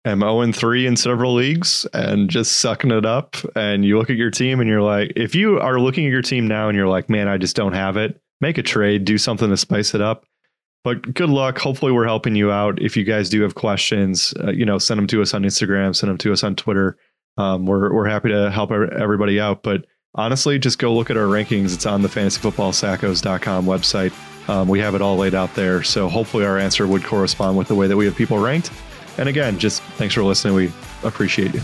am 0.07 0.21
0 0.21 0.41
and 0.41 0.57
3 0.57 0.87
in 0.87 0.97
several 0.97 1.35
leagues 1.35 1.87
and 1.93 2.31
just 2.31 2.53
sucking 2.63 2.91
it 2.91 3.05
up. 3.05 3.37
And 3.55 3.85
you 3.85 3.99
look 3.99 4.09
at 4.09 4.17
your 4.17 4.31
team 4.31 4.61
and 4.61 4.69
you're 4.69 4.81
like, 4.81 5.13
if 5.15 5.35
you 5.35 5.61
are 5.61 5.79
looking 5.79 6.07
at 6.07 6.11
your 6.11 6.23
team 6.23 6.49
now 6.49 6.71
and 6.71 6.77
you're 6.77 6.89
like, 6.89 7.11
man, 7.11 7.29
I 7.29 7.37
just 7.37 7.55
don't 7.55 7.75
have 7.75 7.99
it, 7.99 8.19
make 8.41 8.57
a 8.57 8.63
trade, 8.63 9.05
do 9.05 9.19
something 9.19 9.51
to 9.51 9.59
spice 9.59 9.95
it 9.95 10.01
up. 10.01 10.25
But 10.85 11.13
good 11.13 11.29
luck. 11.29 11.59
Hopefully, 11.59 11.93
we're 11.93 12.07
helping 12.07 12.35
you 12.35 12.51
out. 12.51 12.81
If 12.81 12.97
you 12.97 13.05
guys 13.05 13.29
do 13.29 13.43
have 13.43 13.55
questions, 13.55 14.33
uh, 14.43 14.53
you 14.53 14.65
know, 14.65 14.79
send 14.79 14.97
them 14.97 15.07
to 15.09 15.21
us 15.21 15.35
on 15.35 15.43
Instagram, 15.43 15.95
send 15.95 16.09
them 16.09 16.19
to 16.19 16.33
us 16.33 16.43
on 16.43 16.57
Twitter. 16.57 16.97
Um, 17.37 17.67
we're 17.67 17.93
we're 17.93 18.09
happy 18.09 18.31
to 18.31 18.51
help 18.51 18.71
everybody 18.71 19.39
out. 19.39 19.63
But 19.63 19.85
honestly, 20.15 20.59
just 20.59 20.79
go 20.79 20.95
look 20.95 21.11
at 21.11 21.17
our 21.17 21.27
rankings. 21.27 21.75
It's 21.75 21.87
on 21.87 22.03
the 22.03 22.09
fantasyfootballsackos.com 22.09 23.67
website. 23.67 24.13
Um, 24.49 24.69
we 24.69 24.79
have 24.81 24.95
it 24.95 25.03
all 25.03 25.17
laid 25.17 25.35
out 25.35 25.55
there. 25.55 25.83
So 25.83 26.09
hopefully, 26.09 26.45
our 26.45 26.59
answer 26.59 26.87
would 26.87 27.05
correspond 27.05 27.57
with 27.57 27.69
the 27.69 27.75
way 27.75 27.87
that 27.87 27.97
we 27.97 28.05
have 28.05 28.17
people 28.17 28.39
ranked. 28.39 28.71
And 29.17 29.29
again, 29.29 29.59
just 29.59 29.83
thanks 29.83 30.15
for 30.15 30.23
listening. 30.23 30.55
We 30.55 30.73
appreciate 31.03 31.55
you. 31.55 31.61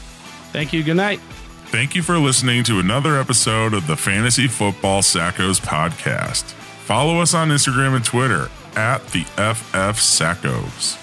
Thank 0.52 0.72
you. 0.72 0.82
Good 0.82 0.96
night. 0.96 1.20
Thank 1.66 1.94
you 1.94 2.02
for 2.02 2.18
listening 2.18 2.64
to 2.64 2.80
another 2.80 3.16
episode 3.16 3.74
of 3.74 3.86
the 3.86 3.96
Fantasy 3.96 4.48
Football 4.48 5.02
Sackos 5.02 5.60
podcast. 5.60 6.42
Follow 6.84 7.20
us 7.20 7.34
on 7.34 7.50
Instagram 7.50 7.94
and 7.94 8.04
Twitter 8.04 8.48
at 8.74 9.06
the 9.08 9.22
FF 9.22 10.00
Sackos. 10.00 11.00